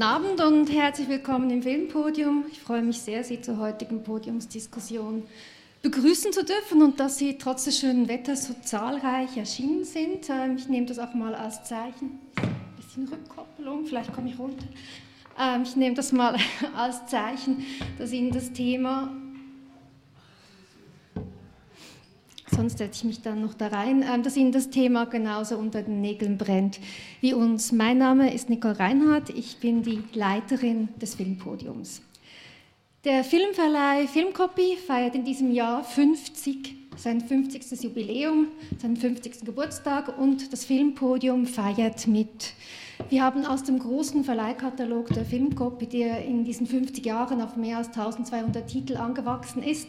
Guten 0.00 0.12
Abend 0.12 0.40
und 0.40 0.72
herzlich 0.72 1.10
willkommen 1.10 1.50
im 1.50 1.62
Filmpodium. 1.62 2.46
Ich 2.50 2.58
freue 2.58 2.80
mich 2.80 3.02
sehr, 3.02 3.22
Sie 3.22 3.42
zur 3.42 3.58
heutigen 3.58 4.02
Podiumsdiskussion 4.02 5.24
begrüßen 5.82 6.32
zu 6.32 6.42
dürfen 6.42 6.80
und 6.80 6.98
dass 6.98 7.18
Sie 7.18 7.36
trotz 7.36 7.64
des 7.64 7.78
schönen 7.78 8.08
Wetters 8.08 8.46
so 8.46 8.54
zahlreich 8.62 9.36
erschienen 9.36 9.84
sind. 9.84 10.30
Ähm, 10.30 10.56
ich 10.56 10.70
nehme 10.70 10.86
das 10.86 10.98
auch 10.98 11.12
mal 11.12 11.34
als 11.34 11.64
Zeichen. 11.64 12.18
Ein 12.36 12.76
bisschen 12.78 13.08
Rückkopplung, 13.08 13.84
vielleicht 13.84 14.14
komme 14.14 14.30
ich 14.30 14.38
runter. 14.38 14.64
Ähm, 15.38 15.64
ich 15.64 15.76
nehme 15.76 15.94
das 15.94 16.12
mal 16.12 16.34
als 16.74 17.04
Zeichen, 17.04 17.62
dass 17.98 18.10
Ihnen 18.10 18.32
das 18.32 18.54
Thema 18.54 19.12
sonst 22.50 22.78
setze 22.78 22.98
ich 22.98 23.04
mich 23.04 23.22
dann 23.22 23.40
noch 23.40 23.54
da 23.54 23.68
rein, 23.68 24.02
ähm, 24.02 24.22
dass 24.22 24.36
Ihnen 24.36 24.52
das 24.52 24.70
Thema 24.70 25.06
genauso 25.06 25.56
unter 25.56 25.82
den 25.82 26.00
Nägeln 26.00 26.38
brennt 26.38 26.80
wie 27.20 27.34
uns. 27.34 27.72
Mein 27.72 27.98
Name 27.98 28.32
ist 28.32 28.48
Nicole 28.48 28.78
Reinhardt, 28.78 29.30
ich 29.30 29.58
bin 29.58 29.82
die 29.82 30.02
Leiterin 30.12 30.88
des 31.00 31.14
Filmpodiums. 31.14 32.02
Der 33.04 33.24
Filmverleih 33.24 34.06
Filmcopy 34.06 34.76
feiert 34.76 35.14
in 35.14 35.24
diesem 35.24 35.52
Jahr 35.52 35.82
50, 35.82 36.79
sein 37.00 37.22
50. 37.22 37.82
Jubiläum, 37.82 38.48
seinen 38.80 38.96
50. 38.96 39.44
Geburtstag 39.44 40.18
und 40.18 40.52
das 40.52 40.66
Filmpodium 40.66 41.46
feiert 41.46 42.06
mit. 42.06 42.52
Wir 43.08 43.24
haben 43.24 43.46
aus 43.46 43.64
dem 43.64 43.78
großen 43.78 44.22
Verleihkatalog 44.22 45.08
der 45.08 45.24
Filmcopy, 45.24 45.86
der 45.86 46.22
in 46.24 46.44
diesen 46.44 46.66
50 46.66 47.04
Jahren 47.06 47.40
auf 47.40 47.56
mehr 47.56 47.78
als 47.78 47.88
1200 47.88 48.66
Titel 48.66 48.98
angewachsen 48.98 49.62
ist, 49.62 49.88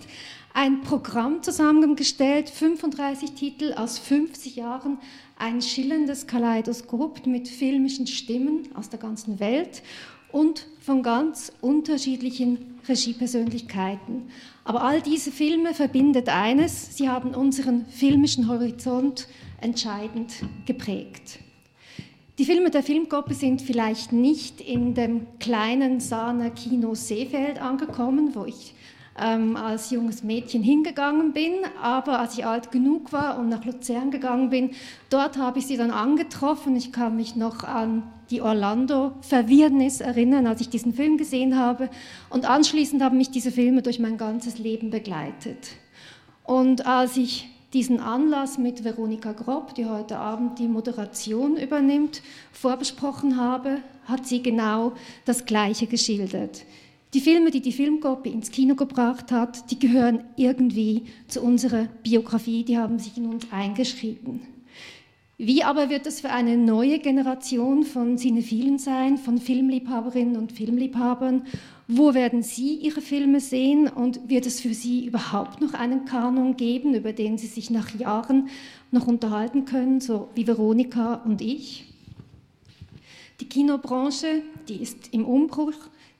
ein 0.53 0.81
Programm 0.81 1.43
zusammengestellt, 1.43 2.49
35 2.49 3.31
Titel 3.33 3.73
aus 3.73 3.99
50 3.99 4.55
Jahren, 4.55 4.97
ein 5.37 5.61
schillerndes 5.61 6.27
Kaleidoskop 6.27 7.25
mit 7.25 7.49
filmischen 7.49 8.07
Stimmen 8.07 8.69
aus 8.73 8.89
der 8.89 8.99
ganzen 8.99 9.41
Welt 9.41 9.83
und 10.31 10.67
von 10.79 11.03
ganz 11.03 11.51
unterschiedlichen 11.59 12.70
Regiepersönlichkeiten. 12.87 14.29
Aber 14.63 14.83
all 14.83 15.01
diese 15.01 15.31
Filme 15.31 15.73
verbindet 15.73 16.29
eines, 16.29 16.95
sie 16.95 17.09
haben 17.09 17.33
unseren 17.33 17.85
filmischen 17.87 18.47
Horizont 18.47 19.27
entscheidend 19.59 20.33
geprägt. 20.65 21.39
Die 22.37 22.45
Filme 22.45 22.71
der 22.71 22.81
Filmgruppe 22.81 23.33
sind 23.33 23.61
vielleicht 23.61 24.13
nicht 24.13 24.61
in 24.61 24.93
dem 24.93 25.27
kleinen 25.39 25.99
Sahner 25.99 26.49
Kino 26.49 26.95
Seefeld 26.95 27.61
angekommen, 27.61 28.33
wo 28.33 28.45
ich 28.45 28.73
ähm, 29.19 29.55
als 29.55 29.91
junges 29.91 30.23
Mädchen 30.23 30.63
hingegangen 30.63 31.33
bin, 31.33 31.53
aber 31.81 32.19
als 32.19 32.37
ich 32.37 32.45
alt 32.45 32.71
genug 32.71 33.11
war 33.11 33.37
und 33.37 33.49
nach 33.49 33.65
Luzern 33.65 34.09
gegangen 34.09 34.49
bin, 34.49 34.71
dort 35.09 35.37
habe 35.37 35.59
ich 35.59 35.67
sie 35.67 35.77
dann 35.77 35.91
angetroffen. 35.91 36.75
Ich 36.75 36.91
kann 36.91 37.15
mich 37.15 37.35
noch 37.35 37.63
an 37.63 38.03
die 38.31 38.41
Orlando-Verwirrnis 38.41 40.01
erinnern, 40.01 40.47
als 40.47 40.61
ich 40.61 40.69
diesen 40.69 40.93
Film 40.93 41.17
gesehen 41.17 41.57
habe. 41.57 41.89
Und 42.29 42.49
anschließend 42.49 43.03
haben 43.03 43.17
mich 43.17 43.29
diese 43.29 43.51
Filme 43.51 43.81
durch 43.81 43.99
mein 43.99 44.17
ganzes 44.17 44.57
Leben 44.57 44.89
begleitet. 44.89 45.75
Und 46.43 46.87
als 46.87 47.17
ich 47.17 47.49
diesen 47.73 47.99
Anlass 47.99 48.57
mit 48.57 48.83
Veronika 48.83 49.33
Grob, 49.33 49.75
die 49.75 49.85
heute 49.85 50.17
Abend 50.17 50.59
die 50.59 50.67
Moderation 50.67 51.57
übernimmt, 51.57 52.21
vorbesprochen 52.51 53.37
habe, 53.37 53.77
hat 54.05 54.25
sie 54.25 54.41
genau 54.41 54.93
das 55.25 55.45
Gleiche 55.45 55.87
geschildert. 55.87 56.65
Die 57.13 57.21
Filme, 57.21 57.51
die 57.51 57.61
die 57.61 57.73
Filmgruppe 57.73 58.29
ins 58.29 58.51
Kino 58.51 58.75
gebracht 58.75 59.31
hat, 59.31 59.69
die 59.69 59.79
gehören 59.79 60.23
irgendwie 60.37 61.03
zu 61.27 61.41
unserer 61.41 61.87
Biografie, 62.03 62.63
die 62.63 62.77
haben 62.77 62.99
sich 62.99 63.17
in 63.17 63.25
uns 63.25 63.51
eingeschrieben. 63.51 64.41
Wie 65.43 65.63
aber 65.63 65.89
wird 65.89 66.05
es 66.05 66.21
für 66.21 66.29
eine 66.29 66.55
neue 66.55 66.99
Generation 66.99 67.83
von 67.83 68.17
Cinephilen 68.17 68.77
sein, 68.77 69.17
von 69.17 69.39
Filmliebhaberinnen 69.39 70.37
und 70.37 70.51
Filmliebhabern? 70.51 71.47
Wo 71.87 72.13
werden 72.13 72.43
sie 72.43 72.75
ihre 72.75 73.01
Filme 73.01 73.39
sehen 73.39 73.87
und 73.87 74.29
wird 74.29 74.45
es 74.45 74.61
für 74.61 74.75
sie 74.75 75.07
überhaupt 75.07 75.59
noch 75.59 75.73
einen 75.73 76.05
Kanon 76.05 76.57
geben, 76.57 76.93
über 76.93 77.11
den 77.11 77.39
sie 77.39 77.47
sich 77.47 77.71
nach 77.71 77.89
Jahren 77.95 78.49
noch 78.91 79.07
unterhalten 79.07 79.65
können, 79.65 79.99
so 79.99 80.29
wie 80.35 80.45
Veronika 80.45 81.15
und 81.25 81.41
ich? 81.41 81.85
Die 83.39 83.49
Kinobranche, 83.49 84.43
die 84.69 84.75
ist 84.75 85.11
im 85.11 85.25
Umbruch. 85.25 85.73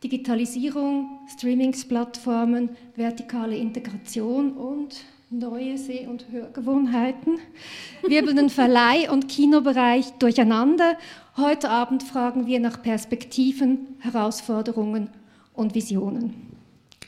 Digitalisierung, 0.03 1.19
Streamingsplattformen, 1.27 2.69
vertikale 2.95 3.55
Integration 3.55 4.53
und 4.53 4.95
neue 5.31 5.77
Seh- 5.77 6.07
und 6.07 6.25
Hörgewohnheiten 6.29 7.39
wirbeln 8.05 8.35
den 8.35 8.49
Verleih- 8.49 9.09
und 9.11 9.29
Kinobereich 9.29 10.11
durcheinander. 10.19 10.97
Heute 11.37 11.69
Abend 11.69 12.03
fragen 12.03 12.47
wir 12.47 12.59
nach 12.59 12.81
Perspektiven, 12.81 13.95
Herausforderungen 13.99 15.09
und 15.53 15.73
Visionen. 15.73 16.33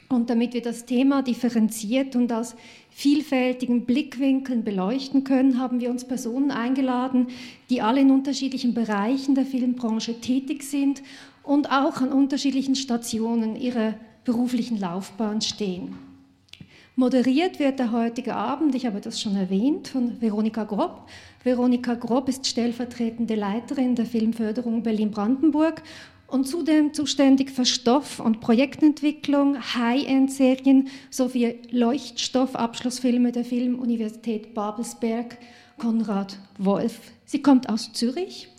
Und 0.07 0.29
damit 0.29 0.53
wir 0.53 0.61
das 0.61 0.85
Thema 0.85 1.21
differenziert 1.21 2.15
und 2.15 2.31
aus 2.31 2.55
vielfältigen 2.91 3.85
Blickwinkeln 3.85 4.63
beleuchten 4.63 5.25
können, 5.25 5.59
haben 5.59 5.81
wir 5.81 5.89
uns 5.89 6.05
Personen 6.05 6.51
eingeladen, 6.51 7.27
die 7.69 7.81
alle 7.81 8.01
in 8.01 8.11
unterschiedlichen 8.11 8.73
Bereichen 8.73 9.35
der 9.35 9.45
Filmbranche 9.45 10.21
tätig 10.21 10.63
sind 10.63 11.01
und 11.41 11.71
auch 11.71 11.99
an 11.99 12.13
unterschiedlichen 12.13 12.75
Stationen 12.75 13.57
ihrer 13.57 13.95
beruflichen 14.23 14.79
Laufbahn 14.79 15.41
stehen. 15.41 16.12
Moderiert 16.95 17.57
wird 17.57 17.79
der 17.79 17.91
heutige 17.91 18.35
Abend, 18.35 18.75
ich 18.75 18.85
habe 18.85 19.01
das 19.01 19.19
schon 19.19 19.35
erwähnt, 19.35 19.87
von 19.87 20.21
Veronika 20.21 20.63
Grob. 20.63 21.07
Veronika 21.43 21.95
Grob 21.95 22.29
ist 22.29 22.45
stellvertretende 22.45 23.33
Leiterin 23.33 23.95
der 23.95 24.05
Filmförderung 24.05 24.83
Berlin-Brandenburg 24.83 25.81
und 26.27 26.47
zudem 26.47 26.93
zuständig 26.93 27.49
für 27.49 27.65
Stoff- 27.65 28.19
und 28.19 28.41
Projektentwicklung, 28.41 29.57
High-End-Serien 29.73 30.87
sowie 31.09 31.55
Leuchtstoffabschlussfilme 31.71 33.31
der 33.31 33.43
Filmuniversität 33.43 34.53
Babelsberg, 34.53 35.39
Konrad 35.79 36.37
Wolf. 36.59 36.99
Sie 37.25 37.41
kommt 37.41 37.69
aus 37.69 37.91
Zürich 37.93 38.52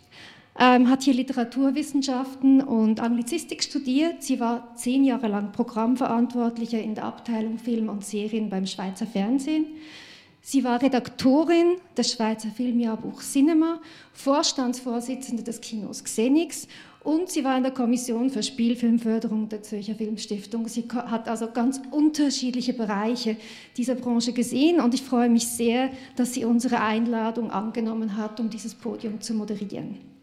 ähm, 0.57 0.89
hat 0.89 1.03
hier 1.03 1.13
Literaturwissenschaften 1.13 2.61
und 2.61 2.99
Anglizistik 3.01 3.63
studiert. 3.63 4.23
Sie 4.23 4.39
war 4.39 4.73
zehn 4.75 5.03
Jahre 5.03 5.27
lang 5.27 5.51
Programmverantwortliche 5.51 6.77
in 6.77 6.95
der 6.95 7.05
Abteilung 7.05 7.57
Film 7.57 7.89
und 7.89 8.05
Serien 8.05 8.49
beim 8.49 8.65
Schweizer 8.65 9.05
Fernsehen. 9.05 9.65
Sie 10.41 10.63
war 10.63 10.81
Redaktorin 10.81 11.77
des 11.97 12.11
Schweizer 12.13 12.49
Filmjahrbuchs 12.49 13.33
Cinema, 13.33 13.81
Vorstandsvorsitzende 14.13 15.41
des 15.41 15.59
Kinos 15.59 16.03
Xenix 16.03 16.67
und 17.03 17.29
sie 17.29 17.43
war 17.43 17.57
in 17.57 17.63
der 17.63 17.71
Kommission 17.73 18.29
für 18.29 18.43
Spielfilmförderung 18.43 19.49
der 19.49 19.63
Zürcher 19.63 19.95
Filmstiftung. 19.95 20.67
Sie 20.67 20.85
hat 20.93 21.27
also 21.27 21.49
ganz 21.51 21.81
unterschiedliche 21.91 22.73
Bereiche 22.73 23.37
dieser 23.75 23.95
Branche 23.95 24.33
gesehen 24.33 24.79
und 24.79 24.93
ich 24.93 25.01
freue 25.01 25.29
mich 25.29 25.47
sehr, 25.47 25.89
dass 26.15 26.33
sie 26.33 26.45
unsere 26.45 26.79
Einladung 26.79 27.51
angenommen 27.51 28.15
hat, 28.15 28.39
um 28.39 28.49
dieses 28.49 28.75
Podium 28.75 29.21
zu 29.21 29.33
moderieren. 29.33 30.14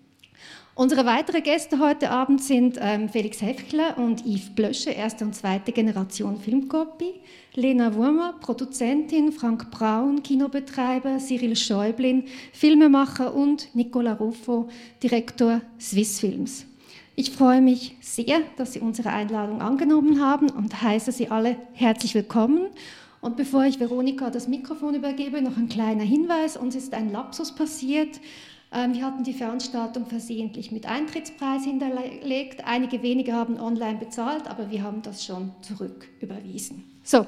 Unsere 0.75 1.05
weiteren 1.05 1.43
Gäste 1.43 1.79
heute 1.81 2.09
Abend 2.09 2.43
sind 2.43 2.79
ähm, 2.81 3.11
Felix 3.11 3.43
Hefkler 3.43 3.99
und 3.99 4.25
Yves 4.25 4.55
Blösche, 4.55 4.89
erste 4.89 5.23
und 5.23 5.35
zweite 5.35 5.71
Generation 5.71 6.41
Filmcopy, 6.41 7.13
Lena 7.55 7.95
Wurmer, 7.95 8.37
Produzentin, 8.41 9.33
Frank 9.33 9.71
Braun, 9.71 10.23
Kinobetreiber, 10.23 11.19
Cyril 11.19 11.57
Schäublin, 11.57 12.25
Filmemacher 12.55 13.35
und 13.35 13.69
Nicola 13.75 14.15
Ruffo, 14.15 14.71
Direktor 15.03 15.61
Swiss 15.79 16.21
Films. 16.21 16.65
Ich 17.17 17.33
freue 17.33 17.61
mich 17.61 17.95
sehr, 18.01 18.41
dass 18.57 18.73
Sie 18.73 18.81
unsere 18.81 19.11
Einladung 19.11 19.61
angenommen 19.61 20.25
haben 20.25 20.49
und 20.49 20.81
heiße 20.81 21.13
Sie 21.13 21.29
alle 21.29 21.57
herzlich 21.75 22.15
willkommen. 22.15 22.69
Und 23.21 23.37
bevor 23.37 23.65
ich 23.67 23.79
Veronika 23.79 24.31
das 24.31 24.49
Mikrofon 24.49 24.95
übergebe, 24.95 25.43
noch 25.43 25.59
ein 25.59 25.69
kleiner 25.69 26.03
Hinweis. 26.03 26.57
Uns 26.57 26.75
ist 26.75 26.95
ein 26.95 27.13
Lapsus 27.13 27.55
passiert. 27.55 28.21
Ähm, 28.75 28.95
wir 28.95 29.05
hatten 29.05 29.23
die 29.23 29.35
Veranstaltung 29.35 30.07
versehentlich 30.07 30.73
mit 30.73 30.87
Eintrittspreis 30.87 31.65
hinterlegt. 31.65 32.65
Einige 32.65 33.03
wenige 33.03 33.35
haben 33.35 33.61
online 33.61 33.99
bezahlt, 33.99 34.47
aber 34.49 34.71
wir 34.71 34.83
haben 34.83 35.03
das 35.03 35.25
schon 35.25 35.51
zurück 35.61 36.09
überwiesen. 36.21 36.85
So, 37.05 37.27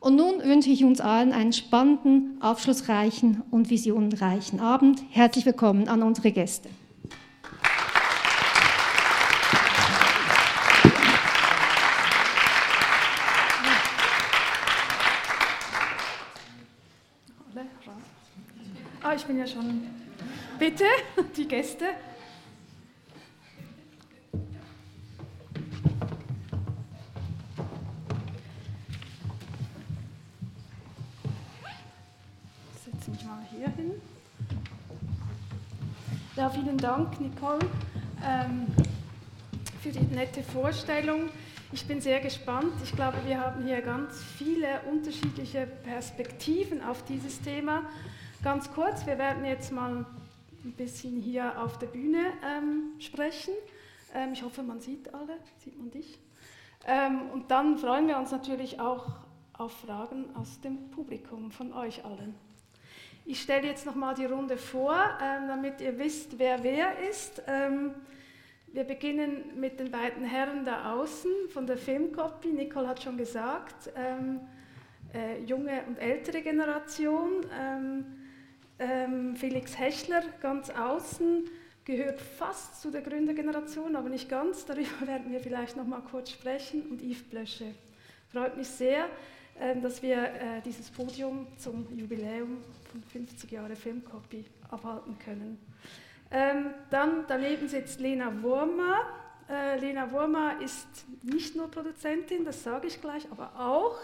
und 0.00 0.16
nun 0.16 0.42
wünsche 0.42 0.70
ich 0.70 0.84
uns 0.84 1.02
allen 1.02 1.32
einen 1.32 1.52
spannenden, 1.52 2.38
aufschlussreichen 2.40 3.42
und 3.50 3.68
visionenreichen 3.68 4.60
Abend. 4.60 5.02
Herzlich 5.10 5.44
willkommen 5.44 5.88
an 5.88 6.02
unsere 6.02 6.32
Gäste. 6.32 6.70
Ah, 19.02 19.14
ich 19.14 19.24
bin 19.24 19.38
ja 19.38 19.46
schon 19.46 19.97
Bitte, 20.58 20.84
die 21.36 21.46
Gäste. 21.46 21.84
Ich 32.74 32.92
setze 32.92 33.10
mich 33.12 33.24
mal 33.24 33.38
hier 33.50 33.68
hin. 33.68 33.92
Ja, 36.34 36.50
vielen 36.50 36.78
Dank, 36.78 37.20
Nicole, 37.20 37.60
ähm, 38.24 38.66
für 39.80 39.90
die 39.90 40.12
nette 40.12 40.42
Vorstellung. 40.42 41.28
Ich 41.70 41.86
bin 41.86 42.00
sehr 42.00 42.18
gespannt. 42.18 42.72
Ich 42.82 42.96
glaube, 42.96 43.18
wir 43.26 43.38
haben 43.38 43.64
hier 43.64 43.80
ganz 43.80 44.20
viele 44.36 44.80
unterschiedliche 44.90 45.68
Perspektiven 45.84 46.82
auf 46.82 47.04
dieses 47.04 47.40
Thema. 47.42 47.82
Ganz 48.42 48.72
kurz, 48.72 49.06
wir 49.06 49.18
werden 49.18 49.44
jetzt 49.44 49.70
mal 49.70 50.04
ein 50.64 50.72
bisschen 50.72 51.16
hier 51.16 51.60
auf 51.62 51.78
der 51.78 51.86
Bühne 51.86 52.32
ähm, 52.44 52.92
sprechen. 52.98 53.54
Ähm, 54.14 54.32
ich 54.32 54.42
hoffe, 54.42 54.62
man 54.62 54.80
sieht 54.80 55.12
alle, 55.14 55.38
sieht 55.58 55.78
man 55.78 55.90
dich. 55.90 56.18
Ähm, 56.86 57.30
und 57.32 57.50
dann 57.50 57.78
freuen 57.78 58.08
wir 58.08 58.18
uns 58.18 58.30
natürlich 58.30 58.80
auch 58.80 59.06
auf 59.52 59.72
Fragen 59.72 60.34
aus 60.34 60.60
dem 60.60 60.90
Publikum 60.90 61.50
von 61.50 61.72
euch 61.72 62.04
allen. 62.04 62.34
Ich 63.24 63.42
stelle 63.42 63.66
jetzt 63.66 63.84
nochmal 63.84 64.14
die 64.14 64.24
Runde 64.24 64.56
vor, 64.56 64.96
ähm, 65.22 65.48
damit 65.48 65.80
ihr 65.80 65.98
wisst, 65.98 66.38
wer 66.38 66.62
wer 66.62 66.98
ist. 67.10 67.42
Ähm, 67.46 67.94
wir 68.68 68.84
beginnen 68.84 69.58
mit 69.58 69.80
den 69.80 69.90
beiden 69.90 70.24
Herren 70.24 70.64
da 70.64 70.94
außen 70.94 71.30
von 71.50 71.66
der 71.66 71.76
Filmcopy. 71.76 72.48
Nicole 72.48 72.88
hat 72.88 73.02
schon 73.02 73.16
gesagt, 73.16 73.90
ähm, 73.96 74.40
äh, 75.12 75.42
junge 75.42 75.82
und 75.86 75.98
ältere 75.98 76.42
Generation. 76.42 77.44
Ähm, 78.78 79.34
Felix 79.36 79.78
Hechler 79.78 80.22
ganz 80.40 80.70
außen 80.70 81.48
gehört 81.84 82.20
fast 82.20 82.82
zu 82.82 82.90
der 82.90 83.00
Gründergeneration, 83.00 83.96
aber 83.96 84.08
nicht 84.08 84.28
ganz. 84.28 84.66
Darüber 84.66 84.88
werden 85.06 85.32
wir 85.32 85.40
vielleicht 85.40 85.76
noch 85.76 85.86
mal 85.86 86.02
kurz 86.02 86.30
sprechen. 86.30 86.82
Und 86.90 87.02
Yves 87.02 87.22
Blösche. 87.24 87.74
Freut 88.30 88.56
mich 88.56 88.68
sehr, 88.68 89.06
äh, 89.58 89.80
dass 89.80 90.02
wir 90.02 90.18
äh, 90.18 90.60
dieses 90.64 90.90
Podium 90.90 91.46
zum 91.56 91.86
Jubiläum 91.96 92.58
von 92.90 93.02
50 93.02 93.50
Jahre 93.50 93.74
Filmcopy 93.74 94.44
abhalten 94.70 95.18
können. 95.18 95.58
Ähm, 96.30 96.74
dann 96.90 97.24
daneben 97.26 97.68
sitzt 97.68 98.00
Lena 98.00 98.30
Wurmer. 98.42 99.00
Äh, 99.48 99.78
Lena 99.78 100.12
Wurmer 100.12 100.60
ist 100.62 100.86
nicht 101.22 101.56
nur 101.56 101.70
Produzentin, 101.70 102.44
das 102.44 102.62
sage 102.62 102.86
ich 102.86 103.00
gleich, 103.00 103.26
aber 103.30 103.50
auch. 103.58 103.96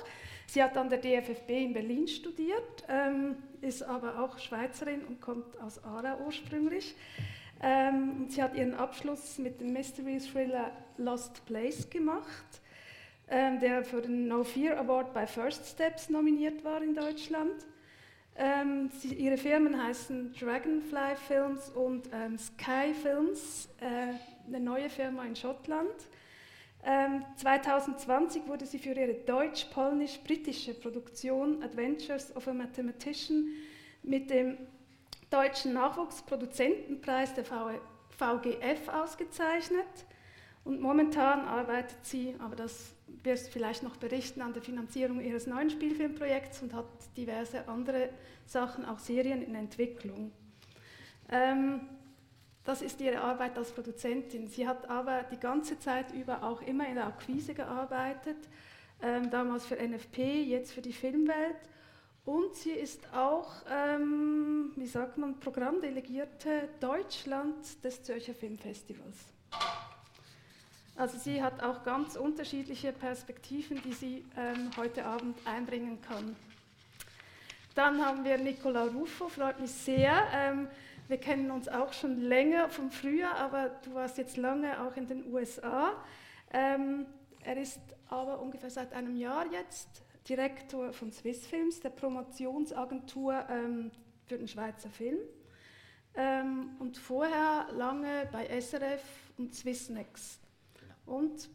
Sie 0.46 0.62
hat 0.62 0.76
an 0.76 0.88
der 0.88 0.98
DFFB 0.98 1.50
in 1.50 1.72
Berlin 1.72 2.06
studiert, 2.06 2.84
ähm, 2.88 3.36
ist 3.60 3.82
aber 3.82 4.20
auch 4.20 4.38
Schweizerin 4.38 5.02
und 5.04 5.20
kommt 5.20 5.60
aus 5.60 5.82
Aarau 5.82 6.24
ursprünglich. 6.26 6.94
Ähm, 7.62 8.26
sie 8.28 8.42
hat 8.42 8.54
ihren 8.54 8.74
Abschluss 8.74 9.38
mit 9.38 9.60
dem 9.60 9.72
Mystery 9.72 10.18
Thriller 10.18 10.70
Lost 10.98 11.44
Place 11.46 11.88
gemacht, 11.88 12.60
ähm, 13.28 13.58
der 13.58 13.84
für 13.84 14.02
den 14.02 14.28
No 14.28 14.44
Fear 14.44 14.78
Award 14.78 15.14
bei 15.14 15.26
First 15.26 15.66
Steps 15.66 16.10
nominiert 16.10 16.62
war 16.64 16.82
in 16.82 16.94
Deutschland. 16.94 17.64
Ähm, 18.36 18.90
sie, 18.98 19.14
ihre 19.14 19.36
Firmen 19.36 19.80
heißen 19.80 20.34
Dragonfly 20.38 21.16
Films 21.26 21.70
und 21.70 22.10
ähm, 22.12 22.36
Sky 22.36 22.92
Films, 22.92 23.68
äh, 23.80 24.14
eine 24.48 24.60
neue 24.60 24.90
Firma 24.90 25.24
in 25.24 25.36
Schottland. 25.36 25.94
Ähm, 26.86 27.24
2020 27.36 28.46
wurde 28.46 28.66
sie 28.66 28.78
für 28.78 28.90
ihre 28.90 29.14
deutsch-polnisch-britische 29.14 30.74
Produktion 30.74 31.62
Adventures 31.62 32.34
of 32.36 32.46
a 32.46 32.52
Mathematician 32.52 33.48
mit 34.02 34.28
dem 34.28 34.58
deutschen 35.30 35.72
Nachwuchsproduzentenpreis 35.72 37.32
der 37.34 37.44
VGF 37.44 38.88
ausgezeichnet. 38.88 39.86
Und 40.64 40.80
momentan 40.80 41.40
arbeitet 41.40 42.04
sie, 42.04 42.34
aber 42.38 42.56
das 42.56 42.92
wirst 43.22 43.48
du 43.48 43.52
vielleicht 43.52 43.82
noch 43.82 43.96
berichten, 43.96 44.42
an 44.42 44.52
der 44.52 44.62
Finanzierung 44.62 45.20
ihres 45.20 45.46
neuen 45.46 45.70
Spielfilmprojekts 45.70 46.62
und 46.62 46.74
hat 46.74 46.86
diverse 47.16 47.66
andere 47.68 48.10
Sachen, 48.46 48.84
auch 48.84 48.98
Serien 48.98 49.42
in 49.42 49.54
Entwicklung. 49.54 50.32
Ähm, 51.30 51.80
das 52.64 52.80
ist 52.80 53.00
ihre 53.00 53.20
Arbeit 53.20 53.58
als 53.58 53.72
Produzentin. 53.72 54.48
Sie 54.48 54.66
hat 54.66 54.88
aber 54.88 55.22
die 55.24 55.36
ganze 55.36 55.78
Zeit 55.78 56.12
über 56.12 56.42
auch 56.42 56.62
immer 56.62 56.88
in 56.88 56.94
der 56.94 57.06
Akquise 57.06 57.54
gearbeitet, 57.54 58.36
ähm, 59.02 59.30
damals 59.30 59.66
für 59.66 59.76
NFP, 59.76 60.42
jetzt 60.42 60.72
für 60.72 60.80
die 60.80 60.92
Filmwelt. 60.92 61.56
Und 62.24 62.54
sie 62.54 62.70
ist 62.70 63.00
auch, 63.12 63.50
ähm, 63.70 64.72
wie 64.76 64.86
sagt 64.86 65.18
man, 65.18 65.38
Programmdelegierte 65.40 66.70
Deutschland 66.80 67.84
des 67.84 68.02
Zürcher 68.02 68.32
Filmfestivals. 68.32 69.26
Also 70.96 71.18
sie 71.18 71.42
hat 71.42 71.62
auch 71.62 71.84
ganz 71.84 72.16
unterschiedliche 72.16 72.92
Perspektiven, 72.92 73.82
die 73.82 73.92
sie 73.92 74.24
ähm, 74.38 74.70
heute 74.78 75.04
Abend 75.04 75.36
einbringen 75.44 76.00
kann. 76.00 76.34
Dann 77.74 78.02
haben 78.02 78.24
wir 78.24 78.38
Nicola 78.38 78.84
Ruffo, 78.84 79.28
freut 79.28 79.60
mich 79.60 79.72
sehr. 79.72 80.22
Ähm, 80.32 80.68
wir 81.08 81.18
kennen 81.18 81.50
uns 81.50 81.68
auch 81.68 81.92
schon 81.92 82.18
länger 82.20 82.68
vom 82.68 82.90
Frühjahr, 82.90 83.36
aber 83.36 83.70
du 83.84 83.94
warst 83.94 84.18
jetzt 84.18 84.36
lange 84.36 84.80
auch 84.80 84.96
in 84.96 85.06
den 85.06 85.32
USA. 85.32 85.92
Ähm, 86.52 87.06
er 87.42 87.56
ist 87.56 87.80
aber 88.08 88.40
ungefähr 88.40 88.70
seit 88.70 88.92
einem 88.92 89.16
Jahr 89.16 89.46
jetzt 89.52 90.02
Direktor 90.28 90.92
von 90.92 91.12
Swissfilms, 91.12 91.80
der 91.80 91.90
Promotionsagentur 91.90 93.44
ähm, 93.50 93.90
für 94.24 94.38
den 94.38 94.48
Schweizer 94.48 94.88
Film. 94.88 95.18
Ähm, 96.14 96.76
und 96.78 96.96
vorher 96.96 97.66
lange 97.72 98.28
bei 98.32 98.46
SRF 98.60 99.02
und 99.36 99.54
Swissnext 99.54 100.40
und 101.04 101.50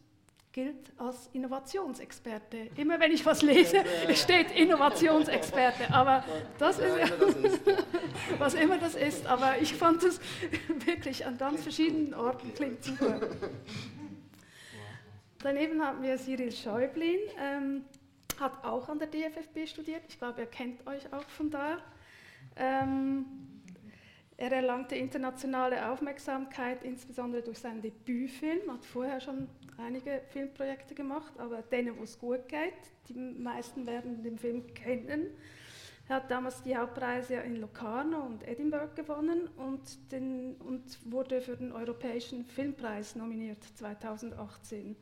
gilt 0.51 0.91
als 0.97 1.29
Innovationsexperte. 1.33 2.69
Immer 2.75 2.99
wenn 2.99 3.11
ich 3.11 3.25
was 3.25 3.41
lese, 3.41 3.83
steht 4.15 4.51
Innovationsexperte. 4.51 5.93
Aber 5.93 6.23
das 6.57 6.79
ist, 6.79 6.89
was 8.39 8.53
immer 8.55 8.77
das 8.77 8.95
ist. 8.95 9.25
Aber 9.27 9.59
ich 9.61 9.73
fand 9.73 10.03
es 10.03 10.19
wirklich 10.85 11.25
an 11.25 11.37
ganz 11.37 11.61
verschiedenen 11.61 12.13
Orten 12.13 12.53
klingt 12.53 12.83
super. 12.83 13.19
Daneben 15.41 15.81
haben 15.81 16.03
wir 16.03 16.17
Cyril 16.17 16.51
Schäublin, 16.51 17.19
ähm, 17.39 17.85
hat 18.39 18.63
auch 18.65 18.89
an 18.89 18.99
der 18.99 19.07
DFFB 19.07 19.67
studiert. 19.67 20.01
Ich 20.09 20.17
glaube, 20.17 20.41
er 20.41 20.47
kennt 20.47 20.85
euch 20.85 21.13
auch 21.13 21.23
von 21.29 21.49
da. 21.49 21.77
Ähm, 22.57 23.25
er 24.39 24.53
erlangte 24.53 24.95
internationale 24.95 25.91
Aufmerksamkeit, 25.91 26.83
insbesondere 26.83 27.41
durch 27.41 27.59
seinen 27.59 27.81
Debütfilm, 27.81 28.71
hat 28.71 28.85
vorher 28.85 29.19
schon 29.19 29.49
einige 29.77 30.21
Filmprojekte 30.29 30.95
gemacht, 30.95 31.33
aber 31.37 31.61
denen, 31.61 31.97
wo 31.99 32.03
es 32.03 32.17
gut 32.17 32.47
geht, 32.47 32.73
die 33.09 33.15
meisten 33.15 33.85
werden 33.85 34.23
den 34.23 34.39
Film 34.39 34.73
kennen. 34.73 35.25
Er 36.07 36.15
hat 36.15 36.31
damals 36.31 36.63
die 36.63 36.75
Hauptpreise 36.75 37.35
in 37.35 37.57
Locarno 37.57 38.21
und 38.21 38.47
Edinburgh 38.47 38.95
gewonnen 38.95 39.49
und, 39.57 40.11
den, 40.13 40.55
und 40.55 40.83
wurde 41.11 41.41
für 41.41 41.57
den 41.57 41.73
Europäischen 41.73 42.45
Filmpreis 42.45 43.17
nominiert 43.17 43.61
2018. 43.75 44.95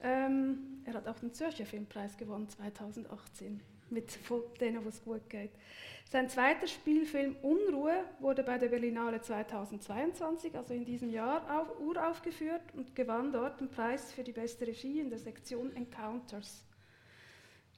Ähm, 0.00 0.80
er 0.84 0.94
hat 0.94 1.08
auch 1.08 1.18
den 1.18 1.34
Zürcher 1.34 1.66
Filmpreis 1.66 2.16
gewonnen 2.16 2.48
2018 2.48 3.60
mit 3.90 4.18
denen, 4.60 4.84
wo 4.84 4.88
es 4.88 5.02
gut 5.02 5.28
geht. 5.28 5.50
Sein 6.10 6.28
zweiter 6.28 6.66
Spielfilm 6.66 7.34
Unruhe 7.42 8.04
wurde 8.20 8.44
bei 8.44 8.56
der 8.56 8.68
Berlinale 8.68 9.20
2022, 9.20 10.56
also 10.56 10.72
in 10.72 10.84
diesem 10.84 11.10
Jahr, 11.10 11.42
auf, 11.50 11.80
uraufgeführt 11.80 12.62
und 12.74 12.94
gewann 12.94 13.32
dort 13.32 13.60
den 13.60 13.68
Preis 13.68 14.12
für 14.12 14.22
die 14.22 14.32
beste 14.32 14.66
Regie 14.66 15.00
in 15.00 15.10
der 15.10 15.18
Sektion 15.18 15.74
Encounters. 15.74 16.64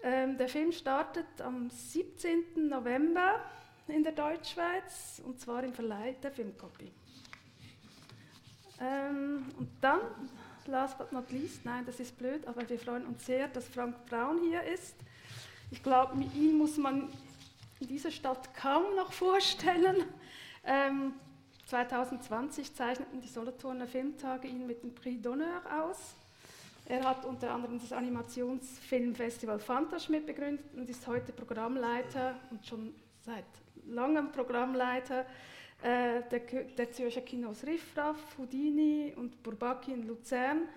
Ähm, 0.02 0.36
der 0.36 0.48
Film 0.48 0.72
startet 0.72 1.40
am 1.40 1.70
17. 1.70 2.68
November 2.68 3.40
in 3.88 4.02
der 4.02 4.12
Deutschschweiz 4.12 5.22
und 5.24 5.40
zwar 5.40 5.64
im 5.64 5.72
Verleih 5.72 6.14
der 6.22 6.32
Filmcopy. 6.32 6.92
Ähm, 8.80 9.46
und 9.58 9.68
dann, 9.80 10.00
last 10.66 10.98
but 10.98 11.12
not 11.12 11.30
least, 11.30 11.64
nein, 11.64 11.86
das 11.86 12.00
ist 12.00 12.18
blöd, 12.18 12.46
aber 12.46 12.68
wir 12.68 12.78
freuen 12.78 13.06
uns 13.06 13.24
sehr, 13.24 13.48
dass 13.48 13.68
Frank 13.68 14.04
Braun 14.06 14.40
hier 14.42 14.62
ist. 14.62 14.96
Ich 15.70 15.82
glaube, 15.82 16.22
ihn 16.34 16.56
muss 16.58 16.76
man 16.76 17.08
in 17.80 17.88
dieser 17.88 18.10
Stadt 18.10 18.54
kaum 18.54 18.94
noch 18.94 19.12
vorstellen. 19.12 20.04
Ähm, 20.64 21.14
2020 21.66 22.74
zeichneten 22.74 23.20
die 23.20 23.28
Solothurner 23.28 23.86
Filmtage 23.86 24.46
ihn 24.46 24.66
mit 24.66 24.82
dem 24.82 24.94
Prix 24.94 25.24
d'Honneur 25.26 25.82
aus. 25.82 26.14
Er 26.88 27.02
hat 27.02 27.24
unter 27.24 27.50
anderem 27.50 27.80
das 27.80 27.92
Animationsfilmfestival 27.92 29.58
Fantasch 29.58 30.08
mitbegründet 30.08 30.66
und 30.76 30.88
ist 30.88 31.04
heute 31.08 31.32
Programmleiter 31.32 32.36
und 32.52 32.64
schon 32.64 32.94
seit 33.24 33.44
langem 33.88 34.30
Programmleiter 34.30 35.26
äh, 35.82 36.22
der, 36.30 36.40
der 36.78 36.92
Zürcher 36.92 37.22
Kinos 37.22 37.64
Riffraff, 37.64 38.38
Houdini 38.38 39.12
und 39.16 39.42
Bourbaki 39.42 39.92
in 39.92 40.06
Luzern. 40.06 40.68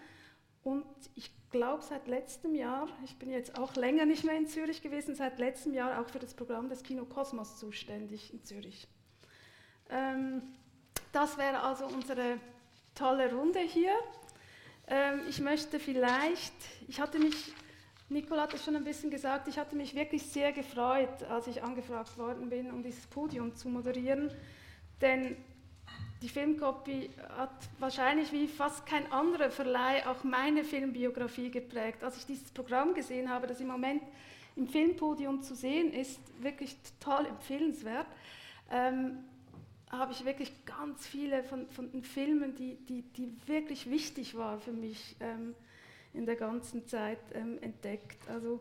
Und 0.63 0.85
ich 1.15 1.31
glaube 1.51 1.83
seit 1.83 2.07
letztem 2.07 2.53
Jahr, 2.55 2.87
ich 3.03 3.17
bin 3.17 3.31
jetzt 3.31 3.57
auch 3.57 3.75
länger 3.75 4.05
nicht 4.05 4.23
mehr 4.23 4.37
in 4.37 4.47
Zürich 4.47 4.81
gewesen, 4.81 5.15
seit 5.15 5.39
letztem 5.39 5.73
Jahr 5.73 5.99
auch 6.01 6.09
für 6.09 6.19
das 6.19 6.33
Programm 6.33 6.69
des 6.69 6.83
Kino 6.83 7.05
Kosmos 7.05 7.57
zuständig 7.57 8.33
in 8.33 8.43
Zürich. 8.43 8.87
Ähm, 9.89 10.41
das 11.11 11.37
wäre 11.37 11.61
also 11.61 11.85
unsere 11.85 12.37
tolle 12.93 13.33
Runde 13.33 13.59
hier. 13.59 13.93
Ähm, 14.87 15.21
ich 15.27 15.39
möchte 15.39 15.79
vielleicht, 15.79 16.53
ich 16.87 16.99
hatte 16.99 17.19
mich, 17.19 17.53
Nicole 18.09 18.41
hat 18.41 18.53
es 18.53 18.63
schon 18.63 18.75
ein 18.75 18.83
bisschen 18.83 19.09
gesagt, 19.09 19.47
ich 19.47 19.57
hatte 19.57 19.75
mich 19.75 19.95
wirklich 19.95 20.23
sehr 20.23 20.51
gefreut, 20.51 21.23
als 21.29 21.47
ich 21.47 21.63
angefragt 21.63 22.17
worden 22.17 22.49
bin, 22.49 22.71
um 22.71 22.83
dieses 22.83 23.07
Podium 23.07 23.55
zu 23.55 23.69
moderieren, 23.69 24.31
denn 25.01 25.37
die 26.21 26.29
Filmcopy 26.29 27.09
hat 27.37 27.51
wahrscheinlich 27.79 28.31
wie 28.31 28.47
fast 28.47 28.85
kein 28.85 29.09
anderer 29.11 29.49
Verleih 29.49 30.05
auch 30.05 30.23
meine 30.23 30.63
Filmbiografie 30.63 31.49
geprägt. 31.49 32.03
Als 32.03 32.17
ich 32.17 32.25
dieses 32.25 32.51
Programm 32.51 32.93
gesehen 32.93 33.29
habe, 33.29 33.47
das 33.47 33.61
im 33.61 33.67
Moment 33.67 34.03
im 34.55 34.67
Filmpodium 34.67 35.41
zu 35.41 35.55
sehen 35.55 35.93
ist, 35.93 36.19
wirklich 36.41 36.75
total 36.99 37.25
empfehlenswert, 37.25 38.07
ähm, 38.69 39.19
habe 39.89 40.11
ich 40.11 40.25
wirklich 40.25 40.51
ganz 40.65 41.07
viele 41.07 41.43
von, 41.43 41.67
von 41.69 41.89
den 41.91 42.03
Filmen, 42.03 42.53
die, 42.55 42.75
die, 42.75 43.01
die 43.01 43.31
wirklich 43.47 43.89
wichtig 43.89 44.35
waren 44.35 44.59
für 44.59 44.73
mich 44.73 45.15
ähm, 45.21 45.55
in 46.13 46.25
der 46.25 46.35
ganzen 46.35 46.85
Zeit 46.85 47.19
ähm, 47.33 47.57
entdeckt. 47.61 48.29
Also 48.29 48.59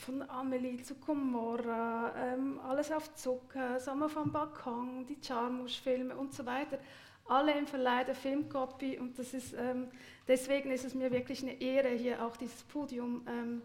von 0.00 0.22
Amelie 0.28 0.82
zu 0.82 0.94
Comorra, 0.96 2.12
ähm, 2.16 2.60
alles 2.60 2.90
auf 2.90 3.14
Zucker, 3.14 3.78
Sommer 3.80 4.08
vom 4.08 4.32
Balkon, 4.32 5.06
die 5.06 5.18
Charmusch-Filme 5.22 6.16
und 6.16 6.34
so 6.34 6.44
weiter. 6.46 6.78
Alle 7.26 7.56
im 7.56 7.66
Verleih 7.66 8.04
der 8.04 8.14
Filmcopy 8.14 8.98
und 8.98 9.18
das 9.18 9.34
ist, 9.34 9.54
ähm, 9.54 9.88
deswegen 10.26 10.70
ist 10.70 10.84
es 10.84 10.94
mir 10.94 11.12
wirklich 11.12 11.42
eine 11.42 11.60
Ehre, 11.60 11.90
hier 11.90 12.24
auch 12.24 12.36
dieses 12.36 12.62
Podium 12.64 13.26
ähm, 13.28 13.62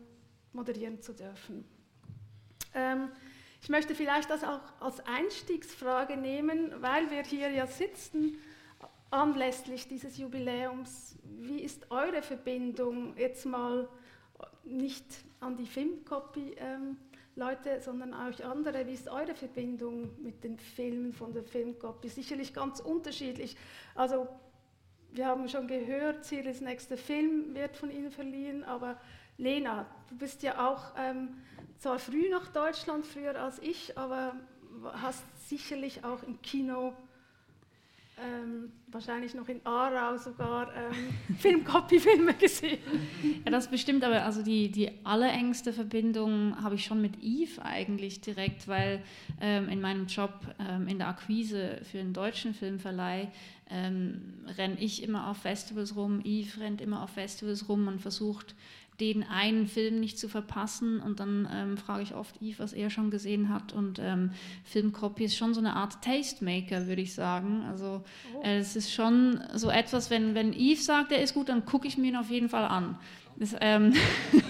moderieren 0.54 1.02
zu 1.02 1.14
dürfen. 1.14 1.66
Ähm, 2.74 3.10
ich 3.62 3.70
möchte 3.70 3.96
vielleicht 3.96 4.30
das 4.30 4.44
auch 4.44 4.62
als 4.80 5.04
Einstiegsfrage 5.08 6.18
nehmen, 6.18 6.72
weil 6.82 7.10
wir 7.10 7.24
hier 7.24 7.50
ja 7.50 7.66
sitzen 7.66 8.38
anlässlich 9.10 9.88
dieses 9.88 10.18
Jubiläums. 10.18 11.16
Wie 11.24 11.62
ist 11.62 11.90
eure 11.90 12.22
Verbindung 12.22 13.18
jetzt 13.18 13.46
mal 13.46 13.88
nicht 14.64 15.06
an 15.46 15.56
die 15.56 15.66
Filmcopy-Leute, 15.66 17.70
ähm, 17.70 17.82
sondern 17.82 18.14
auch 18.14 18.40
andere. 18.44 18.86
Wie 18.88 18.94
ist 18.94 19.08
eure 19.08 19.36
Verbindung 19.36 20.10
mit 20.22 20.44
den 20.44 20.58
Filmen 20.58 21.14
von 21.14 21.34
der 21.34 21.44
Filmcopy? 21.44 22.10
Sicherlich 22.10 22.54
ganz 22.54 22.80
unterschiedlich. 22.80 23.56
Also 23.94 24.28
wir 25.12 25.28
haben 25.28 25.48
schon 25.48 25.68
gehört, 25.68 26.26
Ciris 26.26 26.62
nächster 26.62 26.98
Film 26.98 27.56
wird 27.56 27.78
von 27.78 27.92
Ihnen 27.92 28.12
verliehen, 28.12 28.64
aber 28.64 29.00
Lena, 29.38 29.86
du 30.10 30.18
bist 30.18 30.44
ja 30.44 30.68
auch 30.68 30.94
ähm, 30.98 31.38
zwar 31.78 32.00
früh 32.00 32.30
nach 32.30 32.48
Deutschland, 32.48 33.06
früher 33.06 33.40
als 33.40 33.60
ich, 33.60 33.98
aber 33.98 34.36
hast 34.94 35.24
sicherlich 35.48 36.04
auch 36.04 36.24
im 36.24 36.42
Kino 36.42 36.94
ähm, 38.18 38.72
wahrscheinlich 38.88 39.34
noch 39.34 39.48
in 39.50 39.60
Aarau 39.66 40.18
sogar 40.18 40.74
ähm, 40.74 40.94
Filmcopy-Filme 41.40 42.34
gesehen. 42.36 42.80
Ja, 43.44 43.52
das 43.52 43.70
bestimmt, 43.70 44.04
aber 44.04 44.24
also 44.24 44.42
die, 44.42 44.72
die 44.72 44.90
allerengste 45.04 45.74
Verbindung 45.74 46.56
habe 46.62 46.76
ich 46.76 46.86
schon 46.86 47.02
mit 47.02 47.22
Yves 47.22 47.60
eigentlich 47.60 48.22
direkt, 48.22 48.68
weil 48.68 49.02
ähm, 49.42 49.68
in 49.70 49.82
meinem 49.82 50.08
Job 50.08 50.32
ähm, 50.60 50.88
in 50.88 50.98
der 50.98 51.10
Akquise 51.10 51.82
für 51.84 52.00
einen 52.00 52.14
deutschen 52.14 52.54
Filmverleih 52.54 53.30
ähm, 53.70 54.22
renne 54.58 54.78
ich 54.80 55.04
immer 55.04 55.30
auf 55.30 55.38
Festivals 55.38 55.96
rum, 55.96 56.22
Yves 56.24 56.60
rennt 56.60 56.82
immer 56.82 57.04
auf 57.04 57.10
Festivals 57.10 57.68
rum 57.68 57.88
und 57.88 58.00
versucht 58.00 58.56
den 59.00 59.24
einen 59.24 59.68
Film 59.68 60.00
nicht 60.00 60.18
zu 60.18 60.28
verpassen. 60.30 61.00
Und 61.00 61.20
dann 61.20 61.48
ähm, 61.52 61.78
frage 61.78 62.04
ich 62.04 62.16
oft 62.16 62.42
Yves, 62.42 62.60
was 62.60 62.74
er 62.74 62.90
schon 62.90 63.12
gesehen 63.12 63.50
hat. 63.50 63.74
Und 63.74 64.00
ähm, 64.00 64.32
Filmcopy 64.64 65.26
ist 65.26 65.36
schon 65.36 65.54
so 65.54 65.60
eine 65.60 65.76
Art 65.76 66.02
Tastemaker, 66.04 66.88
würde 66.88 67.02
ich 67.02 67.14
sagen. 67.14 67.64
Also 67.70 68.04
oh. 68.36 68.42
äh, 68.44 68.58
es 68.58 68.76
ist 68.76 68.94
schon 68.94 69.42
so 69.54 69.70
etwas, 69.70 70.10
wenn, 70.10 70.36
wenn 70.36 70.54
Yves 70.54 70.86
sagt, 70.86 71.12
er 71.12 71.22
ist 71.22 71.34
gut, 71.34 71.50
dann 71.50 71.66
gucke 71.66 71.88
ich 71.88 71.98
mir 71.98 72.08
ihn 72.08 72.16
auf 72.16 72.30
jeden 72.30 72.50
Fall 72.50 72.66
an. 72.66 72.98
Das, 73.38 73.54
ähm, 73.60 73.94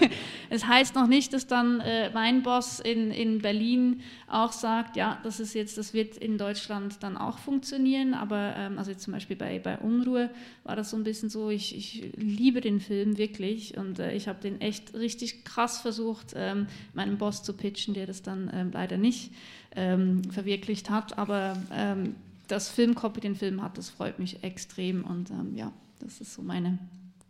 es 0.50 0.66
heißt 0.66 0.94
noch 0.94 1.08
nicht, 1.08 1.32
dass 1.32 1.46
dann 1.46 1.80
äh, 1.80 2.10
mein 2.10 2.42
Boss 2.42 2.78
in, 2.78 3.10
in 3.10 3.38
Berlin 3.38 4.00
auch 4.28 4.52
sagt, 4.52 4.96
ja, 4.96 5.18
das 5.24 5.40
ist 5.40 5.54
jetzt, 5.54 5.76
das 5.76 5.92
wird 5.92 6.16
in 6.16 6.38
Deutschland 6.38 7.02
dann 7.02 7.16
auch 7.16 7.38
funktionieren, 7.38 8.14
aber 8.14 8.54
ähm, 8.56 8.78
also 8.78 8.94
zum 8.94 9.12
Beispiel 9.12 9.36
bei, 9.36 9.58
bei 9.58 9.78
Unruhe 9.78 10.30
war 10.62 10.76
das 10.76 10.90
so 10.90 10.96
ein 10.96 11.04
bisschen 11.04 11.30
so, 11.30 11.50
ich, 11.50 11.76
ich 11.76 12.12
liebe 12.16 12.60
den 12.60 12.80
Film 12.80 13.18
wirklich 13.18 13.76
und 13.76 13.98
äh, 13.98 14.14
ich 14.14 14.28
habe 14.28 14.40
den 14.40 14.60
echt 14.60 14.94
richtig 14.94 15.44
krass 15.44 15.80
versucht, 15.80 16.34
ähm, 16.36 16.68
meinem 16.94 17.18
Boss 17.18 17.42
zu 17.42 17.54
pitchen, 17.54 17.94
der 17.94 18.06
das 18.06 18.22
dann 18.22 18.50
ähm, 18.54 18.70
leider 18.72 18.98
nicht 18.98 19.32
ähm, 19.74 20.22
verwirklicht 20.30 20.90
hat, 20.90 21.18
aber 21.18 21.56
ähm, 21.72 22.14
das 22.46 22.68
Filmcopy 22.68 23.20
den 23.20 23.34
Film 23.34 23.62
hat, 23.62 23.76
das 23.76 23.90
freut 23.90 24.20
mich 24.20 24.44
extrem 24.44 25.04
und 25.04 25.32
ja, 25.56 25.72
das 25.98 26.20
ist 26.20 26.34
so 26.34 26.42
meine 26.42 26.78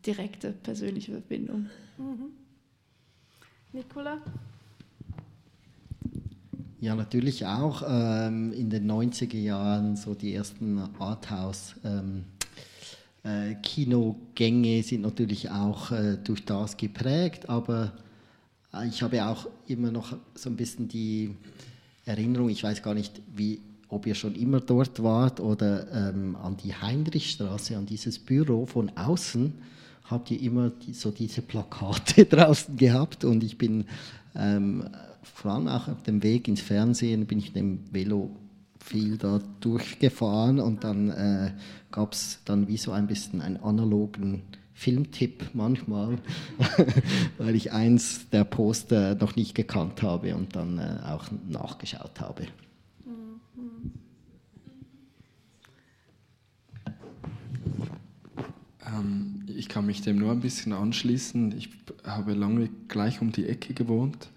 direkte 0.06 0.52
persönliche 0.52 1.12
Verbindung. 1.12 1.66
Mhm. 1.98 2.30
Nicola? 3.72 4.18
Ja, 6.80 6.94
natürlich 6.94 7.44
auch 7.44 7.82
ähm, 7.88 8.52
in 8.52 8.70
den 8.70 8.90
90er 8.90 9.38
Jahren 9.38 9.96
so 9.96 10.14
die 10.14 10.34
ersten 10.34 10.78
Arthouse 10.98 11.74
ähm, 11.84 12.24
äh, 13.24 13.54
Kinogänge 13.56 14.82
sind 14.82 15.02
natürlich 15.02 15.50
auch 15.50 15.90
äh, 15.90 16.16
durch 16.22 16.44
das 16.44 16.76
geprägt, 16.76 17.48
aber 17.48 17.92
äh, 18.72 18.86
ich 18.86 19.02
habe 19.02 19.24
auch 19.26 19.48
immer 19.66 19.90
noch 19.90 20.16
so 20.34 20.48
ein 20.48 20.56
bisschen 20.56 20.86
die 20.86 21.34
Erinnerung, 22.04 22.50
ich 22.50 22.62
weiß 22.62 22.82
gar 22.82 22.94
nicht, 22.94 23.20
wie, 23.34 23.60
ob 23.88 24.06
ihr 24.06 24.14
schon 24.14 24.36
immer 24.36 24.60
dort 24.60 25.02
wart 25.02 25.40
oder 25.40 25.90
ähm, 25.92 26.36
an 26.36 26.56
die 26.56 26.74
Heinrichstraße, 26.74 27.76
an 27.76 27.86
dieses 27.86 28.18
Büro 28.18 28.64
von 28.64 28.90
außen 28.96 29.54
habt 30.10 30.30
ihr 30.30 30.40
immer 30.40 30.70
die, 30.70 30.92
so 30.92 31.10
diese 31.10 31.42
Plakate 31.42 32.24
draußen 32.26 32.76
gehabt 32.76 33.24
und 33.24 33.42
ich 33.42 33.58
bin 33.58 33.86
ähm, 34.34 34.88
vor 35.22 35.52
allem 35.52 35.68
auch 35.68 35.88
auf 35.88 36.02
dem 36.02 36.22
Weg 36.22 36.48
ins 36.48 36.60
Fernsehen, 36.60 37.26
bin 37.26 37.38
ich 37.38 37.48
mit 37.48 37.56
dem 37.56 37.80
Velo 37.92 38.30
viel 38.78 39.18
da 39.18 39.40
durchgefahren 39.60 40.60
und 40.60 40.84
dann 40.84 41.10
äh, 41.10 41.52
gab 41.90 42.12
es 42.12 42.40
dann 42.44 42.68
wie 42.68 42.76
so 42.76 42.92
ein 42.92 43.06
bisschen 43.06 43.40
einen 43.42 43.56
analogen 43.56 44.42
Filmtipp 44.74 45.50
manchmal, 45.54 46.18
weil 47.38 47.56
ich 47.56 47.72
eins 47.72 48.28
der 48.30 48.44
Poster 48.44 49.14
noch 49.14 49.34
nicht 49.34 49.54
gekannt 49.54 50.02
habe 50.02 50.36
und 50.36 50.54
dann 50.54 50.78
äh, 50.78 50.98
auch 51.06 51.24
nachgeschaut 51.48 52.20
habe. 52.20 52.46
Ähm, 58.86 59.44
ich 59.48 59.68
kann 59.68 59.86
mich 59.86 60.02
dem 60.02 60.18
nur 60.18 60.32
ein 60.32 60.40
bisschen 60.40 60.72
anschließen. 60.72 61.56
Ich 61.56 61.70
habe 62.04 62.34
lange 62.34 62.68
gleich 62.88 63.20
um 63.20 63.32
die 63.32 63.46
Ecke 63.46 63.74
gewohnt. 63.74 64.28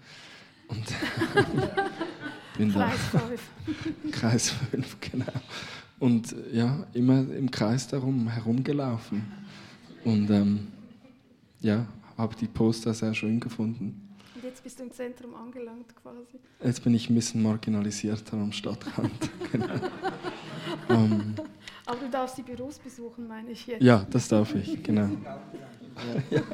Und 0.68 0.84
bin 2.58 2.72
Kreis 2.72 2.98
5. 3.10 3.50
Kreis 4.12 4.50
5, 4.50 4.96
genau. 5.00 5.32
Und 5.98 6.34
ja, 6.52 6.86
immer 6.94 7.18
im 7.18 7.50
Kreis 7.50 7.88
darum 7.88 8.28
herumgelaufen. 8.28 9.22
Und 10.04 10.30
ähm, 10.30 10.68
ja, 11.60 11.86
habe 12.16 12.34
die 12.36 12.46
Poster 12.46 12.94
sehr 12.94 13.14
schön 13.14 13.40
gefunden. 13.40 14.08
Und 14.34 14.44
jetzt 14.44 14.64
bist 14.64 14.78
du 14.78 14.84
im 14.84 14.92
Zentrum 14.92 15.34
angelangt 15.34 15.94
quasi. 16.02 16.38
Jetzt 16.64 16.82
bin 16.82 16.94
ich 16.94 17.10
ein 17.10 17.14
bisschen 17.14 17.42
marginalisierter 17.42 18.38
am 18.38 18.52
Stadtrand. 18.52 19.30
genau. 19.52 19.74
um, 20.88 20.96
ähm, 20.96 21.34
aber 21.90 21.98
du 21.98 22.08
darfst 22.08 22.38
die 22.38 22.42
Büros 22.42 22.78
besuchen, 22.78 23.26
meine 23.26 23.50
ich 23.50 23.66
jetzt. 23.66 23.82
Ja, 23.82 24.06
das 24.10 24.28
darf 24.28 24.54
ich, 24.54 24.80
genau. 24.82 25.08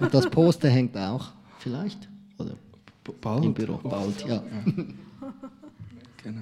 Und 0.01 0.15
das 0.15 0.31
Poster 0.31 0.71
hängt 0.71 0.97
auch, 0.97 1.31
vielleicht? 1.59 2.09
Oder 2.39 2.55
bald? 3.21 3.45
Im 3.45 3.53
Büro, 3.53 3.77
bald, 3.77 4.23
ja. 4.23 4.37
ja. 4.37 4.43
genau. 6.23 6.41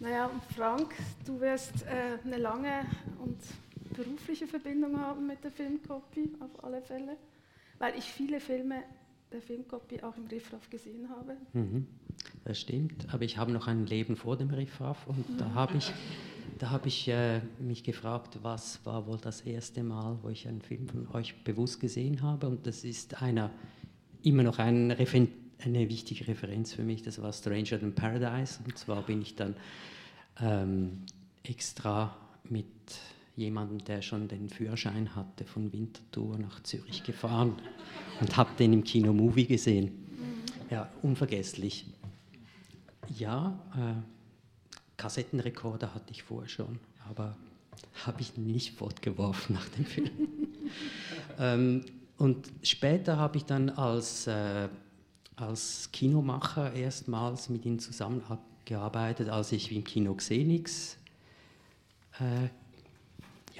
Naja, 0.00 0.26
und 0.26 0.42
Frank, 0.56 0.92
du 1.24 1.40
wirst 1.40 1.84
äh, 1.84 2.18
eine 2.24 2.38
lange 2.38 2.84
und 3.22 3.38
berufliche 3.96 4.48
Verbindung 4.48 5.00
haben 5.00 5.28
mit 5.28 5.44
der 5.44 5.52
Filmcopy, 5.52 6.32
auf 6.40 6.64
alle 6.64 6.82
Fälle, 6.82 7.16
weil 7.78 7.96
ich 7.96 8.04
viele 8.04 8.40
Filme 8.40 8.82
der 9.34 9.42
Filmcopy 9.42 10.00
auch 10.02 10.16
im 10.16 10.26
Riffraff 10.26 10.70
gesehen 10.70 11.08
habe. 11.10 11.36
Mhm, 11.52 11.86
das 12.44 12.60
stimmt, 12.60 13.12
aber 13.12 13.24
ich 13.24 13.36
habe 13.36 13.52
noch 13.52 13.66
ein 13.66 13.86
Leben 13.86 14.16
vor 14.16 14.36
dem 14.36 14.50
Riffraff 14.50 15.06
und 15.06 15.28
mhm. 15.28 15.38
da 15.38 15.54
habe 15.54 15.76
ich 15.76 15.92
da 16.58 16.70
habe 16.70 16.86
ich 16.88 17.08
äh, 17.08 17.40
mich 17.58 17.82
gefragt, 17.82 18.38
was 18.42 18.84
war 18.84 19.06
wohl 19.06 19.18
das 19.18 19.40
erste 19.40 19.82
Mal, 19.82 20.18
wo 20.22 20.28
ich 20.28 20.46
einen 20.46 20.62
Film 20.62 20.86
von 20.88 21.08
euch 21.12 21.42
bewusst 21.42 21.80
gesehen 21.80 22.22
habe. 22.22 22.46
Und 22.46 22.66
das 22.66 22.84
ist 22.84 23.20
einer, 23.20 23.50
immer 24.22 24.44
noch 24.44 24.58
ein 24.60 24.92
eine 25.64 25.88
wichtige 25.88 26.26
Referenz 26.28 26.72
für 26.72 26.82
mich, 26.82 27.02
das 27.02 27.20
war 27.20 27.32
Stranger 27.32 27.80
Than 27.80 27.94
Paradise. 27.94 28.60
Und 28.64 28.76
zwar 28.76 29.02
bin 29.02 29.22
ich 29.22 29.34
dann 29.34 29.56
ähm, 30.40 31.02
extra 31.42 32.16
mit 32.48 32.66
jemandem, 33.36 33.84
der 33.84 34.02
schon 34.02 34.28
den 34.28 34.48
Führerschein 34.48 35.14
hatte, 35.14 35.44
von 35.44 35.72
Winterthur 35.72 36.38
nach 36.38 36.62
Zürich 36.62 37.02
gefahren 37.02 37.56
und 38.20 38.36
habe 38.36 38.50
den 38.58 38.72
im 38.72 38.84
Kino 38.84 39.12
Movie 39.12 39.46
gesehen. 39.46 39.92
Ja, 40.70 40.88
unvergesslich. 41.02 41.86
Ja, 43.18 43.58
äh, 43.76 43.94
Kassettenrekorder 44.96 45.94
hatte 45.94 46.12
ich 46.12 46.22
vorher 46.22 46.48
schon, 46.48 46.78
aber 47.08 47.36
habe 48.06 48.20
ich 48.20 48.36
nicht 48.36 48.76
fortgeworfen 48.76 49.56
nach 49.56 49.68
dem 49.70 49.84
Film. 49.84 50.10
ähm, 51.38 51.84
und 52.16 52.50
später 52.62 53.16
habe 53.16 53.36
ich 53.36 53.44
dann 53.44 53.70
als, 53.70 54.26
äh, 54.26 54.68
als 55.36 55.90
Kinomacher 55.92 56.72
erstmals 56.72 57.48
mit 57.48 57.66
ihm 57.66 57.78
zusammengearbeitet, 57.78 59.28
als 59.28 59.52
ich 59.52 59.70
im 59.72 59.84
Kino 59.84 60.14
Xenix 60.14 60.96
äh, 62.20 62.48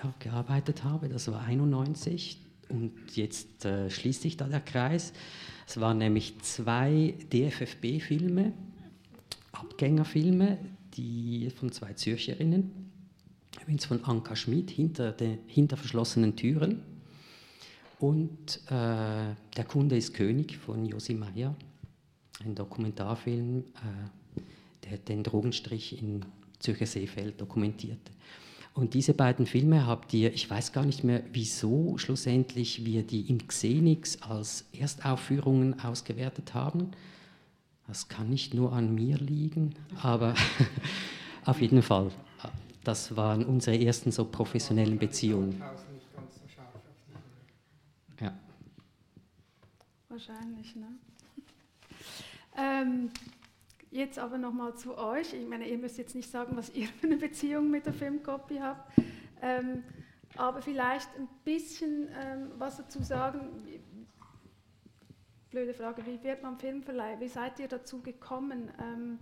ja, 0.05 0.15
gearbeitet 0.19 0.85
habe. 0.85 1.09
Das 1.09 1.31
war 1.31 1.43
91 1.43 2.39
und 2.69 2.93
jetzt 3.15 3.65
äh, 3.65 3.91
schließt 3.91 4.23
sich 4.23 4.37
da 4.37 4.47
der 4.47 4.61
Kreis. 4.61 5.13
Es 5.67 5.81
waren 5.81 5.99
nämlich 5.99 6.39
zwei 6.41 7.15
DFFB-Filme, 7.33 8.53
Abgängerfilme, 9.53 10.59
die 10.95 11.51
von 11.51 11.73
zwei 11.73 11.95
Zürcherinnen, 11.95 12.91
übrigens 13.63 13.87
von 13.87 14.05
Anka 14.05 14.37
Schmid, 14.37 14.71
hinter, 14.71 15.13
den, 15.13 15.39
hinter 15.47 15.77
verschlossenen 15.77 16.37
Türen. 16.37 16.83
Und 17.99 18.61
äh, 18.67 19.35
Der 19.57 19.65
Kunde 19.67 19.97
ist 19.97 20.15
König 20.15 20.59
von 20.59 20.85
Josi 20.85 21.15
Meyer, 21.15 21.55
ein 22.45 22.55
Dokumentarfilm, 22.55 23.61
äh, 23.61 24.41
der 24.85 24.99
den 24.99 25.23
Drogenstrich 25.23 26.03
in 26.03 26.25
Zürcher 26.59 26.87
Seefeld 26.87 27.41
dokumentierte. 27.41 28.13
Und 28.75 28.95
diese 28.95 29.15
beiden 29.15 29.47
Filme 29.47 29.87
habt 29.87 30.13
ihr, 30.15 30.35
ich 30.35 30.51
weiß 30.51 30.73
gar 30.73 30.85
nicht 30.85 31.05
mehr, 31.05 31.23
wieso 31.33 31.97
schlussendlich 31.97 32.85
wir 32.85 33.05
die 33.05 33.31
im 33.31 33.47
Xenix 33.47 34.21
als 34.21 34.65
Erstaufführungen 34.73 35.79
ausgewertet 35.79 36.55
haben. 36.55 36.91
Das 37.87 38.09
kann 38.09 38.29
nicht 38.29 38.53
nur 38.53 38.73
an 38.73 38.93
mir 38.93 39.17
liegen, 39.19 39.77
aber 40.03 40.35
auf 41.45 41.61
jeden 41.61 41.83
Fall, 41.83 42.11
das 42.83 43.17
waren 43.17 43.45
unsere 43.45 43.79
ersten 43.79 44.11
so 44.11 44.25
professionellen 44.25 44.99
Beziehungen. 44.99 45.63
Ja. 48.21 48.37
Wahrscheinlich, 50.09 50.75
ne? 50.75 50.87
Ähm, 52.57 53.11
Jetzt 53.95 54.19
aber 54.19 54.39
nochmal 54.39 54.75
zu 54.75 54.99
euch. 54.99 55.33
Ich 55.35 55.49
meine, 55.49 55.69
ihr 55.69 55.79
müsst 55.79 55.99
jetzt 55.99 56.17
nicht 56.17 56.29
sagen, 56.29 56.57
was 56.57 56.75
ihr 56.75 56.89
für 56.89 57.07
eine 57.07 57.17
Beziehung 57.17 57.71
mit 57.71 57.87
der 57.87 57.95
Filmcopy 57.95 58.57
habt, 58.57 58.93
ähm, 59.41 59.85
aber 60.35 60.61
vielleicht 60.63 61.09
ein 61.17 61.29
bisschen 61.45 62.09
ähm, 62.21 62.51
was 62.59 62.79
dazu 62.79 63.05
sagen. 63.05 63.51
Blöde 65.49 65.75
Frage, 65.75 66.05
wie 66.07 66.21
wird 66.25 66.43
man 66.43 66.59
Filmverleih? 66.59 67.21
Wie 67.21 67.29
seid 67.29 67.61
ihr 67.61 67.69
dazu 67.69 68.03
gekommen? 68.03 68.69
Ähm, 68.83 69.19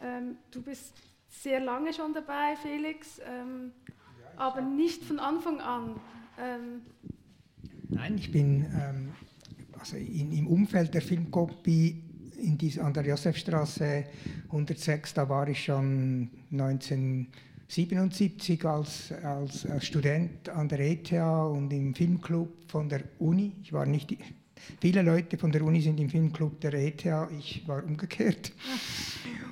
ähm 0.00 0.36
du 0.52 0.62
bist 0.62 0.94
sehr 1.28 1.58
lange 1.58 1.92
schon 1.92 2.14
dabei, 2.14 2.54
Felix, 2.62 3.20
ähm, 3.26 3.72
ja, 3.88 3.94
aber 4.36 4.60
nicht 4.60 5.02
von 5.02 5.18
Anfang 5.18 5.60
an. 5.60 5.98
Ähm, 6.38 6.82
Nein, 7.88 8.16
ich 8.16 8.30
bin 8.30 8.64
also 9.76 9.96
in, 9.96 10.30
im 10.30 10.46
Umfeld 10.46 10.94
der 10.94 11.02
Filmcopy 11.02 12.07
in 12.38 12.56
dies, 12.56 12.78
an 12.78 12.92
der 12.92 13.06
Josefstraße 13.06 14.04
106, 14.46 15.14
da 15.14 15.28
war 15.28 15.48
ich 15.48 15.64
schon 15.64 16.30
1977 16.52 18.64
als, 18.64 19.12
als, 19.22 19.66
als 19.66 19.86
Student 19.86 20.48
an 20.48 20.68
der 20.68 20.80
ETH 20.80 21.12
und 21.12 21.72
im 21.72 21.94
Filmclub 21.94 22.48
von 22.68 22.88
der 22.88 23.02
Uni. 23.18 23.52
Ich 23.62 23.72
war 23.72 23.86
nicht, 23.86 24.16
viele 24.80 25.02
Leute 25.02 25.36
von 25.36 25.52
der 25.52 25.62
Uni 25.62 25.80
sind 25.80 26.00
im 26.00 26.08
Filmclub 26.08 26.60
der 26.60 26.74
ETH, 26.74 27.04
ich 27.38 27.66
war 27.66 27.84
umgekehrt. 27.84 28.52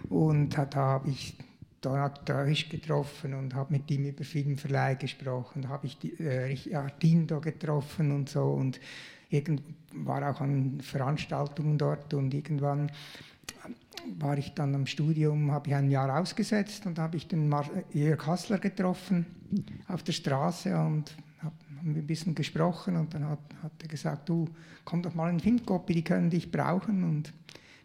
Und 0.09 0.57
da 0.57 0.75
habe 0.75 1.11
ich 1.11 1.37
Donat 1.81 2.28
Dörisch 2.28 2.69
getroffen 2.69 3.35
und 3.35 3.55
habe 3.55 3.75
mit 3.75 3.90
ihm 3.90 4.07
über 4.07 4.25
Filmverleih 4.25 4.97
gesprochen. 4.97 5.62
Da 5.62 5.69
habe 5.69 5.87
ich 5.87 5.99
die, 5.99 6.19
äh, 6.19 6.57
Dindo 7.00 7.40
getroffen 7.40 8.12
und 8.12 8.28
so. 8.28 8.45
Und 8.45 8.81
irgend, 9.30 9.62
war 9.92 10.28
auch 10.30 10.40
an 10.40 10.80
Veranstaltungen 10.80 11.78
dort 11.78 12.14
und 12.14 12.33
irgendwann 12.35 12.90
war 14.18 14.38
ich 14.38 14.54
dann 14.54 14.75
am 14.75 14.87
Studium, 14.87 15.50
habe 15.50 15.68
ich 15.68 15.75
ein 15.75 15.90
Jahr 15.90 16.21
ausgesetzt 16.21 16.87
und 16.87 16.99
habe 16.99 17.16
ich 17.16 17.26
den 17.26 17.49
Mar 17.49 17.68
Jörg 17.92 18.26
Hassler 18.26 18.59
getroffen 18.59 19.26
auf 19.88 20.02
der 20.02 20.12
Straße 20.12 20.76
und 20.76 21.17
haben 21.43 21.95
wir 21.95 22.02
ein 22.02 22.06
bisschen 22.06 22.34
gesprochen 22.34 22.97
und 22.97 23.15
dann 23.15 23.28
hat, 23.28 23.39
hat 23.62 23.73
er 23.82 23.89
gesagt, 23.89 24.28
du 24.28 24.49
komm 24.84 25.02
doch 25.02 25.15
mal 25.15 25.30
in 25.30 25.41
Filmcopy, 25.41 25.95
die 25.95 26.04
können 26.04 26.30
dich 26.30 26.50
brauchen 26.50 27.04
und 27.04 27.32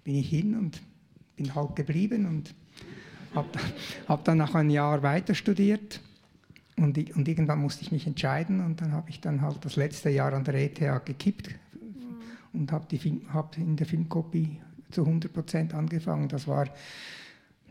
bin 0.03 0.15
ich 0.15 0.29
hin 0.29 0.57
und 0.57 0.81
bin 1.35 1.53
halt 1.53 1.75
geblieben 1.75 2.25
und 2.25 2.53
habe 3.35 3.47
hab 4.07 4.23
dann 4.25 4.37
nach 4.37 4.55
einem 4.55 4.69
Jahr 4.69 5.01
weiter 5.03 5.33
studiert 5.33 6.01
und, 6.81 6.97
und, 7.15 7.27
irgendwann 7.27 7.59
musste 7.59 7.83
ich 7.83 7.91
mich 7.91 8.07
entscheiden 8.07 8.63
und 8.65 8.81
dann 8.81 8.91
habe 8.91 9.09
ich 9.09 9.21
dann 9.21 9.41
halt 9.41 9.63
das 9.63 9.75
letzte 9.75 10.09
Jahr 10.09 10.33
an 10.33 10.43
der 10.43 10.55
ETH 10.55 11.05
gekippt 11.05 11.49
mhm. 11.73 12.59
und 12.59 12.71
habe 12.71 12.85
hab 13.33 13.57
in 13.57 13.75
der 13.75 13.85
Filmkopie 13.85 14.59
zu 14.89 15.01
100 15.01 15.31
Prozent 15.31 15.73
angefangen. 15.73 16.27
Das 16.27 16.47
war 16.47 16.67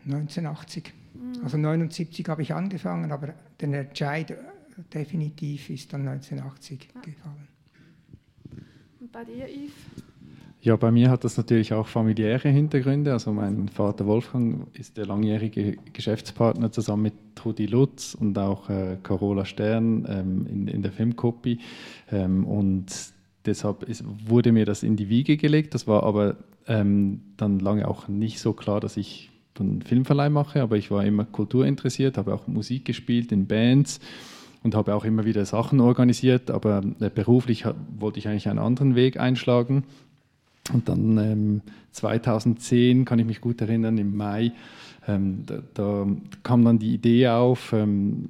1980. 0.05 0.93
Mhm. 1.13 1.43
Also 1.43 1.57
79 1.57 2.27
habe 2.27 2.41
ich 2.41 2.53
angefangen, 2.53 3.11
aber 3.11 3.33
der 3.59 3.81
Entscheid 3.81 4.37
definitiv 4.93 5.69
ist 5.69 5.93
dann 5.93 6.07
1980 6.07 6.89
ja. 6.93 7.01
gefallen. 7.01 7.47
Und 8.99 9.11
bei 9.11 9.25
dir, 9.25 9.47
Yves? 9.47 10.10
Ja, 10.63 10.75
bei 10.75 10.91
mir 10.91 11.09
hat 11.09 11.23
das 11.23 11.37
natürlich 11.37 11.73
auch 11.73 11.87
familiäre 11.87 12.49
Hintergründe. 12.49 13.13
Also 13.13 13.33
mein 13.33 13.67
Vater 13.67 14.05
Wolfgang 14.05 14.67
ist 14.77 14.95
der 14.95 15.07
langjährige 15.07 15.77
Geschäftspartner 15.91 16.71
zusammen 16.71 17.01
mit 17.01 17.13
Rudi 17.43 17.65
Lutz 17.65 18.13
und 18.13 18.37
auch 18.37 18.69
äh, 18.69 18.97
Carola 19.01 19.45
Stern 19.45 20.05
ähm, 20.07 20.45
in, 20.47 20.67
in, 20.67 20.83
der 20.83 20.91
Filmkopie. 20.91 21.59
Ähm, 22.11 22.45
und 22.45 22.85
deshalb 23.43 23.81
ist, 23.83 24.03
wurde 24.05 24.51
mir 24.51 24.65
das 24.65 24.83
in 24.83 24.97
die 24.97 25.09
Wiege 25.09 25.35
gelegt. 25.35 25.73
Das 25.73 25.87
war 25.87 26.03
aber 26.03 26.35
ähm, 26.67 27.21
dann 27.37 27.57
lange 27.57 27.87
auch 27.87 28.07
nicht 28.07 28.39
so 28.39 28.53
klar, 28.53 28.79
dass 28.79 28.97
ich 28.97 29.31
dann 29.55 29.81
Filmverleih 29.81 30.29
mache, 30.29 30.61
aber 30.61 30.77
ich 30.77 30.91
war 30.91 31.03
immer 31.03 31.25
kulturinteressiert, 31.25 32.19
habe 32.19 32.35
auch 32.35 32.45
Musik 32.45 32.85
gespielt 32.85 33.31
in 33.31 33.47
Bands 33.47 33.99
und 34.61 34.75
habe 34.75 34.93
auch 34.93 35.05
immer 35.05 35.25
wieder 35.25 35.43
Sachen 35.43 35.79
organisiert, 35.79 36.51
aber 36.51 36.83
äh, 36.99 37.09
beruflich 37.09 37.65
wollte 37.97 38.19
ich 38.19 38.27
eigentlich 38.27 38.47
einen 38.47 38.59
anderen 38.59 38.93
Weg 38.93 39.19
einschlagen 39.19 39.85
und 40.73 40.87
dann 40.89 41.17
ähm, 41.17 41.61
2010, 41.91 43.05
kann 43.05 43.19
ich 43.19 43.25
mich 43.25 43.41
gut 43.41 43.61
erinnern, 43.61 43.97
im 43.97 44.15
Mai, 44.15 44.51
ähm, 45.07 45.43
da, 45.45 45.61
da, 45.73 46.07
kam 46.43 46.63
dann 46.63 46.79
die 46.79 46.93
Idee 46.93 47.29
auf, 47.29 47.73
ähm, 47.73 48.29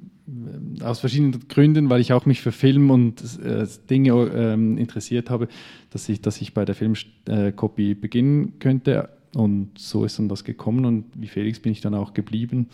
aus 0.82 1.00
verschiedenen 1.00 1.48
Gründen, 1.48 1.90
weil 1.90 2.00
ich 2.00 2.12
auch 2.12 2.26
mich 2.26 2.40
für 2.40 2.52
Film 2.52 2.90
und 2.90 3.22
äh, 3.44 3.66
Dinge 3.90 4.12
äh, 4.12 4.54
interessiert 4.54 5.30
habe, 5.30 5.48
dass 5.90 6.08
ich, 6.08 6.20
dass 6.22 6.40
ich 6.40 6.54
bei 6.54 6.64
der 6.64 6.74
Filmkopie 6.74 7.94
beginnen 7.94 8.58
könnte. 8.58 9.10
Und 9.34 9.78
so 9.78 10.04
ist 10.04 10.18
dann 10.18 10.28
das 10.28 10.44
gekommen 10.44 10.84
und 10.84 11.06
wie 11.14 11.26
Felix 11.26 11.58
bin 11.58 11.72
ich 11.72 11.80
dann 11.80 11.94
auch 11.94 12.12
geblieben 12.12 12.68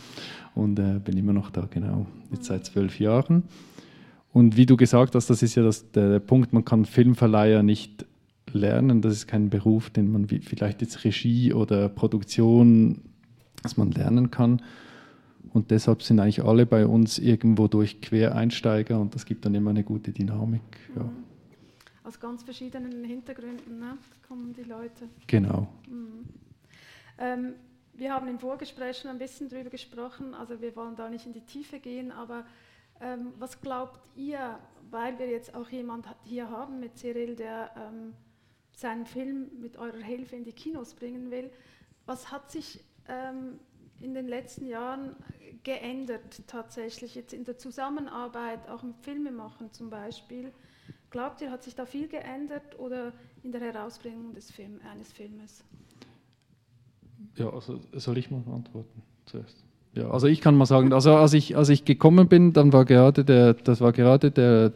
und 0.55 0.79
äh, 0.79 0.99
bin 1.05 1.16
immer 1.16 1.33
noch 1.33 1.51
da, 1.51 1.68
genau, 1.71 2.07
jetzt 2.33 2.47
seit 2.47 2.66
zwölf 2.66 2.99
Jahren. 2.99 3.44
Und 4.33 4.57
wie 4.57 4.66
du 4.66 4.77
gesagt 4.77 5.14
hast, 5.14 5.31
das 5.31 5.42
ist 5.42 5.55
ja 5.55 5.62
das, 5.62 5.90
der 5.92 6.18
Punkt, 6.18 6.53
man 6.53 6.64
kann 6.64 6.85
Filmverleiher 6.85 7.62
nicht 7.62 8.07
lernen. 8.54 9.02
Das 9.02 9.14
ist 9.14 9.26
kein 9.26 9.50
Beruf, 9.50 9.90
den 9.90 10.11
man 10.11 10.28
vielleicht 10.28 10.80
jetzt 10.80 11.04
Regie 11.04 11.52
oder 11.52 11.88
Produktion, 11.88 13.02
dass 13.62 13.76
man 13.76 13.90
lernen 13.90 14.30
kann. 14.30 14.62
Und 15.52 15.70
deshalb 15.70 16.02
sind 16.02 16.20
eigentlich 16.20 16.44
alle 16.44 16.66
bei 16.66 16.87
uns 16.87 17.18
irgendwo 17.18 17.68
durch 17.68 18.00
Quereinsteiger 18.00 19.00
und 19.00 19.14
das 19.14 19.24
gibt 19.24 19.44
dann 19.44 19.54
immer 19.54 19.70
eine 19.70 19.84
gute 19.84 20.12
Dynamik. 20.12 20.62
Ja. 20.94 21.04
Mhm. 21.04 21.24
Aus 22.04 22.18
ganz 22.18 22.42
verschiedenen 22.42 23.04
Hintergründen 23.04 23.78
ne? 23.78 23.98
kommen 24.26 24.54
die 24.54 24.62
Leute. 24.62 25.08
Genau. 25.26 25.68
Mhm. 25.88 26.24
Ähm, 27.18 27.52
wir 27.94 28.14
haben 28.14 28.28
im 28.28 28.38
Vorgespräch 28.38 28.98
schon 28.98 29.11
ein 29.11 29.18
bisschen 29.18 29.48
darüber 29.48 29.70
gesprochen, 29.70 30.34
also 30.34 30.61
wir 30.61 30.74
wollen 30.76 30.94
da 30.96 31.08
nicht 31.08 31.26
in 31.26 31.32
die 31.32 31.40
Tiefe 31.40 31.80
gehen, 31.80 32.12
aber 32.12 32.44
ähm, 33.00 33.32
was 33.38 33.61
glaubt 33.61 34.00
ihr, 34.16 34.58
weil 34.90 35.18
wir 35.18 35.28
jetzt 35.28 35.54
auch 35.54 35.68
jemanden 35.68 36.08
hier 36.24 36.48
haben 36.48 36.80
mit 36.80 36.96
Cyril, 36.96 37.37
der 37.37 37.70
ähm, 37.76 38.14
seinen 38.79 39.07
Film 39.07 39.51
mit 39.61 39.77
eurer 39.77 39.99
Hilfe 39.99 40.37
in 40.37 40.45
die 40.45 40.53
Kinos 40.53 40.95
bringen 40.95 41.31
will. 41.31 41.51
Was 42.07 42.31
hat 42.31 42.51
sich 42.51 42.85
ähm, 43.09 43.59
in 44.01 44.14
den 44.14 44.29
letzten 44.29 44.67
Jahren 44.67 45.17
geändert 45.64 46.43
tatsächlich 46.47 47.17
jetzt 47.17 47.33
in 47.33 47.45
der 47.45 47.59
Zusammenarbeit, 47.59 48.69
auch 48.69 48.85
im 48.85 48.95
Filmemachen 48.95 49.73
zum 49.73 49.91
Beispiel? 49.91 50.53
Glaubt 51.11 51.41
ihr, 51.41 51.51
hat 51.51 51.64
sich 51.64 51.75
da 51.75 51.87
viel 51.87 52.07
geändert 52.07 52.79
oder 52.79 53.12
in 53.43 53.51
der 53.51 53.61
Herausbringung 53.61 54.35
des 54.35 54.51
Film, 54.51 54.81
eines 54.93 55.12
Filmes? 55.12 55.64
Ja, 57.35 57.51
also 57.51 57.81
soll 57.93 58.19
ich 58.19 58.31
mal 58.31 58.43
antworten 58.47 59.03
zuerst? 59.27 59.64
Ja, 59.95 60.11
also 60.11 60.29
ich 60.29 60.41
kann 60.41 60.55
mal 60.57 60.67
sagen, 60.67 60.93
also 60.93 61.17
als 61.17 61.33
ich, 61.33 61.57
als 61.57 61.69
ich 61.71 61.85
gekommen 61.85 62.29
bin, 62.29 62.53
dann 62.53 62.73
war 62.73 62.85
gerade 62.85 63.25
der, 63.25 63.55
das 63.55 63.81
war 63.81 63.93
gerade 63.93 64.31
der, 64.31 64.73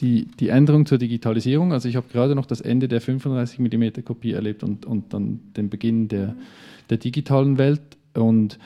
die, 0.00 0.26
die 0.38 0.48
Änderung 0.48 0.86
zur 0.86 0.98
Digitalisierung. 0.98 1.72
Also 1.72 1.88
ich 1.88 1.96
habe 1.96 2.06
gerade 2.12 2.34
noch 2.34 2.46
das 2.46 2.60
Ende 2.60 2.88
der 2.88 3.00
35 3.00 3.58
mm 3.58 4.04
Kopie 4.04 4.32
erlebt 4.32 4.62
und, 4.62 4.86
und 4.86 5.12
dann 5.12 5.40
den 5.56 5.70
Beginn 5.70 6.08
der, 6.08 6.36
der 6.90 6.98
digitalen 6.98 7.58
Welt. 7.58 7.80
Und 8.14 8.58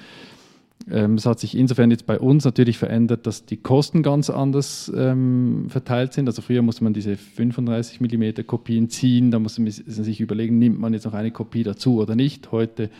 ähm, 0.90 1.14
es 1.14 1.26
hat 1.26 1.40
sich 1.40 1.56
insofern 1.56 1.90
jetzt 1.90 2.06
bei 2.06 2.18
uns 2.18 2.44
natürlich 2.44 2.78
verändert, 2.78 3.26
dass 3.26 3.46
die 3.46 3.56
Kosten 3.56 4.02
ganz 4.02 4.30
anders 4.30 4.92
ähm, 4.94 5.66
verteilt 5.68 6.12
sind. 6.12 6.26
Also 6.26 6.42
früher 6.42 6.62
musste 6.62 6.84
man 6.84 6.92
diese 6.92 7.16
35 7.16 8.00
mm 8.00 8.46
Kopien 8.46 8.90
ziehen, 8.90 9.30
da 9.30 9.38
musste 9.38 9.62
man 9.62 9.70
sich 9.70 10.20
überlegen, 10.20 10.58
nimmt 10.58 10.80
man 10.80 10.92
jetzt 10.92 11.04
noch 11.04 11.14
eine 11.14 11.30
Kopie 11.30 11.62
dazu 11.62 12.00
oder 12.00 12.14
nicht. 12.14 12.52
Heute 12.52 12.90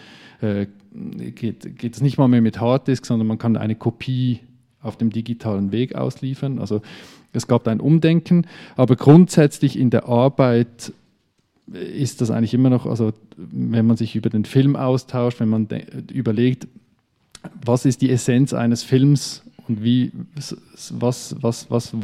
äh, 0.40 0.66
geht, 1.34 1.66
es 1.82 2.00
nicht 2.00 2.18
mal 2.18 2.28
mehr 2.28 2.42
mit 2.42 2.60
Harddisk, 2.60 3.04
sondern 3.06 3.26
man 3.26 3.38
kann 3.38 3.56
eine 3.56 3.74
Kopie 3.74 4.40
auf 4.80 4.96
dem 4.96 5.10
digitalen 5.10 5.72
Weg 5.72 5.94
ausliefern. 5.94 6.58
Also 6.58 6.82
es 7.32 7.46
gab 7.46 7.66
ein 7.68 7.80
Umdenken, 7.80 8.46
aber 8.76 8.96
grundsätzlich 8.96 9.78
in 9.78 9.90
der 9.90 10.08
Arbeit 10.08 10.92
ist 11.66 12.20
das 12.20 12.30
eigentlich 12.30 12.54
immer 12.54 12.70
noch, 12.70 12.86
also 12.86 13.12
wenn 13.36 13.86
man 13.86 13.96
sich 13.96 14.16
über 14.16 14.30
den 14.30 14.44
Film 14.44 14.76
austauscht, 14.76 15.40
wenn 15.40 15.48
man 15.48 15.68
überlegt, 16.12 16.66
was 17.64 17.84
ist 17.84 18.02
die 18.02 18.10
Essenz 18.10 18.52
eines 18.52 18.82
Films 18.82 19.42
und 19.68 19.82
wie, 19.82 20.12
was, 20.90 21.36
was, 21.40 21.70
was, 21.70 21.94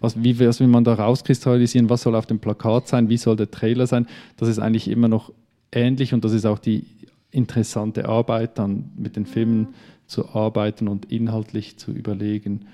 was, 0.00 0.22
wie 0.22 0.40
was 0.40 0.60
will 0.60 0.66
man 0.66 0.84
da 0.84 0.94
rauskristallisieren, 0.94 1.90
was 1.90 2.02
soll 2.02 2.14
auf 2.14 2.26
dem 2.26 2.38
Plakat 2.38 2.88
sein, 2.88 3.08
wie 3.08 3.16
soll 3.16 3.36
der 3.36 3.50
Trailer 3.50 3.86
sein, 3.86 4.06
das 4.36 4.48
ist 4.48 4.58
eigentlich 4.58 4.88
immer 4.88 5.08
noch 5.08 5.32
ähnlich 5.70 6.14
und 6.14 6.24
das 6.24 6.32
ist 6.32 6.46
auch 6.46 6.58
die 6.58 6.84
interessante 7.30 8.08
Arbeit, 8.08 8.58
dann 8.58 8.90
mit 8.96 9.16
den 9.16 9.26
Filmen 9.26 9.68
zu 10.06 10.30
arbeiten 10.30 10.88
und 10.88 11.12
inhaltlich 11.12 11.76
zu 11.76 11.92
überlegen, 11.92 12.64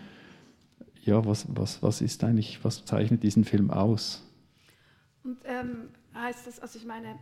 ja, 1.06 1.24
was, 1.24 1.46
was, 1.48 1.82
was 1.82 2.00
ist 2.00 2.22
eigentlich, 2.24 2.62
was 2.64 2.84
zeichnet 2.84 3.22
diesen 3.22 3.44
Film 3.44 3.70
aus? 3.70 4.22
Und 5.22 5.38
ähm, 5.44 5.88
heißt 6.14 6.46
das, 6.46 6.60
also 6.60 6.78
ich 6.78 6.86
meine, 6.86 7.18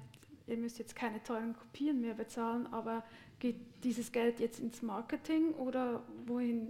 ihr 0.47 0.57
müsst 0.57 0.79
jetzt 0.79 0.95
keine 0.95 1.23
teuren 1.23 1.55
Kopien 1.55 2.01
mehr 2.01 2.15
bezahlen, 2.15 2.67
aber 2.73 3.05
geht 3.39 3.57
dieses 3.83 4.13
Geld 4.13 4.41
jetzt 4.41 4.61
ins 4.61 4.83
Marketing 4.83 5.53
oder 5.55 6.03
wohin 6.27 6.69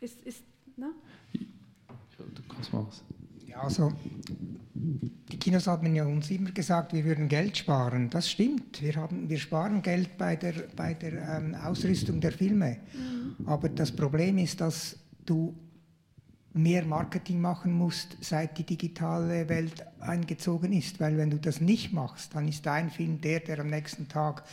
ist, 0.00 0.22
ist 0.24 0.42
ne? 0.76 0.90
Ja, 1.32 2.24
du 2.34 2.42
kannst 2.48 2.72
mal 2.72 2.86
was. 2.86 3.02
Ja, 3.46 3.60
also 3.62 3.92
die 4.74 5.38
Kinos 5.38 5.66
haben 5.66 5.94
ja 5.94 6.04
uns 6.04 6.30
immer 6.30 6.50
gesagt, 6.50 6.92
wir 6.92 7.04
würden 7.04 7.28
Geld 7.28 7.56
sparen. 7.56 8.10
Das 8.10 8.28
stimmt. 8.30 8.82
Wir, 8.82 8.96
haben, 8.96 9.28
wir 9.28 9.38
sparen 9.38 9.80
Geld 9.80 10.18
bei 10.18 10.36
der, 10.36 10.52
bei 10.76 10.94
der 10.94 11.38
ähm, 11.38 11.54
Ausrüstung 11.54 12.20
der 12.20 12.32
Filme. 12.32 12.78
Mhm. 12.92 13.46
Aber 13.46 13.68
das 13.68 13.92
Problem 13.92 14.38
ist, 14.38 14.60
dass 14.60 14.98
du 15.24 15.54
mehr 16.54 16.84
Marketing 16.84 17.40
machen 17.40 17.72
musst, 17.72 18.16
seit 18.20 18.56
die 18.58 18.64
digitale 18.64 19.48
Welt 19.48 19.84
eingezogen 20.00 20.72
ist. 20.72 21.00
Weil 21.00 21.16
wenn 21.18 21.30
du 21.30 21.38
das 21.38 21.60
nicht 21.60 21.92
machst, 21.92 22.34
dann 22.34 22.48
ist 22.48 22.64
dein 22.64 22.90
Film 22.90 23.20
der, 23.20 23.40
der 23.40 23.58
am 23.58 23.68
nächsten 23.68 24.08
Tag 24.08 24.44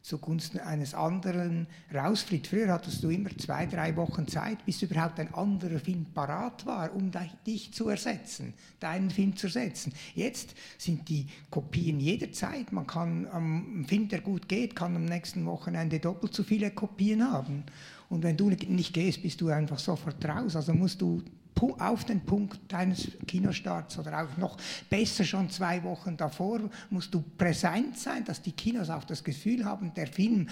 zugunsten 0.00 0.58
eines 0.58 0.94
anderen 0.94 1.66
rausfliegt. 1.94 2.48
Früher 2.48 2.72
hattest 2.72 3.04
du 3.04 3.10
immer 3.10 3.30
zwei, 3.38 3.66
drei 3.66 3.94
Wochen 3.96 4.26
Zeit, 4.26 4.64
bis 4.64 4.82
überhaupt 4.82 5.20
ein 5.20 5.32
anderer 5.32 5.78
Film 5.78 6.06
parat 6.12 6.66
war, 6.66 6.92
um 6.94 7.10
dich 7.46 7.72
zu 7.72 7.88
ersetzen, 7.88 8.52
deinen 8.80 9.10
Film 9.10 9.36
zu 9.36 9.46
ersetzen. 9.46 9.92
Jetzt 10.14 10.54
sind 10.76 11.08
die 11.08 11.26
Kopien 11.50 12.00
jederzeit. 12.00 12.72
Man 12.72 12.86
kann 12.86 13.28
am 13.30 13.84
Film, 13.86 14.08
der 14.08 14.22
gut 14.22 14.48
geht, 14.48 14.74
kann 14.74 14.96
am 14.96 15.04
nächsten 15.04 15.46
Wochenende 15.46 16.00
doppelt 16.00 16.34
so 16.34 16.42
viele 16.42 16.72
Kopien 16.72 17.30
haben. 17.30 17.62
Und 18.08 18.24
wenn 18.24 18.36
du 18.36 18.50
nicht 18.50 18.92
gehst, 18.92 19.22
bist 19.22 19.40
du 19.40 19.48
einfach 19.48 19.78
sofort 19.78 20.24
raus. 20.24 20.56
Also 20.56 20.74
musst 20.74 21.00
du 21.00 21.22
auf 21.70 22.04
den 22.04 22.20
Punkt 22.20 22.60
deines 22.68 23.08
Kinostarts 23.26 23.98
oder 23.98 24.22
auch 24.22 24.36
noch 24.36 24.56
besser 24.90 25.24
schon 25.24 25.50
zwei 25.50 25.82
Wochen 25.82 26.16
davor 26.16 26.60
musst 26.90 27.14
du 27.14 27.22
präsent 27.22 27.98
sein, 27.98 28.24
dass 28.24 28.42
die 28.42 28.52
Kinos 28.52 28.90
auch 28.90 29.04
das 29.04 29.22
Gefühl 29.22 29.64
haben, 29.64 29.94
der 29.94 30.06
Film, 30.06 30.48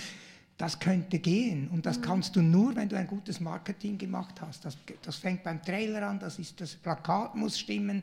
das 0.56 0.78
könnte 0.78 1.18
gehen. 1.18 1.68
Und 1.68 1.86
das 1.86 1.98
mhm. 1.98 2.02
kannst 2.02 2.36
du 2.36 2.42
nur, 2.42 2.76
wenn 2.76 2.88
du 2.88 2.96
ein 2.96 3.06
gutes 3.06 3.40
Marketing 3.40 3.96
gemacht 3.98 4.40
hast. 4.40 4.64
Das, 4.64 4.76
das 5.02 5.16
fängt 5.16 5.42
beim 5.42 5.62
Trailer 5.62 6.06
an, 6.06 6.18
das, 6.18 6.38
ist, 6.38 6.60
das 6.60 6.74
Plakat 6.74 7.34
muss 7.34 7.58
stimmen 7.58 8.02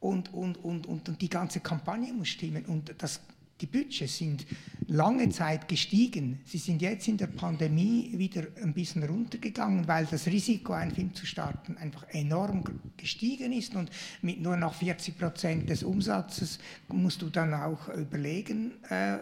und, 0.00 0.32
und, 0.32 0.62
und, 0.64 0.86
und, 0.86 1.08
und 1.08 1.20
die 1.20 1.28
ganze 1.28 1.60
Kampagne 1.60 2.12
muss 2.12 2.28
stimmen. 2.28 2.64
Und 2.66 2.94
das 2.98 3.20
die 3.60 3.66
Budgets 3.66 4.18
sind 4.18 4.46
lange 4.88 5.28
Zeit 5.30 5.68
gestiegen. 5.68 6.40
Sie 6.44 6.58
sind 6.58 6.82
jetzt 6.82 7.08
in 7.08 7.16
der 7.16 7.26
Pandemie 7.26 8.12
wieder 8.14 8.42
ein 8.62 8.74
bisschen 8.74 9.02
runtergegangen, 9.02 9.88
weil 9.88 10.06
das 10.06 10.26
Risiko, 10.26 10.72
einen 10.74 10.92
Film 10.92 11.14
zu 11.14 11.26
starten, 11.26 11.76
einfach 11.78 12.06
enorm 12.10 12.64
gestiegen 12.96 13.52
ist. 13.52 13.74
Und 13.74 13.90
mit 14.22 14.40
nur 14.40 14.56
noch 14.56 14.74
40 14.74 15.18
Prozent 15.18 15.70
des 15.70 15.82
Umsatzes 15.82 16.58
musst 16.88 17.22
du 17.22 17.30
dann 17.30 17.54
auch 17.54 17.88
überlegen, 17.88 18.72
äh, 18.90 19.18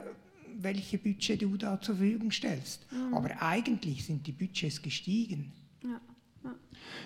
welche 0.61 0.99
Budget 0.99 1.43
du 1.43 1.57
da 1.57 1.81
zur 1.81 1.97
Verfügung 1.97 2.31
stellst. 2.31 2.87
Mhm. 2.93 3.15
Aber 3.15 3.43
eigentlich 3.43 4.05
sind 4.05 4.27
die 4.27 4.33
Budgets 4.33 4.83
gestiegen. 4.83 5.53
Ja. 5.83 6.01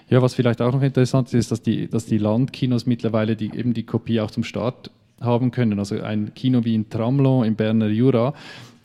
Ja, 0.08 0.22
was 0.22 0.34
vielleicht 0.34 0.60
auch 0.60 0.72
noch 0.72 0.82
interessant 0.82 1.28
ist, 1.28 1.34
ist, 1.34 1.50
dass 1.52 1.62
die, 1.62 1.88
dass 1.88 2.06
die 2.06 2.18
Landkinos 2.18 2.86
mittlerweile 2.86 3.36
die, 3.36 3.54
eben 3.54 3.74
die 3.74 3.84
Kopie 3.84 4.20
auch 4.20 4.30
zum 4.30 4.42
Start 4.42 4.90
haben 5.20 5.50
können. 5.50 5.78
Also 5.78 6.00
ein 6.00 6.32
Kino 6.34 6.64
wie 6.64 6.74
in 6.74 6.88
Tramelon 6.88 7.44
im 7.44 7.54
Berner 7.56 7.88
Jura, 7.88 8.34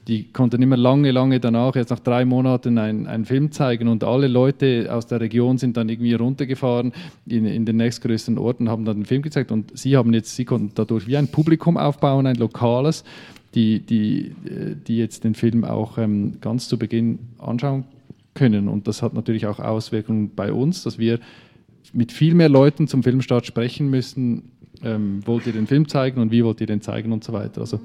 die 0.07 0.25
konnten 0.31 0.61
immer 0.61 0.75
lange, 0.75 1.11
lange 1.11 1.39
danach, 1.39 1.75
jetzt 1.75 1.89
nach 1.89 1.99
drei 1.99 2.25
Monaten, 2.25 2.77
einen 2.77 3.25
Film 3.25 3.51
zeigen. 3.51 3.87
Und 3.87 4.03
alle 4.03 4.27
Leute 4.27 4.89
aus 4.91 5.07
der 5.07 5.21
Region 5.21 5.57
sind 5.57 5.77
dann 5.77 5.87
irgendwie 5.87 6.13
runtergefahren 6.13 6.91
in, 7.25 7.45
in 7.45 7.65
den 7.65 7.77
nächstgrößten 7.77 8.37
Orten, 8.37 8.69
haben 8.69 8.83
dann 8.83 8.97
den 8.97 9.05
Film 9.05 9.21
gezeigt. 9.21 9.51
Und 9.51 9.77
sie 9.77 9.95
haben 9.95 10.13
jetzt, 10.13 10.35
sie 10.35 10.43
konnten 10.43 10.71
dadurch 10.75 11.07
wie 11.07 11.15
ein 11.15 11.29
Publikum 11.29 11.77
aufbauen, 11.77 12.27
ein 12.27 12.35
lokales, 12.35 13.05
die, 13.55 13.79
die, 13.79 14.35
die 14.87 14.97
jetzt 14.97 15.23
den 15.23 15.35
Film 15.35 15.63
auch 15.63 15.97
ähm, 15.97 16.39
ganz 16.41 16.67
zu 16.67 16.77
Beginn 16.77 17.19
anschauen 17.37 17.85
können. 18.33 18.67
Und 18.67 18.87
das 18.87 19.01
hat 19.01 19.13
natürlich 19.13 19.47
auch 19.47 19.59
Auswirkungen 19.59 20.31
bei 20.35 20.51
uns, 20.51 20.83
dass 20.83 20.97
wir 20.97 21.19
mit 21.93 22.11
viel 22.11 22.33
mehr 22.33 22.49
Leuten 22.49 22.87
zum 22.87 23.03
Filmstart 23.03 23.45
sprechen 23.45 23.89
müssen, 23.89 24.51
ähm, 24.81 25.25
wollt 25.25 25.45
ihr 25.47 25.53
den 25.53 25.67
Film 25.67 25.87
zeigen 25.87 26.21
und 26.21 26.31
wie 26.31 26.43
wollt 26.43 26.61
ihr 26.61 26.67
den 26.67 26.81
zeigen 26.81 27.11
und 27.11 27.23
so 27.23 27.33
weiter. 27.33 27.61
Also 27.61 27.79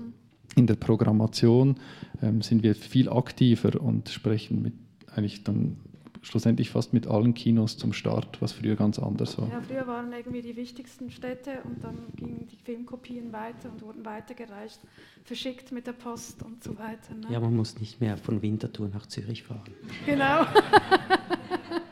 in 0.57 0.66
der 0.66 0.77
Programmation 0.77 1.77
ähm, 2.22 2.42
sind 2.42 2.62
wir 2.62 2.74
viel 2.74 3.09
aktiver 3.09 3.81
und 3.81 4.09
sprechen 4.09 4.62
mit 4.62 4.72
eigentlich 5.14 5.44
dann 5.44 5.77
schlussendlich 6.22 6.70
fast 6.70 6.92
mit 6.92 7.07
allen 7.07 7.35
Kinos 7.35 7.77
zum 7.77 7.92
Start, 7.92 8.40
was 8.42 8.53
früher 8.53 8.77
ganz 8.77 8.98
anders 8.98 9.38
war. 9.38 9.48
Ja, 9.48 9.61
früher 9.61 9.87
waren 9.87 10.12
irgendwie 10.12 10.42
die 10.42 10.57
wichtigsten 10.57 11.11
Städte 11.11 11.59
und 11.64 11.83
dann 11.83 11.96
gingen 12.16 12.46
die 12.48 12.57
Filmkopien 12.57 13.33
weiter 13.33 13.70
und 13.70 13.83
wurden 13.83 14.05
weitergereicht, 14.05 14.81
verschickt 15.24 15.72
mit 15.72 15.87
der 15.87 15.92
Post 15.92 16.42
und 16.42 16.62
so 16.62 16.77
weiter. 16.79 17.14
Ne? 17.14 17.27
Ja, 17.31 17.40
man 17.40 17.55
muss 17.55 17.79
nicht 17.81 18.01
mehr 18.01 18.16
von 18.16 18.42
Winterthur 18.42 18.88
nach 18.88 19.07
Zürich 19.07 19.42
fahren. 19.44 19.62
Genau. 20.07 20.44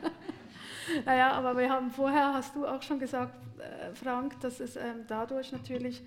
naja, 1.05 1.31
aber 1.31 1.57
wir 1.57 1.69
haben 1.69 1.91
vorher, 1.91 2.33
hast 2.33 2.55
du 2.55 2.65
auch 2.65 2.81
schon 2.81 2.99
gesagt, 2.99 3.35
äh, 3.59 3.93
Frank, 3.93 4.39
dass 4.41 4.59
es 4.59 4.75
ähm, 4.75 5.05
dadurch 5.07 5.51
natürlich 5.51 6.01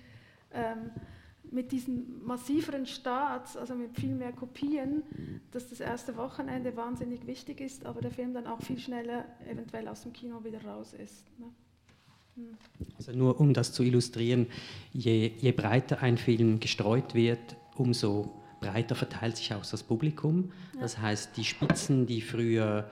ähm, 0.53 0.91
mit 1.51 1.71
diesen 1.71 2.23
massiveren 2.23 2.85
Starts, 2.85 3.57
also 3.57 3.75
mit 3.75 3.99
viel 3.99 4.15
mehr 4.15 4.31
Kopien, 4.31 5.03
dass 5.51 5.69
das 5.69 5.81
erste 5.81 6.15
Wochenende 6.15 6.75
wahnsinnig 6.77 7.27
wichtig 7.27 7.59
ist, 7.59 7.85
aber 7.85 8.01
der 8.01 8.11
Film 8.11 8.33
dann 8.33 8.47
auch 8.47 8.61
viel 8.61 8.79
schneller 8.79 9.25
eventuell 9.49 9.87
aus 9.87 10.03
dem 10.03 10.13
Kino 10.13 10.43
wieder 10.43 10.63
raus 10.63 10.93
ist. 10.93 11.25
Ne? 11.37 11.45
Hm. 12.35 12.57
Also 12.97 13.11
nur 13.11 13.39
um 13.39 13.53
das 13.53 13.73
zu 13.73 13.83
illustrieren, 13.83 14.47
je, 14.93 15.31
je 15.37 15.51
breiter 15.51 16.01
ein 16.01 16.17
Film 16.17 16.59
gestreut 16.61 17.13
wird, 17.13 17.57
umso 17.75 18.31
breiter 18.61 18.95
verteilt 18.95 19.35
sich 19.37 19.53
auch 19.53 19.65
das 19.65 19.83
Publikum. 19.83 20.51
Ja. 20.75 20.81
Das 20.81 20.99
heißt, 20.99 21.35
die 21.35 21.43
Spitzen, 21.43 22.05
die 22.05 22.21
früher 22.21 22.89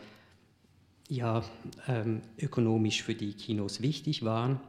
ja, 1.10 1.44
ähm, 1.88 2.22
ökonomisch 2.40 3.04
für 3.04 3.16
die 3.16 3.34
Kinos 3.34 3.82
wichtig 3.82 4.24
waren, 4.24 4.60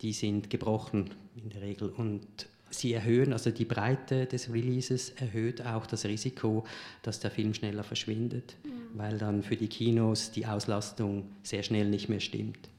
die 0.00 0.12
sind 0.12 0.50
gebrochen 0.50 1.10
in 1.36 1.50
der 1.50 1.60
Regel 1.60 1.90
und 1.90 2.26
sie 2.70 2.94
erhöhen, 2.94 3.32
also 3.32 3.50
die 3.50 3.64
Breite 3.64 4.26
des 4.26 4.52
Releases 4.52 5.10
erhöht 5.10 5.64
auch 5.64 5.86
das 5.86 6.04
Risiko, 6.04 6.64
dass 7.02 7.20
der 7.20 7.30
Film 7.30 7.52
schneller 7.52 7.84
verschwindet, 7.84 8.56
mhm. 8.64 8.98
weil 8.98 9.18
dann 9.18 9.42
für 9.42 9.56
die 9.56 9.68
Kinos 9.68 10.30
die 10.30 10.46
Auslastung 10.46 11.30
sehr 11.42 11.62
schnell 11.62 11.88
nicht 11.88 12.08
mehr 12.08 12.20
stimmt. 12.20 12.70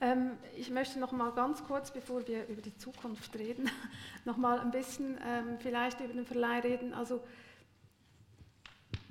Ähm, 0.00 0.32
ich 0.56 0.70
möchte 0.70 0.98
noch 0.98 1.12
mal 1.12 1.30
ganz 1.32 1.62
kurz, 1.64 1.92
bevor 1.92 2.26
wir 2.26 2.48
über 2.48 2.62
die 2.62 2.76
Zukunft 2.76 3.36
reden, 3.36 3.70
noch 4.24 4.36
mal 4.36 4.58
ein 4.58 4.70
bisschen 4.70 5.18
ähm, 5.24 5.58
vielleicht 5.58 6.00
über 6.00 6.12
den 6.12 6.24
Verleih 6.24 6.60
reden. 6.60 6.94
Also 6.94 7.20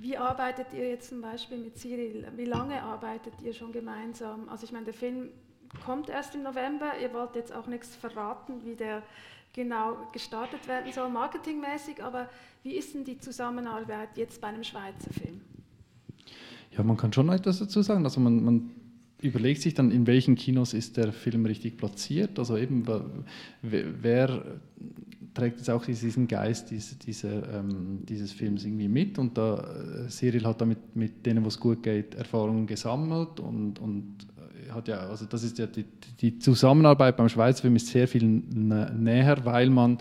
wie 0.02 0.16
arbeitet 0.16 0.66
ihr 0.74 0.88
jetzt 0.88 1.10
zum 1.10 1.20
Beispiel 1.20 1.58
mit 1.58 1.78
Cyril? 1.78 2.26
Wie 2.36 2.44
lange 2.44 2.82
arbeitet 2.82 3.34
ihr 3.42 3.54
schon 3.54 3.70
gemeinsam? 3.70 4.48
Also 4.48 4.64
ich 4.64 4.72
meine, 4.72 4.86
der 4.86 4.94
Film 4.94 5.28
kommt 5.84 6.08
erst 6.08 6.34
im 6.34 6.42
November. 6.42 6.92
Ihr 7.00 7.14
wollt 7.14 7.36
jetzt 7.36 7.54
auch 7.54 7.68
nichts 7.68 7.94
verraten, 7.94 8.64
wie 8.64 8.74
der 8.74 9.04
genau 9.52 9.96
gestartet 10.12 10.66
werden 10.66 10.92
soll, 10.92 11.08
marketingmäßig. 11.08 12.02
Aber 12.02 12.28
wie 12.64 12.72
ist 12.72 12.94
denn 12.94 13.04
die 13.04 13.18
Zusammenarbeit 13.18 14.10
jetzt 14.16 14.40
bei 14.40 14.48
einem 14.48 14.64
Schweizer 14.64 15.12
Film? 15.12 15.40
Ja, 16.76 16.82
man 16.82 16.96
kann 16.96 17.12
schon 17.12 17.28
etwas 17.28 17.60
dazu 17.60 17.82
sagen. 17.82 18.04
Also 18.04 18.20
man, 18.20 18.42
man 18.42 18.70
überlegt 19.20 19.62
sich 19.62 19.74
dann, 19.74 19.92
in 19.92 20.08
welchen 20.08 20.34
Kinos 20.34 20.74
ist 20.74 20.96
der 20.96 21.12
Film 21.12 21.46
richtig 21.46 21.76
platziert. 21.76 22.40
Also 22.40 22.56
eben, 22.56 22.84
wer 23.62 24.60
trägt 25.34 25.58
jetzt 25.58 25.70
auch 25.70 25.84
diesen 25.84 26.28
Geist 26.28 26.70
diese, 26.70 26.96
diese, 26.96 27.28
ähm, 27.52 28.00
dieses 28.08 28.32
Films 28.32 28.64
irgendwie 28.64 28.88
mit 28.88 29.18
und 29.18 29.36
da 29.38 29.56
äh, 30.04 30.08
Cyril 30.08 30.44
hat 30.44 30.60
damit 30.60 30.94
mit 30.94 31.24
denen, 31.24 31.44
was 31.44 31.58
gut 31.58 31.82
geht, 31.82 32.14
Erfahrungen 32.14 32.66
gesammelt 32.66 33.40
und, 33.40 33.78
und 33.78 34.26
äh, 34.68 34.70
hat 34.70 34.88
ja, 34.88 35.00
also 35.00 35.24
das 35.26 35.42
ist 35.42 35.58
ja 35.58 35.66
die, 35.66 35.84
die 36.20 36.38
Zusammenarbeit 36.38 37.16
beim 37.16 37.28
Schweizer 37.28 37.62
Film 37.62 37.76
ist 37.76 37.88
sehr 37.88 38.08
viel 38.08 38.24
näher, 38.24 39.44
weil 39.44 39.70
man, 39.70 39.98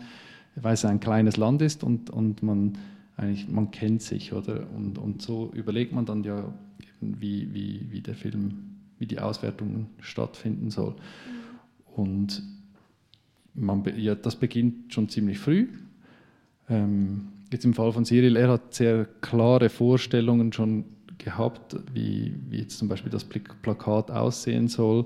weil 0.55 0.73
es 0.73 0.85
ein 0.85 0.99
kleines 0.99 1.37
Land 1.37 1.61
ist 1.61 1.83
und, 1.83 2.09
und 2.09 2.43
man 2.43 2.77
eigentlich, 3.17 3.47
man 3.47 3.71
kennt 3.71 4.01
sich, 4.01 4.33
oder? 4.33 4.67
Und, 4.75 4.97
und 4.97 5.21
so 5.21 5.51
überlegt 5.53 5.93
man 5.93 6.05
dann 6.05 6.23
ja, 6.23 6.53
wie, 6.99 7.53
wie, 7.53 7.87
wie 7.89 8.01
der 8.01 8.15
Film, 8.15 8.77
wie 8.99 9.05
die 9.05 9.19
Auswertung 9.19 9.87
stattfinden 9.99 10.71
soll. 10.71 10.95
Und 11.95 12.41
man, 13.53 13.83
ja, 13.97 14.15
das 14.15 14.35
beginnt 14.35 14.93
schon 14.93 15.09
ziemlich 15.09 15.39
früh. 15.39 15.67
Ähm, 16.69 17.27
jetzt 17.51 17.65
im 17.65 17.73
Fall 17.73 17.91
von 17.91 18.05
Cyril, 18.05 18.35
er 18.35 18.49
hat 18.49 18.73
sehr 18.73 19.05
klare 19.21 19.69
Vorstellungen 19.69 20.53
schon 20.53 20.85
gehabt, 21.17 21.75
wie, 21.93 22.33
wie 22.49 22.59
jetzt 22.59 22.77
zum 22.77 22.87
Beispiel 22.87 23.11
das 23.11 23.23
Plakat 23.23 24.09
aussehen 24.09 24.67
soll 24.67 25.05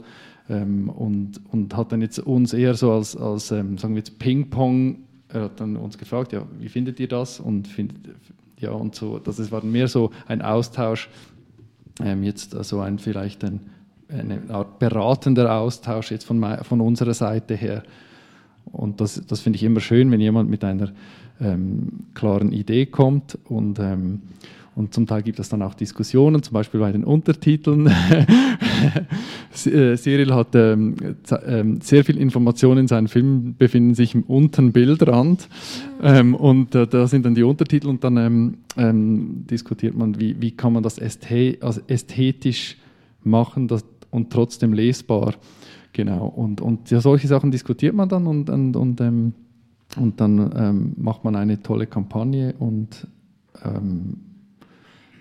ähm, 0.49 0.89
und, 0.89 1.41
und 1.51 1.75
hat 1.75 1.91
dann 1.91 2.01
jetzt 2.01 2.19
uns 2.19 2.53
eher 2.53 2.75
so 2.75 2.91
als, 2.91 3.17
als 3.17 3.51
ähm, 3.51 3.77
sagen 3.77 3.95
wir 3.95 3.99
jetzt 3.99 4.17
Ping-Pong, 4.19 4.99
er 5.29 5.43
hat 5.43 5.60
dann 5.60 5.75
uns 5.75 5.97
gefragt, 5.97 6.31
ja, 6.31 6.45
wie 6.60 6.69
findet 6.69 6.99
ihr 6.99 7.08
das 7.08 7.39
und 7.39 7.67
findet, 7.67 7.97
ja 8.60 8.71
und 8.71 8.95
so, 8.95 9.19
das 9.19 9.51
war 9.51 9.63
mehr 9.63 9.88
so 9.88 10.12
ein 10.27 10.41
Austausch, 10.41 11.10
ähm, 12.01 12.23
jetzt 12.23 12.55
also 12.55 12.79
ein 12.79 12.99
vielleicht 12.99 13.43
ein, 13.43 13.60
eine 14.08 14.41
Art 14.49 14.79
beratender 14.79 15.53
Austausch 15.53 16.12
jetzt 16.12 16.25
von, 16.25 16.41
von 16.62 16.79
unserer 16.79 17.13
Seite 17.13 17.55
her 17.55 17.84
und 18.71 19.01
das, 19.01 19.21
das 19.28 19.41
finde 19.41 19.58
ich 19.58 19.63
immer 19.63 19.80
schön, 19.80 20.12
wenn 20.12 20.19
jemand 20.19 20.49
mit 20.49 20.63
einer 20.63 20.91
ähm, 21.39 22.06
klaren 22.13 22.51
Idee 22.51 22.86
kommt 22.86 23.38
und 23.45 23.80
ähm, 23.80 24.21
und 24.75 24.93
zum 24.93 25.08
Teil 25.08 25.23
gibt 25.23 25.39
es 25.39 25.47
dann 25.47 25.62
auch 25.62 25.73
Diskussionen, 25.73 26.43
zum 26.43 26.54
Beispiel 26.54 26.82
bei 26.82 26.91
den 26.91 27.04
Untertiteln. 27.04 27.89
Äh, 29.65 29.95
Cyril 29.95 30.34
hat 30.34 30.54
ähm, 30.54 30.95
ähm, 31.47 31.80
sehr 31.80 32.04
viel 32.04 32.17
Informationen 32.17 32.82
in 32.82 32.88
seinen 32.89 33.08
Filmen, 33.08 33.56
befinden 33.58 33.95
sich 33.95 34.13
im 34.13 34.23
unteren 34.23 34.73
Bildrand. 34.73 35.47
Ähm, 36.04 36.36
und 36.36 36.75
äh, 36.75 36.86
da 36.86 37.08
sind 37.08 37.25
dann 37.25 37.36
die 37.36 37.43
Untertitel 37.43 37.88
und 37.88 38.04
dann 38.04 38.17
ähm, 38.17 38.58
ähm, 38.75 39.45
diskutiert 39.49 39.95
man, 39.95 40.19
wie, 40.19 40.41
wie 40.41 40.51
kann 40.51 40.73
man 40.73 40.84
das 40.84 40.99
also 40.99 41.82
ästhetisch 41.88 42.75
machen 43.23 43.69
das, 43.69 43.86
und 44.12 44.30
trotzdem 44.30 44.73
lesbar. 44.73 45.36
Genau. 45.95 46.27
Und, 46.27 46.60
und 46.60 46.91
ja, 46.91 46.99
solche 46.99 47.27
Sachen 47.27 47.51
diskutiert 47.51 47.95
man 47.95 48.10
dann 48.10 48.27
und, 48.27 48.49
und, 48.49 48.75
und, 48.75 48.99
ähm, 48.99 49.34
und 49.95 50.19
dann 50.19 50.93
macht 50.97 51.23
man 51.23 51.38
eine 51.38 51.62
tolle 51.62 51.88
Kampagne 51.88 52.53
und 52.60 53.08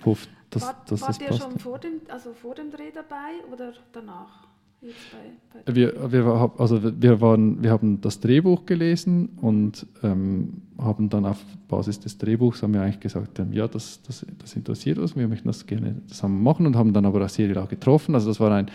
hofft, 0.05 0.29
dass, 0.51 0.63
war, 0.63 0.85
dass 0.89 1.01
wart 1.03 1.11
das 1.11 1.21
ihr 1.21 1.29
passt. 1.29 1.43
schon 1.43 1.59
vor 1.59 1.79
dem, 1.79 1.93
also 2.09 2.33
vor 2.33 2.55
dem 2.55 2.71
Dreh 2.71 2.91
dabei 2.93 3.53
oder 3.53 3.73
danach? 3.93 4.49
Bei, 4.81 5.63
bei 5.65 5.75
wir, 5.75 6.13
wir, 6.13 6.53
also 6.59 6.81
wir, 7.01 7.21
waren, 7.21 7.63
wir 7.63 7.71
haben 7.71 8.01
das 8.03 8.21
Drehbuch 8.21 8.67
gelesen 8.67 9.31
und 9.41 9.87
ähm, 10.03 10.63
haben 10.79 11.09
dann 11.09 11.25
auf 11.25 11.43
Basis 11.69 12.01
des 12.01 12.19
Drehbuchs 12.19 12.63
haben 12.63 12.75
wir 12.75 12.83
eigentlich 12.83 13.01
gesagt, 13.01 13.39
ähm, 13.39 13.53
ja, 13.53 13.67
das, 13.67 14.03
das, 14.03 14.27
das 14.39 14.55
interessiert 14.57 14.99
uns, 14.99 15.17
wir 15.17 15.27
möchten 15.27 15.49
das 15.49 15.65
gerne 15.67 16.03
zusammen 16.07 16.43
machen 16.43 16.67
und 16.67 16.77
haben 16.77 16.93
dann 16.93 17.07
aber 17.07 17.27
Serial 17.29 17.65
auch 17.65 17.69
getroffen. 17.69 18.15
Also 18.15 18.29
das 18.29 18.41
war 18.41 18.53
ein, 18.53 18.67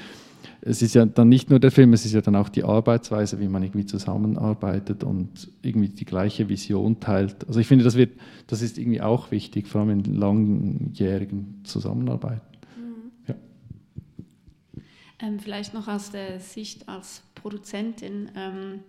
es 0.62 0.82
ist 0.82 0.93
ja 0.93 1.06
dann 1.06 1.30
nicht 1.30 1.50
nur 1.50 1.60
der 1.60 1.72
Film, 1.72 1.93
es 1.93 2.06
ist 2.06 2.13
ja 2.13 2.22
dann 2.22 2.36
auch 2.36 2.50
die 2.50 2.63
Arbeitsweise, 2.63 3.39
wie 3.39 3.48
man 3.48 3.63
irgendwie 3.63 3.86
zusammenarbeitet 3.86 5.04
und 5.04 5.50
irgendwie 5.62 5.89
die 5.89 6.06
gleiche 6.06 6.50
Vision 6.50 7.00
teilt. 7.00 7.48
Also 7.48 7.60
ich 7.60 7.67
finde, 7.67 7.86
das, 7.86 7.95
wird, 7.95 8.19
das 8.48 8.62
ist 8.62 8.78
irgendwie 8.78 9.02
auch 9.02 9.32
wichtig, 9.32 9.67
vor 9.67 9.82
allem 9.82 9.91
in 9.91 10.15
langjährigen 10.15 11.62
Zusammenarbeiten. 11.63 12.41
Mhm. 12.78 13.12
Ja. 13.28 13.36
Ähm, 15.19 15.39
vielleicht 15.39 15.74
noch 15.74 15.88
aus 15.88 16.12
der 16.12 16.39
Sicht 16.39 16.89
als 16.89 17.24
Produzentin, 17.36 18.30
ähm, 18.36 18.80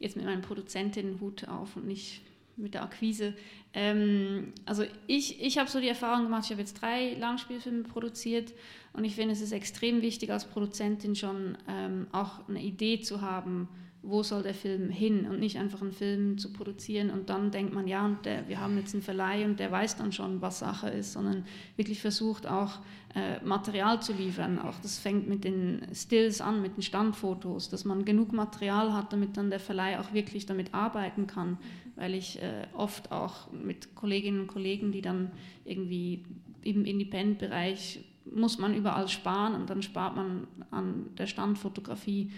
jetzt 0.00 0.16
mit 0.16 0.24
meinem 0.24 0.42
Produzentin-Hut 0.42 1.48
auf 1.48 1.76
und 1.76 1.86
nicht 1.86 2.22
mit 2.56 2.74
der 2.74 2.82
Akquise. 2.82 3.34
Ähm, 3.72 4.52
also 4.64 4.84
ich, 5.06 5.42
ich 5.42 5.58
habe 5.58 5.70
so 5.70 5.80
die 5.80 5.88
Erfahrung 5.88 6.24
gemacht, 6.24 6.44
ich 6.44 6.50
habe 6.50 6.60
jetzt 6.60 6.80
drei 6.80 7.14
Langspielfilme 7.14 7.82
produziert 7.84 8.52
und 8.92 9.04
ich 9.04 9.14
finde, 9.14 9.32
es 9.32 9.40
ist 9.40 9.52
extrem 9.52 10.02
wichtig 10.02 10.30
als 10.30 10.44
Produzentin 10.44 11.16
schon 11.16 11.58
ähm, 11.68 12.06
auch 12.12 12.48
eine 12.48 12.62
Idee 12.62 13.00
zu 13.00 13.20
haben, 13.20 13.68
wo 14.06 14.22
soll 14.22 14.42
der 14.42 14.54
Film 14.54 14.90
hin 14.90 15.26
und 15.26 15.40
nicht 15.40 15.58
einfach 15.58 15.80
einen 15.80 15.92
Film 15.92 16.38
zu 16.38 16.52
produzieren 16.52 17.10
und 17.10 17.30
dann 17.30 17.50
denkt 17.50 17.72
man, 17.72 17.88
ja, 17.88 18.04
und 18.04 18.24
der, 18.24 18.48
wir 18.48 18.60
haben 18.60 18.76
jetzt 18.76 18.94
einen 18.94 19.02
Verleih 19.02 19.44
und 19.44 19.58
der 19.58 19.70
weiß 19.72 19.96
dann 19.96 20.12
schon, 20.12 20.42
was 20.42 20.58
Sache 20.58 20.90
ist, 20.90 21.12
sondern 21.12 21.44
wirklich 21.76 22.00
versucht 22.00 22.46
auch 22.46 22.80
äh, 23.14 23.42
Material 23.44 24.02
zu 24.02 24.12
liefern. 24.12 24.58
Auch 24.58 24.74
das 24.82 24.98
fängt 24.98 25.28
mit 25.28 25.44
den 25.44 25.82
Stills 25.94 26.40
an, 26.40 26.60
mit 26.60 26.76
den 26.76 26.82
Standfotos, 26.82 27.70
dass 27.70 27.84
man 27.84 28.04
genug 28.04 28.32
Material 28.32 28.92
hat, 28.92 29.12
damit 29.12 29.36
dann 29.36 29.50
der 29.50 29.60
Verleih 29.60 29.98
auch 29.98 30.12
wirklich 30.12 30.46
damit 30.46 30.74
arbeiten 30.74 31.26
kann, 31.26 31.58
weil 31.96 32.14
ich 32.14 32.42
äh, 32.42 32.66
oft 32.74 33.10
auch 33.10 33.50
mit 33.52 33.94
Kolleginnen 33.94 34.40
und 34.40 34.48
Kollegen, 34.48 34.92
die 34.92 35.02
dann 35.02 35.30
irgendwie 35.64 36.24
im 36.62 36.84
Independent-Bereich 36.84 38.04
muss 38.24 38.58
man 38.58 38.74
überall 38.74 39.08
sparen 39.08 39.54
und 39.54 39.68
dann 39.70 39.82
spart 39.82 40.16
man 40.16 40.46
an 40.70 41.10
der 41.18 41.26
Standfotografie 41.26 42.30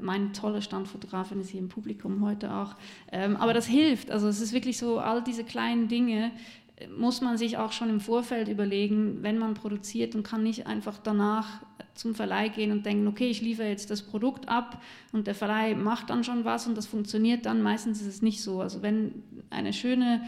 meine 0.00 0.32
tolle 0.32 0.62
Standfotografin 0.62 1.40
ist 1.40 1.50
hier 1.50 1.60
im 1.60 1.68
Publikum 1.68 2.24
heute 2.24 2.52
auch. 2.52 2.74
Ähm, 3.12 3.36
aber 3.36 3.54
das 3.54 3.66
hilft. 3.66 4.10
Also 4.10 4.28
es 4.28 4.40
ist 4.40 4.52
wirklich 4.52 4.78
so, 4.78 4.98
all 4.98 5.22
diese 5.22 5.44
kleinen 5.44 5.88
Dinge 5.88 6.32
äh, 6.76 6.88
muss 6.88 7.20
man 7.20 7.38
sich 7.38 7.58
auch 7.58 7.72
schon 7.72 7.90
im 7.90 8.00
Vorfeld 8.00 8.48
überlegen, 8.48 9.22
wenn 9.22 9.38
man 9.38 9.54
produziert 9.54 10.14
und 10.14 10.22
kann 10.22 10.42
nicht 10.42 10.66
einfach 10.66 10.98
danach 11.02 11.60
zum 11.94 12.14
Verleih 12.14 12.48
gehen 12.48 12.70
und 12.70 12.86
denken, 12.86 13.08
okay, 13.08 13.28
ich 13.28 13.40
liefere 13.40 13.68
jetzt 13.68 13.90
das 13.90 14.02
Produkt 14.02 14.48
ab 14.48 14.80
und 15.12 15.26
der 15.26 15.34
Verleih 15.34 15.74
macht 15.74 16.10
dann 16.10 16.22
schon 16.22 16.44
was 16.44 16.66
und 16.66 16.76
das 16.76 16.86
funktioniert 16.86 17.44
dann. 17.44 17.60
Meistens 17.60 18.00
ist 18.00 18.06
es 18.06 18.22
nicht 18.22 18.40
so. 18.40 18.60
Also 18.60 18.82
wenn 18.82 19.22
eine 19.50 19.72
schöne 19.72 20.22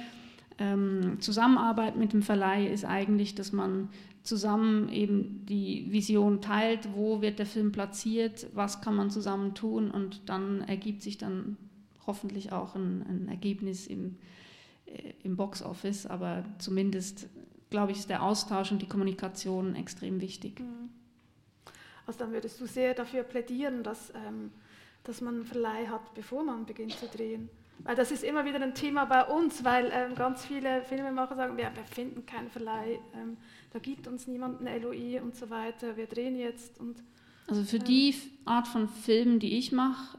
ähm, 0.59 1.19
Zusammenarbeit 1.21 1.97
mit 1.97 2.13
dem 2.13 2.23
Verleih 2.23 2.67
ist 2.67 2.85
eigentlich, 2.85 3.35
dass 3.35 3.53
man 3.53 3.89
zusammen 4.23 4.89
eben 4.91 5.47
die 5.47 5.91
Vision 5.91 6.41
teilt, 6.41 6.89
wo 6.95 7.23
wird 7.23 7.39
der 7.39 7.47
Film 7.47 7.73
platziert, 7.73 8.47
was 8.53 8.81
kann 8.81 8.95
man 8.95 9.11
zusammen 9.11 9.55
tun 9.55 9.91
und 9.91 10.29
dann 10.29 10.63
ergibt 10.63 11.03
sich 11.03 11.19
dann 11.19 11.57
hoffentlich 12.07 12.53
auch 12.53 12.75
ein, 12.75 13.05
ein 13.09 13.29
Ergebnis 13.29 13.87
im, 13.87 14.17
äh, 14.87 15.13
im 15.23 15.37
Box 15.37 15.63
Office, 15.63 16.07
aber 16.07 16.45
zumindest 16.59 17.29
glaube 17.71 17.93
ich, 17.93 17.99
ist 17.99 18.11
der 18.11 18.23
Austausch 18.23 18.73
und 18.73 18.83
die 18.83 18.89
Kommunikation 18.89 19.75
extrem 19.77 20.21
wichtig. 20.21 20.61
Mhm. 20.61 20.91
Also 22.07 22.19
dann 22.19 22.33
würdest 22.33 22.61
du 22.61 22.67
sehr 22.67 22.93
dafür 22.95 23.23
plädieren, 23.23 23.85
dass, 23.85 24.13
ähm, 24.27 24.51
dass 25.05 25.21
man 25.21 25.37
einen 25.37 25.45
Verleih 25.45 25.87
hat, 25.87 26.13
bevor 26.15 26.43
man 26.43 26.67
beginnt 26.67 26.99
zu 26.99 27.07
drehen. 27.07 27.49
Weil 27.85 27.95
das 27.97 28.11
ist 28.11 28.25
immer 28.25 28.45
wieder 28.45 28.61
ein 28.61 28.75
Thema 28.75 29.07
bei 29.07 29.25
uns, 29.25 29.65
weil 29.65 29.91
ähm, 29.95 30.15
ganz 30.15 30.45
viele 30.45 30.83
Filmemacher 30.83 31.37
sagen, 31.37 31.59
ja, 31.59 31.71
wir 31.75 31.85
finden 31.85 32.27
keinen 32.27 32.51
Verleih. 32.51 32.99
Ähm, 33.15 33.37
da 33.71 33.79
gibt 33.79 34.07
uns 34.09 34.27
niemand 34.27 34.61
ein 34.61 34.83
LOI 34.83 35.21
und 35.21 35.37
so 35.37 35.49
weiter, 35.51 35.97
wir 35.97 36.07
drehen 36.07 36.37
jetzt. 36.37 36.79
Und, 36.81 37.03
also 37.47 37.63
für 37.63 37.79
die 37.79 38.15
Art 38.45 38.67
von 38.67 38.89
Filmen, 38.89 39.39
die 39.39 39.59
ich 39.59 39.73
mache, 39.73 40.19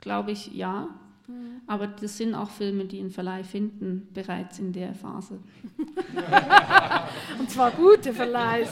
glaube 0.00 0.32
ich 0.32 0.52
ja. 0.52 0.88
Mhm. 1.28 1.60
Aber 1.66 1.86
das 1.86 2.16
sind 2.16 2.34
auch 2.34 2.50
Filme, 2.50 2.86
die 2.86 3.00
einen 3.00 3.10
Verleih 3.10 3.44
finden, 3.44 4.08
bereits 4.12 4.58
in 4.58 4.72
der 4.72 4.94
Phase. 4.94 5.38
und 7.38 7.50
zwar 7.50 7.70
gute 7.72 8.12
Verleihs. 8.12 8.70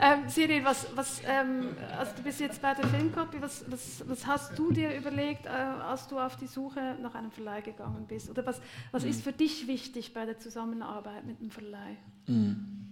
Ähm, 0.00 0.28
Cyril, 0.28 0.64
was, 0.64 0.86
was, 0.94 1.20
ähm, 1.26 1.76
also 1.98 2.12
du 2.16 2.22
bist 2.22 2.40
jetzt 2.40 2.62
bei 2.62 2.72
der 2.72 2.86
Filmcopy, 2.86 3.42
was, 3.42 3.64
was, 3.70 4.02
was 4.06 4.26
hast 4.26 4.58
du 4.58 4.72
dir 4.72 4.96
überlegt, 4.96 5.44
äh, 5.44 5.48
als 5.48 6.08
du 6.08 6.18
auf 6.18 6.36
die 6.36 6.46
Suche 6.46 6.96
nach 7.02 7.14
einem 7.14 7.32
Verleih 7.32 7.60
gegangen 7.60 8.06
bist? 8.08 8.30
Oder 8.30 8.46
was, 8.46 8.62
was 8.92 9.02
mhm. 9.02 9.10
ist 9.10 9.22
für 9.22 9.32
dich 9.32 9.66
wichtig 9.66 10.14
bei 10.14 10.24
der 10.24 10.38
Zusammenarbeit 10.38 11.26
mit 11.26 11.40
einem 11.40 11.50
Verleih? 11.50 11.98
Mhm 12.26 12.89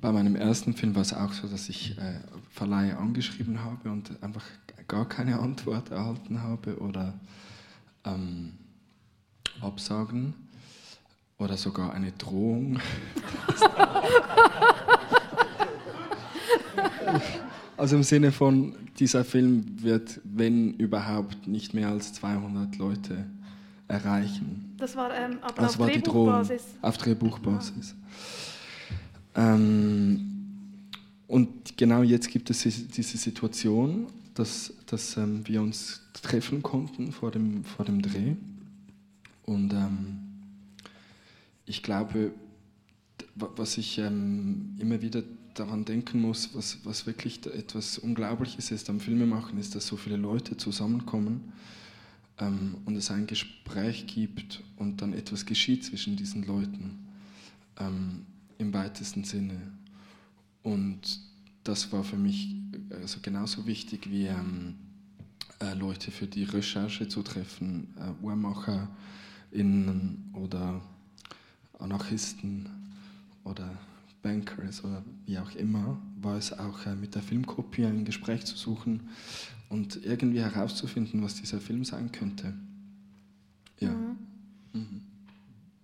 bei 0.00 0.12
meinem 0.12 0.36
ersten 0.36 0.74
Film 0.74 0.94
war 0.94 1.02
es 1.02 1.12
auch 1.12 1.32
so, 1.32 1.48
dass 1.48 1.68
ich 1.68 1.98
äh, 1.98 2.20
Verleihe 2.50 2.96
angeschrieben 2.96 3.62
habe 3.64 3.90
und 3.90 4.22
einfach 4.22 4.44
gar 4.86 5.08
keine 5.08 5.38
Antwort 5.38 5.90
erhalten 5.90 6.42
habe 6.42 6.78
oder 6.78 7.14
ähm, 8.04 8.54
Absagen 9.60 10.34
oder 11.38 11.56
sogar 11.56 11.92
eine 11.92 12.12
Drohung. 12.12 12.78
also 17.76 17.96
im 17.96 18.02
Sinne 18.02 18.32
von, 18.32 18.74
dieser 18.98 19.24
Film 19.24 19.82
wird, 19.82 20.20
wenn 20.24 20.74
überhaupt, 20.74 21.46
nicht 21.46 21.72
mehr 21.74 21.88
als 21.88 22.12
200 22.14 22.76
Leute 22.76 23.26
erreichen. 23.86 24.74
Das 24.78 24.96
war, 24.96 25.14
ähm, 25.14 25.38
das 25.56 25.74
auf 25.74 25.78
war 25.78 25.88
Drehbuchbasis? 25.88 26.62
Die 26.64 26.70
Drohung, 26.72 26.82
auf 26.82 26.98
Drehbuchbasis. 26.98 27.90
Ja. 27.90 27.96
Ähm, 29.38 30.88
und 31.28 31.76
genau 31.76 32.02
jetzt 32.02 32.28
gibt 32.28 32.50
es 32.50 32.62
diese 32.62 33.16
Situation, 33.16 34.08
dass, 34.34 34.74
dass 34.86 35.16
ähm, 35.16 35.46
wir 35.46 35.62
uns 35.62 36.02
treffen 36.12 36.62
konnten 36.62 37.12
vor 37.12 37.30
dem, 37.30 37.64
vor 37.64 37.84
dem 37.84 38.02
Dreh. 38.02 38.34
Und 39.46 39.72
ähm, 39.72 40.18
ich 41.66 41.82
glaube, 41.82 42.32
was 43.36 43.78
ich 43.78 43.98
immer 43.98 45.00
wieder 45.00 45.22
daran 45.54 45.84
denken 45.84 46.20
muss, 46.20 46.50
was, 46.54 46.78
was 46.84 47.06
wirklich 47.06 47.46
etwas 47.46 47.98
Unglaubliches 47.98 48.70
ist 48.72 48.90
am 48.90 49.00
Filmemachen, 49.00 49.58
ist, 49.58 49.74
dass 49.74 49.86
so 49.86 49.96
viele 49.96 50.16
Leute 50.16 50.56
zusammenkommen 50.56 51.52
ähm, 52.38 52.76
und 52.84 52.96
es 52.96 53.10
ein 53.10 53.26
Gespräch 53.26 54.06
gibt 54.06 54.62
und 54.76 55.02
dann 55.02 55.12
etwas 55.12 55.46
geschieht 55.46 55.84
zwischen 55.84 56.16
diesen 56.16 56.44
Leuten. 56.46 56.98
Ähm, 57.78 58.26
im 58.58 58.74
weitesten 58.74 59.24
Sinne. 59.24 59.72
und 60.62 61.20
das 61.64 61.92
war 61.92 62.02
für 62.02 62.16
mich 62.16 62.56
also 62.90 63.20
genauso 63.20 63.66
wichtig 63.66 64.10
wie 64.10 64.26
ähm, 64.26 64.76
äh, 65.60 65.74
Leute 65.74 66.10
für 66.10 66.26
die 66.26 66.44
Recherche 66.44 67.08
zu 67.08 67.22
treffen, 67.22 67.88
äh, 67.98 68.24
UhrmacherInnen 68.24 70.30
oder 70.32 70.80
Anarchisten 71.78 72.68
oder 73.44 73.78
Bankers 74.22 74.84
oder 74.84 75.02
wie 75.26 75.38
auch 75.38 75.50
immer, 75.52 76.00
war 76.20 76.36
es 76.36 76.58
auch 76.58 76.86
äh, 76.86 76.94
mit 76.94 77.14
der 77.14 77.22
Filmgruppe 77.22 77.86
ein 77.86 78.04
Gespräch 78.04 78.44
zu 78.44 78.56
suchen 78.56 79.08
und 79.68 80.04
irgendwie 80.04 80.40
herauszufinden, 80.40 81.22
was 81.22 81.34
dieser 81.34 81.60
Film 81.60 81.84
sein 81.84 82.10
könnte. 82.12 82.54
Ja. 83.80 83.90
Mhm. 83.90 84.16
Mhm. 84.72 85.00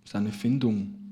Seine 0.03 0.31
Findung. 0.31 1.04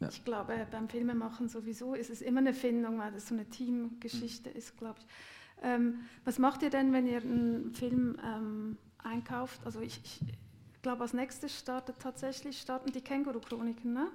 Ja. 0.00 0.08
Ich 0.08 0.24
glaube, 0.24 0.66
beim 0.70 0.88
Filmemachen 0.88 1.48
sowieso 1.48 1.94
ist 1.94 2.10
es 2.10 2.20
immer 2.20 2.40
eine 2.40 2.52
Findung, 2.52 2.98
weil 2.98 3.12
das 3.12 3.28
so 3.28 3.34
eine 3.34 3.46
Teamgeschichte 3.46 4.50
mhm. 4.50 4.56
ist, 4.56 4.76
glaube 4.76 4.98
ich. 5.00 5.06
Ähm, 5.62 6.00
was 6.24 6.38
macht 6.38 6.62
ihr 6.62 6.70
denn, 6.70 6.92
wenn 6.92 7.06
ihr 7.06 7.22
einen 7.22 7.72
Film 7.72 8.18
ähm, 8.22 8.76
einkauft? 8.98 9.60
Also 9.64 9.80
ich, 9.80 10.00
ich 10.04 10.82
glaube, 10.82 11.02
als 11.02 11.14
nächstes 11.14 11.58
startet 11.58 11.96
tatsächlich 11.98 12.60
starten 12.60 12.92
die 12.92 13.00
Känguru-Chroniken, 13.00 13.92
ne? 13.92 14.08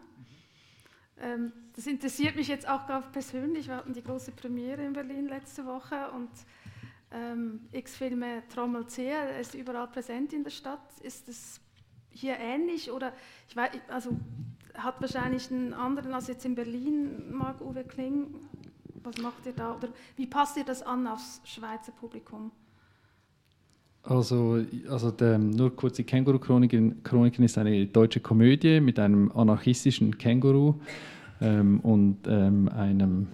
Ähm, 1.20 1.52
das 1.76 1.88
interessiert 1.88 2.36
mich 2.36 2.48
jetzt 2.48 2.68
auch 2.68 2.88
ganz 2.88 3.12
persönlich. 3.12 3.68
Wir 3.68 3.76
hatten 3.76 3.94
die 3.94 4.04
große 4.04 4.32
Premiere 4.32 4.84
in 4.84 4.94
Berlin 4.94 5.28
letzte 5.28 5.66
Woche 5.66 6.12
und 6.12 6.30
ähm, 7.12 7.68
X-Filme 7.72 8.44
trommelt 8.48 8.90
sehr, 8.90 9.18
er 9.18 9.40
ist 9.40 9.54
überall 9.54 9.88
präsent 9.88 10.34
in 10.34 10.44
der 10.44 10.52
Stadt. 10.52 11.00
Ist 11.02 11.28
es 11.28 11.60
hier 12.10 12.38
ähnlich 12.38 12.92
oder 12.92 13.14
ich 13.48 13.56
weiß, 13.56 13.72
also 13.90 14.18
hat 14.76 15.02
wahrscheinlich 15.02 15.52
einen 15.52 15.74
anderen 15.74 16.14
als 16.14 16.28
jetzt 16.28 16.46
in 16.46 16.56
Berlin, 16.56 17.32
Marc-Uwe 17.32 17.84
Kling. 17.84 18.28
Was 19.04 19.18
macht 19.18 19.46
ihr 19.46 19.54
da 19.54 19.76
oder 19.76 19.90
wie 20.16 20.28
passt 20.28 20.58
ihr 20.58 20.64
das 20.64 20.84
an 20.84 21.08
aufs 21.08 21.42
Schweizer 21.46 21.92
Publikum? 21.92 22.52
Also, 24.04 24.64
also 24.90 25.12
der, 25.12 25.38
nur 25.38 25.76
kurz 25.76 25.98
die 25.98 26.04
Känguru-Chroniken 26.04 27.04
Chroniken 27.04 27.44
ist 27.44 27.58
eine 27.58 27.86
deutsche 27.86 28.20
Komödie 28.20 28.80
mit 28.80 28.98
einem 28.98 29.32
anarchistischen 29.32 30.18
Känguru 30.18 30.76
ähm, 31.40 31.80
und 31.82 32.18
ähm, 32.28 32.68
einem 32.70 33.28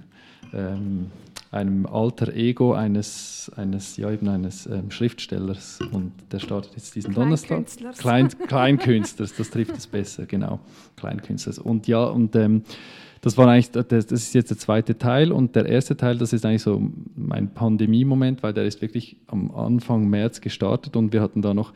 ähm, 0.54 1.10
einem 1.52 1.86
alter 1.86 2.34
Ego 2.34 2.74
eines, 2.74 3.52
eines, 3.56 3.98
ja, 3.98 4.12
eben 4.12 4.28
eines 4.28 4.66
ähm, 4.66 4.92
Schriftstellers. 4.92 5.80
Und 5.92 6.12
der 6.32 6.40
startet 6.40 6.74
jetzt 6.76 6.96
diesen 6.96 7.14
Donnerstag. 7.14 7.66
Klein, 7.98 8.30
Kleinkünstlers, 8.48 9.36
das 9.36 9.50
trifft 9.50 9.78
es 9.78 9.88
besser, 9.88 10.26
genau. 10.26 10.60
Kleinkünstlers. 10.98 11.60
Und 11.60 11.88
ja, 11.88 12.04
und 12.04 12.36
ähm, 12.36 12.64
das 13.22 13.38
war 13.38 13.48
eigentlich, 13.48 13.72
das, 13.72 13.88
das 13.88 14.12
ist 14.12 14.34
jetzt 14.34 14.52
der 14.52 14.58
zweite 14.58 14.98
Teil 14.98 15.32
und 15.32 15.56
der 15.56 15.66
erste 15.66 15.98
Teil, 15.98 16.18
das 16.18 16.34
ist 16.34 16.46
eigentlich 16.46 16.62
so 16.62 16.92
mein 17.16 17.54
Pandemie-Moment, 17.54 18.44
weil 18.44 18.54
der 18.54 18.66
ist 18.66 18.82
wirklich 18.82 19.18
am 19.28 19.52
Anfang 19.52 20.08
März 20.10 20.42
gestartet 20.42 20.96
und 20.96 21.14
wir 21.14 21.22
hatten 21.22 21.42
da 21.42 21.54
noch 21.54 21.74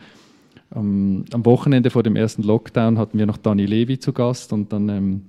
ähm, 0.75 1.25
am 1.33 1.45
Wochenende 1.45 1.89
vor 1.89 2.03
dem 2.03 2.15
ersten 2.15 2.43
Lockdown 2.43 2.97
hatten 2.97 3.17
wir 3.17 3.25
noch 3.25 3.37
Dani 3.37 3.65
Levi 3.65 3.99
zu 3.99 4.13
Gast 4.13 4.53
und 4.53 4.71
dann 4.71 4.89
ähm, 4.89 5.21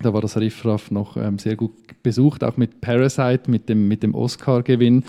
da 0.00 0.12
war 0.12 0.20
das 0.20 0.36
Riffraff 0.36 0.90
noch 0.90 1.16
ähm, 1.16 1.38
sehr 1.38 1.56
gut 1.56 1.72
besucht, 2.02 2.44
auch 2.44 2.56
mit 2.56 2.80
Parasite, 2.80 3.50
mit 3.50 3.68
dem, 3.68 3.88
mit 3.88 4.02
dem 4.02 4.14
Oscar-Gewinn. 4.14 5.04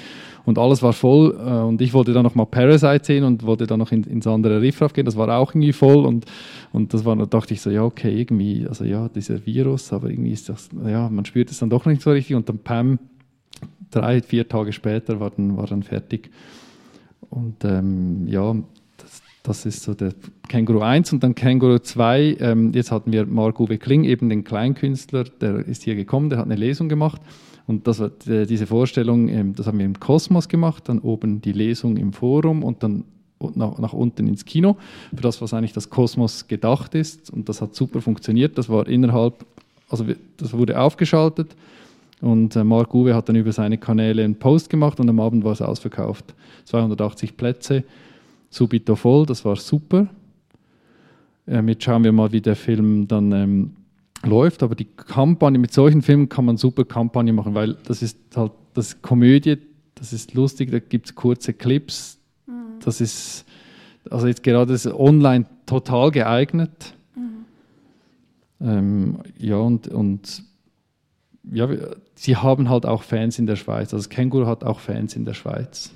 Und 0.46 0.58
alles 0.58 0.82
war 0.82 0.94
voll. 0.94 1.38
Äh, 1.40 1.64
und 1.64 1.82
ich 1.82 1.94
wollte 1.94 2.14
dann 2.14 2.24
noch 2.24 2.36
mal 2.36 2.46
Parasite 2.46 3.06
sehen 3.06 3.24
und 3.24 3.44
wollte 3.44 3.68
dann 3.68 3.80
noch 3.80 3.92
in, 3.92 4.04
ins 4.04 4.26
andere 4.26 4.62
Riffraff 4.62 4.94
gehen. 4.94 5.06
Das 5.06 5.16
war 5.16 5.30
auch 5.38 5.52
irgendwie 5.52 5.74
voll. 5.74 6.06
Und, 6.06 6.26
und 6.72 6.94
das 6.94 7.06
war, 7.06 7.16
da 7.16 7.26
dachte 7.26 7.54
ich 7.54 7.62
so, 7.62 7.70
ja, 7.70 7.84
okay, 7.84 8.20
irgendwie, 8.20 8.66
also 8.68 8.84
ja, 8.84 9.10
dieser 9.10 9.46
Virus, 9.46 9.94
aber 9.94 10.10
irgendwie 10.10 10.32
ist 10.32 10.50
das, 10.50 10.70
ja, 10.86 11.10
man 11.10 11.26
spürt 11.26 11.52
es 11.52 11.60
dann 11.60 11.70
doch 11.70 11.86
nicht 11.86 12.02
so 12.02 12.12
richtig. 12.12 12.36
Und 12.36 12.50
dann 12.50 12.60
Pam, 12.60 13.00
drei, 13.92 14.22
vier 14.22 14.48
Tage 14.48 14.74
später 14.74 15.20
war 15.20 15.30
dann, 15.30 15.56
war 15.58 15.68
dann 15.68 15.84
fertig. 15.84 16.32
Und 17.30 17.64
ähm, 17.64 18.28
ja, 18.28 18.56
das 19.50 19.66
ist 19.66 19.82
so 19.82 19.96
der 19.96 20.14
Känguru 20.48 20.82
1 20.82 21.12
und 21.12 21.24
dann 21.24 21.34
Känguru 21.34 21.80
2. 21.80 22.38
Ähm, 22.40 22.72
jetzt 22.74 22.92
hatten 22.92 23.12
wir 23.12 23.26
Marc-Uwe 23.26 23.80
Kling, 23.80 24.04
eben 24.04 24.30
den 24.30 24.44
Kleinkünstler, 24.44 25.24
der 25.24 25.68
ist 25.68 25.84
hier 25.84 25.96
gekommen, 25.96 26.30
der 26.30 26.38
hat 26.38 26.46
eine 26.46 26.56
Lesung 26.56 26.88
gemacht. 26.88 27.20
Und 27.66 27.88
das 27.88 28.00
äh, 28.00 28.46
diese 28.46 28.68
Vorstellung, 28.68 29.28
ähm, 29.28 29.56
das 29.56 29.66
haben 29.66 29.80
wir 29.80 29.86
im 29.88 30.00
Kosmos 30.00 30.50
gemacht, 30.50 30.88
dann 30.88 31.00
oben 31.00 31.42
die 31.42 31.52
Lesung 31.52 31.98
im 31.98 32.14
Forum 32.14 32.64
und 32.64 32.84
dann 32.84 33.06
nach, 33.56 33.80
nach, 33.80 33.94
unten 33.94 34.28
ins 34.28 34.46
Kino, 34.46 34.78
für 35.16 35.22
das, 35.22 35.42
was 35.42 35.54
eigentlich 35.54 35.74
das 35.74 35.90
Kosmos 35.90 36.48
gedacht 36.48 36.94
ist. 36.94 37.32
Und 37.32 37.50
das 37.50 37.60
hat 37.60 37.74
super 37.74 38.02
funktioniert. 38.02 38.56
Das 38.58 38.70
war 38.70 38.88
innerhalb, 38.88 39.34
also 39.90 40.06
das 40.38 40.54
wurde 40.54 40.80
aufgeschaltet 40.80 41.56
und 42.22 42.56
äh, 42.56 42.64
Marc 42.64 42.94
Uwe 42.94 43.16
hat 43.16 43.30
dann 43.30 43.36
über 43.36 43.52
seine 43.52 43.78
Kanäle 43.78 44.24
einen 44.24 44.36
Post 44.36 44.70
gemacht 44.70 45.00
und 45.00 45.10
am 45.10 45.20
Abend 45.20 45.44
war 45.44 45.54
es 45.54 45.62
ausverkauft. 45.62 46.34
280 46.66 47.38
Plätze 47.38 47.84
subito 48.50 48.96
voll, 48.96 49.26
das 49.26 49.46
war 49.46 49.56
super. 49.56 50.08
Ähm, 51.48 51.68
jetzt 51.70 51.84
schauen 51.84 52.04
wir 52.04 52.12
mal, 52.12 52.32
wie 52.32 52.42
der 52.42 52.56
Film 52.56 53.08
dann 53.08 53.32
ähm, 53.32 53.72
läuft. 54.24 54.64
Aber 54.64 54.76
die 54.76 54.86
Kampagne, 54.86 55.60
mit 55.60 55.74
solchen 55.74 56.02
Filmen 56.02 56.30
kann 56.30 56.46
man 56.46 56.58
super 56.58 56.86
Kampagne 56.86 57.34
machen, 57.34 57.54
weil 57.56 57.76
das 57.86 58.02
ist 58.02 58.18
halt 58.36 58.52
das 58.74 59.02
Komödie, 59.02 59.58
das 59.96 60.14
ist 60.14 60.34
lustig, 60.34 60.72
da 60.72 60.80
gibt 60.80 61.08
es 61.08 61.16
kurze 61.16 61.54
Clips. 61.54 62.20
Mhm. 62.46 62.80
Das 62.84 63.02
ist, 63.02 63.46
also 64.10 64.28
jetzt 64.28 64.44
gerade 64.44 64.74
ist 64.74 64.88
online 64.88 65.46
total 65.66 66.12
geeignet. 66.12 66.94
Mhm. 67.16 67.46
Ähm, 68.62 69.20
ja, 69.38 69.58
und, 69.58 69.88
und 69.88 70.44
ja, 71.52 71.68
sie 72.16 72.36
haben 72.36 72.70
halt 72.70 72.86
auch 72.86 73.04
Fans 73.04 73.40
in 73.40 73.48
der 73.48 73.56
Schweiz. 73.56 73.94
Also 73.94 74.08
Känguru 74.08 74.46
hat 74.46 74.64
auch 74.64 74.80
Fans 74.80 75.16
in 75.16 75.26
der 75.26 75.34
Schweiz 75.34 75.92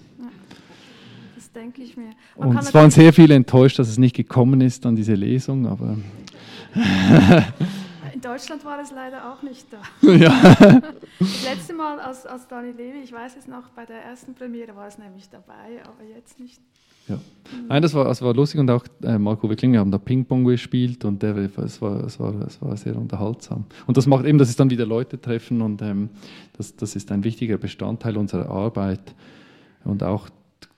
denke 1.55 1.81
ich 1.81 1.97
mir. 1.97 2.11
Man 2.37 2.49
und 2.49 2.59
es 2.59 2.73
waren 2.73 2.91
sehr 2.91 3.13
viele 3.13 3.35
enttäuscht, 3.35 3.79
dass 3.79 3.87
es 3.87 3.97
nicht 3.97 4.15
gekommen 4.15 4.61
ist 4.61 4.85
an 4.85 4.95
diese 4.95 5.13
Lesung, 5.13 5.67
aber. 5.67 5.97
In 8.13 8.21
Deutschland 8.21 8.63
war 8.63 8.79
es 8.81 8.91
leider 8.91 9.31
auch 9.31 9.41
nicht 9.41 9.67
da. 9.71 9.81
Ja. 10.13 10.55
Das 11.19 11.43
letzte 11.45 11.73
Mal 11.73 11.99
als, 11.99 12.25
als 12.25 12.47
Dani 12.47 12.71
Levi, 12.71 12.99
ich 13.03 13.11
weiß 13.11 13.35
es 13.37 13.47
noch, 13.47 13.69
bei 13.69 13.85
der 13.85 14.03
ersten 14.03 14.33
Premiere 14.33 14.75
war 14.75 14.87
es 14.87 14.97
nämlich 14.97 15.29
dabei, 15.29 15.83
aber 15.83 16.03
jetzt 16.15 16.39
nicht. 16.39 16.61
Ja. 17.07 17.19
Nein, 17.67 17.81
das 17.81 17.93
war, 17.93 18.05
das 18.05 18.21
war 18.21 18.33
lustig 18.33 18.61
und 18.61 18.69
auch 18.69 18.85
äh, 19.03 19.17
Marco 19.17 19.49
Wickling, 19.49 19.73
wir 19.73 19.79
haben 19.79 19.91
da 19.91 19.97
Ping-Pong 19.97 20.45
gespielt 20.45 21.03
und 21.03 21.21
der, 21.21 21.35
es, 21.35 21.81
war, 21.81 22.01
es, 22.03 22.17
war, 22.19 22.33
es 22.47 22.61
war 22.61 22.77
sehr 22.77 22.95
unterhaltsam. 22.95 23.65
Und 23.87 23.97
das 23.97 24.07
macht 24.07 24.25
eben, 24.25 24.37
das 24.37 24.49
ist 24.49 24.59
dann 24.59 24.69
wieder 24.69 24.85
Leute 24.85 25.19
treffen 25.19 25.61
und 25.61 25.81
ähm, 25.81 26.09
das, 26.55 26.75
das 26.77 26.95
ist 26.95 27.11
ein 27.11 27.23
wichtiger 27.25 27.57
Bestandteil 27.57 28.15
unserer 28.15 28.49
Arbeit 28.49 29.15
und 29.83 30.01
auch 30.01 30.29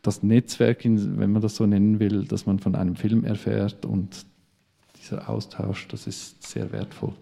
das 0.05 0.23
Netzwerk, 0.23 0.85
wenn 0.85 1.31
man 1.31 1.41
das 1.41 1.55
so 1.55 1.65
nennen 1.65 1.99
will, 1.99 2.25
dass 2.25 2.45
man 2.45 2.59
von 2.59 2.75
einem 2.75 2.95
Film 2.95 3.23
erfährt 3.23 3.85
und 3.85 4.25
dieser 4.99 5.29
Austausch, 5.29 5.87
das 5.87 6.07
ist 6.07 6.43
sehr 6.43 6.71
wertvoll. 6.71 7.13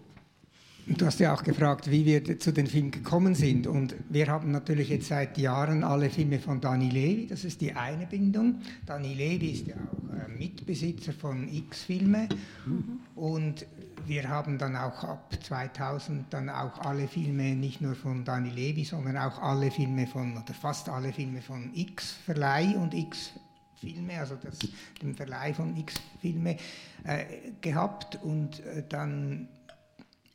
Du 0.86 1.06
hast 1.06 1.18
ja 1.18 1.32
auch 1.32 1.42
gefragt, 1.42 1.90
wie 1.90 2.04
wir 2.04 2.38
zu 2.38 2.52
den 2.52 2.66
Filmen 2.66 2.90
gekommen 2.90 3.34
sind. 3.34 3.66
Und 3.66 3.94
wir 4.10 4.26
haben 4.26 4.50
natürlich 4.50 4.90
jetzt 4.90 5.08
seit 5.08 5.38
Jahren 5.38 5.82
alle 5.82 6.10
Filme 6.10 6.38
von 6.38 6.60
Dani 6.60 6.90
Levi, 6.90 7.26
das 7.26 7.44
ist 7.44 7.62
die 7.62 7.72
eine 7.72 8.06
Bindung. 8.06 8.56
Dani 8.84 9.14
Levi 9.14 9.50
ist 9.52 9.66
ja 9.66 9.76
auch 9.76 10.14
äh, 10.14 10.28
Mitbesitzer 10.38 11.14
von 11.14 11.48
X-Filme. 11.48 12.28
Mhm. 12.66 13.00
Und 13.14 13.64
wir 14.06 14.28
haben 14.28 14.58
dann 14.58 14.76
auch 14.76 15.02
ab 15.04 15.34
2000 15.42 16.32
dann 16.32 16.48
auch 16.48 16.78
alle 16.80 17.08
Filme, 17.08 17.54
nicht 17.54 17.80
nur 17.80 17.94
von 17.94 18.24
Dani 18.24 18.50
Levi, 18.50 18.84
sondern 18.84 19.16
auch 19.16 19.40
alle 19.40 19.70
Filme 19.70 20.06
von, 20.06 20.36
oder 20.36 20.54
fast 20.54 20.88
alle 20.88 21.12
Filme 21.12 21.40
von 21.40 21.70
X-Verleih 21.74 22.76
und 22.76 22.94
X 22.94 23.32
Filme, 23.80 24.18
also 24.18 24.36
das, 24.36 24.58
den 25.02 25.14
Verleih 25.14 25.52
von 25.52 25.76
X-Filme 25.76 26.56
äh, 27.04 27.24
gehabt. 27.60 28.18
Und 28.22 28.60
äh, 28.66 28.82
dann 28.88 29.48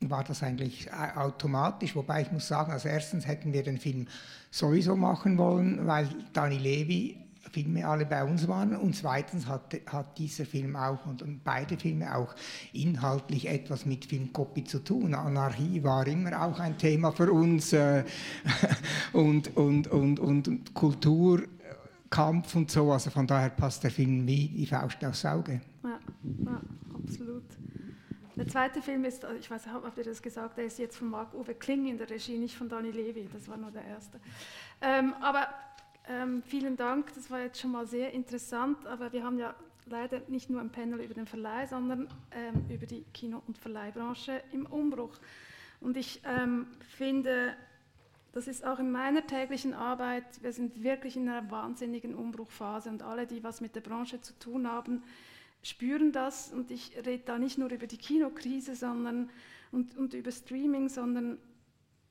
war 0.01 0.23
das 0.23 0.43
eigentlich 0.43 0.87
äh, 0.87 1.17
automatisch, 1.17 1.95
wobei 1.95 2.21
ich 2.21 2.31
muss 2.31 2.47
sagen, 2.47 2.71
als 2.71 2.85
erstens 2.85 3.27
hätten 3.27 3.53
wir 3.53 3.63
den 3.63 3.77
Film 3.77 4.07
sowieso 4.51 4.95
machen 4.95 5.37
wollen, 5.37 5.85
weil 5.85 6.09
Dani 6.33 6.57
Levi 6.57 7.28
Filme 7.49 7.87
alle 7.87 8.05
bei 8.05 8.23
uns 8.23 8.47
waren. 8.47 8.75
Und 8.75 8.95
zweitens 8.95 9.47
hat, 9.47 9.75
hat 9.87 10.17
dieser 10.17 10.45
Film 10.45 10.75
auch 10.75 11.05
und, 11.05 11.21
und, 11.21 11.43
beide 11.43 11.77
Filme 11.77 12.15
auch 12.15 12.33
inhaltlich 12.73 13.47
etwas 13.47 13.85
mit 13.85 14.05
Filmcopy 14.05 14.63
zu 14.63 14.79
tun. 14.83 15.13
Anarchie 15.13 15.83
war 15.83 16.05
immer 16.07 16.41
auch 16.41 16.59
ein 16.59 16.77
Thema 16.77 17.11
für 17.11 17.31
uns 17.31 17.73
äh, 17.73 18.03
und, 19.13 19.55
und, 19.57 19.87
und, 19.87 20.19
und 20.19 20.73
Kulturkampf 20.73 22.55
und 22.55 22.71
so. 22.71 22.91
Also 22.91 23.09
von 23.09 23.27
daher 23.27 23.49
passt 23.49 23.83
der 23.83 23.91
Film 23.91 24.25
wie 24.27 24.47
die 24.47 24.65
Faust 24.65 25.03
aufs 25.03 25.25
Auge. 25.25 25.61
Ja, 25.83 25.99
ja 26.45 26.61
absolut. 26.93 27.43
Der 28.39 28.47
zweite 28.47 28.81
Film 28.81 29.03
ist, 29.03 29.27
ich 29.37 29.51
weiß 29.51 29.67
habt 29.67 29.97
ihr 29.97 30.05
das 30.05 30.21
gesagt, 30.21 30.57
der 30.57 30.63
ist 30.63 30.79
jetzt 30.79 30.95
von 30.95 31.09
Marc-Uwe 31.09 31.55
Kling 31.55 31.87
in 31.87 31.97
der 31.97 32.09
Regie, 32.09 32.37
nicht 32.37 32.55
von 32.55 32.69
Dani 32.69 32.89
Levi, 32.89 33.27
das 33.33 33.49
war 33.49 33.57
nur 33.57 33.69
der 33.69 33.83
erste. 33.83 34.17
Ähm, 34.81 35.13
aber 35.21 35.49
ähm, 36.09 36.43
vielen 36.43 36.75
Dank, 36.75 37.13
das 37.13 37.31
war 37.31 37.39
jetzt 37.41 37.59
schon 37.59 37.71
mal 37.71 37.87
sehr 37.87 38.11
interessant, 38.11 38.85
aber 38.85 39.13
wir 39.13 39.23
haben 39.23 39.39
ja 39.39 39.55
leider 39.85 40.21
nicht 40.27 40.49
nur 40.49 40.59
ein 40.59 40.71
Panel 40.71 40.99
über 40.99 41.13
den 41.13 41.25
Verleih, 41.25 41.67
sondern 41.67 42.09
ähm, 42.31 42.65
über 42.69 42.85
die 42.85 43.05
Kino- 43.13 43.41
und 43.47 43.57
Verleihbranche 43.57 44.41
im 44.51 44.65
Umbruch. 44.65 45.17
Und 45.79 45.95
ich 45.95 46.21
ähm, 46.25 46.67
finde 46.97 47.55
das 48.31 48.47
ist 48.47 48.63
auch 48.63 48.79
in 48.79 48.91
meiner 48.91 49.25
täglichen 49.25 49.73
Arbeit, 49.73 50.23
wir 50.41 50.53
sind 50.53 50.83
wirklich 50.83 51.17
in 51.17 51.27
einer 51.27 51.49
wahnsinnigen 51.49 52.13
Umbruchphase 52.13 52.89
und 52.89 53.01
alle, 53.01 53.25
die 53.25 53.43
was 53.43 53.59
mit 53.59 53.75
der 53.75 53.81
Branche 53.81 54.21
zu 54.21 54.37
tun 54.37 54.67
haben, 54.67 55.03
spüren 55.63 56.11
das. 56.11 56.53
Und 56.53 56.69
ich 56.69 56.95
rede 56.97 57.23
da 57.25 57.39
nicht 57.39 57.57
nur 57.57 57.69
über 57.71 57.87
die 57.87 57.97
Kinokrise 57.97 58.75
sondern, 58.75 59.29
und, 59.71 59.97
und 59.97 60.13
über 60.13 60.31
Streaming, 60.31 60.89
sondern 60.89 61.39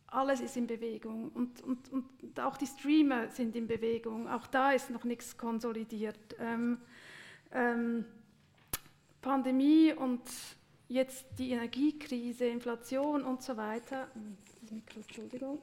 alles 0.08 0.40
ist 0.40 0.56
in 0.56 0.66
Bewegung 0.66 1.30
und, 1.34 1.62
und, 1.62 1.92
und 1.92 2.40
auch 2.40 2.56
die 2.56 2.66
Streamer 2.66 3.28
sind 3.28 3.54
in 3.54 3.66
Bewegung. 3.66 4.28
Auch 4.28 4.46
da 4.46 4.72
ist 4.72 4.90
noch 4.90 5.04
nichts 5.04 5.36
konsolidiert. 5.36 6.18
Ähm, 6.38 6.78
ähm, 7.52 8.04
Pandemie 9.20 9.92
und 9.92 10.22
jetzt 10.88 11.26
die 11.38 11.50
Energiekrise, 11.50 12.46
Inflation 12.46 13.22
und 13.22 13.42
so 13.42 13.56
weiter. 13.56 14.08
Mikro, 14.70 15.00
Entschuldigung. 15.00 15.58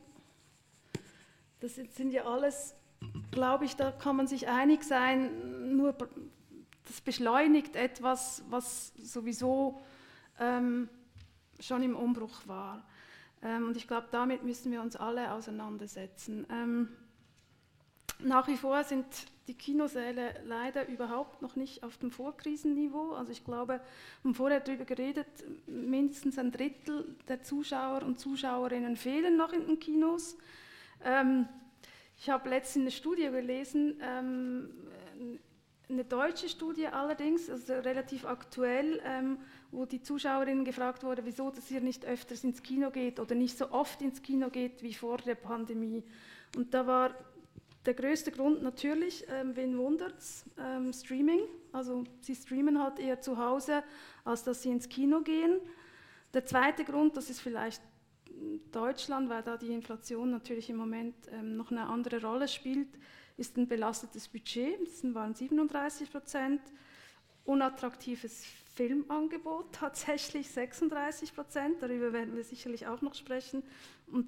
Das 1.59 1.75
sind 1.75 2.11
ja 2.11 2.25
alles, 2.25 2.75
glaube 3.31 3.65
ich, 3.65 3.75
da 3.75 3.91
kann 3.91 4.15
man 4.15 4.27
sich 4.27 4.47
einig 4.47 4.83
sein, 4.83 5.75
nur 5.75 5.95
das 6.85 7.01
beschleunigt 7.01 7.75
etwas, 7.75 8.43
was 8.49 8.93
sowieso 8.97 9.81
ähm, 10.39 10.89
schon 11.59 11.81
im 11.81 11.95
Umbruch 11.95 12.45
war. 12.45 12.85
Ähm, 13.45 13.67
und 13.67 13.77
ich 13.77 13.87
glaube, 13.87 14.07
damit 14.11 14.43
müssen 14.43 14.71
wir 14.71 14.81
uns 14.81 14.95
alle 14.95 15.31
auseinandersetzen. 15.31 16.47
Ähm, 16.49 16.89
nach 18.19 18.47
wie 18.47 18.57
vor 18.57 18.83
sind 18.83 19.05
die 19.47 19.53
Kinosäle 19.53 20.33
leider 20.45 20.87
überhaupt 20.87 21.43
noch 21.43 21.55
nicht 21.55 21.83
auf 21.83 21.97
dem 21.97 22.09
Vorkrisenniveau. 22.09 23.11
Also 23.11 23.31
ich 23.31 23.45
glaube, 23.45 23.73
wir 23.73 23.81
haben 24.23 24.33
vorher 24.33 24.61
darüber 24.61 24.85
geredet, 24.85 25.27
mindestens 25.67 26.39
ein 26.39 26.51
Drittel 26.51 27.15
der 27.27 27.43
Zuschauer 27.43 28.01
und 28.01 28.19
Zuschauerinnen 28.19 28.95
fehlen 28.95 29.37
noch 29.37 29.53
in 29.53 29.67
den 29.67 29.79
Kinos. 29.79 30.37
Ähm, 31.03 31.47
ich 32.17 32.29
habe 32.29 32.49
letztens 32.49 32.83
eine 32.83 32.91
Studie 32.91 33.29
gelesen, 33.29 34.01
eine 34.01 34.69
deutsche 36.05 36.47
Studie 36.47 36.87
allerdings, 36.87 37.49
also 37.49 37.73
relativ 37.73 38.25
aktuell, 38.25 39.01
wo 39.75 39.85
die 39.85 40.01
Zuschauerinnen 40.01 40.65
gefragt 40.65 41.03
wurde, 41.03 41.25
wieso 41.25 41.51
dass 41.51 41.69
ihr 41.69 41.81
nicht 41.81 42.05
öfters 42.05 42.43
ins 42.43 42.63
Kino 42.63 42.91
geht 42.91 43.19
oder 43.19 43.35
nicht 43.35 43.57
so 43.57 43.71
oft 43.71 44.01
ins 44.01 44.21
Kino 44.21 44.49
geht 44.49 44.81
wie 44.81 44.93
vor 44.93 45.17
der 45.17 45.35
Pandemie. 45.35 46.03
Und 46.55 46.73
da 46.73 46.87
war 46.87 47.13
der 47.85 47.93
größte 47.93 48.31
Grund 48.31 48.63
natürlich, 48.63 49.25
ähm, 49.29 49.55
wen 49.55 49.77
wundert's, 49.77 50.45
ähm, 50.57 50.91
Streaming. 50.93 51.41
Also 51.71 52.03
sie 52.21 52.35
streamen 52.35 52.81
halt 52.81 52.99
eher 52.99 53.21
zu 53.21 53.37
Hause, 53.37 53.83
als 54.23 54.43
dass 54.43 54.63
sie 54.63 54.69
ins 54.69 54.89
Kino 54.89 55.21
gehen. 55.21 55.59
Der 56.33 56.45
zweite 56.45 56.83
Grund, 56.83 57.15
das 57.15 57.29
ist 57.29 57.41
vielleicht 57.41 57.81
Deutschland, 58.71 59.29
weil 59.29 59.43
da 59.43 59.57
die 59.57 59.71
Inflation 59.71 60.31
natürlich 60.31 60.69
im 60.69 60.77
Moment 60.77 61.15
ähm, 61.31 61.55
noch 61.57 61.71
eine 61.71 61.87
andere 61.87 62.21
Rolle 62.21 62.47
spielt, 62.47 62.89
ist 63.37 63.57
ein 63.57 63.67
belastetes 63.67 64.27
Budget, 64.27 64.79
das 64.81 65.13
waren 65.13 65.33
37 65.33 66.11
Prozent, 66.11 66.61
unattraktives 67.45 68.43
Filmangebot 68.75 69.71
tatsächlich 69.71 70.49
36 70.49 71.33
Prozent, 71.33 71.81
darüber 71.81 72.11
werden 72.11 72.35
wir 72.35 72.43
sicherlich 72.43 72.87
auch 72.87 73.01
noch 73.01 73.15
sprechen, 73.15 73.63
und 74.07 74.27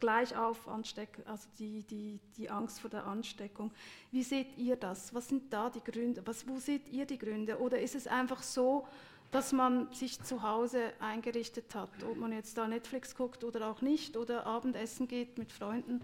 gleich 0.00 0.36
auf 0.36 0.68
Ansteck, 0.68 1.08
also 1.24 1.48
die, 1.58 1.82
die, 1.84 2.20
die 2.36 2.50
Angst 2.50 2.80
vor 2.80 2.90
der 2.90 3.06
Ansteckung. 3.06 3.72
Wie 4.12 4.22
seht 4.22 4.56
ihr 4.58 4.76
das? 4.76 5.14
Was 5.14 5.28
sind 5.28 5.52
da 5.52 5.70
die 5.70 5.82
Gründe? 5.82 6.22
Was, 6.26 6.46
wo 6.46 6.58
seht 6.58 6.88
ihr 6.90 7.06
die 7.06 7.18
Gründe? 7.18 7.58
Oder 7.58 7.80
ist 7.80 7.94
es 7.94 8.06
einfach 8.06 8.42
so, 8.42 8.86
dass 9.30 9.52
man 9.52 9.92
sich 9.92 10.22
zu 10.22 10.42
Hause 10.42 10.92
eingerichtet 11.00 11.74
hat, 11.74 11.90
ob 12.04 12.16
man 12.16 12.32
jetzt 12.32 12.56
da 12.56 12.68
Netflix 12.68 13.14
guckt 13.16 13.44
oder 13.44 13.68
auch 13.68 13.80
nicht 13.80 14.16
oder 14.16 14.46
Abendessen 14.46 15.08
geht 15.08 15.38
mit 15.38 15.50
Freunden? 15.50 16.00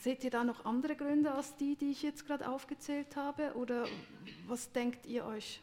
Seht 0.00 0.24
ihr 0.24 0.30
da 0.30 0.44
noch 0.44 0.64
andere 0.64 0.96
Gründe 0.96 1.32
als 1.32 1.56
die, 1.56 1.76
die 1.76 1.90
ich 1.90 2.02
jetzt 2.02 2.26
gerade 2.26 2.48
aufgezählt 2.48 3.16
habe? 3.16 3.52
Oder 3.54 3.86
was 4.46 4.72
denkt 4.72 5.04
ihr 5.06 5.24
euch? 5.26 5.60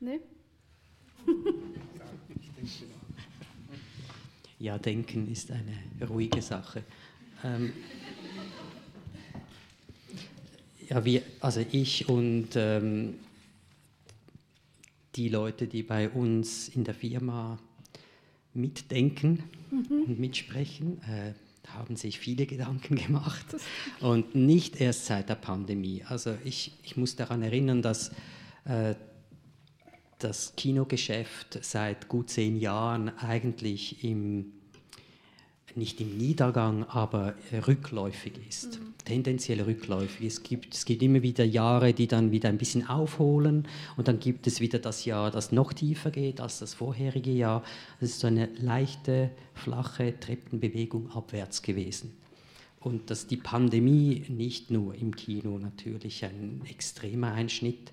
Ne? 0.00 0.20
Ja, 4.58 4.78
denken 4.78 5.30
ist 5.30 5.50
eine 5.50 5.76
ruhige 6.08 6.40
Sache. 6.40 6.82
Ähm, 7.44 7.74
ja, 10.88 11.04
wir, 11.04 11.22
also 11.40 11.60
ich 11.72 12.08
und 12.08 12.48
ähm, 12.56 13.18
die 15.14 15.28
Leute, 15.28 15.66
die 15.66 15.82
bei 15.82 16.08
uns 16.08 16.68
in 16.70 16.84
der 16.84 16.94
Firma 16.94 17.58
mitdenken 18.54 19.42
mhm. 19.70 20.04
und 20.06 20.18
mitsprechen, 20.18 21.02
äh, 21.02 21.34
haben 21.74 21.96
sich 21.96 22.18
viele 22.18 22.46
Gedanken 22.46 22.96
gemacht 22.96 23.46
und 24.00 24.34
nicht 24.34 24.80
erst 24.80 25.06
seit 25.06 25.28
der 25.28 25.34
Pandemie. 25.34 26.04
Also 26.08 26.34
ich, 26.44 26.72
ich 26.82 26.96
muss 26.96 27.16
daran 27.16 27.42
erinnern, 27.42 27.82
dass 27.82 28.10
äh, 28.64 28.94
das 30.18 30.54
Kinogeschäft 30.56 31.58
seit 31.62 32.08
gut 32.08 32.30
zehn 32.30 32.56
Jahren 32.56 33.10
eigentlich 33.18 34.02
im, 34.02 34.52
nicht 35.76 36.00
im 36.00 36.16
Niedergang, 36.16 36.84
aber 36.84 37.34
rückläufig 37.66 38.34
ist, 38.48 38.80
mhm. 38.80 38.94
tendenziell 39.04 39.60
rückläufig. 39.62 40.26
Es 40.26 40.42
gibt, 40.42 40.74
es 40.74 40.84
gibt 40.84 41.02
immer 41.02 41.22
wieder 41.22 41.44
Jahre, 41.44 41.92
die 41.92 42.06
dann 42.06 42.30
wieder 42.30 42.48
ein 42.48 42.58
bisschen 42.58 42.88
aufholen 42.88 43.68
und 43.96 44.08
dann 44.08 44.18
gibt 44.18 44.46
es 44.46 44.60
wieder 44.60 44.78
das 44.78 45.04
Jahr, 45.04 45.30
das 45.30 45.52
noch 45.52 45.72
tiefer 45.72 46.10
geht 46.10 46.40
als 46.40 46.58
das 46.58 46.74
vorherige 46.74 47.32
Jahr. 47.32 47.62
Es 48.00 48.10
ist 48.10 48.20
so 48.20 48.26
eine 48.26 48.48
leichte, 48.60 49.30
flache 49.54 50.18
Treppenbewegung 50.18 51.10
abwärts 51.10 51.62
gewesen. 51.62 52.16
Und 52.80 53.10
dass 53.10 53.26
die 53.26 53.36
Pandemie 53.36 54.24
nicht 54.28 54.70
nur 54.70 54.94
im 54.94 55.16
Kino 55.16 55.58
natürlich 55.58 56.24
ein 56.24 56.62
extremer 56.68 57.32
Einschnitt 57.32 57.92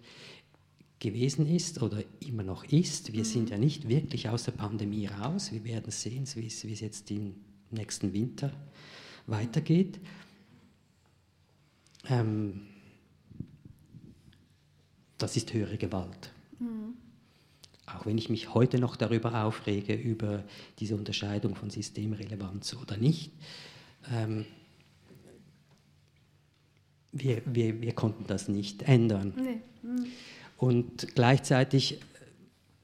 gewesen 1.03 1.53
ist 1.53 1.81
oder 1.81 2.03
immer 2.21 2.43
noch 2.43 2.63
ist. 2.65 3.11
Wir 3.11 3.25
sind 3.25 3.49
ja 3.49 3.57
nicht 3.57 3.89
wirklich 3.89 4.29
aus 4.29 4.45
der 4.45 4.53
Pandemie 4.53 5.07
raus. 5.07 5.51
Wir 5.51 5.63
werden 5.65 5.91
sehen, 5.91 6.25
wie 6.35 6.47
es, 6.47 6.79
jetzt 6.79 7.11
im 7.11 7.35
nächsten 7.73 8.13
Winter 8.13 8.51
weitergeht. 9.27 9.99
Ähm, 12.09 12.67
das 15.17 15.37
ist 15.37 15.53
höhere 15.53 15.77
Gewalt. 15.77 16.31
Mhm. 16.59 16.95
Auch 17.85 18.05
wenn 18.05 18.17
ich 18.17 18.29
mich 18.29 18.53
heute 18.53 18.79
noch 18.79 18.95
darüber 18.95 19.43
aufrege, 19.43 19.93
über 19.93 20.43
diese 20.79 20.95
Unterscheidung 20.95 21.55
von 21.55 21.69
Systemrelevanz 21.69 22.75
oder 22.75 22.97
nicht. 22.97 23.31
Ähm, 24.11 24.45
wir, 27.11 27.41
wir, 27.45 27.81
wir 27.81 27.93
konnten 27.93 28.25
das 28.27 28.47
nicht 28.47 28.83
ändern. 28.83 29.33
Nee. 29.35 29.61
Mhm. 29.81 30.07
Und 30.57 31.15
gleichzeitig 31.15 31.99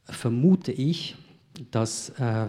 vermute 0.06 0.72
ich, 0.72 1.16
dass 1.72 2.10
äh, 2.20 2.48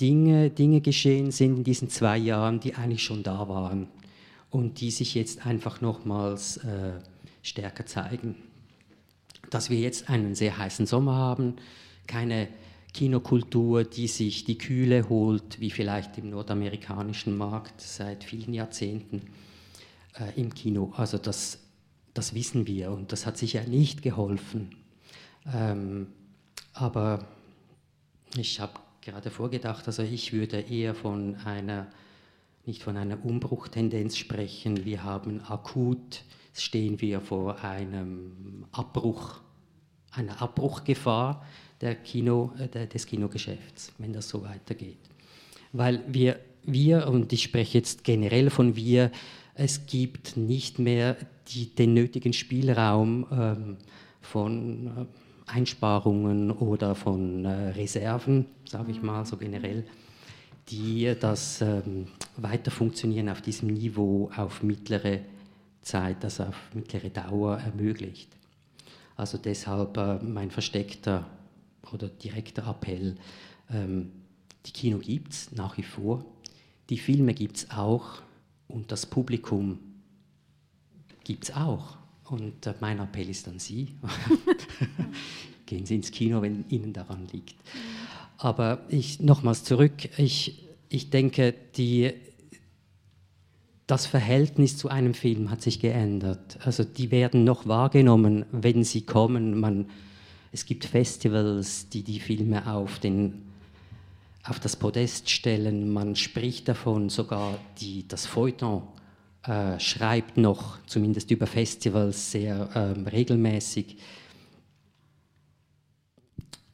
Dinge, 0.00 0.50
Dinge 0.50 0.80
geschehen 0.80 1.30
sind 1.30 1.58
in 1.58 1.64
diesen 1.64 1.88
zwei 1.88 2.16
Jahren, 2.16 2.60
die 2.60 2.74
eigentlich 2.74 3.02
schon 3.02 3.22
da 3.22 3.48
waren 3.48 3.88
und 4.50 4.80
die 4.80 4.90
sich 4.90 5.14
jetzt 5.14 5.46
einfach 5.46 5.80
nochmals 5.80 6.58
äh, 6.58 6.92
stärker 7.42 7.86
zeigen. 7.86 8.36
Dass 9.50 9.70
wir 9.70 9.78
jetzt 9.78 10.08
einen 10.08 10.34
sehr 10.34 10.56
heißen 10.56 10.86
Sommer 10.86 11.14
haben, 11.14 11.56
keine 12.06 12.48
Kinokultur, 12.92 13.84
die 13.84 14.08
sich 14.08 14.44
die 14.44 14.58
Kühle 14.58 15.08
holt, 15.08 15.60
wie 15.60 15.70
vielleicht 15.70 16.18
im 16.18 16.30
nordamerikanischen 16.30 17.36
Markt 17.36 17.80
seit 17.80 18.24
vielen 18.24 18.54
Jahrzehnten 18.54 19.22
äh, 20.18 20.40
im 20.40 20.54
Kino. 20.54 20.92
Also 20.96 21.18
das 21.18 21.58
das 22.14 22.34
wissen 22.34 22.66
wir 22.66 22.90
und 22.90 23.12
das 23.12 23.26
hat 23.26 23.38
sicher 23.38 23.62
nicht 23.64 24.02
geholfen. 24.02 24.70
Ähm, 25.52 26.08
aber 26.72 27.26
ich 28.36 28.60
habe 28.60 28.74
gerade 29.00 29.30
vorgedacht, 29.30 29.86
also 29.86 30.02
ich 30.02 30.32
würde 30.32 30.60
eher 30.60 30.94
von 30.94 31.36
einer, 31.44 31.88
nicht 32.66 32.82
von 32.82 32.96
einer 32.96 33.24
Umbruchtendenz 33.24 34.16
sprechen. 34.16 34.84
Wir 34.84 35.02
haben 35.02 35.40
akut, 35.42 36.22
stehen 36.52 37.00
wir 37.00 37.20
vor 37.20 37.62
einem 37.64 38.66
Abbruch, 38.72 39.40
einer 40.12 40.40
Abbruchgefahr 40.42 41.44
der 41.80 41.94
Kino, 41.94 42.52
äh, 42.58 42.86
des 42.86 43.06
Kinogeschäfts, 43.06 43.92
wenn 43.98 44.12
das 44.12 44.28
so 44.28 44.42
weitergeht. 44.42 44.98
Weil 45.72 46.02
wir, 46.06 46.38
wir, 46.64 47.08
und 47.08 47.32
ich 47.32 47.44
spreche 47.44 47.78
jetzt 47.78 48.04
generell 48.04 48.50
von 48.50 48.76
wir, 48.76 49.10
es 49.54 49.86
gibt 49.86 50.36
nicht 50.36 50.78
mehr 50.78 51.16
die, 51.48 51.74
den 51.74 51.94
nötigen 51.94 52.32
Spielraum 52.32 53.26
ähm, 53.30 53.76
von 54.20 54.86
äh, 54.86 55.06
Einsparungen 55.52 56.50
oder 56.50 56.94
von 56.94 57.44
äh, 57.44 57.70
Reserven, 57.70 58.46
sage 58.64 58.92
ich 58.92 59.02
mal 59.02 59.24
so 59.24 59.36
generell, 59.36 59.84
die 60.68 61.14
das 61.18 61.60
ähm, 61.60 62.06
Weiterfunktionieren 62.36 63.28
auf 63.28 63.40
diesem 63.42 63.68
Niveau 63.68 64.30
auf 64.36 64.62
mittlere 64.62 65.20
Zeit, 65.82 66.24
also 66.24 66.44
auf 66.44 66.56
mittlere 66.74 67.10
Dauer 67.10 67.58
ermöglicht. 67.58 68.28
Also 69.16 69.38
deshalb 69.38 69.96
äh, 69.96 70.18
mein 70.22 70.50
versteckter 70.50 71.26
oder 71.92 72.08
direkter 72.08 72.66
Appell, 72.68 73.16
ähm, 73.72 74.12
Die 74.66 74.72
Kino 74.72 74.98
gibt 74.98 75.32
es 75.32 75.52
nach 75.52 75.76
wie 75.78 75.82
vor, 75.82 76.24
die 76.90 76.98
Filme 76.98 77.34
gibt 77.34 77.56
es 77.56 77.70
auch 77.70 78.22
und 78.68 78.92
das 78.92 79.06
Publikum 79.06 79.78
gibt 81.24 81.44
es 81.44 81.54
auch. 81.54 81.99
Und 82.30 82.64
äh, 82.66 82.74
mein 82.80 83.00
Appell 83.00 83.28
ist 83.28 83.48
an 83.48 83.58
Sie, 83.58 83.88
gehen 85.66 85.84
Sie 85.84 85.96
ins 85.96 86.12
Kino, 86.12 86.40
wenn 86.42 86.64
Ihnen 86.68 86.92
daran 86.92 87.26
liegt. 87.32 87.56
Aber 88.38 88.82
ich 88.88 89.20
nochmals 89.20 89.64
zurück, 89.64 90.08
ich, 90.16 90.68
ich 90.88 91.10
denke, 91.10 91.54
die, 91.76 92.12
das 93.86 94.06
Verhältnis 94.06 94.78
zu 94.78 94.88
einem 94.88 95.12
Film 95.12 95.50
hat 95.50 95.60
sich 95.60 95.80
geändert. 95.80 96.58
Also 96.64 96.84
die 96.84 97.10
werden 97.10 97.42
noch 97.42 97.66
wahrgenommen, 97.66 98.46
wenn 98.52 98.84
sie 98.84 99.02
kommen. 99.02 99.58
Man, 99.58 99.86
es 100.52 100.64
gibt 100.64 100.84
Festivals, 100.84 101.88
die 101.88 102.04
die 102.04 102.20
Filme 102.20 102.72
auf, 102.72 103.00
den, 103.00 103.42
auf 104.44 104.60
das 104.60 104.76
Podest 104.76 105.28
stellen. 105.28 105.92
Man 105.92 106.14
spricht 106.14 106.68
davon, 106.68 107.08
sogar 107.08 107.58
die, 107.80 108.06
das 108.06 108.26
Feuilleton 108.26 108.82
äh, 109.42 109.80
schreibt 109.80 110.36
noch, 110.36 110.78
zumindest 110.86 111.30
über 111.30 111.46
Festivals, 111.46 112.30
sehr 112.30 112.68
ähm, 112.74 113.06
regelmäßig. 113.06 113.96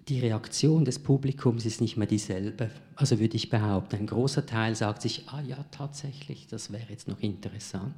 Die 0.09 0.21
Reaktion 0.21 0.85
des 0.85 0.99
Publikums 0.99 1.67
ist 1.67 1.81
nicht 1.81 1.97
mehr 1.97 2.07
dieselbe. 2.07 2.71
Also 2.95 3.19
würde 3.19 3.37
ich 3.37 3.51
behaupten, 3.51 3.97
ein 3.97 4.07
großer 4.07 4.47
Teil 4.47 4.75
sagt 4.75 5.03
sich, 5.03 5.29
ah 5.29 5.43
ja, 5.43 5.65
tatsächlich, 5.71 6.47
das 6.47 6.73
wäre 6.73 6.87
jetzt 6.91 7.09
noch 7.09 7.21
interessant. 7.21 7.95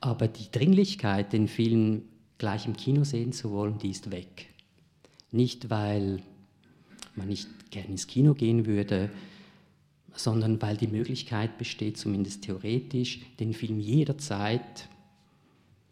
Aber 0.00 0.28
die 0.28 0.50
Dringlichkeit, 0.50 1.32
den 1.32 1.48
Film 1.48 2.02
gleich 2.38 2.66
im 2.66 2.76
Kino 2.76 3.04
sehen 3.04 3.32
zu 3.32 3.50
wollen, 3.50 3.78
die 3.78 3.90
ist 3.90 4.10
weg. 4.10 4.48
Nicht, 5.32 5.70
weil 5.70 6.22
man 7.16 7.28
nicht 7.28 7.48
gerne 7.70 7.88
ins 7.88 8.06
Kino 8.06 8.34
gehen 8.34 8.66
würde, 8.66 9.10
sondern 10.16 10.60
weil 10.60 10.76
die 10.76 10.86
Möglichkeit 10.86 11.58
besteht, 11.58 11.98
zumindest 11.98 12.42
theoretisch, 12.42 13.20
den 13.38 13.52
Film 13.52 13.78
jederzeit 13.80 14.88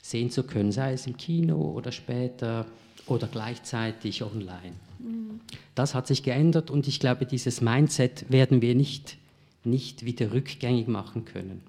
sehen 0.03 0.31
zu 0.31 0.43
können, 0.43 0.72
sei 0.72 0.93
es 0.93 1.07
im 1.07 1.16
Kino 1.16 1.72
oder 1.72 1.93
später 1.93 2.66
oder 3.07 3.27
gleichzeitig 3.27 4.22
online. 4.22 4.75
Mhm. 4.99 5.41
Das 5.75 5.95
hat 5.95 6.07
sich 6.07 6.22
geändert 6.22 6.70
und 6.70 6.89
ich 6.89 7.01
glaube, 7.01 7.27
dieses 7.27 7.61
Mindset 7.61 8.31
werden 8.31 8.62
wir 8.62 8.75
nicht, 8.75 9.16
nicht 9.64 10.05
wieder 10.05 10.33
rückgängig 10.33 10.89
machen 10.89 11.25
können. 11.25 11.62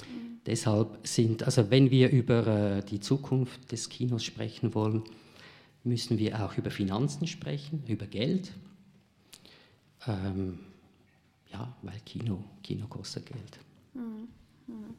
Mhm. 0.00 0.40
Deshalb 0.46 1.06
sind, 1.06 1.42
also 1.44 1.70
wenn 1.70 1.90
wir 1.90 2.10
über 2.10 2.46
äh, 2.46 2.82
die 2.82 3.00
Zukunft 3.00 3.72
des 3.72 3.88
Kinos 3.88 4.24
sprechen 4.24 4.74
wollen, 4.74 5.02
müssen 5.84 6.18
wir 6.18 6.44
auch 6.44 6.56
über 6.58 6.70
Finanzen 6.70 7.26
sprechen, 7.26 7.82
über 7.86 8.06
Geld. 8.06 8.52
Ähm, 10.06 10.58
ja, 11.52 11.74
weil 11.82 12.00
Kino, 12.04 12.44
Kino 12.62 12.86
kostet 12.86 13.26
Geld. 13.26 13.58
Mhm. 13.94 14.28
Mhm. 14.66 14.94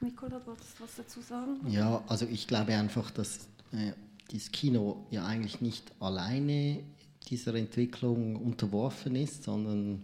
Nicola, 0.00 0.40
wolltest 0.46 0.78
du 0.78 0.84
was 0.84 0.96
dazu 0.96 1.20
sagen? 1.20 1.58
Ja, 1.68 2.02
also 2.06 2.26
ich 2.26 2.46
glaube 2.46 2.74
einfach, 2.74 3.10
dass 3.10 3.48
äh, 3.72 3.92
das 4.32 4.50
Kino 4.50 5.04
ja 5.10 5.26
eigentlich 5.26 5.60
nicht 5.60 5.92
alleine 6.00 6.82
dieser 7.28 7.54
Entwicklung 7.54 8.36
unterworfen 8.36 9.14
ist, 9.16 9.44
sondern 9.44 10.02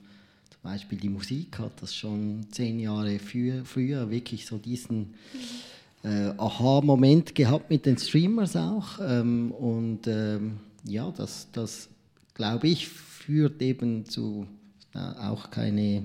zum 0.51 0.61
Beispiel 0.63 0.99
die 0.99 1.09
Musik 1.09 1.59
hat 1.59 1.81
das 1.81 1.95
schon 1.95 2.47
zehn 2.51 2.79
Jahre 2.79 3.19
früher, 3.19 3.65
früher 3.65 4.11
wirklich 4.11 4.47
so 4.47 4.59
diesen 4.59 5.15
äh, 6.03 6.33
Aha-Moment 6.37 7.35
gehabt 7.35 7.71
mit 7.71 7.87
den 7.87 7.97
Streamers 7.97 8.55
auch. 8.57 8.99
Ähm, 9.01 9.51
und 9.53 10.07
ähm, 10.07 10.59
ja, 10.85 11.11
das, 11.11 11.49
das 11.53 11.89
glaube 12.35 12.69
ich 12.69 12.89
führt 12.89 13.63
eben 13.63 14.05
zu 14.05 14.47
auch 14.97 15.51
keine 15.51 16.03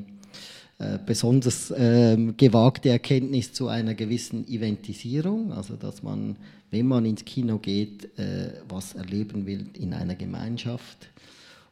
äh, 0.81 0.97
besonders 1.05 1.69
äh, 1.71 2.17
gewagte 2.37 2.89
Erkenntnis 2.89 3.53
zu 3.53 3.67
einer 3.67 3.93
gewissen 3.93 4.47
Eventisierung, 4.47 5.51
also 5.53 5.75
dass 5.75 6.01
man, 6.01 6.37
wenn 6.71 6.87
man 6.87 7.05
ins 7.05 7.23
Kino 7.23 7.59
geht, 7.59 8.17
äh, 8.17 8.53
was 8.67 8.95
erleben 8.95 9.45
will 9.45 9.67
in 9.73 9.93
einer 9.93 10.15
Gemeinschaft. 10.15 11.09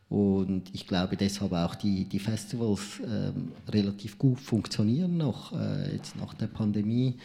Und 0.10 0.64
ich 0.74 0.86
glaube 0.86 1.18
deshalb 1.18 1.54
auch 1.54 1.76
die, 1.76 2.06
die 2.06 2.20
Festivals 2.20 3.00
ähm, 3.04 3.52
relativ 3.68 4.18
gut 4.18 4.40
funktionieren 4.40 5.18
noch, 5.18 5.54
äh, 5.54 5.94
jetzt 5.94 6.16
nach 6.16 6.34
der 6.36 6.48
Pandemie. 6.48 7.16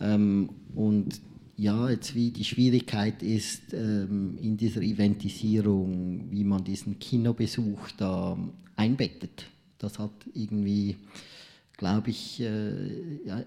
Ähm, 0.00 0.50
und 0.74 1.20
ja, 1.56 1.88
jetzt 1.88 2.14
wie 2.14 2.30
die 2.30 2.44
Schwierigkeit 2.44 3.22
ist 3.22 3.72
ähm, 3.72 4.38
in 4.40 4.56
dieser 4.56 4.82
Eventisierung, 4.82 6.30
wie 6.30 6.44
man 6.44 6.64
diesen 6.64 6.98
Kinobesuch 6.98 7.90
da 7.96 8.36
einbettet. 8.76 9.46
Das 9.78 9.98
hat 9.98 10.12
irgendwie, 10.34 10.96
glaube 11.76 12.10
ich, 12.10 12.40
äh, 12.40 13.26
ja, 13.26 13.44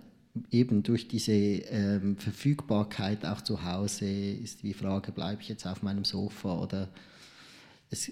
eben 0.52 0.84
durch 0.84 1.08
diese 1.08 1.32
ähm, 1.32 2.18
Verfügbarkeit 2.18 3.26
auch 3.26 3.42
zu 3.42 3.64
Hause 3.64 4.06
ist 4.06 4.64
die 4.64 4.74
Frage, 4.74 5.12
bleibe 5.12 5.42
ich 5.42 5.50
jetzt 5.50 5.66
auf 5.66 5.82
meinem 5.82 6.04
Sofa 6.04 6.60
oder 6.60 6.90
es 7.90 8.12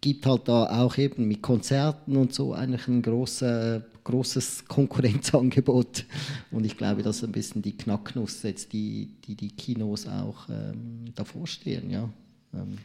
gibt 0.00 0.26
halt 0.26 0.48
da 0.48 0.82
auch 0.82 0.98
eben 0.98 1.28
mit 1.28 1.42
Konzerten 1.42 2.16
und 2.16 2.34
so 2.34 2.52
eigentlich 2.52 2.88
ein 2.88 3.02
großer, 3.02 3.84
großes 4.02 4.64
Konkurrenzangebot 4.66 6.04
und 6.50 6.66
ich 6.66 6.76
glaube, 6.76 7.02
das 7.02 7.18
ist 7.18 7.24
ein 7.24 7.32
bisschen 7.32 7.62
die 7.62 7.76
Knacknuss 7.76 8.42
jetzt, 8.42 8.72
die 8.72 9.14
die, 9.24 9.36
die 9.36 9.50
Kinos 9.50 10.08
auch 10.08 10.48
ähm, 10.48 11.04
davor 11.14 11.46
stehen, 11.46 11.90
ja. 11.90 12.08
Ähm. 12.52 12.78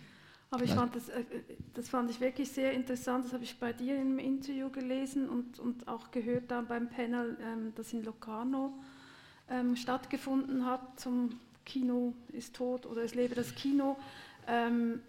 Aber 0.49 0.63
ich 0.63 0.73
fand 0.73 0.95
das, 0.95 1.09
äh, 1.09 1.23
das 1.73 1.89
fand 1.89 2.09
ich 2.09 2.21
wirklich 2.21 2.49
sehr 2.51 2.71
interessant. 2.71 3.25
Das 3.25 3.33
habe 3.33 3.43
ich 3.43 3.59
bei 3.59 3.73
dir 3.73 3.97
im 3.97 4.17
Interview 4.17 4.69
gelesen 4.69 5.29
und, 5.29 5.59
und 5.59 5.87
auch 5.87 6.11
gehört 6.11 6.49
da 6.49 6.61
beim 6.61 6.89
Panel, 6.89 7.37
ähm, 7.41 7.73
das 7.75 7.91
in 7.91 8.03
Locarno 8.03 8.73
ähm, 9.49 9.75
stattgefunden 9.75 10.65
hat 10.65 10.99
zum 10.99 11.39
Kino 11.65 12.13
ist 12.31 12.55
tot 12.55 12.85
oder 12.85 13.03
es 13.03 13.13
lebe 13.13 13.35
das 13.35 13.53
Kino. 13.55 13.97
Ähm, 14.47 15.01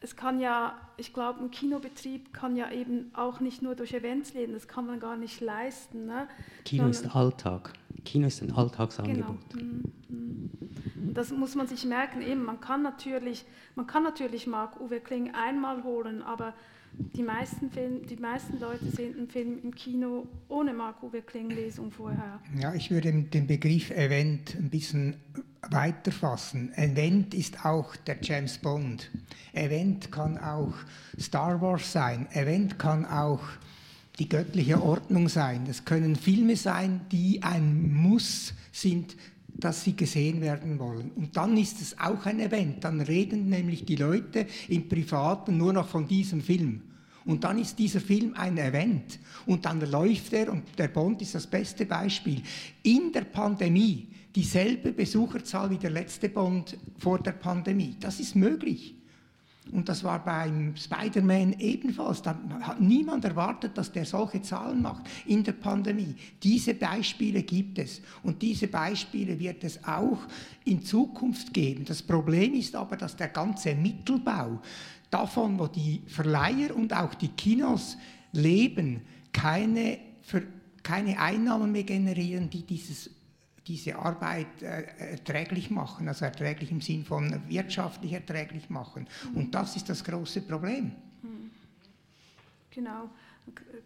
es 0.00 0.16
kann 0.16 0.40
ja, 0.40 0.78
ich 0.96 1.12
glaube, 1.12 1.40
ein 1.40 1.50
Kinobetrieb 1.50 2.32
kann 2.32 2.56
ja 2.56 2.70
eben 2.70 3.10
auch 3.12 3.40
nicht 3.40 3.60
nur 3.60 3.74
durch 3.74 3.92
Events 3.92 4.32
leben, 4.32 4.54
das 4.54 4.66
kann 4.66 4.86
man 4.86 4.98
gar 4.98 5.16
nicht 5.16 5.40
leisten. 5.40 6.06
Ne? 6.06 6.26
Kino 6.64 6.84
Sondern, 6.84 7.08
ist 7.08 7.16
Alltag. 7.16 7.72
Kino 8.04 8.26
ist 8.26 8.42
ein 8.42 8.52
Alltagsangebot. 8.52 9.36
Genau. 9.50 9.62
Mhm, 9.62 9.92
mhm. 10.08 11.14
Das 11.14 11.30
muss 11.30 11.54
man 11.54 11.66
sich 11.66 11.84
merken. 11.84 12.22
Eben, 12.22 12.44
man 12.44 12.60
kann 12.60 12.82
natürlich, 12.82 13.44
man 13.74 13.86
kann 13.86 14.02
natürlich 14.02 14.46
Marc 14.46 14.80
Uwe 14.80 15.00
Kling 15.00 15.34
einmal 15.34 15.82
holen, 15.82 16.22
aber 16.22 16.54
die 16.92 17.22
meisten, 17.22 17.70
Film, 17.70 18.06
die 18.06 18.16
meisten 18.16 18.58
Leute 18.60 18.84
sehen 18.90 19.16
einen 19.16 19.28
Film 19.28 19.58
im 19.62 19.74
Kino 19.74 20.26
ohne 20.48 20.72
Marc 20.72 21.02
Uwe 21.02 21.22
Kling 21.22 21.50
Lesung 21.50 21.90
vorher. 21.90 22.40
Ja, 22.58 22.74
ich 22.74 22.90
würde 22.90 23.12
den 23.12 23.46
Begriff 23.46 23.90
Event 23.90 24.56
ein 24.56 24.70
bisschen 24.70 25.16
weiter 25.70 26.12
fassen. 26.12 26.72
Event 26.74 27.34
ist 27.34 27.64
auch 27.64 27.94
der 27.96 28.18
James 28.22 28.58
Bond. 28.58 29.10
Event 29.52 30.10
kann 30.10 30.38
auch 30.38 30.74
Star 31.18 31.60
Wars 31.60 31.92
sein. 31.92 32.26
Event 32.32 32.78
kann 32.78 33.04
auch 33.04 33.42
die 34.18 34.28
göttliche 34.28 34.82
Ordnung 34.82 35.28
sein. 35.28 35.64
Das 35.66 35.84
können 35.84 36.16
Filme 36.16 36.56
sein, 36.56 37.00
die 37.10 37.42
ein 37.42 37.92
Muss 37.92 38.54
sind, 38.72 39.16
dass 39.60 39.84
sie 39.84 39.94
gesehen 39.94 40.40
werden 40.40 40.78
wollen. 40.78 41.10
Und 41.12 41.36
dann 41.36 41.56
ist 41.56 41.80
es 41.80 41.98
auch 41.98 42.26
ein 42.26 42.40
Event. 42.40 42.84
Dann 42.84 43.00
reden 43.00 43.48
nämlich 43.48 43.84
die 43.84 43.96
Leute 43.96 44.46
im 44.68 44.88
Privaten 44.88 45.56
nur 45.56 45.72
noch 45.72 45.88
von 45.88 46.06
diesem 46.06 46.40
Film. 46.40 46.82
Und 47.24 47.44
dann 47.44 47.58
ist 47.58 47.78
dieser 47.78 48.00
Film 48.00 48.34
ein 48.34 48.58
Event. 48.58 49.18
Und 49.46 49.64
dann 49.66 49.80
läuft 49.80 50.32
er, 50.32 50.50
und 50.50 50.62
der 50.78 50.88
Bond 50.88 51.22
ist 51.22 51.34
das 51.34 51.46
beste 51.46 51.86
Beispiel, 51.86 52.42
in 52.82 53.12
der 53.12 53.24
Pandemie 53.24 54.08
dieselbe 54.34 54.92
Besucherzahl 54.92 55.70
wie 55.70 55.78
der 55.78 55.90
letzte 55.90 56.28
Bond 56.28 56.76
vor 56.98 57.18
der 57.18 57.32
Pandemie. 57.32 57.96
Das 58.00 58.20
ist 58.20 58.36
möglich. 58.36 58.94
Und 59.72 59.88
das 59.88 60.02
war 60.02 60.24
beim 60.24 60.74
Spider-Man 60.76 61.54
ebenfalls. 61.58 62.22
Da 62.22 62.38
hat 62.60 62.80
niemand 62.80 63.24
erwartet, 63.24 63.76
dass 63.78 63.92
der 63.92 64.04
solche 64.04 64.42
Zahlen 64.42 64.82
macht 64.82 65.08
in 65.26 65.44
der 65.44 65.52
Pandemie. 65.52 66.14
Diese 66.42 66.74
Beispiele 66.74 67.42
gibt 67.42 67.78
es. 67.78 68.00
Und 68.22 68.42
diese 68.42 68.68
Beispiele 68.68 69.38
wird 69.38 69.62
es 69.64 69.82
auch 69.84 70.18
in 70.64 70.82
Zukunft 70.82 71.54
geben. 71.54 71.84
Das 71.84 72.02
Problem 72.02 72.54
ist 72.54 72.74
aber, 72.74 72.96
dass 72.96 73.16
der 73.16 73.28
ganze 73.28 73.74
Mittelbau 73.74 74.60
davon, 75.10 75.58
wo 75.58 75.66
die 75.66 76.02
Verleiher 76.06 76.74
und 76.74 76.92
auch 76.92 77.14
die 77.14 77.28
Kinos 77.28 77.96
leben, 78.32 79.02
keine, 79.32 79.98
keine 80.82 81.18
Einnahmen 81.18 81.70
mehr 81.70 81.84
generieren, 81.84 82.50
die 82.50 82.62
dieses 82.62 83.10
diese 83.70 83.94
Arbeit 83.94 84.62
äh, 84.62 85.12
erträglich 85.12 85.70
machen, 85.70 86.08
also 86.08 86.24
erträglich 86.24 86.72
im 86.72 86.80
Sinn 86.80 87.04
von 87.04 87.40
wirtschaftlich 87.48 88.12
erträglich 88.12 88.68
machen. 88.68 89.06
Und 89.32 89.54
das 89.54 89.76
ist 89.76 89.88
das 89.88 90.02
große 90.02 90.42
Problem. 90.42 90.90
Hm. 91.22 91.50
Genau. 92.72 93.08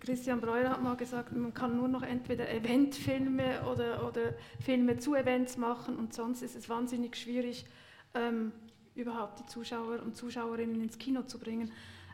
Christian 0.01 0.41
Breuer 0.41 0.71
hat 0.71 0.83
mal 0.83 0.97
gesagt, 0.97 1.37
man 1.37 1.53
kann 1.53 1.77
nur 1.77 1.89
noch 1.89 2.03
entweder 2.03 2.51
Eventfilme 2.51 3.63
oder, 3.71 4.07
oder 4.09 4.35
Filme 4.61 4.99
zu 4.99 5.15
Events 5.15 5.59
machen 5.59 5.97
und 5.97 6.15
sonst 6.15 6.43
ist 6.43 6.57
es 6.57 6.69
wahnsinnig 6.69 7.17
schwierig, 7.17 7.67
ähm, 8.15 8.53
überhaupt 8.95 9.41
die 9.41 9.47
Zuschauer 9.47 10.03
und 10.03 10.17
Zuschauerinnen 10.17 10.81
ins 10.81 10.99
Kino 10.99 11.23
zu 11.23 11.39
bringen. 11.39 11.71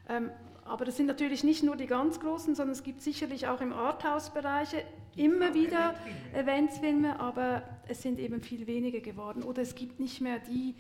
Ähm, 0.09 0.31
aber 0.71 0.85
das 0.85 0.97
sind 0.97 1.07
natürlich 1.07 1.43
nicht 1.43 1.65
nur 1.65 1.75
die 1.75 1.87
ganz 1.87 2.21
großen, 2.21 2.55
sondern 2.55 2.73
es 2.73 2.85
gibt 2.85 3.03
sicherlich 3.03 3.49
auch 3.49 3.61
im 3.61 3.73
Arthouse-Bereich 3.73 4.69
immer 5.17 5.53
wieder 5.53 5.97
Eventsfilme, 6.33 7.19
aber 7.19 7.63
es 7.89 8.03
sind 8.03 8.21
eben 8.21 8.41
viel 8.41 8.69
weniger 8.69 9.01
geworden. 9.01 9.43
Oder 9.43 9.63
es 9.63 9.75
gibt 9.75 9.99
nicht 9.99 10.21
mehr 10.21 10.39
die, 10.39 10.77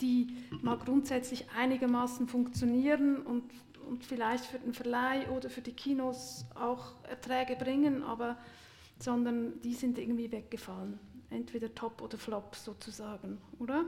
die 0.00 0.28
mal 0.62 0.78
grundsätzlich 0.78 1.46
einigermaßen 1.58 2.26
funktionieren 2.26 3.18
und, 3.18 3.44
und 3.86 4.02
vielleicht 4.02 4.46
für 4.46 4.58
den 4.58 4.72
Verleih 4.72 5.28
oder 5.28 5.50
für 5.50 5.60
die 5.60 5.72
Kinos 5.72 6.46
auch 6.54 6.94
Erträge 7.06 7.54
bringen, 7.54 8.02
aber 8.02 8.38
sondern 8.98 9.60
die 9.60 9.74
sind 9.74 9.98
irgendwie 9.98 10.32
weggefallen. 10.32 10.98
Entweder 11.28 11.74
Top 11.74 12.00
oder 12.00 12.16
Flop 12.16 12.56
sozusagen, 12.56 13.38
oder? 13.58 13.84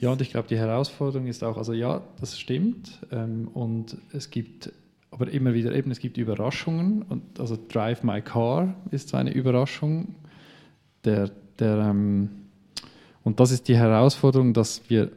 Ja, 0.00 0.10
und 0.10 0.20
ich 0.20 0.30
glaube, 0.30 0.48
die 0.48 0.58
Herausforderung 0.58 1.26
ist 1.26 1.42
auch, 1.44 1.56
also 1.56 1.72
ja, 1.72 2.02
das 2.20 2.38
stimmt. 2.38 3.00
Ähm, 3.10 3.48
und 3.48 3.96
es 4.12 4.30
gibt 4.30 4.72
aber 5.10 5.30
immer 5.30 5.54
wieder 5.54 5.74
eben, 5.74 5.90
es 5.90 5.98
gibt 5.98 6.18
Überraschungen. 6.18 7.02
Und 7.02 7.40
also 7.40 7.58
Drive 7.68 8.02
My 8.02 8.20
Car 8.20 8.74
ist 8.90 9.08
so 9.08 9.16
eine 9.16 9.32
Überraschung. 9.32 10.14
Der, 11.04 11.30
der, 11.58 11.78
ähm, 11.78 12.30
und 13.22 13.40
das 13.40 13.50
ist 13.50 13.68
die 13.68 13.76
Herausforderung, 13.76 14.52
dass 14.52 14.82
wir 14.88 15.10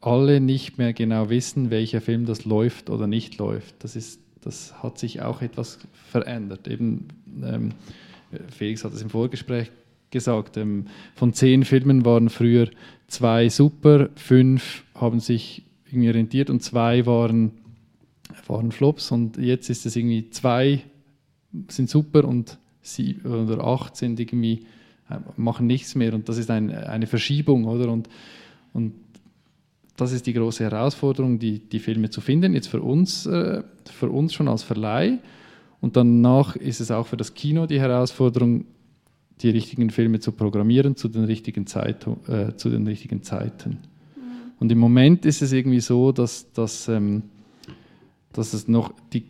alle 0.00 0.40
nicht 0.40 0.78
mehr 0.78 0.92
genau 0.92 1.28
wissen, 1.30 1.70
welcher 1.70 2.00
Film 2.00 2.26
das 2.26 2.44
läuft 2.44 2.90
oder 2.90 3.06
nicht 3.06 3.38
läuft. 3.38 3.82
Das, 3.84 3.96
ist, 3.96 4.20
das 4.40 4.82
hat 4.82 4.98
sich 4.98 5.22
auch 5.22 5.42
etwas 5.42 5.78
verändert. 6.10 6.68
Eben, 6.68 7.08
ähm, 7.42 7.72
Felix 8.50 8.84
hat 8.84 8.92
es 8.92 9.02
im 9.02 9.10
Vorgespräch 9.10 9.70
gesagt, 10.10 10.56
ähm, 10.56 10.86
von 11.14 11.32
zehn 11.32 11.64
Filmen 11.64 12.04
waren 12.04 12.28
früher 12.28 12.68
zwei 13.10 13.48
super, 13.48 14.08
fünf 14.14 14.84
haben 14.94 15.20
sich 15.20 15.62
irgendwie 15.86 16.08
orientiert 16.08 16.50
und 16.50 16.62
zwei 16.62 17.04
waren, 17.06 17.52
waren 18.46 18.72
Flops 18.72 19.10
und 19.10 19.36
jetzt 19.36 19.68
ist 19.70 19.86
es 19.86 19.96
irgendwie 19.96 20.30
zwei 20.30 20.82
sind 21.68 21.90
super 21.90 22.24
und 22.24 22.58
sieben 22.80 23.48
oder 23.48 23.64
acht 23.64 23.96
sind 23.96 24.20
irgendwie 24.20 24.64
äh, 25.10 25.18
machen 25.36 25.66
nichts 25.66 25.94
mehr 25.94 26.14
und 26.14 26.28
das 26.28 26.38
ist 26.38 26.50
ein, 26.50 26.70
eine 26.70 27.06
Verschiebung, 27.06 27.64
oder? 27.64 27.90
Und, 27.90 28.08
und 28.72 28.94
das 29.96 30.12
ist 30.12 30.26
die 30.26 30.32
große 30.32 30.64
Herausforderung, 30.64 31.38
die, 31.38 31.58
die 31.58 31.78
Filme 31.78 32.10
zu 32.10 32.20
finden, 32.20 32.54
jetzt 32.54 32.68
für 32.68 32.80
uns, 32.80 33.26
äh, 33.26 33.62
für 33.84 34.08
uns 34.08 34.32
schon 34.32 34.48
als 34.48 34.62
Verleih. 34.62 35.18
Und 35.80 35.96
danach 35.96 36.56
ist 36.56 36.80
es 36.80 36.90
auch 36.90 37.06
für 37.06 37.16
das 37.16 37.34
Kino 37.34 37.66
die 37.66 37.80
Herausforderung, 37.80 38.64
die 39.42 39.50
richtigen 39.50 39.90
Filme 39.90 40.20
zu 40.20 40.32
programmieren 40.32 40.96
zu 40.96 41.08
den 41.08 41.24
richtigen, 41.24 41.66
Zeit, 41.66 42.06
äh, 42.28 42.54
zu 42.56 42.68
den 42.68 42.86
richtigen 42.86 43.22
Zeiten. 43.22 43.70
Mhm. 43.70 44.52
Und 44.58 44.72
im 44.72 44.78
Moment 44.78 45.24
ist 45.24 45.42
es 45.42 45.52
irgendwie 45.52 45.80
so, 45.80 46.12
dass, 46.12 46.52
dass, 46.52 46.88
ähm, 46.88 47.22
dass 48.32 48.52
es 48.52 48.68
noch 48.68 48.92
die, 49.12 49.24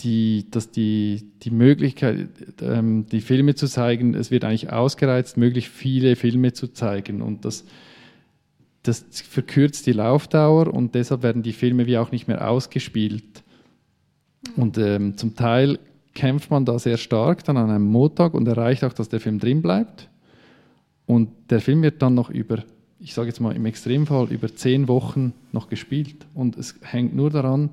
die, 0.00 0.46
dass 0.50 0.70
die, 0.70 1.30
die 1.42 1.50
Möglichkeit, 1.50 2.28
ähm, 2.60 3.06
die 3.06 3.20
Filme 3.20 3.54
zu 3.54 3.66
zeigen, 3.66 4.14
es 4.14 4.30
wird 4.30 4.44
eigentlich 4.44 4.72
ausgereizt, 4.72 5.36
möglichst 5.36 5.72
viele 5.72 6.16
Filme 6.16 6.52
zu 6.52 6.68
zeigen. 6.68 7.22
Und 7.22 7.44
das, 7.44 7.64
das 8.82 9.04
verkürzt 9.10 9.86
die 9.86 9.92
Laufdauer 9.92 10.72
und 10.72 10.94
deshalb 10.94 11.22
werden 11.22 11.42
die 11.42 11.52
Filme 11.52 11.86
wie 11.86 11.98
auch 11.98 12.10
nicht 12.10 12.28
mehr 12.28 12.50
ausgespielt. 12.50 13.44
Mhm. 14.56 14.62
Und 14.62 14.78
ähm, 14.78 15.16
zum 15.16 15.36
Teil 15.36 15.78
kämpft 16.16 16.50
man 16.50 16.64
da 16.64 16.78
sehr 16.80 16.96
stark 16.96 17.44
dann 17.44 17.56
an 17.56 17.70
einem 17.70 17.86
Montag 17.86 18.34
und 18.34 18.48
erreicht 18.48 18.82
auch, 18.82 18.92
dass 18.92 19.08
der 19.08 19.20
Film 19.20 19.38
drin 19.38 19.62
bleibt. 19.62 20.08
Und 21.04 21.28
der 21.50 21.60
Film 21.60 21.82
wird 21.82 22.02
dann 22.02 22.14
noch 22.14 22.30
über, 22.30 22.64
ich 22.98 23.14
sage 23.14 23.28
jetzt 23.28 23.40
mal 23.40 23.54
im 23.54 23.66
Extremfall, 23.66 24.32
über 24.32 24.52
zehn 24.52 24.88
Wochen 24.88 25.34
noch 25.52 25.68
gespielt. 25.68 26.26
Und 26.34 26.56
es 26.56 26.74
hängt 26.82 27.14
nur 27.14 27.30
daran, 27.30 27.70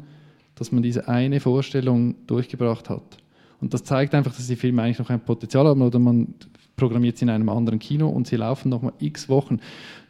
dass 0.55 0.71
man 0.71 0.83
diese 0.83 1.07
eine 1.07 1.39
Vorstellung 1.39 2.15
durchgebracht 2.27 2.89
hat. 2.89 3.17
Und 3.59 3.73
das 3.73 3.83
zeigt 3.85 4.13
einfach, 4.13 4.35
dass 4.35 4.45
die 4.45 4.57
Filme 4.57 4.83
eigentlich 4.83 4.99
noch 4.99 5.09
ein 5.09 5.21
Potenzial 5.21 5.65
haben 5.65 5.81
oder 5.81 5.97
man 5.97 6.35
programmiert 6.75 7.17
sie 7.17 7.25
in 7.25 7.29
einem 7.29 7.49
anderen 7.49 7.79
Kino 7.79 8.09
und 8.09 8.27
sie 8.27 8.35
laufen 8.35 8.69
noch 8.69 8.81
mal 8.81 8.93
x 8.99 9.29
Wochen. 9.29 9.59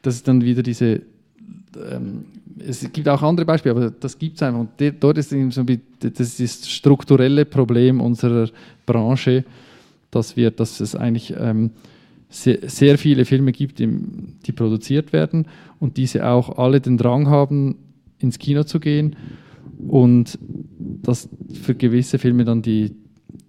Das 0.01 0.15
ist 0.15 0.27
dann 0.27 0.41
wieder 0.41 0.63
diese 0.63 1.03
ähm, 1.91 2.25
es 2.59 2.91
gibt 2.91 3.07
auch 3.09 3.21
andere 3.21 3.45
Beispiele, 3.45 3.75
aber 3.75 3.91
das 3.91 4.17
gibt 4.17 4.35
es 4.35 4.43
einfach. 4.43 4.59
Und 4.61 4.69
dort 4.99 5.17
ist 5.17 5.33
das, 5.99 6.39
ist 6.39 6.69
strukturelle 6.69 7.45
Problem 7.45 8.01
unserer 8.01 8.49
Branche, 8.85 9.43
dass, 10.11 10.35
wir, 10.37 10.51
dass 10.51 10.79
es 10.79 10.95
eigentlich 10.95 11.33
ähm, 11.37 11.71
sehr, 12.29 12.59
sehr, 12.63 12.97
viele 12.97 13.25
Filme 13.25 13.51
gibt, 13.51 13.79
die, 13.79 14.51
produziert 14.51 15.13
werden 15.13 15.45
und 15.79 15.97
diese 15.97 16.27
auch 16.27 16.57
alle 16.57 16.81
den 16.81 16.97
Drang 16.97 17.27
haben, 17.27 17.75
ins 18.19 18.39
Kino 18.39 18.63
zu 18.63 18.79
gehen 18.79 19.15
und 19.87 20.37
dass 20.79 21.29
für 21.51 21.75
gewisse 21.75 22.19
Filme 22.19 22.45
dann 22.45 22.61
die, 22.61 22.95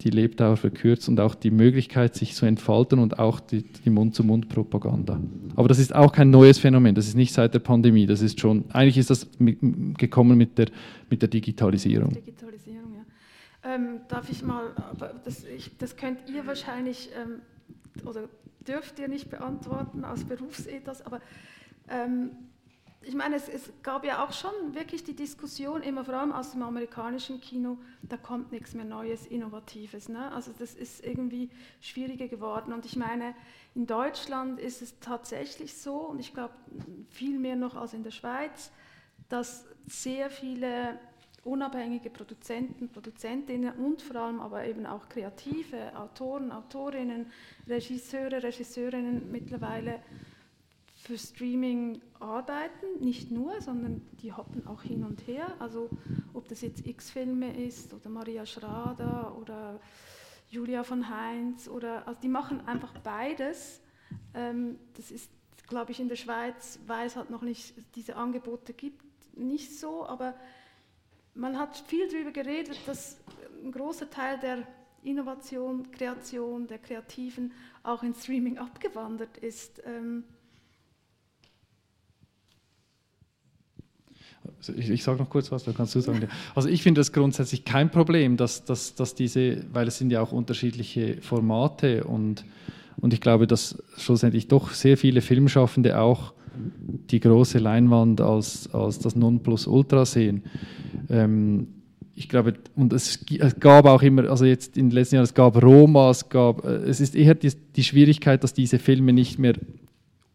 die 0.01 0.11
Lebdauer 0.11 0.57
verkürzt 0.57 1.09
und 1.09 1.21
auch 1.21 1.35
die 1.35 1.51
Möglichkeit, 1.51 2.15
sich 2.15 2.35
zu 2.35 2.47
entfalten 2.47 2.99
und 2.99 3.19
auch 3.19 3.41
die, 3.41 3.63
die 3.63 3.91
Mund-zu-Mund-Propaganda. 3.91 5.21
Aber 5.57 5.69
das 5.69 5.79
ist 5.79 5.95
auch 5.95 6.13
kein 6.13 6.31
neues 6.31 6.59
Phänomen, 6.59 6.95
das 6.95 7.07
ist 7.07 7.17
nicht 7.17 7.33
seit 7.33 7.55
der 7.55 7.61
Pandemie, 7.61 8.07
das 8.07 8.21
ist 8.21 8.41
schon, 8.41 8.65
eigentlich 8.73 8.99
ist 8.99 9.11
das 9.11 9.29
mit, 9.39 9.59
gekommen 9.99 10.37
mit 10.39 10.59
der, 10.59 10.67
mit 11.11 11.23
der 11.23 11.29
Digitalisierung. 11.29 12.11
Digitalisierung, 12.11 12.95
ja. 12.95 13.75
Ähm, 13.75 14.01
darf 14.09 14.31
ich 14.31 14.43
mal, 14.43 14.65
das, 15.25 15.45
ich, 15.45 15.77
das 15.79 15.97
könnt 15.97 16.19
ihr 16.29 16.47
wahrscheinlich, 16.47 17.11
ähm, 17.23 18.07
oder 18.07 18.29
dürft 18.67 18.99
ihr 18.99 19.09
nicht 19.09 19.31
beantworten 19.31 20.05
aus 20.05 20.25
Berufsethos, 20.25 21.03
aber 21.03 21.21
ähm, 21.89 22.31
ich 23.07 23.15
meine, 23.15 23.37
es, 23.37 23.49
es, 23.49 23.71
gab 23.83 24.05
ja 24.05 24.25
auch 24.25 24.33
schon 24.33 24.75
wirklich 24.75 25.05
die 25.05 25.15
Diskussion, 25.15 25.83
immer 25.83 26.05
vor 26.05 26.15
allem 26.15 26.33
aus 26.33 26.53
dem 26.53 26.63
amerikanischen 26.63 27.41
Kino, 27.41 27.79
da 28.03 28.17
kommt 28.17 28.53
nichts 28.53 28.75
mehr 28.75 28.85
Neues, 28.85 29.27
Innovatives. 29.27 30.09
Ne? 30.09 30.31
Also 30.33 30.53
das 30.59 30.75
ist 30.75 31.05
irgendwie 31.05 31.51
schwieriger 31.81 32.29
geworden. 32.29 32.73
Und 32.73 32.87
ich 32.87 32.97
meine, 32.97 33.35
in 33.75 33.87
Deutschland 33.87 34.59
ist 34.61 34.83
es 34.83 34.99
tatsächlich 35.01 35.75
so, 35.75 35.97
und 35.97 36.21
ich 36.21 36.33
glaube 36.33 36.55
viel 37.11 37.39
mehr 37.39 37.57
noch 37.57 37.77
als 37.77 37.95
in 37.95 38.03
der 38.03 38.11
Schweiz, 38.11 38.71
dass 39.29 39.67
sehr 39.87 40.31
viele 40.31 40.99
unabhängige 41.45 42.11
Produzenten, 42.11 42.89
Produzentinnen 42.89 43.75
und 43.75 44.01
vor 44.01 44.17
allem 44.17 44.41
aber 44.41 44.65
eben 44.65 44.87
auch 44.87 45.09
kreative 45.09 45.97
Autoren, 45.97 46.51
Autorinnen, 46.51 47.27
Regisseure, 47.69 48.43
Regisseurinnen 48.43 49.31
mittlerweile 49.31 50.01
für 51.05 51.19
Streaming 51.19 52.01
arbeiten, 52.19 52.87
nicht 53.01 53.31
nur, 53.31 53.61
sondern 53.61 54.01
die 54.23 54.33
hoppen 54.33 54.67
auch 54.67 54.83
hin 54.83 55.05
und 55.05 55.27
her. 55.27 55.55
Also 55.59 55.91
ob 56.33 56.49
das 56.49 56.63
jetzt 56.63 56.87
X-Filme 56.87 57.55
ist 57.63 57.93
oder 57.93 58.09
Maria 58.09 58.47
Schrader 58.47 59.37
oder 59.39 59.81
Julia 60.49 60.83
von 60.83 61.11
Heinz 61.11 61.69
oder 61.69 62.09
also 62.09 62.19
die 62.23 62.29
machen 62.29 62.67
einfach 62.67 62.95
beides. 63.01 63.83
Ähm, 64.33 64.79
das 64.95 65.11
ist, 65.11 65.31
glaube 65.69 65.93
ich, 65.93 66.01
in 66.01 66.09
der 66.09 66.17
Schweiz, 66.17 66.79
weil 66.87 67.07
es 67.07 67.17
halt 67.17 67.29
noch 67.29 67.43
nicht 67.43 67.75
diese 67.97 68.17
Angebote 68.17 68.73
gibt, 68.73 69.05
nicht 69.37 69.79
so, 69.79 70.07
aber 70.07 70.35
man 71.35 71.59
hat 71.59 71.77
viel 71.77 72.09
darüber 72.09 72.31
geredet, 72.31 72.79
dass 72.87 73.19
ein 73.63 73.73
großer 73.73 74.09
Teil 74.09 74.39
der 74.39 74.67
Innovation, 75.03 75.91
Kreation, 75.91 76.67
der 76.67 76.79
Kreativen 76.79 77.53
auch 77.83 78.03
in 78.03 78.15
Streaming 78.15 78.57
abgewandert 78.57 79.37
ist. 79.37 79.83
Ähm, 79.85 80.25
ich, 84.77 84.91
ich 84.91 85.05
sage 85.05 85.19
noch 85.19 85.31
kurz 85.31 85.51
was, 85.53 85.65
da 85.65 85.73
kannst 85.73 85.95
du 85.95 86.01
sagen. 86.01 86.29
Also 86.55 86.69
ich 86.69 86.83
finde 86.83 87.01
das 87.01 87.13
grundsätzlich 87.13 87.65
kein 87.65 87.91
Problem, 87.91 88.37
dass, 88.37 88.65
dass, 88.65 88.95
dass 88.95 89.15
diese, 89.15 89.65
weil 89.73 89.89
es 89.89 89.99
sind 89.99 90.11
ja 90.11 90.21
auch 90.21 90.33
unterschiedliche 90.33 91.19
Formate 91.21 92.05
und, 92.05 92.45
und 92.97 93.13
ich 93.13 93.21
glaube, 93.21 93.47
dass 93.47 93.83
schlussendlich 93.97 94.49
doch 94.49 94.71
sehr 94.71 94.97
viele 94.97 95.21
Filmschaffende 95.21 95.99
auch 95.99 96.33
die 97.11 97.21
große 97.21 97.59
Leinwand 97.59 98.21
als, 98.21 98.73
als 98.73 98.99
das 98.99 99.17
Nonplusultra 99.17 100.05
sehen. 100.05 100.45
Ähm, 101.11 101.69
ich 102.17 102.29
glaube, 102.29 102.55
und 102.77 102.93
es, 102.93 103.25
es, 103.39 103.59
gab 103.59 103.87
auch 103.87 104.03
immer, 104.03 104.31
also 104.31 104.45
jetzt 104.45 104.77
in 104.77 104.89
den 104.89 104.95
letzten 104.95 105.17
Jahren, 105.17 105.25
es 105.25 105.35
gab 105.35 105.61
Roma, 105.61 106.11
es 106.11 106.29
gab, 106.29 106.65
äh, 106.65 106.69
es 106.69 107.01
ist 107.01 107.17
eher 107.17 107.35
die, 107.35 107.53
die 107.75 107.83
Schwierigkeit, 107.83 108.45
dass 108.45 108.55
diese 108.55 108.79
Filme 108.79 109.13
nicht 109.13 109.39
mehr 109.39 109.55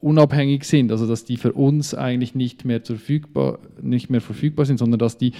unabhängig 0.01 0.63
sind, 0.63 0.91
also 0.91 1.07
dass 1.07 1.25
die 1.25 1.37
für 1.37 1.53
uns 1.53 1.93
eigentlich 1.93 2.35
nicht 2.35 2.65
mehr 2.65 2.81
verfügbar, 2.81 3.59
nicht 3.81 4.09
mehr 4.09 4.21
verfügbar 4.21 4.65
sind, 4.65 4.77
sondern 4.77 4.99
dass 4.99 5.17
die 5.17 5.33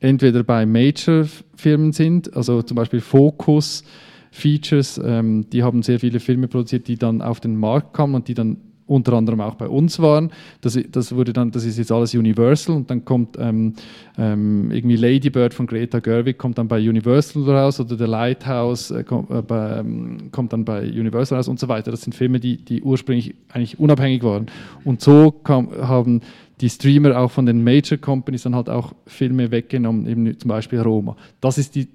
entweder 0.00 0.44
bei 0.44 0.66
Major-Firmen 0.66 1.92
sind, 1.92 2.36
also 2.36 2.62
zum 2.62 2.76
Beispiel 2.76 3.00
Focus 3.00 3.84
Features, 4.30 5.00
ähm, 5.02 5.48
die 5.50 5.62
haben 5.62 5.82
sehr 5.82 6.00
viele 6.00 6.18
Filme 6.18 6.48
produziert, 6.48 6.88
die 6.88 6.96
dann 6.96 7.22
auf 7.22 7.38
den 7.40 7.56
Markt 7.56 7.94
kamen 7.94 8.16
und 8.16 8.28
die 8.28 8.34
dann 8.34 8.56
unter 8.86 9.14
anderem 9.14 9.40
auch 9.40 9.54
bei 9.54 9.68
uns 9.68 9.98
waren. 9.98 10.30
Das, 10.60 10.78
das, 10.90 11.14
wurde 11.14 11.32
dann, 11.32 11.50
das 11.50 11.64
ist 11.64 11.78
jetzt 11.78 11.90
alles 11.90 12.14
Universal 12.14 12.76
und 12.76 12.90
dann 12.90 13.04
kommt 13.04 13.36
ähm, 13.38 13.74
ähm, 14.18 14.70
irgendwie 14.70 14.96
Lady 14.96 15.30
Bird 15.30 15.54
von 15.54 15.66
Greta 15.66 16.00
Gerwig 16.00 16.36
kommt 16.36 16.58
dann 16.58 16.68
bei 16.68 16.78
Universal 16.78 17.42
raus 17.48 17.80
oder 17.80 17.96
The 17.96 18.04
Lighthouse 18.04 18.90
äh, 18.90 19.04
kommt, 19.04 19.30
äh, 19.30 19.42
bei, 19.42 19.78
ähm, 19.78 20.30
kommt, 20.32 20.52
dann 20.52 20.64
bei 20.64 20.82
Universal 20.82 21.38
raus 21.38 21.48
und 21.48 21.58
so 21.58 21.68
weiter. 21.68 21.90
Das 21.90 22.02
sind 22.02 22.14
Filme, 22.14 22.40
die, 22.40 22.58
die 22.58 22.82
ursprünglich 22.82 23.34
eigentlich 23.50 23.78
unabhängig 23.78 24.22
waren. 24.22 24.46
Und 24.84 25.00
so 25.00 25.30
kam, 25.30 25.70
haben 25.70 26.20
die 26.60 26.68
Streamer 26.68 27.18
auch 27.18 27.30
von 27.30 27.46
den 27.46 27.64
Major 27.64 27.98
Companies 27.98 28.42
dann 28.42 28.54
halt 28.54 28.68
auch 28.68 28.92
Filme 29.06 29.50
weggenommen, 29.50 30.06
eben 30.06 30.38
zum 30.38 30.48
Beispiel 30.48 30.80
Roma. 30.80 31.16
Das 31.40 31.58
ist 31.58 31.74
die, 31.74 31.88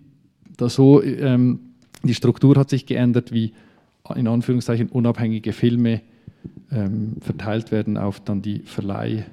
das 0.57 0.73
so, 0.73 1.03
ähm, 1.03 1.59
die 2.03 2.13
Struktur 2.13 2.55
hat 2.55 2.69
sich 2.69 2.85
geändert, 2.85 3.31
wie 3.31 3.53
in 4.15 4.27
Anführungszeichen 4.27 4.89
unabhängige 4.89 5.53
Filme 5.53 6.01
ähm, 6.71 7.17
verteilt 7.21 7.71
werden 7.71 7.97
auf 7.97 8.19
dann 8.19 8.41
die 8.41 8.59
Verleih 8.59 9.25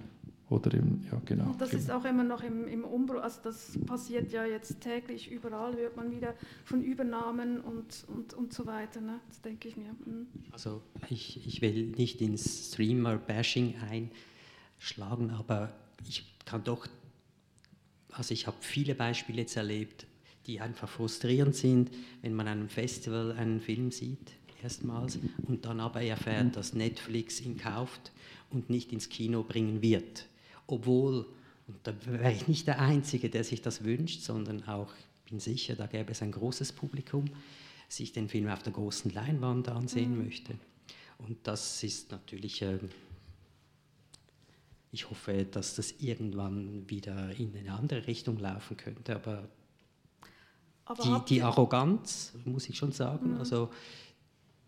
oder 0.49 0.73
im, 0.75 1.03
ja 1.11 1.21
genau. 1.25 1.51
Und 1.51 1.61
das 1.61 1.71
genau. 1.71 1.83
ist 1.83 1.91
auch 1.91 2.05
immer 2.05 2.23
noch 2.23 2.43
im, 2.43 2.69
im 2.69 2.85
Umbruch, 2.85 3.21
also 3.21 3.41
das 3.43 3.79
passiert 3.85 4.33
ja 4.33 4.45
jetzt 4.45 4.81
täglich, 4.81 5.31
überall 5.31 5.75
hört 5.77 5.97
man 5.97 6.13
wieder 6.13 6.35
von 6.65 6.83
Übernahmen 6.83 7.61
und, 7.61 8.05
und, 8.09 8.35
und 8.35 8.53
so 8.53 8.67
weiter, 8.67 9.01
ne? 9.01 9.19
das 9.29 9.41
denke 9.41 9.69
ich 9.69 9.77
mir. 9.77 9.91
Mhm. 10.05 10.29
Also 10.53 10.83
ich, 11.09 11.45
ich 11.47 11.63
will 11.63 11.89
nicht 11.89 12.21
ins 12.21 12.73
Streamer-Bashing 12.73 13.75
einschlagen, 14.79 15.31
aber 15.31 15.73
ich 16.09 16.33
kann 16.45 16.63
doch, 16.63 16.87
also 18.13 18.33
ich 18.33 18.47
habe 18.47 18.57
viele 18.61 18.95
Beispiele 18.95 19.41
jetzt 19.43 19.57
erlebt, 19.57 20.07
die 20.47 20.61
einfach 20.61 20.89
frustrierend 20.89 21.57
sind, 21.57 21.91
wenn 22.23 22.35
man 22.35 22.47
an 22.47 22.59
einem 22.59 22.69
Festival 22.69 23.33
einen 23.33 23.61
Film 23.61 23.91
sieht, 23.91 24.33
erstmals, 24.67 25.19
und 25.47 25.65
dann 25.65 25.79
aber 25.79 26.03
erfährt, 26.03 26.57
dass 26.57 26.75
Netflix 26.75 27.41
ihn 27.41 27.57
kauft 27.57 28.11
und 28.51 28.69
nicht 28.69 28.93
ins 28.93 29.09
Kino 29.09 29.45
bringen 29.45 29.81
wird. 29.81 30.27
Obwohl, 30.67 31.27
und 31.69 31.79
da 31.85 31.95
wäre 32.05 32.33
ich 32.33 32.49
nicht 32.49 32.67
der 32.67 32.81
Einzige, 32.81 33.31
der 33.31 33.45
sich 33.45 33.63
das 33.63 33.85
wünscht, 33.85 34.23
sondern 34.23 34.65
auch, 34.65 34.93
ich 35.25 35.31
bin 35.31 35.41
sicher, 35.41 35.77
da 35.77 35.87
gäbe 35.87 36.11
es 36.13 36.23
ein 36.23 36.33
großes 36.33 36.73
Publikum, 36.73 37.27
sich 37.89 38.13
den 38.13 38.29
Film 38.29 38.49
auf 38.49 38.63
der 38.65 38.73
großen 38.73 39.13
Leinwand 39.13 39.69
ansehen 39.69 40.19
mhm. 40.19 40.25
möchte. 40.25 40.55
Und 41.19 41.39
das 41.45 41.83
ist 41.85 42.11
natürlich, 42.11 42.63
äh, 42.63 42.79
ich 44.91 45.09
hoffe, 45.09 45.45
dass 45.45 45.77
das 45.77 45.95
irgendwann 46.01 46.89
wieder 46.91 47.31
in 47.39 47.57
eine 47.57 47.73
andere 47.73 48.07
Richtung 48.07 48.39
laufen 48.39 48.77
könnte, 48.77 49.15
aber, 49.15 49.49
aber 50.85 51.03
die, 51.03 51.35
die 51.35 51.43
Arroganz, 51.43 52.33
muss 52.45 52.69
ich 52.69 52.77
schon 52.77 52.91
sagen, 52.91 53.35
mhm. 53.35 53.39
also 53.39 53.71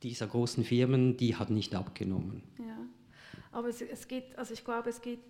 dieser 0.03 0.27
großen 0.27 0.65
Firmen, 0.65 1.17
die 1.17 1.37
hat 1.37 1.51
nicht 1.51 1.75
abgenommen. 1.75 2.43
Ja. 2.59 2.79
Aber 3.53 3.69
es, 3.69 3.81
es, 3.81 4.09
geht, 4.09 4.37
also 4.37 4.55
ich 4.55 4.65
glaube, 4.65 4.91
es 4.91 5.01
geht 5.01 5.21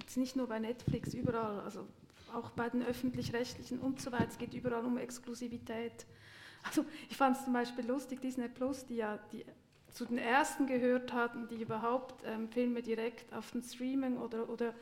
jetzt 0.00 0.16
nicht 0.16 0.36
nur 0.36 0.46
bei 0.46 0.58
Netflix, 0.58 1.14
überall, 1.14 1.60
also 1.60 1.86
auch 2.34 2.50
bei 2.50 2.68
den 2.68 2.82
öffentlich-rechtlichen 2.82 3.78
und 3.78 4.00
so 4.00 4.12
weiter, 4.12 4.28
es 4.28 4.38
geht 4.38 4.52
überall 4.54 4.84
um 4.84 4.98
Exklusivität. 4.98 6.06
Also 6.62 6.84
ich 7.08 7.16
fand 7.16 7.36
es 7.36 7.44
zum 7.44 7.52
Beispiel 7.52 7.86
lustig, 7.86 8.20
Disney 8.20 8.48
Plus, 8.48 8.84
die 8.84 8.96
ja 8.96 9.18
die 9.32 9.44
zu 9.90 10.04
den 10.04 10.18
ersten 10.18 10.66
gehört 10.66 11.12
hatten, 11.12 11.48
die 11.48 11.62
überhaupt 11.62 12.22
ähm, 12.24 12.48
Filme 12.48 12.82
direkt 12.82 13.32
auf 13.32 13.50
den 13.50 13.62
Streaming 13.62 14.18
oder, 14.18 14.48
oder, 14.48 14.74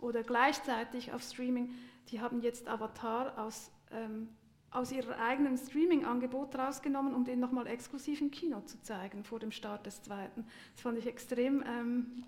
oder 0.00 0.22
gleichzeitig 0.22 1.12
auf 1.12 1.22
Streaming, 1.22 1.70
die 2.08 2.20
haben 2.20 2.40
jetzt 2.40 2.68
Avatar 2.68 3.38
aus 3.38 3.70
ähm, 3.90 4.28
aus 4.72 4.90
ihrem 4.90 5.12
eigenen 5.12 5.56
Streaming-Angebot 5.56 6.56
rausgenommen, 6.56 7.14
um 7.14 7.24
den 7.24 7.40
nochmal 7.40 7.66
exklusiv 7.66 8.20
im 8.20 8.30
Kino 8.30 8.60
zu 8.62 8.80
zeigen 8.82 9.22
vor 9.24 9.38
dem 9.38 9.52
Start 9.52 9.86
des 9.86 10.02
zweiten. 10.02 10.46
Das 10.74 10.82
fand 10.82 10.98
ich 10.98 11.06
extrem 11.06 11.62
ähm, 11.66 12.24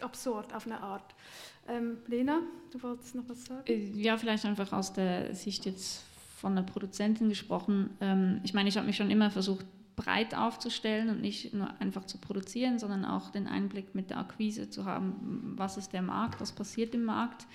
absurd 0.00 0.54
auf 0.54 0.66
eine 0.66 0.80
Art. 0.80 1.14
Ähm, 1.68 1.98
Lena, 2.06 2.40
du 2.70 2.82
wolltest 2.82 3.14
noch 3.14 3.28
was 3.28 3.44
sagen? 3.44 3.62
Äh, 3.66 3.90
ja, 3.94 4.16
vielleicht 4.16 4.44
einfach 4.44 4.72
aus 4.72 4.92
der 4.92 5.34
Sicht 5.34 5.66
jetzt 5.66 6.04
von 6.36 6.54
der 6.54 6.62
Produzentin 6.62 7.28
gesprochen. 7.28 7.90
Ähm, 8.00 8.40
ich 8.44 8.54
meine, 8.54 8.68
ich 8.68 8.76
habe 8.76 8.86
mich 8.86 8.96
schon 8.96 9.10
immer 9.10 9.30
versucht, 9.30 9.66
breit 9.96 10.36
aufzustellen 10.36 11.10
und 11.10 11.20
nicht 11.20 11.52
nur 11.52 11.68
einfach 11.80 12.04
zu 12.04 12.18
produzieren, 12.18 12.78
sondern 12.78 13.04
auch 13.04 13.30
den 13.30 13.48
Einblick 13.48 13.96
mit 13.96 14.10
der 14.10 14.18
Akquise 14.18 14.70
zu 14.70 14.84
haben, 14.84 15.54
was 15.56 15.76
ist 15.76 15.92
der 15.92 16.02
Markt, 16.02 16.40
was 16.40 16.52
passiert 16.52 16.94
im 16.94 17.04
Markt. 17.04 17.46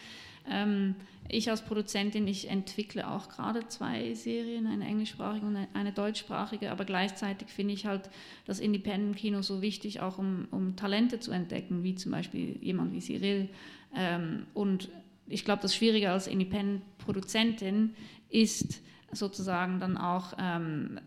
Ähm, 0.49 0.95
ich 1.29 1.49
als 1.49 1.61
Produzentin, 1.61 2.27
ich 2.27 2.49
entwickle 2.49 3.09
auch 3.09 3.29
gerade 3.29 3.67
zwei 3.67 4.13
Serien, 4.13 4.67
eine 4.67 4.85
englischsprachige 4.85 5.45
und 5.45 5.57
eine 5.73 5.91
deutschsprachige, 5.93 6.71
aber 6.71 6.85
gleichzeitig 6.85 7.47
finde 7.47 7.73
ich 7.73 7.85
halt 7.85 8.09
das 8.45 8.59
Independent-Kino 8.59 9.41
so 9.41 9.61
wichtig, 9.61 10.01
auch 10.01 10.17
um, 10.17 10.47
um, 10.51 10.75
Talente 10.75 11.19
zu 11.19 11.31
entdecken, 11.31 11.83
wie 11.83 11.95
zum 11.95 12.11
Beispiel 12.11 12.57
jemand 12.61 12.93
wie 12.93 12.99
Cyril. 12.99 13.49
Ähm, 13.95 14.45
und 14.53 14.89
ich 15.27 15.45
glaube, 15.45 15.61
das 15.61 15.75
Schwierige 15.75 16.11
als 16.11 16.27
Independent-Produzentin 16.27 17.95
ist 18.29 18.81
sozusagen 19.11 19.79
dann 19.79 19.97
auch 19.97 20.33
ähm, 20.37 20.99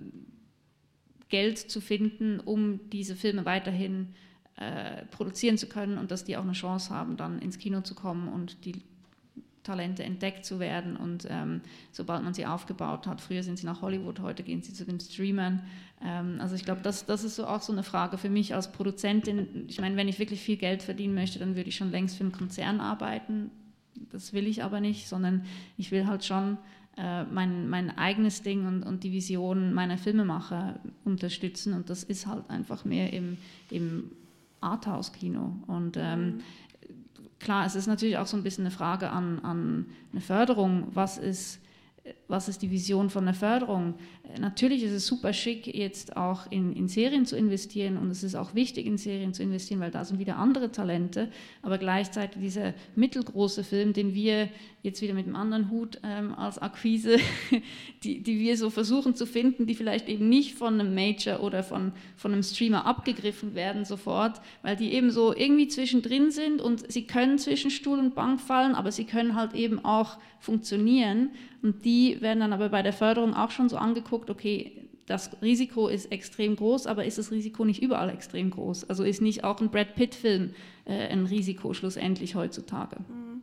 Geld 1.29 1.59
zu 1.59 1.81
finden, 1.81 2.41
um 2.41 2.89
diese 2.91 3.17
Filme 3.17 3.45
weiterhin 3.45 4.15
äh, 4.57 5.05
produzieren 5.07 5.59
zu 5.59 5.69
können 5.69 5.99
und 5.99 6.11
dass 6.11 6.25
die 6.25 6.37
auch 6.37 6.43
eine 6.43 6.53
Chance 6.53 6.95
haben, 6.95 7.17
dann 7.17 7.41
ins 7.41 7.59
Kino 7.59 7.83
zu 7.83 7.95
kommen 7.95 8.29
und 8.29 8.65
die 8.65 8.83
Talente 9.67 10.05
entdeckt 10.05 10.45
zu 10.45 10.61
werden 10.61 10.97
und 10.97 11.27
ähm, 11.29 11.61
sobald 11.91 12.23
man 12.23 12.33
sie 12.33 12.47
aufgebaut 12.47 13.07
hat, 13.07 13.21
früher 13.21 13.43
sind 13.43 13.59
sie 13.59 13.67
nach 13.67 13.83
Hollywood, 13.83 14.21
heute 14.21 14.43
gehen 14.43 14.63
sie 14.63 14.73
zu 14.73 14.85
den 14.85 15.01
Streamern. 15.01 15.63
Ähm, 16.03 16.39
also 16.41 16.55
ich 16.55 16.65
glaube, 16.65 16.81
das, 16.83 17.05
das 17.05 17.25
ist 17.25 17.37
so 17.37 17.47
auch 17.47 17.61
so 17.61 17.73
eine 17.73 17.83
Frage 17.83 18.17
für 18.17 18.31
mich 18.31 18.55
als 18.55 18.71
Produzentin. 18.71 19.67
Ich 19.69 19.81
meine, 19.81 19.97
wenn 19.97 20.09
ich 20.09 20.19
wirklich 20.19 20.41
viel 20.41 20.57
Geld 20.57 20.83
verdienen 20.83 21.15
möchte, 21.15 21.39
dann 21.41 21.57
würde 21.57 21.69
ich 21.69 21.77
schon 21.77 21.91
längst 21.91 22.17
für 22.17 22.23
einen 22.23 22.33
Konzern 22.33 22.81
arbeiten. 22.81 23.51
Das 24.13 24.33
will 24.33 24.47
ich 24.47 24.63
aber 24.63 24.81
nicht, 24.81 25.09
sondern 25.09 25.45
ich 25.77 25.91
will 25.91 26.07
halt 26.07 26.25
schon 26.25 26.59
äh, 26.97 27.25
mein, 27.25 27.69
mein 27.69 27.97
eigenes 27.99 28.43
Ding 28.43 28.67
und, 28.67 28.85
und 28.85 29.03
die 29.03 29.13
Vision 29.13 29.75
meiner 29.75 29.99
Filmemacher 29.99 30.79
unterstützen 31.05 31.73
und 31.73 31.91
das 31.91 32.05
ist 32.05 32.27
halt 32.27 32.49
einfach 32.49 32.85
mehr 32.85 33.13
im, 33.13 33.37
im 33.71 34.13
Arthouse-Kino. 34.61 35.57
Und 35.67 35.97
ähm, 35.97 36.27
mhm 36.27 36.43
klar, 37.39 37.67
es 37.67 37.75
ist 37.75 37.87
natürlich 37.87 38.19
auch 38.19 38.27
so 38.27 38.37
ein 38.37 38.43
bisschen 38.43 38.65
eine 38.65 38.71
Frage 38.71 39.11
an, 39.11 39.41
an 39.41 39.87
eine 40.13 40.21
Förderung. 40.21 40.89
Was 40.95 41.19
ist, 41.19 41.61
was 42.29 42.49
ist 42.49 42.63
die 42.63 42.71
Vision 42.71 43.11
von 43.11 43.25
der 43.25 43.35
Förderung? 43.35 43.95
Natürlich 44.39 44.83
ist 44.83 44.93
es 44.93 45.07
super 45.07 45.33
schick, 45.33 45.67
jetzt 45.67 46.17
auch 46.17 46.51
in, 46.51 46.73
in 46.75 46.89
Serien 46.89 47.27
zu 47.27 47.37
investieren 47.37 47.97
und 47.97 48.11
es 48.11 48.23
ist 48.23 48.35
auch 48.35 48.55
wichtig, 48.55 48.87
in 48.87 48.99
Serien 48.99 49.33
zu 49.33 49.43
investieren, 49.43 49.81
weil 49.81 49.91
da 49.91 50.05
sind 50.05 50.19
wieder 50.19 50.37
andere 50.37 50.73
Talente. 50.73 51.29
Aber 51.63 51.79
gleichzeitig 51.79 52.41
dieser 52.41 52.75
mittelgroße 52.95 53.65
Film, 53.65 53.93
den 53.93 54.15
wir 54.15 54.49
jetzt 54.83 55.03
wieder 55.03 55.15
mit 55.15 55.27
einem 55.27 55.37
anderen 55.37 55.71
Hut 55.71 55.99
ähm, 56.05 56.35
als 56.35 56.59
Akquise, 56.59 57.19
die, 58.05 58.23
die 58.23 58.39
wir 58.39 58.57
so 58.57 58.71
versuchen 58.71 59.15
zu 59.15 59.27
finden, 59.27 59.67
die 59.67 59.75
vielleicht 59.75 60.09
eben 60.09 60.29
nicht 60.29 60.55
von 60.55 60.81
einem 60.81 60.95
Major 60.95 61.43
oder 61.43 61.63
von, 61.63 61.93
von 62.17 62.33
einem 62.33 62.43
Streamer 62.43 62.87
abgegriffen 62.87 63.55
werden 63.55 63.85
sofort, 63.85 64.41
weil 64.63 64.77
die 64.77 64.93
eben 64.93 65.11
so 65.11 65.35
irgendwie 65.35 65.69
zwischendrin 65.69 66.31
sind 66.31 66.61
und 66.61 66.91
sie 66.91 67.07
können 67.07 67.39
zwischen 67.39 67.71
Stuhl 67.71 67.99
und 67.99 68.15
Bank 68.15 68.41
fallen, 68.41 68.75
aber 68.75 68.93
sie 68.93 69.05
können 69.05 69.35
halt 69.35 69.55
eben 69.55 69.85
auch 69.85 70.19
funktionieren. 70.39 71.31
Und 71.63 71.85
die 71.85 72.21
werden 72.21 72.41
dann 72.41 72.53
aber 72.53 72.69
bei 72.69 72.83
der 72.83 72.93
Förderung 72.93 73.35
auch 73.35 73.51
schon 73.51 73.69
so 73.69 73.77
angeguckt, 73.77 74.16
okay, 74.31 74.89
das 75.07 75.31
Risiko 75.41 75.89
ist 75.89 76.11
extrem 76.11 76.57
groß, 76.57 76.87
aber 76.87 77.05
ist 77.05 77.19
das 77.19 77.31
Risiko 77.31 77.65
nicht 77.65 77.83
überall 77.83 78.11
extrem 78.11 78.51
groß? 78.51 78.91
Also 78.91 79.05
ist 79.05 79.23
nicht 79.23 79.45
auch 79.45 79.61
ein 79.61 79.71
Brad 79.71 79.95
Pitt-Film 79.95 80.55
äh, 80.85 81.09
ein 81.09 81.27
Risiko 81.27 81.75
schlussendlich 81.75 82.35
heutzutage? 82.35 82.97
Mhm. 83.09 83.43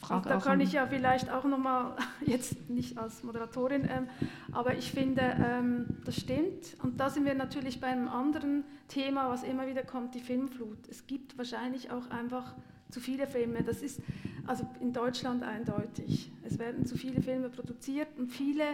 Frage 0.00 0.28
da 0.30 0.38
kann 0.38 0.60
ich 0.60 0.72
ja 0.72 0.86
vielleicht 0.86 1.30
auch 1.30 1.44
nochmal, 1.44 1.94
jetzt 2.26 2.70
nicht 2.70 2.96
als 2.96 3.22
Moderatorin, 3.22 3.82
ähm, 3.82 4.08
aber 4.52 4.76
ich 4.76 4.90
finde, 4.90 5.20
ähm, 5.22 5.86
das 6.04 6.16
stimmt. 6.16 6.76
Und 6.82 6.98
da 6.98 7.10
sind 7.10 7.26
wir 7.26 7.34
natürlich 7.34 7.80
bei 7.80 7.88
einem 7.88 8.08
anderen 8.08 8.64
Thema, 8.88 9.28
was 9.28 9.42
immer 9.42 9.66
wieder 9.66 9.82
kommt, 9.82 10.14
die 10.14 10.20
Filmflut. 10.20 10.78
Es 10.88 11.06
gibt 11.06 11.36
wahrscheinlich 11.36 11.90
auch 11.90 12.08
einfach 12.10 12.54
zu 12.90 13.00
viele 13.00 13.26
Filme. 13.26 13.62
Das 13.62 13.82
ist 13.82 14.00
also 14.46 14.68
in 14.80 14.92
Deutschland 14.92 15.42
eindeutig. 15.42 16.32
Es 16.44 16.58
werden 16.58 16.86
zu 16.86 16.96
viele 16.96 17.20
Filme 17.22 17.50
produziert 17.50 18.08
und 18.16 18.28
viele 18.30 18.64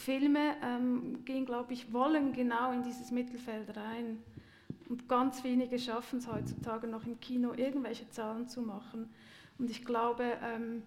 Filme 0.00 0.56
ähm, 0.62 1.26
gehen, 1.26 1.44
glaube 1.44 1.74
ich, 1.74 1.92
wollen 1.92 2.32
genau 2.32 2.72
in 2.72 2.82
dieses 2.82 3.10
Mittelfeld 3.10 3.76
rein. 3.76 4.22
Und 4.88 5.08
ganz 5.10 5.44
wenige 5.44 5.78
schaffen 5.78 6.20
es 6.20 6.26
heutzutage 6.26 6.86
noch 6.86 7.04
im 7.04 7.20
Kino, 7.20 7.52
irgendwelche 7.54 8.08
Zahlen 8.08 8.48
zu 8.48 8.62
machen. 8.62 9.10
Und 9.58 9.70
ich 9.70 9.84
glaube, 9.84 10.24
ähm, 10.42 10.82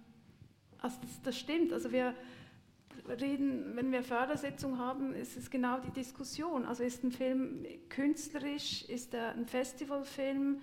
also 0.80 0.98
das, 1.02 1.22
das, 1.22 1.38
stimmt. 1.38 1.72
Also 1.74 1.92
wir 1.92 2.16
reden, 3.08 3.76
wenn 3.76 3.92
wir 3.92 4.02
Fördersetzung 4.02 4.80
haben, 4.80 5.14
ist 5.14 5.38
es 5.38 5.52
genau 5.52 5.80
die 5.80 5.92
Diskussion. 5.92 6.66
Also 6.66 6.82
ist 6.82 7.04
ein 7.04 7.12
Film 7.12 7.68
künstlerisch, 7.90 8.84
ist 8.90 9.14
er 9.14 9.34
ein 9.36 9.46
Festivalfilm, 9.46 10.60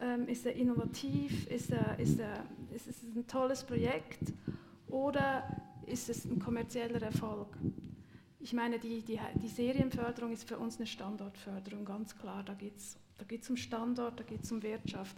ähm, 0.00 0.28
ist 0.28 0.44
er 0.44 0.54
innovativ, 0.54 1.46
ist, 1.50 1.70
er, 1.70 1.98
ist, 1.98 2.20
er, 2.20 2.44
ist 2.74 2.88
es 2.88 3.02
ein 3.02 3.26
tolles 3.26 3.64
Projekt 3.64 4.34
oder 4.88 5.44
ist 5.86 6.08
es 6.08 6.24
ein 6.24 6.38
kommerzieller 6.38 7.02
Erfolg? 7.02 7.56
Ich 8.40 8.52
meine, 8.52 8.78
die, 8.78 9.02
die, 9.02 9.18
die 9.42 9.48
Serienförderung 9.48 10.32
ist 10.32 10.48
für 10.48 10.58
uns 10.58 10.76
eine 10.76 10.86
Standortförderung, 10.86 11.84
ganz 11.84 12.16
klar. 12.16 12.42
Da 12.44 12.54
geht 12.54 12.76
es 12.76 12.96
da 13.18 13.24
geht's 13.24 13.48
um 13.48 13.56
Standort, 13.56 14.20
da 14.20 14.24
geht 14.24 14.44
es 14.44 14.52
um 14.52 14.62
Wirtschaft. 14.62 15.16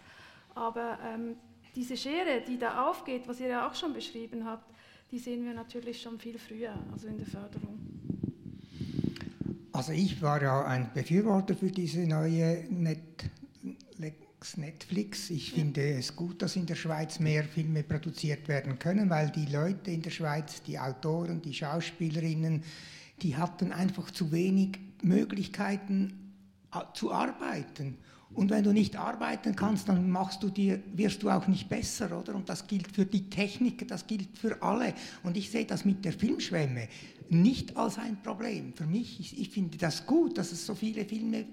Aber 0.55 0.99
ähm, 1.05 1.37
diese 1.75 1.97
Schere, 1.97 2.43
die 2.47 2.59
da 2.59 2.89
aufgeht, 2.89 3.27
was 3.27 3.41
ihr 3.41 3.49
ja 3.49 3.69
auch 3.69 3.75
schon 3.75 3.93
beschrieben 3.93 4.45
habt, 4.45 4.73
die 5.11 5.19
sehen 5.19 5.45
wir 5.45 5.55
natürlich 5.55 6.01
schon 6.01 6.19
viel 6.19 6.39
früher, 6.39 6.75
also 6.93 7.09
in 7.09 7.19
der 7.19 7.27
Förderung. 7.27 7.79
Also 9.73 9.93
ich 9.93 10.21
war 10.21 10.43
ja 10.43 10.65
ein 10.65 10.91
Befürworter 10.93 11.55
für 11.55 11.71
diese 11.71 12.01
neue 12.01 12.67
Net 12.71 13.31
Netflix. 14.57 15.31
Ich 15.31 15.53
finde 15.53 15.95
es 15.95 16.15
gut, 16.15 16.43
dass 16.43 16.57
in 16.57 16.67
der 16.67 16.77
Schweiz 16.77 17.19
mehr 17.19 17.45
Filme 17.45 17.83
produziert 17.83 18.49
werden 18.49 18.79
können, 18.79 19.11
weil 19.11 19.31
die 19.31 19.47
Leute 19.47 19.91
in 19.91 20.03
der 20.03 20.11
Schweiz, 20.11 20.63
die 20.63 20.79
Autoren, 20.79 21.43
die 21.43 21.55
Schauspielerinnen, 21.55 22.63
die 23.23 23.37
hatten 23.37 23.73
einfach 23.73 24.11
zu 24.11 24.31
wenig 24.33 24.79
Möglichkeiten 25.03 26.35
zu 26.95 27.13
arbeiten. 27.13 27.99
Und 28.35 28.51
wenn 28.51 28.63
du 28.63 28.73
nicht 28.73 28.97
arbeiten 28.97 29.57
kannst, 29.57 29.89
dann 29.89 30.11
machst 30.11 30.43
du 30.43 30.51
dir, 30.51 30.81
wirst 30.95 31.23
du 31.23 31.31
auch 31.31 31.47
nicht 31.47 31.69
besser, 31.69 32.17
oder? 32.17 32.35
Und 32.35 32.49
das 32.49 32.67
gilt 32.67 32.95
für 32.95 33.07
die 33.07 33.31
Techniker, 33.31 33.87
das 33.87 34.07
gilt 34.07 34.37
für 34.37 34.63
alle. 34.63 34.95
Und 35.23 35.37
ich 35.37 35.51
sehe 35.51 35.65
das 35.65 35.85
mit 35.85 36.05
der 36.05 36.13
Filmschwemme 36.13 36.89
nicht 37.31 37.77
als 37.77 37.99
ein 37.99 38.23
Problem. 38.23 38.75
Für 38.75 38.87
mich, 38.87 39.19
ich, 39.19 39.41
ich 39.41 39.51
finde 39.51 39.79
das 39.79 40.07
gut, 40.07 40.39
dass 40.39 40.53
es 40.53 40.65
so 40.65 40.75
viele 40.75 41.05
Filme 41.05 41.45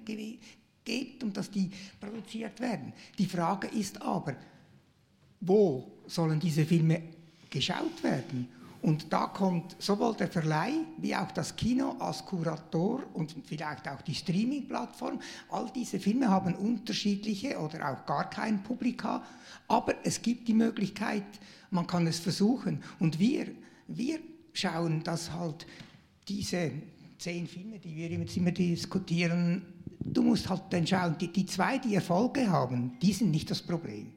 gibt 0.85 1.23
und 1.23 1.35
dass 1.35 1.51
die 1.51 1.69
produziert 1.99 2.59
werden. 2.59 2.93
Die 3.17 3.25
Frage 3.25 3.67
ist 3.67 4.01
aber, 4.01 4.35
wo 5.41 5.91
sollen 6.07 6.39
diese 6.39 6.65
Filme 6.65 7.01
geschaut 7.49 8.03
werden? 8.03 8.47
Und 8.81 9.11
da 9.11 9.25
kommt 9.25 9.75
sowohl 9.79 10.15
der 10.15 10.27
Verleih 10.27 10.73
wie 10.99 11.15
auch 11.15 11.31
das 11.31 11.55
Kino 11.55 11.95
als 11.97 12.23
Kurator 12.23 13.01
und 13.13 13.35
vielleicht 13.43 13.89
auch 13.89 14.01
die 14.03 14.13
Streaming-Plattform. 14.13 15.19
All 15.49 15.71
diese 15.73 15.99
Filme 15.99 16.29
haben 16.29 16.53
unterschiedliche 16.53 17.57
oder 17.57 17.89
auch 17.89 18.05
gar 18.05 18.29
kein 18.29 18.61
Publika, 18.61 19.23
aber 19.67 19.95
es 20.03 20.21
gibt 20.21 20.47
die 20.47 20.53
Möglichkeit, 20.53 21.23
man 21.71 21.87
kann 21.87 22.05
es 22.05 22.19
versuchen. 22.19 22.83
Und 22.99 23.17
wir, 23.17 23.47
wir 23.87 24.19
schauen, 24.53 25.01
dass 25.01 25.31
halt 25.31 25.65
diese 26.27 26.71
zehn 27.17 27.47
Filme, 27.47 27.79
die 27.79 27.95
wir 27.95 28.11
immer 28.11 28.51
diskutieren, 28.51 29.63
du 30.05 30.21
musst 30.21 30.49
halt 30.49 30.63
dann 30.69 30.85
schauen, 30.85 31.15
die, 31.19 31.31
die 31.31 31.45
zwei, 31.45 31.77
die 31.77 31.95
Erfolge 31.95 32.49
haben, 32.49 32.97
die 33.01 33.13
sind 33.13 33.31
nicht 33.31 33.49
das 33.51 33.61
Problem. 33.61 34.13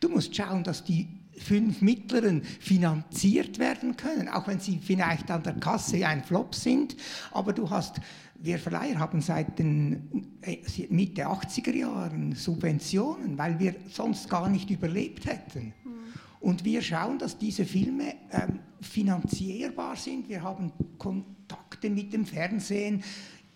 Du 0.00 0.08
musst 0.08 0.34
schauen, 0.34 0.64
dass 0.64 0.84
die 0.84 1.08
fünf 1.36 1.80
mittleren 1.80 2.42
finanziert 2.42 3.58
werden 3.58 3.96
können, 3.96 4.28
auch 4.28 4.46
wenn 4.46 4.60
sie 4.60 4.78
vielleicht 4.82 5.30
an 5.30 5.42
der 5.42 5.54
Kasse 5.54 6.06
ein 6.06 6.22
Flop 6.22 6.54
sind. 6.54 6.96
Aber 7.32 7.52
du 7.52 7.68
hast, 7.68 8.00
wir 8.38 8.58
Verleiher 8.58 8.98
haben 8.98 9.20
seit 9.20 9.58
den 9.58 10.26
äh, 10.42 10.58
Mitte 10.90 11.26
80er 11.26 11.74
Jahren 11.74 12.34
Subventionen, 12.34 13.38
weil 13.38 13.58
wir 13.58 13.74
sonst 13.90 14.28
gar 14.28 14.48
nicht 14.48 14.70
überlebt 14.70 15.26
hätten. 15.26 15.72
Hm. 15.82 15.92
Und 16.40 16.64
wir 16.64 16.82
schauen, 16.82 17.18
dass 17.18 17.38
diese 17.38 17.64
Filme 17.64 18.14
ähm, 18.32 18.58
finanzierbar 18.80 19.96
sind. 19.96 20.28
Wir 20.28 20.42
haben 20.42 20.72
Kontakte 20.98 21.88
mit 21.88 22.12
dem 22.12 22.26
Fernsehen. 22.26 23.02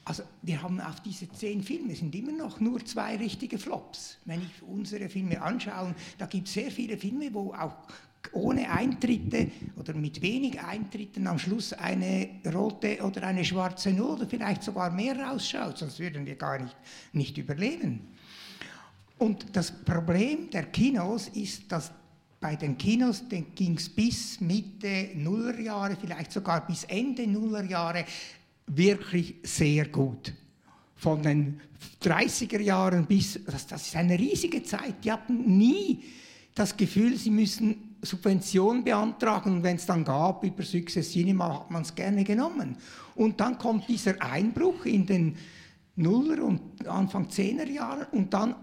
Also 0.09 0.23
wir 0.43 0.63
haben 0.63 0.81
auf 0.81 1.01
diese 1.01 1.29
zehn 1.31 1.65
Filme 1.65 1.97
sind 1.97 2.15
immer 2.15 2.31
noch 2.31 2.61
nur 2.61 2.85
zwei 2.87 3.17
richtige 3.17 3.59
Flops. 3.59 4.19
Wenn 4.25 4.41
ich 4.41 4.63
unsere 4.63 5.09
Filme 5.09 5.43
anschaue, 5.43 5.97
da 6.17 6.27
gibt 6.27 6.47
es 6.47 6.55
sehr 6.55 6.71
viele 6.71 6.97
Filme, 6.97 7.35
wo 7.35 7.53
auch 7.53 7.77
ohne 8.33 8.71
Eintritte 8.71 9.51
oder 9.75 9.95
mit 9.95 10.23
wenig 10.23 10.61
Eintritten 10.61 11.27
am 11.27 11.41
Schluss 11.41 11.73
eine 11.73 12.29
rote 12.55 13.03
oder 13.03 13.25
eine 13.25 13.45
schwarze 13.45 13.91
Null 13.91 14.11
oder 14.11 14.29
vielleicht 14.29 14.63
sogar 14.63 14.91
mehr 14.91 15.19
rausschaut, 15.19 15.79
sonst 15.79 15.99
würden 15.99 16.25
wir 16.25 16.37
gar 16.37 16.61
nicht, 16.61 16.77
nicht 17.13 17.37
überleben. 17.37 18.07
Und 19.19 19.57
das 19.57 19.73
Problem 19.73 20.51
der 20.51 20.67
Kinos 20.67 21.27
ist, 21.29 21.73
dass 21.73 21.91
bei 22.41 22.55
den 22.55 22.79
Kinos 22.79 23.25
ging 23.29 23.77
es 23.77 23.89
bis 23.89 24.41
Mitte 24.41 25.09
Nullerjahre, 25.17 25.97
vielleicht 26.01 26.31
sogar 26.31 26.65
bis 26.65 26.85
Ende 26.85 27.27
Nullerjahre 27.27 28.05
wirklich 28.67 29.37
sehr 29.43 29.89
gut. 29.89 30.33
Von 30.97 31.23
den 31.23 31.61
30er 32.03 32.61
Jahren 32.61 33.07
bis, 33.07 33.41
das, 33.45 33.67
das 33.67 33.87
ist 33.87 33.97
eine 33.97 34.19
riesige 34.19 34.63
Zeit, 34.63 35.05
die 35.05 35.13
hatten 35.13 35.59
nie 35.59 36.03
das 36.55 36.77
Gefühl, 36.77 37.17
sie 37.17 37.31
müssen 37.31 37.97
Subventionen 38.03 38.83
beantragen 38.83 39.57
und 39.57 39.63
wenn 39.63 39.77
es 39.77 39.87
dann 39.87 40.05
gab 40.05 40.43
über 40.43 40.63
Success 40.63 41.13
Cinema, 41.13 41.61
hat 41.61 41.71
man 41.71 41.83
es 41.83 41.95
gerne 41.95 42.25
genommen. 42.25 42.77
Und 43.15 43.41
dann 43.41 43.59
kommt 43.59 43.89
dieser 43.89 44.21
Einbruch 44.23 44.85
in 44.87 45.07
den 45.07 45.37
Nuller 45.97 46.43
und 46.45 46.87
Anfang 46.87 47.27
10er 47.29 47.69
Jahren 47.69 48.07
und 48.13 48.33
dann 48.33 48.55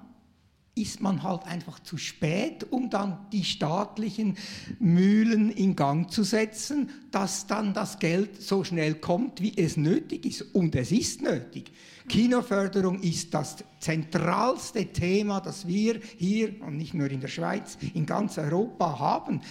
ist 0.76 1.02
man 1.02 1.22
halt 1.22 1.46
einfach 1.46 1.80
zu 1.80 1.98
spät, 1.98 2.66
um 2.72 2.90
dann 2.90 3.28
die 3.32 3.44
staatlichen 3.44 4.38
Mühlen 4.80 5.52
in 5.52 5.76
Gang 5.76 6.10
zu 6.10 6.24
setzen, 6.24 6.90
dass 7.12 7.46
dann 7.46 7.74
das 7.74 8.00
Geld 8.00 8.42
so 8.42 8.64
schnell 8.64 8.96
kommt, 8.96 9.40
wie 9.42 9.56
es 9.56 9.78
nötig 9.78 10.26
ist. 10.26 10.42
Und 10.54 10.76
es 10.76 10.92
ist 10.92 11.22
nötig. 11.22 11.72
Kinoförderung 12.10 13.02
ist 13.02 13.34
das 13.34 13.58
zentralste 13.80 14.88
Thema, 14.88 15.40
das 15.42 15.68
wir 15.68 16.00
hier 16.18 16.62
und 16.64 16.78
nicht 16.78 16.94
nur 16.94 17.10
in 17.10 17.22
der 17.22 17.28
Schweiz, 17.28 17.78
in 17.94 18.06
ganz 18.06 18.38
Europa 18.38 19.00
haben. 19.00 19.42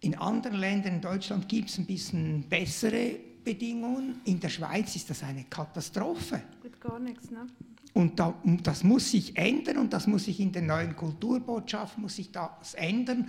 In 0.00 0.16
anderen 0.16 0.58
Ländern, 0.58 0.94
in 0.94 1.00
Deutschland 1.00 1.48
gibt 1.48 1.70
es 1.70 1.78
ein 1.78 1.86
bisschen 1.86 2.44
bessere 2.48 3.18
Bedingungen. 3.44 4.20
In 4.24 4.38
der 4.38 4.48
Schweiz 4.48 4.94
ist 4.94 5.10
das 5.10 5.22
eine 5.22 5.44
Katastrophe. 5.44 6.42
Gut, 6.62 6.80
gar 6.80 7.00
nichts, 7.00 7.30
ne? 7.30 7.46
Und 7.94 8.18
da, 8.18 8.34
das 8.62 8.84
muss 8.84 9.10
sich 9.10 9.36
ändern 9.36 9.78
und 9.78 9.92
das 9.92 10.06
muss 10.06 10.24
sich 10.24 10.40
in 10.40 10.52
der 10.52 10.62
neuen 10.62 10.96
Kulturbotschaft 10.96 11.98
muss 11.98 12.16
sich 12.16 12.32
das 12.32 12.74
ändern. 12.74 13.28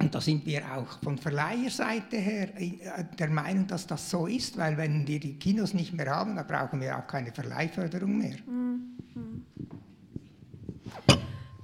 Und 0.00 0.14
da 0.14 0.20
sind 0.20 0.46
wir 0.46 0.62
auch 0.76 0.98
von 1.02 1.18
Verleiherseite 1.18 2.16
her 2.16 2.50
äh, 2.56 3.04
der 3.18 3.30
Meinung, 3.30 3.66
dass 3.66 3.86
das 3.86 4.10
so 4.10 4.26
ist, 4.26 4.56
weil 4.56 4.76
wenn 4.76 5.06
wir 5.06 5.18
die 5.18 5.38
Kinos 5.38 5.74
nicht 5.74 5.92
mehr 5.92 6.10
haben, 6.10 6.36
dann 6.36 6.46
brauchen 6.46 6.80
wir 6.80 6.96
auch 6.96 7.06
keine 7.06 7.32
Verleihförderung 7.32 8.18
mehr. 8.18 8.36
Mhm. 8.46 8.98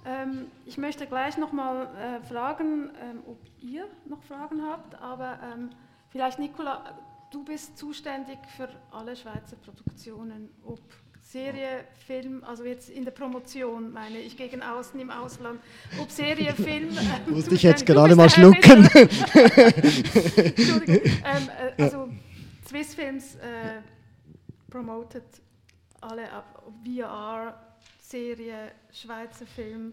Ähm, 0.04 0.46
ich 0.66 0.76
möchte 0.78 1.06
gleich 1.06 1.38
noch 1.38 1.52
mal 1.52 1.86
äh, 1.96 2.26
fragen, 2.26 2.90
ähm, 3.00 3.20
ob 3.26 3.38
ihr 3.60 3.86
noch 4.06 4.22
Fragen 4.24 4.62
habt, 4.62 5.00
aber 5.00 5.38
ähm, 5.54 5.70
vielleicht 6.10 6.38
Nicola, 6.38 6.98
du 7.30 7.44
bist 7.44 7.78
zuständig 7.78 8.38
für 8.56 8.68
alle 8.90 9.16
Schweizer 9.16 9.56
Produktionen, 9.56 10.50
ob 10.64 10.80
Serie, 11.24 11.84
Film, 12.06 12.44
also 12.44 12.64
jetzt 12.64 12.90
in 12.90 13.04
der 13.04 13.10
Promotion 13.10 13.92
meine 13.92 14.18
ich 14.18 14.36
gegen 14.36 14.62
außen 14.62 15.00
im 15.00 15.10
Ausland, 15.10 15.58
ob 16.00 16.10
Serie, 16.10 16.52
Film. 16.52 16.90
Äh, 17.26 17.30
Musste 17.30 17.54
ich 17.54 17.62
jetzt 17.62 17.86
gerade 17.86 18.14
mal 18.14 18.30
schlucken. 18.30 18.86
Entschuldigung. 20.36 21.00
Ähm, 21.04 21.48
äh, 21.76 21.82
also 21.82 22.08
Swiss 22.68 22.94
Films 22.94 23.36
äh, 23.36 23.80
promotet 24.70 25.24
alle 26.00 26.30
ab, 26.30 26.62
VR, 26.84 27.58
Serie, 28.00 28.72
Schweizer 28.92 29.46
Film. 29.46 29.92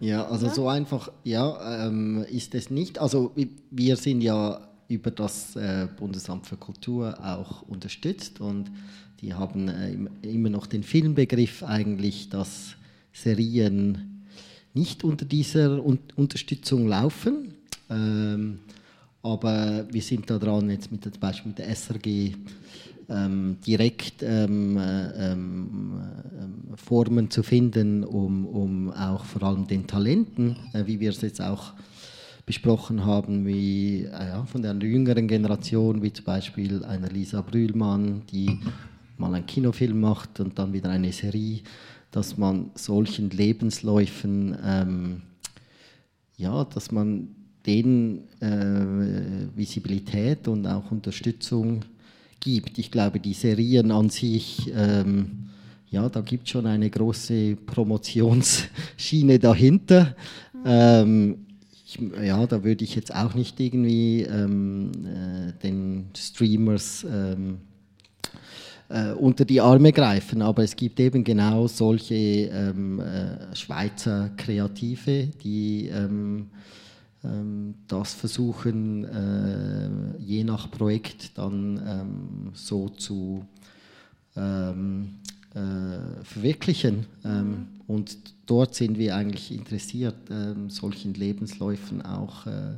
Ja, 0.00 0.26
also 0.26 0.46
ja? 0.46 0.54
so 0.54 0.68
einfach 0.68 1.10
ja, 1.24 1.86
ähm, 1.86 2.24
ist 2.28 2.54
es 2.54 2.70
nicht. 2.70 2.98
Also 2.98 3.34
wir 3.70 3.96
sind 3.96 4.22
ja 4.22 4.68
über 4.88 5.10
das 5.10 5.54
äh, 5.56 5.88
Bundesamt 5.98 6.46
für 6.46 6.56
Kultur 6.56 7.18
auch 7.22 7.62
unterstützt 7.62 8.40
und 8.40 8.70
die 9.20 9.34
haben 9.34 9.68
äh, 9.68 9.96
immer 10.22 10.50
noch 10.50 10.66
den 10.66 10.82
Filmbegriff 10.82 11.62
eigentlich, 11.62 12.28
dass 12.28 12.76
Serien 13.12 14.24
nicht 14.74 15.02
unter 15.04 15.24
dieser 15.24 15.84
Un 15.84 15.98
Unterstützung 16.16 16.86
laufen. 16.86 17.54
Ähm, 17.90 18.60
aber 19.22 19.86
wir 19.90 20.02
sind 20.02 20.30
da 20.30 20.38
dran, 20.38 20.70
jetzt 20.70 20.92
mit, 20.92 21.02
zum 21.02 21.12
Beispiel 21.18 21.48
mit 21.48 21.58
der 21.58 21.68
SRG 21.68 22.32
ähm, 23.08 23.56
direkt 23.66 24.22
ähm, 24.22 24.76
äh, 24.76 25.32
ähm, 25.32 26.00
äh, 26.72 26.76
Formen 26.76 27.30
zu 27.30 27.42
finden, 27.42 28.04
um, 28.04 28.46
um 28.46 28.92
auch 28.92 29.24
vor 29.24 29.42
allem 29.42 29.66
den 29.66 29.86
Talenten, 29.86 30.56
äh, 30.72 30.86
wie 30.86 31.00
wir 31.00 31.10
es 31.10 31.20
jetzt 31.22 31.40
auch 31.40 31.72
besprochen 32.46 33.04
haben, 33.04 33.46
wie 33.46 34.04
äh, 34.04 34.28
ja, 34.28 34.44
von 34.44 34.62
der 34.62 34.74
jüngeren 34.74 35.26
Generation, 35.26 36.02
wie 36.02 36.12
zum 36.12 36.24
Beispiel 36.24 36.84
einer 36.84 37.08
Lisa 37.08 37.40
Brühlmann, 37.40 38.22
die 38.30 38.58
mal 39.18 39.34
einen 39.34 39.46
Kinofilm 39.46 40.00
macht 40.00 40.40
und 40.40 40.58
dann 40.58 40.72
wieder 40.72 40.90
eine 40.90 41.12
Serie, 41.12 41.60
dass 42.10 42.36
man 42.38 42.70
solchen 42.74 43.30
Lebensläufen, 43.30 44.56
ähm, 44.64 45.22
ja, 46.36 46.64
dass 46.64 46.90
man 46.90 47.28
denen 47.66 48.28
äh, 48.40 49.56
Visibilität 49.56 50.48
und 50.48 50.66
auch 50.66 50.90
Unterstützung 50.90 51.82
gibt. 52.40 52.78
Ich 52.78 52.90
glaube, 52.90 53.20
die 53.20 53.34
Serien 53.34 53.90
an 53.90 54.08
sich, 54.08 54.72
ähm, 54.74 55.50
ja, 55.90 56.08
da 56.08 56.20
gibt 56.20 56.44
es 56.44 56.50
schon 56.50 56.66
eine 56.66 56.88
große 56.88 57.56
Promotionsschiene 57.56 59.38
dahinter. 59.38 60.14
Ähm, 60.64 61.46
ich, 61.84 61.98
ja, 62.22 62.46
da 62.46 62.62
würde 62.64 62.84
ich 62.84 62.94
jetzt 62.94 63.14
auch 63.14 63.34
nicht 63.34 63.58
irgendwie 63.60 64.22
ähm, 64.22 64.92
äh, 65.04 65.52
den 65.62 66.06
Streamers 66.16 67.06
ähm, 67.10 67.58
äh, 68.88 69.12
unter 69.12 69.44
die 69.44 69.60
Arme 69.60 69.92
greifen. 69.92 70.42
Aber 70.42 70.62
es 70.62 70.76
gibt 70.76 71.00
eben 71.00 71.24
genau 71.24 71.66
solche 71.66 72.14
ähm, 72.14 73.00
äh, 73.00 73.54
Schweizer 73.54 74.30
Kreative, 74.36 75.28
die 75.42 75.88
ähm, 75.88 76.46
ähm, 77.24 77.74
das 77.86 78.14
versuchen, 78.14 79.04
äh, 79.04 79.90
je 80.22 80.44
nach 80.44 80.70
Projekt 80.70 81.36
dann 81.36 81.82
ähm, 81.86 82.50
so 82.54 82.88
zu 82.88 83.44
ähm, 84.36 85.16
äh, 85.54 86.22
verwirklichen. 86.24 87.06
Ähm, 87.24 87.48
mhm. 87.48 87.66
Und 87.86 88.18
dort 88.46 88.74
sind 88.74 88.98
wir 88.98 89.16
eigentlich 89.16 89.50
interessiert, 89.50 90.14
solchen 90.68 91.14
Lebensläufen 91.14 92.02
auch 92.02 92.46
äh, 92.46 92.76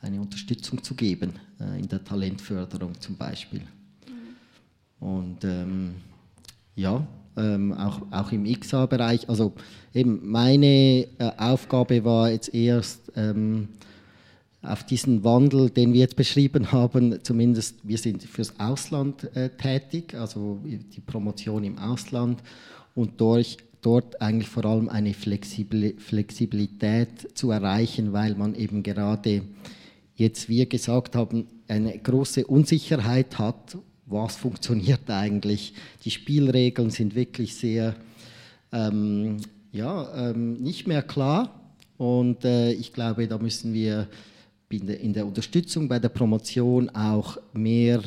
eine 0.00 0.20
Unterstützung 0.20 0.82
zu 0.82 0.94
geben, 0.94 1.32
äh, 1.60 1.80
in 1.80 1.88
der 1.88 2.02
Talentförderung 2.04 2.98
zum 3.00 3.16
Beispiel. 3.16 3.62
Und 5.00 5.44
ähm, 5.44 5.96
ja, 6.74 7.06
ähm, 7.36 7.72
auch, 7.72 8.00
auch 8.10 8.32
im 8.32 8.44
XA-Bereich. 8.44 9.28
Also 9.28 9.52
eben 9.94 10.28
meine 10.28 11.06
äh, 11.18 11.30
Aufgabe 11.36 12.04
war 12.04 12.30
jetzt 12.30 12.52
erst 12.54 13.12
ähm, 13.14 13.68
auf 14.62 14.84
diesen 14.84 15.22
Wandel, 15.22 15.68
den 15.70 15.92
wir 15.92 16.00
jetzt 16.00 16.16
beschrieben 16.16 16.72
haben, 16.72 17.22
zumindest 17.22 17.76
wir 17.82 17.98
sind 17.98 18.22
fürs 18.22 18.58
Ausland 18.58 19.24
äh, 19.36 19.50
tätig, 19.50 20.14
also 20.14 20.60
die 20.64 21.00
Promotion 21.00 21.62
im 21.64 21.78
Ausland 21.78 22.42
und 22.94 23.20
durch 23.20 23.58
dort 23.82 24.18
eigentlich 24.20 24.48
vor 24.48 24.64
allem 24.64 24.88
eine 24.88 25.14
Flexibilität 25.14 27.38
zu 27.38 27.52
erreichen, 27.52 28.12
weil 28.12 28.34
man 28.34 28.56
eben 28.56 28.82
gerade 28.82 29.42
jetzt, 30.16 30.48
wie 30.48 30.56
wir 30.56 30.66
gesagt 30.66 31.14
haben, 31.14 31.46
eine 31.68 31.96
große 31.96 32.44
Unsicherheit 32.46 33.38
hat, 33.38 33.78
was 34.06 34.36
funktioniert 34.36 35.10
eigentlich. 35.10 35.74
Die 36.04 36.10
Spielregeln 36.10 36.90
sind 36.90 37.14
wirklich 37.14 37.54
sehr, 37.54 37.94
ähm, 38.72 39.38
ja, 39.72 40.30
ähm, 40.30 40.54
nicht 40.54 40.86
mehr 40.86 41.02
klar 41.02 41.60
und 41.98 42.44
äh, 42.44 42.72
ich 42.72 42.92
glaube, 42.92 43.26
da 43.26 43.38
müssen 43.38 43.74
wir 43.74 44.08
in 44.68 45.12
der 45.12 45.26
Unterstützung 45.26 45.88
bei 45.88 45.98
der 45.98 46.08
Promotion 46.08 46.90
auch 46.90 47.38
mehr 47.52 48.00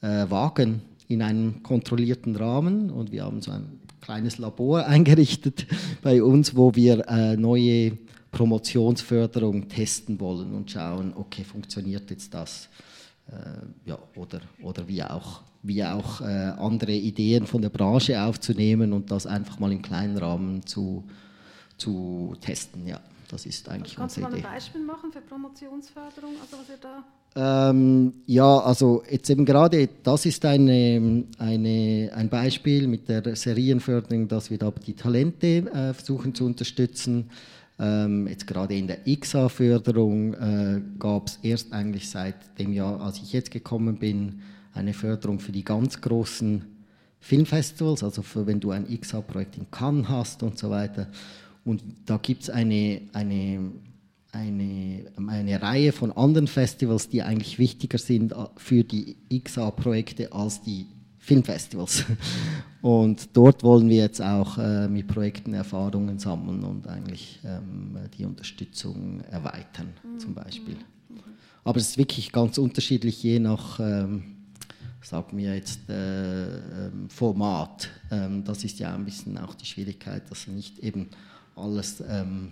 äh, 0.00 0.30
wagen 0.30 0.82
in 1.08 1.22
einem 1.22 1.62
kontrollierten 1.62 2.36
Rahmen 2.36 2.90
und 2.90 3.10
wir 3.12 3.24
haben 3.24 3.42
so 3.42 3.50
ein 3.50 3.80
kleines 4.00 4.38
Labor 4.38 4.86
eingerichtet 4.86 5.66
bei 6.02 6.22
uns, 6.22 6.56
wo 6.56 6.74
wir 6.74 7.08
äh, 7.08 7.36
neue 7.36 7.98
Promotionsförderung 8.30 9.68
testen 9.68 10.18
wollen 10.18 10.54
und 10.54 10.70
schauen, 10.70 11.12
okay, 11.14 11.44
funktioniert 11.44 12.10
jetzt 12.10 12.32
das? 12.32 12.68
Äh, 13.28 13.88
ja, 13.88 13.98
oder, 14.16 14.40
oder 14.62 14.88
wie 14.88 15.02
auch, 15.02 15.42
wie 15.62 15.84
auch 15.84 16.20
äh, 16.20 16.24
andere 16.24 16.92
Ideen 16.92 17.46
von 17.46 17.62
der 17.62 17.70
Branche 17.70 18.20
aufzunehmen 18.20 18.92
und 18.92 19.10
das 19.10 19.26
einfach 19.26 19.58
mal 19.58 19.72
im 19.72 19.82
kleinen 19.82 20.18
Rahmen 20.18 20.66
zu, 20.66 21.04
zu 21.76 22.36
testen. 22.40 22.86
Ja, 22.86 23.00
das 23.28 23.46
ist 23.46 23.68
eigentlich 23.68 23.96
Kannst 23.96 24.18
unsere 24.18 24.32
Idee. 24.32 24.42
Kannst 24.42 24.74
du 24.74 24.78
mal 24.78 24.84
ein 24.84 24.92
Beispiel 24.92 25.10
machen 25.10 25.12
für 25.12 25.20
Promotionsförderung? 25.20 26.34
Also 26.40 26.58
was 26.58 26.68
ihr 26.68 26.78
da 26.80 27.04
ähm, 27.34 28.12
ja, 28.26 28.58
also 28.58 29.02
jetzt 29.10 29.30
eben 29.30 29.46
gerade, 29.46 29.88
das 30.02 30.26
ist 30.26 30.44
eine, 30.44 31.24
eine, 31.38 32.10
ein 32.14 32.28
Beispiel 32.28 32.86
mit 32.86 33.08
der 33.08 33.34
Serienförderung, 33.34 34.28
dass 34.28 34.50
wir 34.50 34.58
da 34.58 34.70
die 34.70 34.94
Talente 34.94 35.46
äh, 35.46 35.94
versuchen 35.94 36.34
zu 36.34 36.44
unterstützen. 36.44 37.30
Ähm, 37.82 38.28
jetzt 38.28 38.46
gerade 38.46 38.76
in 38.76 38.86
der 38.86 38.98
XA-Förderung 39.04 40.34
äh, 40.34 40.80
gab 41.00 41.26
es 41.26 41.40
erst 41.42 41.72
eigentlich 41.72 42.08
seit 42.08 42.56
dem 42.60 42.72
Jahr, 42.72 43.00
als 43.00 43.18
ich 43.18 43.32
jetzt 43.32 43.50
gekommen 43.50 43.98
bin, 43.98 44.42
eine 44.72 44.94
Förderung 44.94 45.40
für 45.40 45.50
die 45.50 45.64
ganz 45.64 46.00
großen 46.00 46.64
Filmfestivals, 47.18 48.04
also 48.04 48.22
für, 48.22 48.46
wenn 48.46 48.60
du 48.60 48.70
ein 48.70 48.86
XA-Projekt 48.86 49.56
in 49.56 49.68
Cannes 49.72 50.08
hast 50.08 50.44
und 50.44 50.58
so 50.58 50.70
weiter. 50.70 51.08
Und 51.64 51.82
da 52.06 52.18
gibt 52.18 52.42
es 52.42 52.50
eine, 52.50 53.02
eine 53.12 53.72
eine, 54.32 55.04
eine 55.28 55.60
Reihe 55.60 55.92
von 55.92 56.10
anderen 56.10 56.46
Festivals, 56.46 57.10
die 57.10 57.22
eigentlich 57.22 57.58
wichtiger 57.58 57.98
sind 57.98 58.32
äh, 58.32 58.46
für 58.56 58.82
die 58.82 59.16
XA-Projekte 59.30 60.32
als 60.32 60.62
die 60.62 60.86
Filmfestivals. 61.22 62.04
Und 62.82 63.28
dort 63.32 63.62
wollen 63.62 63.88
wir 63.88 63.98
jetzt 63.98 64.20
auch 64.20 64.58
äh, 64.58 64.88
mit 64.88 65.06
Projekten 65.06 65.54
Erfahrungen 65.54 66.18
sammeln 66.18 66.64
und 66.64 66.88
eigentlich 66.88 67.38
ähm, 67.44 67.96
die 68.18 68.24
Unterstützung 68.24 69.20
erweitern, 69.30 69.92
mhm. 70.02 70.18
zum 70.18 70.34
Beispiel. 70.34 70.74
Mhm. 70.74 71.20
Aber 71.62 71.78
es 71.78 71.90
ist 71.90 71.98
wirklich 71.98 72.32
ganz 72.32 72.58
unterschiedlich, 72.58 73.22
je 73.22 73.38
nach, 73.38 73.78
ähm, 73.78 74.24
sagen 75.00 75.38
wir 75.38 75.54
jetzt, 75.54 75.88
äh, 75.88 76.56
ähm, 76.56 77.08
Format. 77.08 77.88
Ähm, 78.10 78.42
das 78.42 78.64
ist 78.64 78.80
ja 78.80 78.92
ein 78.92 79.04
bisschen 79.04 79.38
auch 79.38 79.54
die 79.54 79.66
Schwierigkeit, 79.66 80.28
dass 80.28 80.48
nicht 80.48 80.80
eben 80.80 81.08
alles 81.54 82.02
ähm, 82.08 82.50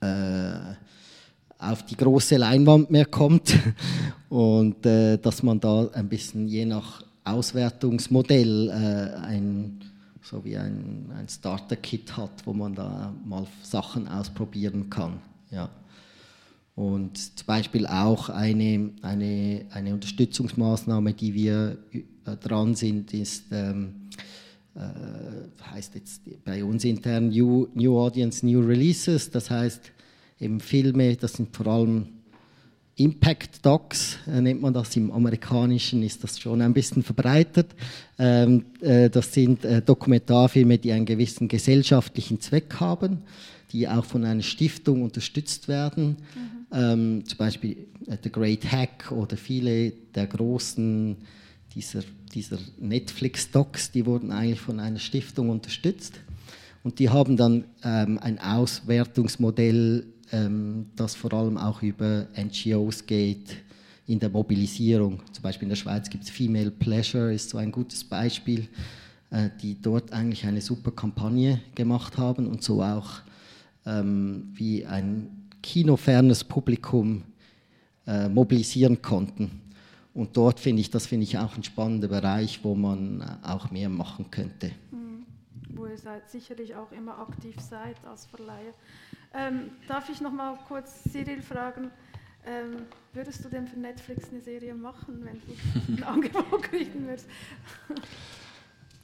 äh, 0.00 0.74
auf 1.58 1.84
die 1.86 1.96
große 1.96 2.38
Leinwand 2.38 2.90
mehr 2.90 3.06
kommt 3.06 3.56
und 4.28 4.84
äh, 4.84 5.16
dass 5.16 5.44
man 5.44 5.60
da 5.60 5.86
ein 5.92 6.08
bisschen 6.08 6.48
je 6.48 6.64
nach 6.64 7.04
Auswertungsmodell 7.30 8.68
äh, 8.68 9.26
ein, 9.26 9.80
so 10.22 10.44
wie 10.44 10.56
ein, 10.56 11.10
ein 11.16 11.28
Starter-Kit 11.28 12.16
hat, 12.16 12.30
wo 12.44 12.52
man 12.52 12.74
da 12.74 13.12
mal 13.24 13.46
Sachen 13.62 14.08
ausprobieren 14.08 14.90
kann. 14.90 15.20
Ja. 15.50 15.68
Und 16.74 17.18
zum 17.36 17.46
Beispiel 17.46 17.86
auch 17.86 18.28
eine, 18.28 18.90
eine, 19.02 19.66
eine 19.70 19.94
Unterstützungsmaßnahme, 19.94 21.12
die 21.12 21.34
wir 21.34 21.78
äh, 21.92 22.36
dran 22.36 22.76
sind, 22.76 23.12
ist, 23.14 23.46
ähm, 23.50 23.94
äh, 24.76 25.72
heißt 25.72 25.96
jetzt 25.96 26.22
bei 26.44 26.62
uns 26.62 26.84
intern 26.84 27.30
New, 27.30 27.66
New 27.74 27.98
Audience, 27.98 28.46
New 28.46 28.60
Releases. 28.60 29.28
Das 29.30 29.50
heißt, 29.50 29.90
eben 30.38 30.60
Filme, 30.60 31.16
das 31.16 31.32
sind 31.32 31.56
vor 31.56 31.66
allem 31.66 32.06
Impact 32.98 33.64
Docs, 33.64 34.18
äh, 34.26 34.40
nennt 34.40 34.60
man 34.60 34.74
das. 34.74 34.94
Im 34.96 35.10
Amerikanischen 35.10 36.02
ist 36.02 36.22
das 36.24 36.38
schon 36.38 36.60
ein 36.60 36.74
bisschen 36.74 37.02
verbreitet. 37.02 37.68
Ähm, 38.18 38.66
äh, 38.80 39.08
das 39.08 39.32
sind 39.32 39.64
äh, 39.64 39.80
Dokumentarfilme, 39.80 40.78
die 40.78 40.92
einen 40.92 41.06
gewissen 41.06 41.48
gesellschaftlichen 41.48 42.40
Zweck 42.40 42.74
haben, 42.80 43.22
die 43.72 43.88
auch 43.88 44.04
von 44.04 44.24
einer 44.24 44.42
Stiftung 44.42 45.02
unterstützt 45.02 45.68
werden. 45.68 46.16
Mhm. 46.34 46.66
Ähm, 46.72 47.24
zum 47.24 47.38
Beispiel 47.38 47.86
äh, 48.06 48.16
The 48.22 48.30
Great 48.30 48.70
Hack 48.70 49.12
oder 49.12 49.36
viele 49.36 49.92
der 50.14 50.26
großen 50.26 51.16
dieser 51.74 52.02
dieser 52.28 52.58
Netflix-Docs, 52.78 53.90
die 53.92 54.06
wurden 54.06 54.32
eigentlich 54.32 54.60
von 54.60 54.80
einer 54.80 54.98
Stiftung 54.98 55.50
unterstützt. 55.50 56.20
Und 56.84 56.98
die 56.98 57.10
haben 57.10 57.36
dann 57.36 57.64
ähm, 57.82 58.18
ein 58.18 58.38
Auswertungsmodell, 58.38 60.06
ähm, 60.32 60.86
das 60.96 61.14
vor 61.14 61.32
allem 61.32 61.56
auch 61.56 61.82
über 61.82 62.26
NGOs 62.36 63.06
geht 63.06 63.56
in 64.06 64.18
der 64.18 64.30
Mobilisierung. 64.30 65.20
Zum 65.32 65.42
Beispiel 65.42 65.66
in 65.66 65.70
der 65.70 65.76
Schweiz 65.76 66.08
gibt 66.08 66.24
es 66.24 66.30
Female 66.30 66.70
Pleasure, 66.70 67.32
ist 67.32 67.50
so 67.50 67.58
ein 67.58 67.70
gutes 67.70 68.02
Beispiel, 68.02 68.68
äh, 69.30 69.50
die 69.60 69.80
dort 69.80 70.12
eigentlich 70.12 70.46
eine 70.46 70.60
super 70.60 70.90
Kampagne 70.90 71.60
gemacht 71.74 72.16
haben 72.16 72.46
und 72.46 72.62
so 72.62 72.82
auch 72.82 73.20
ähm, 73.84 74.50
wie 74.54 74.84
ein 74.86 75.48
kinofernes 75.62 76.44
Publikum 76.44 77.22
äh, 78.06 78.28
mobilisieren 78.28 79.02
konnten. 79.02 79.60
Und 80.14 80.36
dort 80.36 80.58
finde 80.58 80.80
ich, 80.80 80.90
das 80.90 81.06
finde 81.06 81.24
ich 81.24 81.38
auch 81.38 81.56
ein 81.56 81.62
spannender 81.62 82.08
Bereich, 82.08 82.64
wo 82.64 82.74
man 82.74 83.20
äh, 83.20 83.46
auch 83.46 83.70
mehr 83.70 83.88
machen 83.88 84.30
könnte. 84.30 84.72
Mhm. 84.90 85.26
Wo 85.76 85.86
ihr 85.86 85.98
seid, 85.98 86.28
sicherlich 86.30 86.74
auch 86.74 86.90
immer 86.92 87.18
aktiv 87.18 87.54
seid 87.60 87.96
als 88.06 88.26
Verleiher. 88.26 88.72
Ähm, 89.34 89.70
darf 89.86 90.08
ich 90.08 90.20
noch 90.20 90.32
mal 90.32 90.58
kurz 90.66 91.02
Cyril 91.04 91.42
fragen, 91.42 91.90
ähm, 92.46 92.86
würdest 93.12 93.44
du 93.44 93.48
denn 93.48 93.66
für 93.66 93.78
Netflix 93.78 94.30
eine 94.30 94.40
Serie 94.40 94.74
machen, 94.74 95.22
wenn 95.24 95.40
du 95.40 95.92
ein 95.92 96.02
Angebot 96.04 96.62
kriegen 96.62 97.06
würdest? 97.06 97.26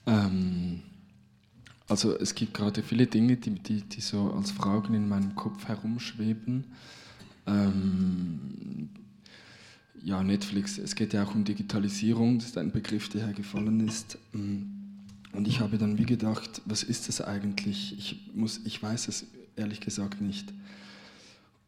ähm, 0.07 0.83
also 1.89 2.18
es 2.18 2.35
gibt 2.35 2.55
gerade 2.55 2.83
viele 2.83 3.07
Dinge, 3.07 3.37
die, 3.37 3.51
die, 3.51 3.83
die 3.83 4.01
so 4.01 4.33
als 4.33 4.51
Fragen 4.51 4.95
in 4.95 5.09
meinem 5.09 5.35
Kopf 5.35 5.66
herumschweben. 5.68 6.64
Ähm, 7.47 8.89
ja, 10.03 10.22
Netflix, 10.22 10.79
es 10.79 10.95
geht 10.95 11.12
ja 11.12 11.25
auch 11.25 11.35
um 11.35 11.45
Digitalisierung, 11.45 12.39
das 12.39 12.49
ist 12.49 12.59
ein 12.59 12.72
Begriff, 12.72 13.09
der 13.11 13.27
hier 13.27 13.35
gefallen 13.35 13.87
ist. 13.87 14.18
Mm. 14.33 14.62
Und 15.33 15.49
ich 15.49 15.61
habe 15.61 15.79
dann 15.79 15.99
wie 15.99 16.05
gedacht, 16.07 16.62
was 16.64 16.83
ist 16.83 17.09
das 17.09 17.20
eigentlich? 17.20 17.99
Ich, 17.99 18.31
muss, 18.35 18.61
ich 18.64 18.81
weiß 18.83 19.09
es 19.09 19.27
ehrlich 19.57 19.80
gesagt 19.80 20.20
nicht. 20.20 20.52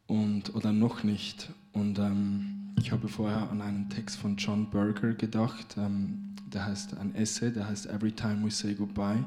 Und, 0.07 0.55
oder 0.55 0.71
noch 0.71 1.03
nicht. 1.03 1.49
Und 1.73 1.99
ähm, 1.99 2.73
ich 2.79 2.91
habe 2.91 3.07
vorher 3.07 3.49
an 3.49 3.61
einen 3.61 3.89
Text 3.89 4.17
von 4.17 4.37
John 4.37 4.69
Berger 4.69 5.13
gedacht, 5.13 5.75
ähm, 5.77 6.35
der 6.53 6.65
heißt 6.65 6.97
ein 6.97 7.13
Essay, 7.15 7.51
der 7.51 7.67
heißt 7.67 7.87
Every 7.87 8.11
Time 8.11 8.45
We 8.45 8.51
Say 8.51 8.73
Goodbye. 8.73 9.23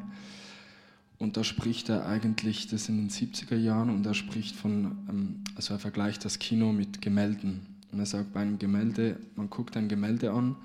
Und 1.18 1.36
da 1.36 1.44
spricht 1.44 1.90
er 1.90 2.06
eigentlich, 2.06 2.68
das 2.68 2.88
in 2.88 2.96
den 2.96 3.10
70er 3.10 3.56
Jahren, 3.56 3.90
und 3.90 4.06
er 4.06 4.14
spricht 4.14 4.56
von, 4.56 4.96
ähm, 5.08 5.44
also 5.54 5.74
er 5.74 5.78
vergleicht 5.78 6.24
das 6.24 6.38
Kino 6.38 6.72
mit 6.72 7.02
Gemälden. 7.02 7.66
Und 7.92 7.98
er 7.98 8.06
sagt, 8.06 8.32
bei 8.32 8.40
einem 8.40 8.58
Gemälde, 8.58 9.18
man 9.36 9.50
guckt 9.50 9.76
ein 9.76 9.88
Gemälde 9.88 10.32
an 10.32 10.56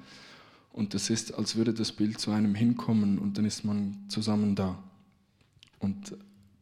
und 0.76 0.94
das 0.94 1.10
ist, 1.10 1.34
als 1.34 1.56
würde 1.56 1.74
das 1.74 1.92
Bild 1.92 2.20
zu 2.20 2.32
einem 2.32 2.54
hinkommen 2.54 3.18
und 3.18 3.38
dann 3.38 3.46
ist 3.46 3.64
man 3.66 3.98
zusammen 4.10 4.56
da. 4.56 4.78
Und 5.80 6.16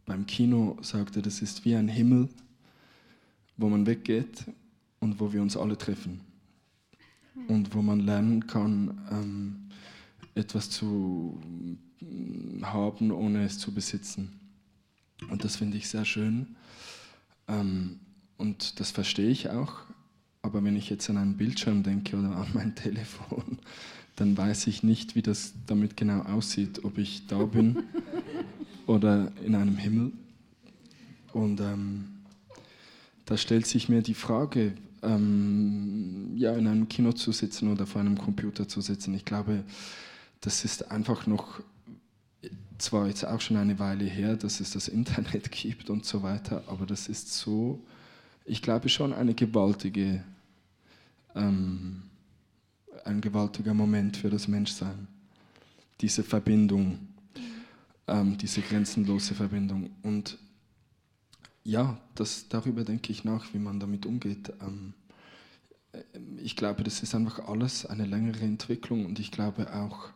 beim 0.05 0.25
Kino 0.25 0.77
sagt 0.81 1.15
er, 1.15 1.21
das 1.21 1.41
ist 1.41 1.63
wie 1.65 1.75
ein 1.75 1.87
Himmel, 1.87 2.29
wo 3.57 3.69
man 3.69 3.85
weggeht 3.85 4.45
und 4.99 5.19
wo 5.19 5.31
wir 5.31 5.41
uns 5.41 5.55
alle 5.55 5.77
treffen. 5.77 6.21
Und 7.47 7.73
wo 7.73 7.81
man 7.81 8.01
lernen 8.01 8.45
kann, 8.45 9.01
ähm, 9.11 9.55
etwas 10.35 10.69
zu 10.69 11.39
haben, 12.61 13.11
ohne 13.11 13.43
es 13.43 13.57
zu 13.59 13.73
besitzen. 13.73 14.39
Und 15.29 15.43
das 15.43 15.55
finde 15.55 15.77
ich 15.77 15.87
sehr 15.87 16.05
schön. 16.05 16.55
Ähm, 17.47 17.99
und 18.37 18.79
das 18.79 18.91
verstehe 18.91 19.29
ich 19.29 19.49
auch. 19.49 19.81
Aber 20.41 20.63
wenn 20.63 20.75
ich 20.75 20.89
jetzt 20.89 21.09
an 21.09 21.17
einen 21.17 21.37
Bildschirm 21.37 21.83
denke 21.83 22.17
oder 22.17 22.35
an 22.35 22.47
mein 22.53 22.75
Telefon, 22.75 23.59
dann 24.15 24.37
weiß 24.37 24.67
ich 24.67 24.83
nicht, 24.83 25.15
wie 25.15 25.21
das 25.21 25.53
damit 25.65 25.97
genau 25.97 26.21
aussieht, 26.21 26.83
ob 26.83 26.97
ich 26.97 27.25
da 27.27 27.45
bin 27.45 27.83
oder 28.87 29.31
in 29.43 29.55
einem 29.55 29.77
Himmel. 29.77 30.11
Und 31.33 31.59
ähm, 31.61 32.05
da 33.25 33.37
stellt 33.37 33.65
sich 33.65 33.89
mir 33.89 34.01
die 34.01 34.13
Frage, 34.13 34.73
ähm, 35.01 36.31
ja, 36.35 36.53
in 36.53 36.67
einem 36.67 36.87
Kino 36.87 37.11
zu 37.11 37.31
sitzen 37.31 37.71
oder 37.71 37.85
vor 37.85 38.01
einem 38.01 38.17
Computer 38.17 38.67
zu 38.67 38.81
sitzen. 38.81 39.13
Ich 39.13 39.25
glaube, 39.25 39.63
das 40.41 40.65
ist 40.65 40.91
einfach 40.91 41.27
noch, 41.27 41.61
zwar 42.77 43.07
jetzt 43.07 43.25
auch 43.25 43.41
schon 43.41 43.57
eine 43.57 43.79
Weile 43.79 44.05
her, 44.05 44.35
dass 44.35 44.59
es 44.59 44.71
das 44.71 44.87
Internet 44.87 45.51
gibt 45.51 45.89
und 45.89 46.05
so 46.05 46.23
weiter, 46.23 46.63
aber 46.67 46.85
das 46.85 47.07
ist 47.07 47.33
so, 47.33 47.79
ich 48.45 48.61
glaube 48.61 48.89
schon 48.89 49.13
eine 49.13 49.33
gewaltige, 49.33 50.23
ähm, 51.35 52.03
ein 53.05 53.21
gewaltiger 53.21 53.73
Moment 53.73 54.17
für 54.17 54.29
das 54.29 54.47
Menschsein. 54.47 55.07
Diese 56.01 56.23
Verbindung, 56.23 56.99
ähm, 58.07 58.37
diese 58.37 58.61
grenzenlose 58.61 59.35
Verbindung. 59.35 59.91
Und 60.03 60.37
ja, 61.63 61.97
das, 62.15 62.47
darüber 62.49 62.83
denke 62.83 63.11
ich 63.11 63.23
nach, 63.23 63.53
wie 63.53 63.59
man 63.59 63.79
damit 63.79 64.05
umgeht. 64.05 64.51
Ähm, 64.61 64.93
äh, 65.93 66.01
ich 66.37 66.55
glaube, 66.55 66.83
das 66.83 67.01
ist 67.03 67.15
einfach 67.15 67.47
alles 67.47 67.85
eine 67.85 68.05
längere 68.05 68.41
Entwicklung 68.41 69.05
und 69.05 69.19
ich 69.19 69.31
glaube 69.31 69.73
auch 69.73 70.09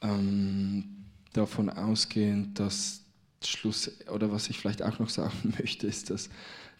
ähm, 0.00 1.04
davon 1.32 1.70
ausgehend, 1.70 2.58
dass 2.58 3.02
Schluss, 3.42 3.90
oder 4.10 4.32
was 4.32 4.48
ich 4.48 4.58
vielleicht 4.58 4.82
auch 4.82 4.98
noch 4.98 5.10
sagen 5.10 5.54
möchte, 5.58 5.86
ist, 5.86 6.10
dass, 6.10 6.30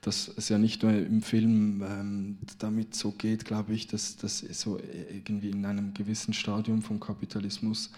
dass 0.01 0.28
es 0.36 0.49
ja 0.49 0.59
nicht 0.59 0.82
nur 0.82 0.92
im 0.92 1.22
Film 1.22 1.82
ähm, 1.82 2.38
damit 2.59 2.95
so 2.95 3.12
geht, 3.12 3.45
glaube 3.45 3.74
ich, 3.74 3.86
dass, 3.86 4.16
dass 4.16 4.38
so 4.38 4.78
irgendwie 4.78 5.51
in 5.51 5.64
einem 5.64 5.95
gewissen 5.95 6.34
Stadium 6.34 6.82
vom 6.82 7.01
Kapitalismus 7.01 7.90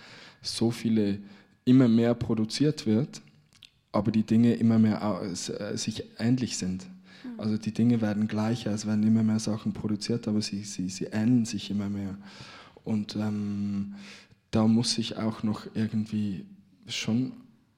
so 0.42 0.70
viele 0.70 1.18
immer 1.66 1.88
mehr 1.88 2.14
produziert 2.14 2.86
wird 2.86 3.20
aber 3.96 4.12
die 4.12 4.24
Dinge 4.24 4.54
immer 4.54 4.78
mehr 4.78 5.22
äh, 5.22 5.76
sich 5.76 6.04
ähnlich 6.18 6.56
sind. 6.58 6.86
Mhm. 7.24 7.40
Also 7.40 7.56
die 7.56 7.72
Dinge 7.72 8.00
werden 8.00 8.28
gleicher, 8.28 8.72
es 8.72 8.86
werden 8.86 9.02
immer 9.02 9.22
mehr 9.22 9.38
Sachen 9.38 9.72
produziert, 9.72 10.28
aber 10.28 10.42
sie, 10.42 10.62
sie, 10.62 10.88
sie 10.88 11.06
ähneln 11.06 11.44
sich 11.44 11.70
immer 11.70 11.88
mehr. 11.88 12.16
Und 12.84 13.16
ähm, 13.16 13.94
da 14.50 14.66
muss 14.66 14.98
ich 14.98 15.16
auch 15.16 15.42
noch 15.42 15.66
irgendwie 15.74 16.44
schon 16.86 17.32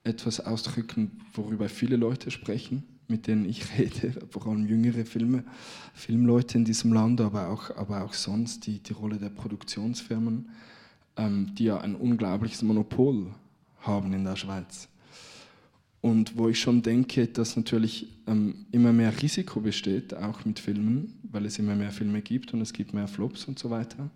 etwas 0.05 0.41
ausdrücken, 0.41 1.21
worüber 1.33 1.69
viele 1.69 1.97
Leute 1.97 2.31
sprechen, 2.31 2.83
mit 3.07 3.27
denen 3.27 3.49
ich 3.49 3.65
rede, 3.79 4.27
vor 4.31 4.47
allem 4.47 4.67
jüngere 4.67 5.05
Filme, 5.05 5.45
Filmleute 5.95 6.59
in 6.59 6.65
diesem 6.65 6.93
Land, 6.93 7.21
aber 7.21 7.49
auch, 7.49 7.71
aber 7.77 8.05
auch 8.05 8.13
sonst 8.13 8.67
die, 8.67 8.81
die 8.81 8.93
Rolle 8.93 9.19
der 9.19 9.31
Produktionsfirmen, 9.31 10.51
ähm, 11.17 11.55
die 11.55 11.65
ja 11.65 11.79
ein 11.79 11.95
unglaubliches 11.95 12.63
Monopol 12.63 13.27
haben 13.27 13.48
in 13.87 14.25
der 14.25 14.37
Schweiz. 14.37 14.89
Und 16.01 16.37
wo 16.37 16.49
ich 16.49 16.61
schon 16.61 16.83
denke, 16.83 17.27
dass 17.27 17.57
natürlich 17.57 18.07
ähm, 18.27 18.67
immer 18.71 18.93
mehr 18.93 19.13
Risiko 19.21 19.61
besteht, 19.61 20.15
auch 20.15 20.45
mit 20.45 20.59
Filmen, 20.59 21.19
weil 21.25 21.45
es 21.47 21.59
immer 21.59 21.75
mehr 21.75 21.91
Filme 21.91 22.23
gibt 22.23 22.55
und 22.55 22.61
es 22.61 22.73
gibt 22.73 22.95
mehr 22.95 23.09
Flops 23.09 23.47
und 23.47 23.59
so 23.59 23.71
weiter. 23.71 24.09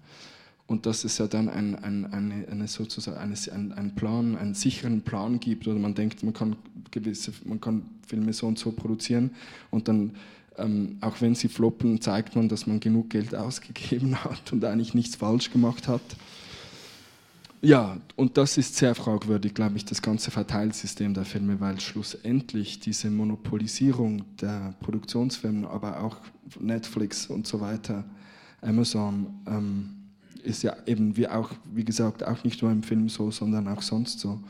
Und 0.66 0.86
dass 0.86 1.04
es 1.04 1.18
ja 1.18 1.26
dann 1.26 1.48
ein, 1.48 1.74
ein, 1.74 2.06
eine, 2.12 2.46
eine 2.48 2.68
sozusagen 2.68 3.18
eine, 3.18 3.34
ein, 3.52 3.72
einen 3.72 3.94
Plan, 3.94 4.36
einen 4.36 4.54
sicheren 4.54 5.02
Plan 5.02 5.40
gibt, 5.40 5.66
oder 5.66 5.78
man 5.78 5.94
denkt, 5.94 6.22
man 6.22 6.32
kann 6.32 6.56
gewisse, 6.92 7.32
man 7.44 7.60
kann 7.60 7.82
Filme 8.06 8.32
so 8.32 8.46
und 8.46 8.58
so 8.58 8.70
produzieren 8.72 9.30
und 9.70 9.88
dann 9.88 10.12
ähm, 10.58 10.98
auch 11.00 11.20
wenn 11.20 11.34
sie 11.34 11.48
floppen, 11.48 12.00
zeigt 12.00 12.36
man, 12.36 12.48
dass 12.48 12.66
man 12.66 12.78
genug 12.78 13.10
Geld 13.10 13.34
ausgegeben 13.34 14.22
hat 14.22 14.52
und 14.52 14.64
eigentlich 14.64 14.94
nichts 14.94 15.16
falsch 15.16 15.50
gemacht 15.50 15.88
hat. 15.88 16.02
Ja, 17.64 18.00
und 18.16 18.38
das 18.38 18.58
ist 18.58 18.74
sehr 18.74 18.92
fragwürdig, 18.96 19.54
glaube 19.54 19.76
ich, 19.76 19.84
das 19.84 20.02
ganze 20.02 20.32
Verteilsystem 20.32 21.14
der 21.14 21.24
Filme, 21.24 21.60
weil 21.60 21.78
schlussendlich 21.78 22.80
diese 22.80 23.08
Monopolisierung 23.08 24.24
der 24.40 24.74
Produktionsfirmen, 24.80 25.64
aber 25.64 26.02
auch 26.02 26.16
Netflix 26.58 27.28
und 27.28 27.46
so 27.46 27.60
weiter, 27.60 28.04
Amazon, 28.62 29.28
ähm, 29.46 29.90
ist 30.42 30.64
ja 30.64 30.74
eben 30.86 31.16
wie 31.16 31.28
auch, 31.28 31.52
wie 31.72 31.84
gesagt, 31.84 32.24
auch 32.24 32.42
nicht 32.42 32.62
nur 32.62 32.72
im 32.72 32.82
Film 32.82 33.08
so, 33.08 33.30
sondern 33.30 33.68
auch 33.68 33.82
sonst 33.82 34.18
so. 34.18 34.42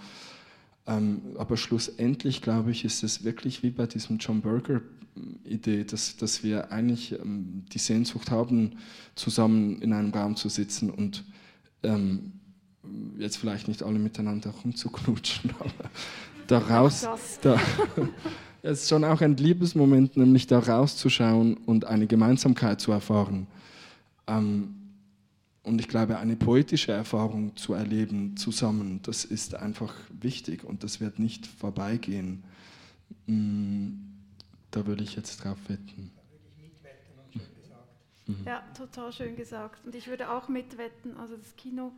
Ähm, 0.87 1.21
aber 1.37 1.59
schlussendlich, 1.59 2.41
glaube 2.41 2.71
ich, 2.71 2.83
ist 2.83 3.03
es 3.03 3.25
wirklich 3.25 3.63
wie 3.63 3.71
bei 3.71 3.87
diesem 3.87 4.17
John 4.17 4.41
Berger-Idee, 4.41 5.85
dass, 5.85 6.17
dass 6.17 6.43
wir 6.43 6.73
eigentlich 6.73 7.13
ähm, 7.13 7.67
die 7.75 7.79
Sehnsucht 7.79 8.31
haben, 8.31 8.79
zusammen 9.17 9.83
in 9.83 9.93
einem 9.93 10.15
Raum 10.15 10.35
zu 10.35 10.49
sitzen 10.49 10.89
und 10.89 11.25
ähm, 11.83 12.33
jetzt 13.19 13.37
vielleicht 13.37 13.69
nicht 13.69 13.83
alle 13.83 13.99
miteinander 13.99 14.51
rumzuknutschen, 14.51 15.51
aber 15.59 15.91
daraus, 16.47 17.07
da, 17.41 17.61
es 18.63 18.83
ist 18.83 18.89
schon 18.89 19.05
auch 19.05 19.21
ein 19.21 19.37
Liebesmoment, 19.37 20.17
nämlich 20.17 20.47
da 20.47 20.59
rauszuschauen 20.59 21.57
und 21.59 21.85
eine 21.85 22.07
Gemeinsamkeit 22.07 22.81
zu 22.81 22.93
erfahren. 22.93 23.47
Ähm, 24.27 24.75
und 25.65 25.81
ich 25.81 25.87
glaube, 25.87 26.19
eine 26.19 26.35
poetische 26.35 26.91
Erfahrung 26.91 27.57
zu 27.57 27.75
erleben 27.75 28.37
zusammen, 28.37 29.01
das 29.05 29.25
ist 29.25 29.55
einfach 29.55 29.95
wichtig 30.11 30.65
und 30.65 30.83
das 30.83 31.01
wird 31.01 31.21
nicht 31.21 31.47
vorbeigehen. 31.47 32.43
Mm, 33.27 33.91
da 34.73 34.87
würde 34.87 35.05
ich 35.05 35.15
jetzt 35.15 35.45
drauf 35.45 35.59
wetten. 35.69 36.11
Mhm. 38.27 38.45
Ja, 38.45 38.63
total 38.77 39.13
schön 39.13 39.37
gesagt. 39.37 39.85
Und 39.85 39.95
ich 39.95 40.09
würde 40.09 40.31
auch 40.31 40.49
mitwetten, 40.49 41.17
also 41.17 41.37
das 41.37 41.55
Kino 41.57 41.93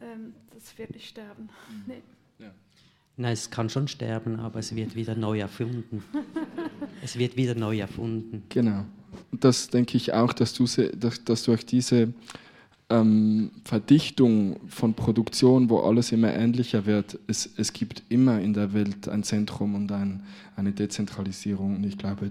ähm, 0.00 0.34
das 0.54 0.76
wird 0.78 0.90
nicht 0.94 1.08
sterben. 1.08 1.48
Mhm. 1.70 1.82
Nee. 1.86 2.02
Ja. 2.38 2.50
Nein, 3.16 3.32
es 3.32 3.50
kann 3.50 3.70
schon 3.70 3.88
sterben, 3.88 4.40
aber 4.40 4.58
es 4.58 4.74
wird 4.74 4.94
wieder 4.94 5.14
neu 5.14 5.38
erfunden. 5.40 6.02
es 7.02 7.18
wird 7.18 7.36
wieder 7.36 7.54
neu 7.54 7.78
erfunden. 7.78 8.42
Genau. 8.48 8.84
Das 9.32 9.68
denke 9.68 9.96
ich 9.96 10.12
auch, 10.12 10.32
dass, 10.32 10.52
du, 10.52 10.66
dass, 10.66 11.24
dass 11.24 11.42
durch 11.44 11.64
diese 11.64 12.12
ähm, 12.90 13.50
Verdichtung 13.64 14.60
von 14.68 14.94
Produktion, 14.94 15.70
wo 15.70 15.80
alles 15.80 16.12
immer 16.12 16.32
ähnlicher 16.32 16.86
wird, 16.86 17.18
es, 17.26 17.48
es 17.56 17.72
gibt 17.72 18.02
immer 18.08 18.40
in 18.40 18.52
der 18.52 18.72
Welt 18.74 19.08
ein 19.08 19.22
Zentrum 19.22 19.74
und 19.74 19.90
ein, 19.92 20.22
eine 20.54 20.72
Dezentralisierung. 20.72 21.76
Und 21.76 21.84
ich 21.84 21.98
glaube, 21.98 22.30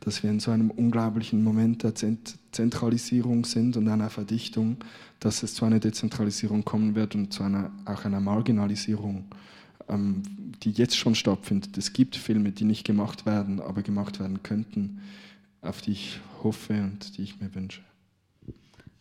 dass 0.00 0.22
wir 0.22 0.30
in 0.30 0.40
so 0.40 0.50
einem 0.50 0.70
unglaublichen 0.70 1.42
Moment 1.42 1.82
der 1.82 1.94
Zentralisierung 1.94 3.44
sind 3.44 3.76
und 3.76 3.88
einer 3.88 4.10
Verdichtung, 4.10 4.76
dass 5.20 5.42
es 5.42 5.54
zu 5.54 5.64
einer 5.64 5.80
Dezentralisierung 5.80 6.64
kommen 6.64 6.94
wird 6.94 7.14
und 7.14 7.32
zu 7.32 7.42
einer, 7.42 7.72
auch 7.84 8.04
einer 8.04 8.20
Marginalisierung, 8.20 9.24
ähm, 9.88 10.22
die 10.62 10.70
jetzt 10.70 10.96
schon 10.96 11.14
stattfindet. 11.14 11.76
Es 11.76 11.92
gibt 11.92 12.16
Filme, 12.16 12.52
die 12.52 12.64
nicht 12.64 12.84
gemacht 12.84 13.26
werden, 13.26 13.60
aber 13.60 13.82
gemacht 13.82 14.20
werden 14.20 14.42
könnten, 14.42 15.00
auf 15.60 15.80
die 15.80 15.92
ich 15.92 16.20
hoffe 16.42 16.74
und 16.74 17.18
die 17.18 17.22
ich 17.22 17.40
mir 17.40 17.54
wünsche. 17.54 17.82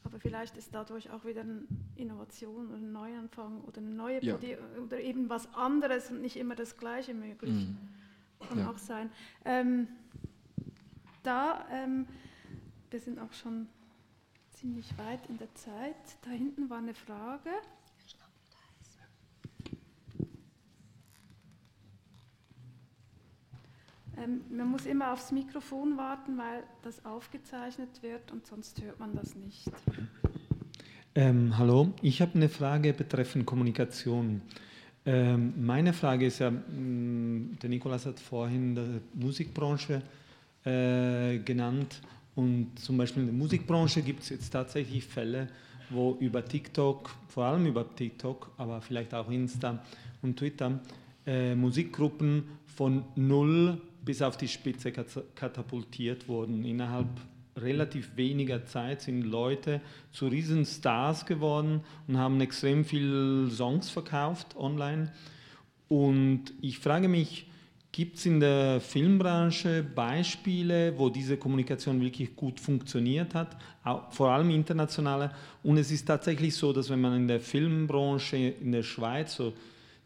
Aber 0.03 0.19
vielleicht 0.19 0.57
ist 0.57 0.73
dadurch 0.73 1.11
auch 1.11 1.25
wieder 1.25 1.41
eine 1.41 1.61
Innovation 1.95 2.67
oder 2.67 2.77
ein 2.77 2.91
Neuanfang 2.91 3.61
oder 3.61 3.79
eine 3.79 3.91
neue 3.91 4.23
ja. 4.23 4.37
oder 4.83 4.99
eben 4.99 5.29
was 5.29 5.53
anderes 5.53 6.09
und 6.09 6.21
nicht 6.21 6.37
immer 6.37 6.55
das 6.55 6.77
Gleiche 6.77 7.13
möglich. 7.13 7.53
Mhm. 7.53 7.77
Kann 8.47 8.59
ja. 8.59 8.69
auch 8.69 8.77
sein. 8.77 9.09
Ähm, 9.45 9.87
da, 11.27 11.65
ähm, 11.71 12.07
wir 12.89 12.99
sind 13.01 13.19
auch 13.19 13.33
schon 13.33 13.67
ziemlich 14.53 14.97
weit 14.97 15.19
in 15.27 15.37
der 15.37 15.53
Zeit. 15.55 15.95
Da 16.23 16.31
hinten 16.31 16.69
war 16.69 16.77
eine 16.77 16.93
Frage. 16.93 17.49
Ähm, 24.17 24.41
man 24.49 24.71
muss 24.71 24.85
immer 24.85 25.11
aufs 25.11 25.31
Mikrofon 25.31 25.97
warten, 25.97 26.37
weil 26.37 26.63
das 26.81 27.05
aufgezeichnet 27.05 28.01
wird 28.01 28.31
und 28.31 28.47
sonst 28.47 28.81
hört 28.81 28.99
man 28.99 29.13
das 29.13 29.35
nicht. 29.35 29.69
Ähm, 31.13 31.57
hallo, 31.57 31.93
ich 32.01 32.21
habe 32.21 32.35
eine 32.35 32.49
Frage 32.49 32.93
betreffend 32.93 33.45
Kommunikation. 33.45 34.41
Ähm, 35.05 35.53
meine 35.63 35.93
Frage 35.93 36.25
ist 36.25 36.39
ja, 36.39 36.49
mh, 36.49 36.59
mm, 36.69 37.59
der 37.61 37.69
Nikolas 37.69 38.05
hat 38.05 38.19
vorhin 38.19 38.75
die 38.75 39.23
Musikbranche 39.25 39.95
äh, 39.95 40.26
genannt 40.68 42.02
und 42.35 42.80
zum 42.80 42.98
Beispiel 42.98 43.23
in 43.23 43.30
der 43.30 43.35
Musikbranche 43.35 44.02
gibt 44.02 44.22
es 44.22 44.30
jetzt 44.30 44.49
tatsächlich 44.52 45.03
Fälle, 45.06 45.48
wo 45.89 46.18
über 46.19 46.45
TikTok, 46.45 47.10
vor 47.30 47.45
allem 47.45 47.65
über 47.65 47.95
TikTok, 47.95 48.52
aber 48.57 48.81
vielleicht 48.81 49.14
auch 49.14 49.30
Insta 49.31 49.84
und 50.22 50.38
Twitter, 50.38 50.80
äh, 51.26 51.56
Musikgruppen 51.56 52.44
von 52.65 53.03
null 53.15 53.81
bis 54.06 54.22
auf 54.22 54.38
die 54.38 54.48
Spitze 54.48 54.91
katapultiert 54.91 56.27
wurden 56.27 56.64
innerhalb 56.64 57.07
relativ 57.57 58.15
weniger 58.15 58.65
Zeit 58.65 59.02
sind 59.02 59.23
Leute 59.23 59.81
zu 60.11 60.27
Riesenstars 60.27 61.26
geworden 61.26 61.81
und 62.07 62.18
haben 62.18 62.39
extrem 62.39 62.85
viel 62.85 63.49
Songs 63.52 63.89
verkauft 63.89 64.56
online. 64.56 65.11
Und 65.88 66.53
ich 66.61 66.77
frage 66.80 67.07
mich, 67.07 67.46
gibt 67.97 68.17
es 68.17 68.27
in 68.27 68.39
der 68.39 68.79
Filmbranche 68.79 69.81
Beispiele, 69.81 70.93
wo 70.99 71.09
diese 71.09 71.35
Kommunikation 71.35 71.99
wirklich 71.99 72.35
gut 72.35 72.59
funktioniert 72.59 73.33
hat, 73.33 73.57
vor 74.11 74.29
allem 74.29 74.51
internationale? 74.51 75.31
Und 75.63 75.79
es 75.79 75.89
ist 75.89 76.05
tatsächlich 76.05 76.55
so, 76.55 76.71
dass 76.71 76.91
wenn 76.91 77.01
man 77.01 77.15
in 77.15 77.27
der 77.27 77.39
Filmbranche 77.39 78.37
in 78.37 78.71
der 78.71 78.83
Schweiz 78.83 79.33
so 79.37 79.51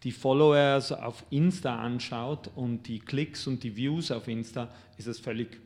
die 0.03 0.13
Followers 0.13 0.93
auf 0.93 1.26
Insta 1.31 1.80
anschaut 1.80 2.49
und 2.55 2.88
die 2.88 2.99
Klicks 2.99 3.45
und 3.45 3.61
die 3.61 3.76
Views 3.76 4.09
auf 4.09 4.30
Insta, 4.30 4.69
ist 4.97 5.07
es 5.07 5.19
völlig 5.19 5.59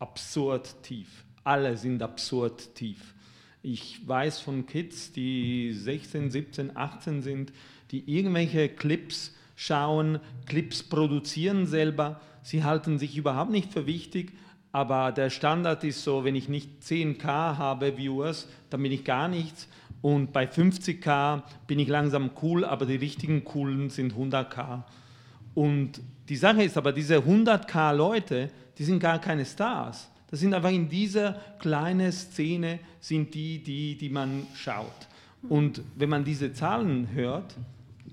absurd 0.00 0.74
tief. 0.82 1.24
Alle 1.44 1.76
sind 1.76 2.02
absurd 2.02 2.74
tief. 2.74 3.14
Ich 3.62 4.00
weiß 4.08 4.40
von 4.40 4.66
Kids, 4.66 5.12
die 5.12 5.72
16, 5.72 6.32
17, 6.32 6.76
18 6.76 7.22
sind, 7.22 7.52
die 7.92 8.12
irgendwelche 8.12 8.68
Clips 8.70 9.36
schauen, 9.60 10.20
Clips 10.46 10.82
produzieren 10.82 11.66
selber. 11.66 12.18
Sie 12.42 12.64
halten 12.64 12.98
sich 12.98 13.18
überhaupt 13.18 13.50
nicht 13.50 13.70
für 13.70 13.86
wichtig, 13.86 14.32
aber 14.72 15.12
der 15.12 15.28
Standard 15.28 15.84
ist 15.84 16.02
so, 16.02 16.24
wenn 16.24 16.34
ich 16.34 16.48
nicht 16.48 16.82
10k 16.82 17.26
habe 17.58 17.98
Viewers, 17.98 18.48
dann 18.70 18.82
bin 18.82 18.90
ich 18.90 19.04
gar 19.04 19.28
nichts. 19.28 19.68
Und 20.00 20.32
bei 20.32 20.46
50k 20.46 21.42
bin 21.66 21.78
ich 21.78 21.88
langsam 21.88 22.30
cool, 22.40 22.64
aber 22.64 22.86
die 22.86 22.96
richtigen 22.96 23.44
coolen 23.44 23.90
sind 23.90 24.14
100k. 24.14 24.82
Und 25.54 26.00
die 26.30 26.36
Sache 26.36 26.62
ist 26.62 26.78
aber, 26.78 26.92
diese 26.92 27.18
100k 27.18 27.94
Leute, 27.94 28.48
die 28.78 28.84
sind 28.84 28.98
gar 28.98 29.18
keine 29.18 29.44
Stars. 29.44 30.10
Das 30.30 30.40
sind 30.40 30.54
einfach 30.54 30.70
in 30.70 30.88
dieser 30.88 31.34
kleinen 31.58 32.12
Szene 32.12 32.78
sind 32.98 33.34
die, 33.34 33.62
die, 33.62 33.98
die 33.98 34.08
man 34.08 34.46
schaut. 34.54 35.08
Und 35.50 35.82
wenn 35.96 36.08
man 36.08 36.24
diese 36.24 36.54
Zahlen 36.54 37.08
hört, 37.12 37.56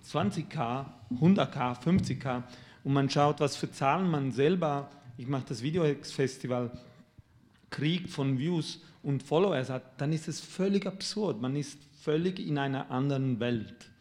20k, 0.06 0.86
100k, 1.12 1.82
50k, 1.82 2.44
und 2.84 2.94
man 2.94 3.10
schaut, 3.10 3.42
was 3.42 3.58
für 3.58 3.70
Zahlen 3.70 4.10
man 4.10 4.32
selber, 4.32 4.90
ich 5.18 5.28
mache 5.28 5.46
das 5.50 5.62
Videox-Festival, 5.62 6.72
kriegt 7.70 8.10
von 8.10 8.40
Views 8.40 8.80
und 9.04 9.24
Followers 9.24 9.70
hat, 9.70 10.00
dann 10.00 10.14
ist 10.14 10.28
es 10.28 10.40
völlig 10.40 10.86
absurd. 10.86 11.42
Man 11.42 11.56
ist 11.56 11.80
völlig 12.02 12.40
in 12.40 12.58
einer 12.58 12.90
anderen 12.90 13.40
Welt. 13.40 13.92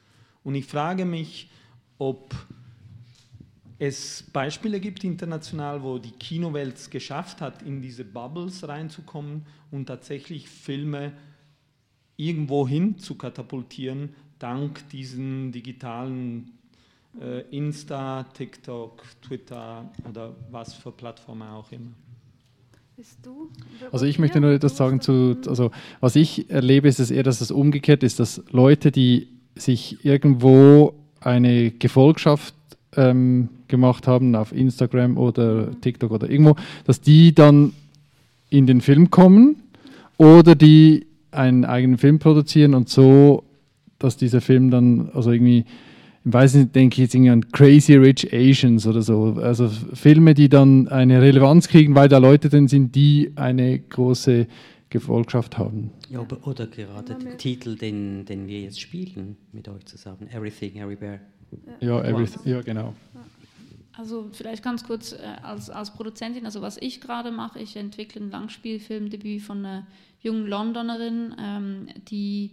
Und 0.45 0.55
ich 0.55 0.67
frage 0.67 1.05
mich, 1.05 1.51
ob 1.99 2.33
es 3.79 4.23
Beispiele 4.33 4.81
gibt 4.81 5.05
international, 5.05 5.83
wo 5.83 5.99
die 5.99 6.13
Kinowelt 6.13 6.77
es 6.77 6.89
geschafft 6.89 7.41
hat, 7.41 7.63
in 7.63 7.83
diese 7.83 8.05
Bubbles 8.05 8.67
reinzukommen 8.67 9.47
und 9.71 9.87
tatsächlich 9.87 10.49
Filme 10.49 11.13
irgendwo 12.17 12.67
hin 12.67 12.99
zu 12.99 13.17
katapultieren, 13.17 14.15
dank 14.39 14.89
diesen 14.91 15.53
digitalen 15.53 16.56
Insta, 17.51 18.25
TikTok, 18.35 19.03
Twitter 19.23 19.91
oder 20.09 20.35
was 20.51 20.75
für 20.75 20.93
Plattformen 20.93 21.49
auch 21.49 21.71
immer. 21.73 21.93
Bist 22.97 23.19
du? 23.23 23.51
Also 23.93 24.07
ich 24.07 24.19
möchte 24.19 24.41
nur 24.41 24.53
etwas 24.53 24.77
sagen 24.77 25.01
zu, 25.01 25.37
also 25.47 25.71
was 26.01 26.17
ich 26.17 26.51
erlebe, 26.51 26.89
ist 26.89 26.99
es 26.99 27.11
eher, 27.11 27.23
dass 27.23 27.43
es 27.43 27.51
umgekehrt 27.51 28.03
ist, 28.03 28.21
dass 28.21 28.43
Leute, 28.51 28.91
die 28.91 29.29
sich 29.55 30.05
irgendwo 30.05 30.95
eine 31.21 31.73
Gefolgschaft 31.73 32.55
ähm, 32.97 33.51
gemacht 33.69 34.07
haben 34.07 34.35
auf 34.35 34.53
Instagram 34.53 35.19
oder 35.19 35.67
mhm. 35.67 35.81
TikTok 35.81 36.11
oder 36.11 36.31
irgendwo, 36.31 36.57
dass 36.85 37.01
die 37.01 37.35
dann 37.35 37.73
in 38.49 38.67
den 38.67 38.81
Film 38.81 39.11
kommen 39.11 39.63
oder 40.17 40.55
die 40.55 41.07
einen 41.31 41.65
eigenen 41.65 41.99
Film 41.99 42.19
produzieren 42.19 42.75
und 42.75 42.89
so, 42.89 43.45
dass 43.99 44.17
dieser 44.17 44.41
Film 44.41 44.71
dann, 44.71 45.11
also 45.13 45.33
irgendwie, 45.33 45.65
ich 46.27 46.33
weiß 46.33 46.55
nicht, 46.55 46.75
denke 46.75 46.95
ich 46.95 46.99
jetzt 46.99 47.15
irgendwie 47.15 47.31
an 47.31 47.49
Crazy 47.53 47.95
Rich 47.95 48.33
Asians 48.33 48.85
oder 48.87 49.01
so, 49.01 49.37
also 49.41 49.69
Filme, 49.69 50.35
die 50.35 50.49
dann 50.49 50.89
eine 50.89 51.23
Relevanz 51.23 51.69
kriegen, 51.69 51.95
weil 51.95 52.09
da 52.09 52.19
Leute 52.19 52.49
drin 52.49 52.67
sind, 52.67 52.97
die 52.97 53.33
eine 53.37 53.79
große 53.79 54.49
Gefolgschaft 54.91 55.57
haben. 55.57 55.93
Ja, 56.11 56.27
oder 56.43 56.67
gerade 56.67 57.15
der 57.15 57.37
Titel, 57.37 57.77
den, 57.77 58.25
den 58.25 58.49
wir 58.49 58.61
jetzt 58.61 58.81
spielen 58.81 59.37
mit 59.53 59.69
euch 59.69 59.85
zusammen, 59.85 60.29
Everything, 60.33 60.77
Everywhere. 60.77 61.21
Ja, 61.81 62.03
everything, 62.03 62.41
ja 62.45 62.61
genau. 62.61 62.95
Also 63.93 64.29
vielleicht 64.33 64.65
ganz 64.65 64.85
kurz 64.85 65.13
äh, 65.13 65.19
als, 65.43 65.71
als 65.71 65.93
Produzentin, 65.93 66.45
also 66.45 66.61
was 66.61 66.77
ich 66.77 67.01
gerade 67.01 67.31
mache, 67.31 67.61
ich 67.61 67.77
entwickle 67.77 68.21
ein 68.21 68.31
Langspielfilmdebüt 68.31 69.43
von 69.43 69.65
einer 69.65 69.87
jungen 70.21 70.47
Londonerin, 70.47 71.35
ähm, 71.41 71.89
die 72.09 72.51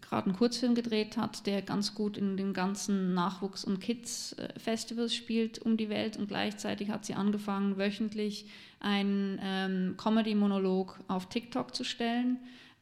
gerade 0.00 0.26
einen 0.26 0.36
Kurzfilm 0.36 0.74
gedreht 0.74 1.16
hat, 1.16 1.46
der 1.46 1.62
ganz 1.62 1.94
gut 1.94 2.16
in 2.16 2.36
den 2.36 2.52
ganzen 2.52 3.14
Nachwuchs- 3.14 3.64
und 3.64 3.80
Kids-Festivals 3.80 5.14
spielt 5.14 5.58
um 5.60 5.76
die 5.76 5.88
Welt. 5.88 6.16
Und 6.16 6.28
gleichzeitig 6.28 6.90
hat 6.90 7.04
sie 7.04 7.14
angefangen, 7.14 7.76
wöchentlich 7.76 8.46
einen 8.80 9.38
ähm, 9.42 9.94
Comedy-Monolog 9.96 11.00
auf 11.08 11.28
TikTok 11.28 11.74
zu 11.74 11.84
stellen, 11.84 12.38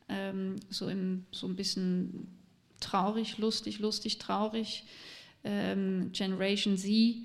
ähm, 0.09 0.56
so, 0.68 0.89
im, 0.89 1.26
so 1.30 1.47
ein 1.47 1.56
bisschen 1.56 2.26
traurig, 2.80 3.39
lustig, 3.39 3.78
lustig, 3.78 4.18
traurig, 4.18 4.84
ähm, 5.44 6.10
Generation 6.12 6.76
Z. 6.76 7.24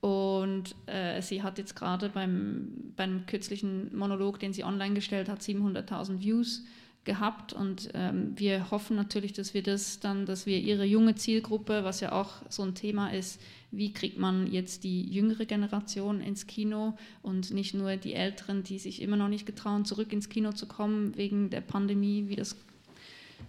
Und 0.00 0.76
äh, 0.86 1.20
sie 1.22 1.42
hat 1.42 1.58
jetzt 1.58 1.74
gerade 1.74 2.08
beim, 2.08 2.92
beim 2.94 3.26
kürzlichen 3.26 3.96
Monolog, 3.96 4.38
den 4.38 4.52
sie 4.52 4.62
online 4.62 4.94
gestellt 4.94 5.28
hat, 5.28 5.40
700.000 5.40 6.20
Views 6.20 6.64
gehabt. 7.04 7.52
Und 7.52 7.90
ähm, 7.94 8.32
wir 8.36 8.70
hoffen 8.70 8.96
natürlich, 8.96 9.32
dass 9.32 9.54
wir 9.54 9.62
das 9.62 10.00
dann, 10.00 10.26
dass 10.26 10.46
wir 10.46 10.58
ihre 10.58 10.84
junge 10.84 11.14
Zielgruppe, 11.14 11.84
was 11.84 12.00
ja 12.00 12.12
auch 12.12 12.42
so 12.48 12.62
ein 12.62 12.74
Thema 12.74 13.12
ist, 13.12 13.40
wie 13.70 13.92
kriegt 13.92 14.18
man 14.18 14.50
jetzt 14.50 14.84
die 14.84 15.02
jüngere 15.02 15.44
Generation 15.44 16.20
ins 16.20 16.46
Kino 16.46 16.96
und 17.22 17.52
nicht 17.52 17.74
nur 17.74 17.96
die 17.96 18.14
Älteren, 18.14 18.62
die 18.62 18.78
sich 18.78 19.02
immer 19.02 19.16
noch 19.16 19.28
nicht 19.28 19.46
getrauen, 19.46 19.84
zurück 19.84 20.12
ins 20.12 20.28
Kino 20.28 20.52
zu 20.52 20.66
kommen 20.66 21.16
wegen 21.16 21.50
der 21.50 21.60
Pandemie, 21.60 22.24
wie 22.28 22.36
das 22.36 22.56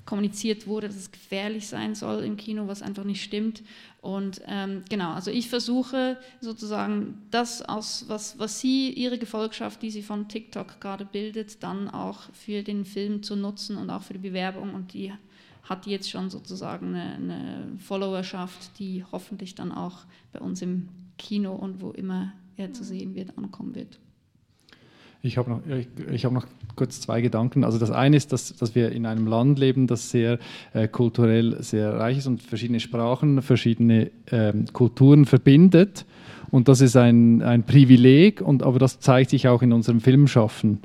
kommuniziert 0.06 0.66
wurde, 0.66 0.88
dass 0.88 0.96
es 0.96 1.12
gefährlich 1.12 1.68
sein 1.68 1.94
soll 1.94 2.24
im 2.24 2.36
Kino, 2.36 2.68
was 2.68 2.82
einfach 2.82 3.04
nicht 3.04 3.24
stimmt. 3.24 3.62
Und 4.02 4.42
ähm, 4.48 4.84
genau, 4.90 5.12
also 5.12 5.30
ich 5.30 5.50
versuche 5.50 6.18
sozusagen 6.42 7.22
das 7.32 7.62
aus, 7.62 8.06
was, 8.08 8.40
was 8.40 8.60
sie, 8.60 8.92
ihre 8.92 9.20
Gefolgschaft, 9.20 9.82
die 9.82 9.92
sie 9.92 10.02
von 10.02 10.28
TikTok 10.28 10.82
gerade 10.82 11.06
bildet, 11.06 11.62
dann 11.64 11.90
auch 11.90 12.22
für 12.34 12.64
den 12.64 12.86
Film 12.86 13.22
zu 13.22 13.36
nutzen 13.36 13.78
und 13.78 13.90
auch 13.90 14.02
für 14.02 14.14
die 14.14 14.20
Bewerbung. 14.30 14.74
Und 14.74 14.94
die 14.94 15.14
hat 15.64 15.86
jetzt 15.86 16.10
schon 16.10 16.30
sozusagen 16.30 16.96
eine, 16.96 17.14
eine 17.16 17.78
Followerschaft, 17.78 18.80
die 18.80 19.06
hoffentlich 19.12 19.54
dann 19.54 19.72
auch 19.72 20.06
bei 20.32 20.40
uns 20.40 20.62
im 20.62 20.90
Kino 21.18 21.54
und 21.54 21.82
wo 21.82 21.92
immer 21.92 22.34
er 22.58 22.74
zu 22.74 22.84
sehen 22.84 23.14
wird, 23.14 23.38
ankommen 23.38 23.76
wird. 23.76 24.00
Ich 25.22 25.38
habe 25.38 25.50
noch, 25.50 25.62
ich, 25.68 25.88
ich 26.14 26.24
hab 26.24 26.32
noch 26.32 26.48
kurz 26.78 27.02
zwei 27.02 27.20
Gedanken. 27.20 27.66
Also 27.66 27.78
das 27.78 27.92
eine 27.92 28.16
ist, 28.16 28.32
dass, 28.32 28.56
dass 28.56 28.74
wir 28.74 28.94
in 28.94 29.06
einem 29.06 29.28
Land 29.28 29.60
leben, 29.60 29.86
das 29.86 30.12
sehr 30.12 30.40
äh, 30.74 30.88
kulturell 30.88 31.62
sehr 31.62 31.94
reich 31.96 32.20
ist 32.20 32.28
und 32.28 32.42
verschiedene 32.42 32.80
Sprachen, 32.80 33.42
verschiedene 33.42 34.12
ähm, 34.32 34.66
Kulturen 34.72 35.26
verbindet. 35.26 36.06
Und 36.52 36.70
das 36.70 36.80
ist 36.80 36.96
ein, 36.96 37.42
ein 37.42 37.64
Privileg, 37.64 38.42
und, 38.42 38.64
aber 38.64 38.80
das 38.80 39.00
zeigt 39.02 39.32
sich 39.32 39.48
auch 39.48 39.62
in 39.62 39.74
unserem 39.74 40.00
Filmschaffen 40.00 40.80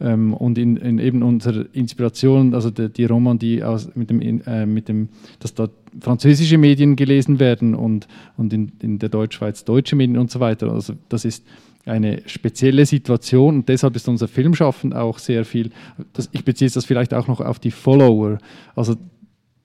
ähm, 0.00 0.34
und 0.34 0.58
in, 0.58 0.76
in, 0.76 0.98
eben 0.98 1.22
unserer 1.22 1.64
Inspiration, 1.72 2.54
also 2.54 2.70
die, 2.70 2.90
die 2.90 3.04
Roman, 3.04 3.38
die 3.38 3.62
aus, 3.62 3.94
mit 3.94 4.10
dem, 4.10 4.20
äh, 4.20 4.66
mit 4.66 4.88
dem, 4.88 5.08
dass 5.38 5.54
da 5.54 5.68
französische 6.00 6.58
Medien 6.58 6.96
gelesen 6.96 7.38
werden 7.38 7.74
und, 7.74 8.08
und 8.36 8.52
in, 8.52 8.72
in 8.80 8.98
der 8.98 9.08
Deutschschweiz 9.08 9.64
deutsche 9.64 9.96
Medien 9.96 10.18
und 10.18 10.30
so 10.30 10.40
weiter. 10.40 10.72
Also 10.72 10.94
das 11.08 11.24
ist 11.24 11.46
eine 11.86 12.22
spezielle 12.26 12.84
Situation. 12.84 13.56
Und 13.56 13.68
deshalb 13.68 13.96
ist 13.96 14.08
unser 14.08 14.28
Filmschaffen 14.28 14.92
auch 14.92 15.18
sehr 15.18 15.44
viel, 15.44 15.70
das, 16.12 16.28
ich 16.32 16.44
beziehe 16.44 16.70
das 16.70 16.84
vielleicht 16.84 17.14
auch 17.14 17.28
noch 17.28 17.40
auf 17.40 17.58
die 17.58 17.70
Follower, 17.70 18.38
also 18.74 18.96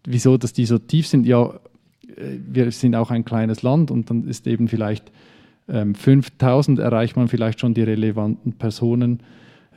wieso, 0.06 0.38
dass 0.38 0.54
die 0.54 0.66
so 0.66 0.78
tief 0.78 1.08
sind, 1.08 1.26
ja, 1.26 1.48
äh, 2.16 2.38
wir 2.48 2.72
sind 2.72 2.96
auch 2.96 3.12
ein 3.12 3.26
kleines 3.26 3.64
Land 3.64 3.92
und 3.92 4.10
dann 4.10 4.28
ist 4.28 4.48
eben 4.48 4.68
vielleicht 4.68 5.12
ähm, 5.68 5.96
5000 5.96 6.80
erreicht 6.80 7.16
man 7.16 7.28
vielleicht 7.28 7.60
schon 7.60 7.74
die 7.74 7.84
relevanten 7.84 8.54
Personen. 8.54 9.22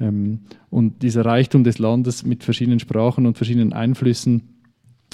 Ähm, 0.00 0.40
und 0.70 1.02
dieser 1.02 1.24
Reichtum 1.24 1.64
des 1.64 1.78
Landes 1.78 2.24
mit 2.24 2.42
verschiedenen 2.44 2.80
Sprachen 2.80 3.26
und 3.26 3.36
verschiedenen 3.36 3.72
Einflüssen, 3.72 4.53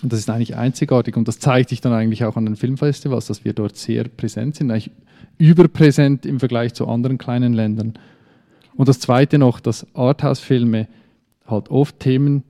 das 0.02 0.20
ist 0.20 0.30
eigentlich 0.30 0.56
einzigartig 0.56 1.16
und 1.16 1.28
das 1.28 1.38
zeigt 1.38 1.68
sich 1.70 1.80
dann 1.80 1.92
eigentlich 1.92 2.24
auch 2.24 2.36
an 2.36 2.46
den 2.46 2.56
Filmfestivals, 2.56 3.26
dass 3.26 3.44
wir 3.44 3.52
dort 3.52 3.76
sehr 3.76 4.04
präsent 4.04 4.56
sind, 4.56 4.70
eigentlich 4.70 4.90
überpräsent 5.38 6.26
im 6.26 6.38
Vergleich 6.38 6.74
zu 6.74 6.86
anderen 6.88 7.18
kleinen 7.18 7.52
Ländern. 7.52 7.94
Und 8.74 8.88
das 8.88 9.00
Zweite 9.00 9.38
noch, 9.38 9.60
dass 9.60 9.86
Arthouse-Filme 9.94 10.88
halt 11.46 11.70
oft 11.70 11.98
Themen 12.00 12.44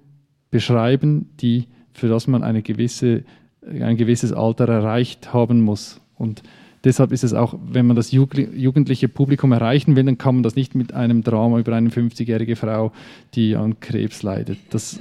beschreiben, 0.51 1.31
die, 1.40 1.66
für 1.93 2.09
das 2.09 2.27
man 2.27 2.43
eine 2.43 2.62
gewisse, 2.62 3.24
ein 3.62 3.97
gewisses 3.97 4.32
Alter 4.32 4.68
erreicht 4.68 5.32
haben 5.32 5.60
muss. 5.60 6.01
Und 6.16 6.43
deshalb 6.85 7.12
ist 7.12 7.24
es 7.24 7.32
auch, 7.32 7.55
wenn 7.64 7.86
man 7.86 7.97
das 7.97 8.12
jugendliche 8.12 9.09
Publikum 9.09 9.52
erreichen 9.52 9.97
will, 9.97 10.05
dann 10.05 10.18
kann 10.18 10.36
man 10.36 10.43
das 10.43 10.56
nicht 10.56 10.74
mit 10.74 10.93
einem 10.93 11.22
Drama 11.22 11.59
über 11.59 11.74
eine 11.74 11.90
50-jährige 11.90 12.56
Frau, 12.56 12.93
die 13.35 13.56
an 13.56 13.81
Krebs 13.81 14.22
leidet. 14.22 14.59
Das, 14.70 15.01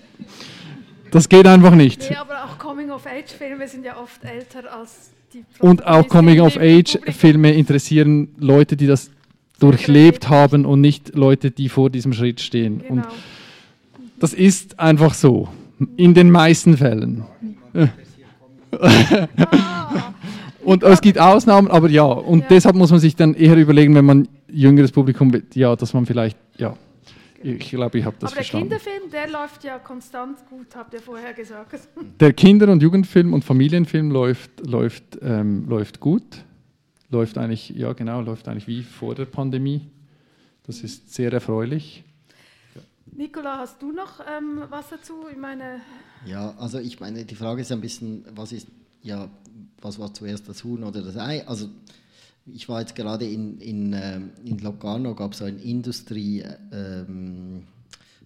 das 1.11 1.29
geht 1.29 1.47
einfach 1.47 1.75
nicht. 1.75 2.09
Nee, 2.09 2.15
aber 2.15 2.45
auch 2.45 2.57
Coming-of-Age-Filme 2.57 3.67
sind 3.67 3.85
ja 3.85 3.97
oft 3.97 4.23
älter 4.23 4.73
als 4.73 5.11
die 5.33 5.43
Und 5.59 5.85
auch 5.85 6.07
Coming-of-Age-Filme 6.07 7.53
interessieren 7.53 8.29
Leute, 8.37 8.75
die 8.75 8.87
das 8.87 9.11
durchlebt 9.59 10.29
haben 10.29 10.65
und 10.65 10.81
nicht 10.81 11.15
Leute, 11.15 11.51
die 11.51 11.69
vor 11.69 11.89
diesem 11.89 12.13
Schritt 12.13 12.41
stehen. 12.41 12.79
Genau. 12.79 12.93
Und 12.93 13.05
das 14.19 14.33
ist 14.33 14.79
einfach 14.79 15.13
so, 15.13 15.49
in 15.97 16.13
den 16.13 16.31
meisten 16.31 16.77
Fällen. 16.77 17.23
und 20.63 20.83
es 20.83 21.01
gibt 21.01 21.19
Ausnahmen, 21.19 21.69
aber 21.69 21.89
ja, 21.89 22.03
und 22.03 22.41
ja. 22.41 22.47
deshalb 22.49 22.75
muss 22.75 22.91
man 22.91 22.99
sich 22.99 23.15
dann 23.15 23.33
eher 23.33 23.55
überlegen, 23.57 23.95
wenn 23.95 24.05
man 24.05 24.27
jüngeres 24.51 24.91
Publikum, 24.91 25.31
ja, 25.53 25.75
dass 25.75 25.93
man 25.93 26.05
vielleicht, 26.05 26.37
ja, 26.57 26.75
ich 27.43 27.69
glaube, 27.69 27.99
ich 27.99 28.05
habe 28.05 28.15
das 28.19 28.31
Aber 28.31 28.37
verstanden. 28.37 28.69
der 28.69 28.79
Kinderfilm, 28.79 29.11
der 29.11 29.29
läuft 29.29 29.63
ja 29.63 29.79
konstant 29.79 30.39
gut, 30.49 30.75
habt 30.75 30.93
ihr 30.93 31.01
vorher 31.01 31.33
gesagt. 31.33 31.79
Der 32.19 32.33
Kinder- 32.33 32.71
und 32.71 32.81
Jugendfilm 32.81 33.33
und 33.33 33.43
Familienfilm 33.43 34.11
läuft, 34.11 34.65
läuft, 34.65 35.17
ähm, 35.21 35.67
läuft 35.67 35.99
gut. 35.99 36.43
Läuft 37.09 37.37
eigentlich, 37.37 37.69
ja 37.69 37.93
genau, 37.93 38.21
läuft 38.21 38.47
eigentlich 38.47 38.67
wie 38.67 38.83
vor 38.83 39.15
der 39.15 39.25
Pandemie. 39.25 39.89
Das 40.63 40.81
ist 40.81 41.13
sehr 41.13 41.33
erfreulich. 41.33 42.03
Nicola, 43.11 43.57
hast 43.57 43.81
du 43.81 43.91
noch 43.91 44.19
ähm, 44.19 44.63
was 44.69 44.89
dazu? 44.89 45.25
Ich 45.31 45.37
meine 45.37 45.81
ja, 46.25 46.53
also 46.57 46.79
ich 46.79 46.99
meine, 46.99 47.25
die 47.25 47.35
Frage 47.35 47.61
ist 47.61 47.71
ein 47.71 47.81
bisschen, 47.81 48.25
was 48.35 48.51
ist, 48.51 48.67
ja, 49.01 49.29
was 49.81 49.97
war 49.99 50.13
zuerst 50.13 50.47
das 50.49 50.63
Huhn 50.63 50.83
oder 50.83 51.01
das 51.01 51.17
Ei? 51.17 51.47
Also 51.47 51.69
ich 52.53 52.69
war 52.69 52.81
jetzt 52.81 52.95
gerade 52.95 53.25
in, 53.25 53.59
in, 53.59 53.93
ähm, 53.93 54.29
in 54.43 54.59
Locarno, 54.59 55.15
gab 55.15 55.33
es 55.33 55.39
so 55.39 55.45
ein 55.45 55.59
Industrie, 55.59 56.43
ähm, 56.71 57.63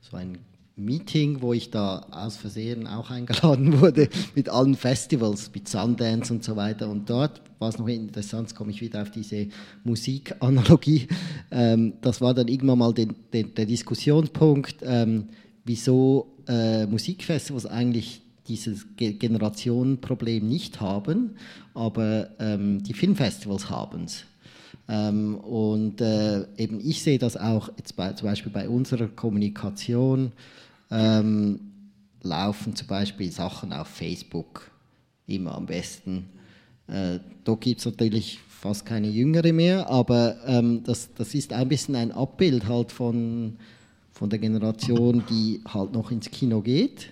so 0.01 0.17
ein 0.17 0.37
Meeting, 0.75 1.41
wo 1.41 1.53
ich 1.53 1.69
da 1.69 2.07
aus 2.09 2.37
Versehen 2.37 2.87
auch 2.87 3.11
eingeladen 3.11 3.79
wurde 3.81 4.09
mit 4.33 4.49
allen 4.49 4.75
Festivals, 4.75 5.51
mit 5.53 5.67
Sundance 5.67 6.33
und 6.33 6.43
so 6.43 6.55
weiter. 6.55 6.89
Und 6.89 7.09
dort 7.09 7.41
war 7.59 7.69
es 7.69 7.77
noch 7.77 7.87
interessant, 7.87 8.49
jetzt 8.49 8.57
komme 8.57 8.71
ich 8.71 8.81
wieder 8.81 9.03
auf 9.03 9.11
diese 9.11 9.47
Musikanalogie. 9.83 11.07
Ähm, 11.51 11.93
das 12.01 12.21
war 12.21 12.33
dann 12.33 12.47
irgendwann 12.47 12.79
mal 12.79 12.93
den, 12.93 13.13
den, 13.31 13.53
der 13.53 13.65
Diskussionspunkt, 13.65 14.77
ähm, 14.81 15.29
wieso 15.63 16.33
äh, 16.47 16.87
Musikfestivals 16.87 17.67
eigentlich 17.67 18.22
dieses 18.47 18.95
Ge 18.95 19.13
Generationenproblem 19.13 20.47
nicht 20.47 20.81
haben, 20.81 21.37
aber 21.73 22.29
ähm, 22.39 22.83
die 22.83 22.93
Filmfestivals 22.93 23.69
haben 23.69 24.03
es. 24.05 24.25
Ähm, 24.89 25.35
und 25.35 26.01
äh, 26.01 26.45
eben 26.57 26.79
ich 26.81 27.03
sehe 27.03 27.17
das 27.17 27.37
auch 27.37 27.69
jetzt 27.77 27.95
bei, 27.95 28.11
zum 28.13 28.27
Beispiel 28.27 28.51
bei 28.51 28.67
unserer 28.67 29.07
Kommunikation, 29.07 30.33
ähm, 30.91 31.59
laufen 32.21 32.75
zum 32.75 32.87
Beispiel 32.87 33.31
Sachen 33.31 33.73
auf 33.73 33.87
Facebook 33.87 34.69
immer 35.27 35.55
am 35.55 35.65
besten. 35.65 36.29
Äh, 36.87 37.19
da 37.43 37.55
gibt 37.55 37.79
es 37.79 37.85
natürlich 37.85 38.39
fast 38.47 38.85
keine 38.85 39.09
Jüngere 39.09 39.53
mehr, 39.53 39.89
aber 39.89 40.37
ähm, 40.45 40.83
das, 40.83 41.09
das 41.15 41.33
ist 41.33 41.53
ein 41.53 41.67
bisschen 41.67 41.95
ein 41.95 42.11
Abbild 42.11 42.67
halt 42.67 42.91
von, 42.91 43.57
von 44.11 44.29
der 44.29 44.39
Generation, 44.39 45.23
die 45.29 45.61
halt 45.67 45.93
noch 45.93 46.11
ins 46.11 46.29
Kino 46.29 46.61
geht. 46.61 47.09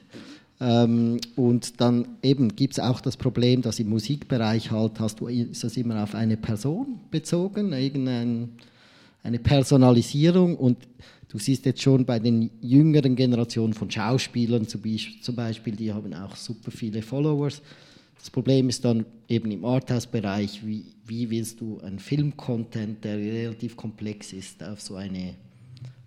Ähm, 0.61 1.19
und 1.35 1.81
dann 1.81 2.07
eben 2.21 2.55
gibt 2.55 2.73
es 2.73 2.79
auch 2.79 3.01
das 3.01 3.17
Problem, 3.17 3.63
dass 3.63 3.79
im 3.79 3.89
Musikbereich 3.89 4.69
halt 4.69 4.99
hast 4.99 5.19
du, 5.19 5.27
ist 5.27 5.63
das 5.63 5.75
immer 5.75 6.03
auf 6.03 6.13
eine 6.13 6.37
Person 6.37 6.99
bezogen, 7.09 7.73
irgendeine 7.73 8.47
eine 9.23 9.39
Personalisierung 9.39 10.55
und 10.55 10.77
du 11.29 11.37
siehst 11.37 11.65
jetzt 11.65 11.81
schon 11.81 12.05
bei 12.05 12.19
den 12.19 12.49
jüngeren 12.61 13.15
Generationen 13.15 13.73
von 13.73 13.89
Schauspielern 13.89 14.67
zum 14.67 15.35
Beispiel, 15.35 15.75
die 15.75 15.91
haben 15.91 16.13
auch 16.13 16.35
super 16.35 16.71
viele 16.71 17.01
Followers. 17.01 17.61
Das 18.17 18.29
Problem 18.29 18.69
ist 18.69 18.85
dann 18.85 19.05
eben 19.27 19.49
im 19.51 19.65
Arthouse-Bereich, 19.65 20.65
wie, 20.65 20.85
wie 21.07 21.29
willst 21.29 21.59
du 21.59 21.79
einen 21.79 21.99
Film-Content, 21.99 23.03
der 23.03 23.17
relativ 23.17 23.75
komplex 23.75 24.33
ist, 24.33 24.63
auf 24.63 24.81
so 24.81 24.95
eine 24.95 25.33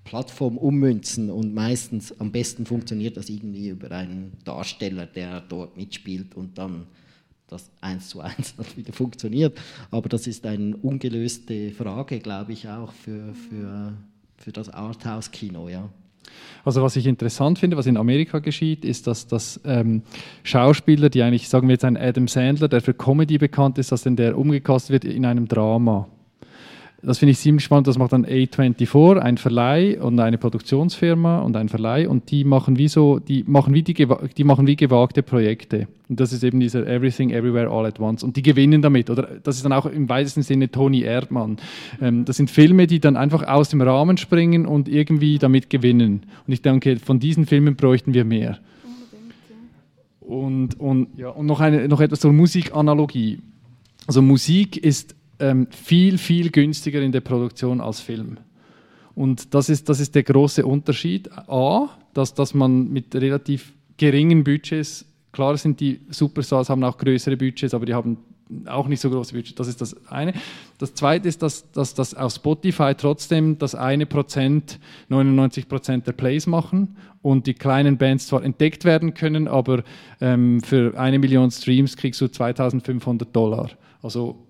Plattform 0.05 0.59
ummünzen 0.59 1.31
und 1.31 1.55
meistens 1.55 2.19
am 2.21 2.31
besten 2.31 2.67
funktioniert 2.67 3.17
das 3.17 3.29
irgendwie 3.29 3.69
über 3.71 3.91
einen 3.91 4.33
Darsteller, 4.45 5.07
der 5.07 5.41
dort 5.41 5.77
mitspielt 5.77 6.35
und 6.35 6.59
dann 6.59 6.87
das 7.49 7.71
eins 7.81 8.09
zu 8.09 8.21
eins 8.21 8.55
wieder 8.77 8.93
funktioniert. 8.93 9.59
Aber 9.91 10.09
das 10.09 10.27
ist 10.27 10.47
eine 10.47 10.77
ungelöste 10.77 11.73
Frage, 11.73 12.19
glaube 12.21 12.53
ich, 12.53 12.69
auch 12.69 12.93
für, 12.93 13.35
für, 13.35 13.95
für 14.37 14.53
das 14.53 14.69
Arthouse-Kino. 14.69 15.69
Ja. 15.69 15.89
Also 16.65 16.83
was 16.83 16.97
ich 16.97 17.07
interessant 17.07 17.59
finde, 17.59 17.77
was 17.77 17.87
in 17.87 17.97
Amerika 17.97 18.39
geschieht, 18.39 18.85
ist, 18.85 19.07
dass, 19.07 19.27
dass 19.27 19.61
ähm, 19.65 20.03
Schauspieler, 20.43 21.11
die 21.11 21.23
eigentlich, 21.23 21.49
sagen 21.49 21.69
wir 21.69 21.75
jetzt 21.75 21.85
ein 21.85 21.97
Adam 21.97 22.29
Sandler, 22.29 22.69
der 22.69 22.81
für 22.81 22.95
Comedy 22.95 23.39
bekannt 23.39 23.79
ist, 23.79 23.93
dass 23.93 24.03
denn 24.03 24.17
der 24.17 24.39
umgekastet 24.39 24.91
wird 24.91 25.05
in 25.05 25.27
einem 25.27 25.49
Drama. 25.49 26.09
Das 27.07 27.19
finde 27.19 27.33
ich 27.33 27.39
ziemlich 27.39 27.65
spannend. 27.65 27.87
Das 27.87 27.99
macht 27.99 28.13
dann 28.13 28.25
A24, 28.25 29.19
ein 29.19 29.37
Verleih 29.37 30.01
und 30.01 30.19
eine 30.19 30.39
Produktionsfirma 30.39 31.41
und 31.41 31.57
ein 31.57 31.69
Verleih 31.69 32.09
und 32.09 32.31
die 32.31 32.45
machen 32.45 32.79
wie 32.79 32.89
so, 32.89 33.19
die 33.19 33.45
machen 33.47 33.75
wie 33.75 33.83
die, 33.83 33.95
die 34.37 34.45
machen 34.45 34.67
wie 34.67 34.77
gewagte 34.77 35.23
Projekte. 35.23 35.87
Und 36.09 36.21
das 36.21 36.33
ist 36.33 36.45
eben 36.45 36.61
dieser 36.61 36.87
Everything 36.87 37.31
Everywhere 37.31 37.71
All 37.71 37.87
at 37.87 38.01
Once. 38.01 38.23
Und 38.23 38.37
die 38.37 38.43
gewinnen 38.43 38.83
damit. 38.83 39.11
Oder 39.11 39.29
das 39.43 39.57
ist 39.57 39.65
dann 39.65 39.73
auch 39.73 39.87
im 39.87 40.09
weitesten 40.09 40.43
Sinne 40.43 40.71
Tony 40.71 41.03
Erdmann. 41.03 41.59
Ähm, 42.01 42.25
das 42.25 42.37
sind 42.37 42.51
Filme, 42.51 42.87
die 42.87 43.01
dann 43.01 43.17
einfach 43.17 43.47
aus 43.47 43.69
dem 43.69 43.81
Rahmen 43.81 44.17
springen 44.17 44.67
und 44.67 44.89
irgendwie 44.89 45.39
damit 45.39 45.71
gewinnen. 45.71 46.23
Und 46.47 46.53
ich 46.53 46.63
denke, 46.63 46.99
von 46.99 47.19
diesen 47.19 47.47
Filmen 47.47 47.77
bräuchten 47.77 48.15
wir 48.15 48.25
mehr. 48.25 48.59
Und, 50.21 50.81
und, 50.81 51.09
ja, 51.19 51.29
und 51.29 51.47
noch, 51.47 51.61
eine, 51.61 51.87
noch 51.87 52.01
etwas 52.01 52.21
zur 52.21 52.33
Musikanalogie. 52.33 53.41
Also 54.07 54.23
Musik 54.23 54.77
ist 54.77 55.15
ähm, 55.39 55.67
viel, 55.71 56.19
viel 56.19 56.51
günstiger 56.51 57.01
in 57.03 57.13
der 57.13 57.21
Produktion 57.21 57.81
als 57.81 58.01
Film. 58.01 58.39
Und 59.15 59.55
das 59.55 59.69
ist, 59.69 59.89
das 59.89 60.01
ist 60.01 60.15
der 60.15 60.23
große 60.23 60.65
Unterschied. 60.65 61.31
A, 61.49 61.89
dass, 62.13 62.35
dass 62.35 62.55
man 62.55 62.91
mit 62.91 63.15
relativ 63.15 63.73
geringen 63.97 64.45
Budgets, 64.45 65.07
klar 65.33 65.57
sind 65.57 65.81
die 65.81 66.01
Superstars 66.11 66.69
haben 66.69 66.83
auch 66.85 66.99
größere 66.99 67.37
Budgets, 67.37 67.75
aber 67.75 67.87
die 67.87 67.95
haben 67.95 68.19
auch 68.67 68.89
nicht 68.89 69.01
so 69.01 69.11
große 69.11 69.35
Budgets. 69.35 69.55
Das 69.55 69.69
ist 69.69 69.81
das 69.81 69.97
eine. 70.09 70.35
Das 70.79 70.95
zweite 70.95 71.29
ist, 71.29 71.43
dass, 71.43 71.71
dass, 71.73 71.95
dass 71.95 72.15
auf 72.15 72.35
Spotify 72.35 72.95
trotzdem 72.95 73.59
das 73.59 73.75
eine 73.75 74.07
Prozent 74.07 74.79
99 75.09 75.69
Prozent 75.69 76.07
der 76.07 76.13
Plays 76.13 76.47
machen 76.47 76.97
und 77.23 77.47
die 77.47 77.55
kleinen 77.55 77.97
Bands 77.97 78.27
zwar 78.27 78.45
entdeckt 78.45 78.85
werden 78.85 79.15
können, 79.15 79.49
aber 79.49 79.83
ähm, 80.21 80.61
für 80.63 80.99
eine 80.99 81.19
Million 81.19 81.51
Streams 81.51 81.97
kriegst 81.97 82.21
du 82.21 82.29
2500 82.29 83.35
Dollar. 83.35 83.71
Also 84.03 84.44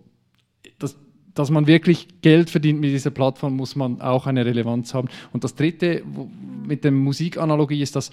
dass 1.34 1.50
man 1.50 1.66
wirklich 1.66 2.08
Geld 2.22 2.50
verdient 2.50 2.80
mit 2.80 2.90
dieser 2.90 3.10
Plattform, 3.10 3.56
muss 3.56 3.76
man 3.76 4.00
auch 4.00 4.26
eine 4.26 4.46
Relevanz 4.46 4.94
haben. 4.94 5.08
Und 5.32 5.44
das 5.44 5.54
Dritte 5.54 6.02
mit 6.66 6.84
der 6.84 6.92
Musikanalogie 6.92 7.82
ist, 7.82 7.96
dass 7.96 8.10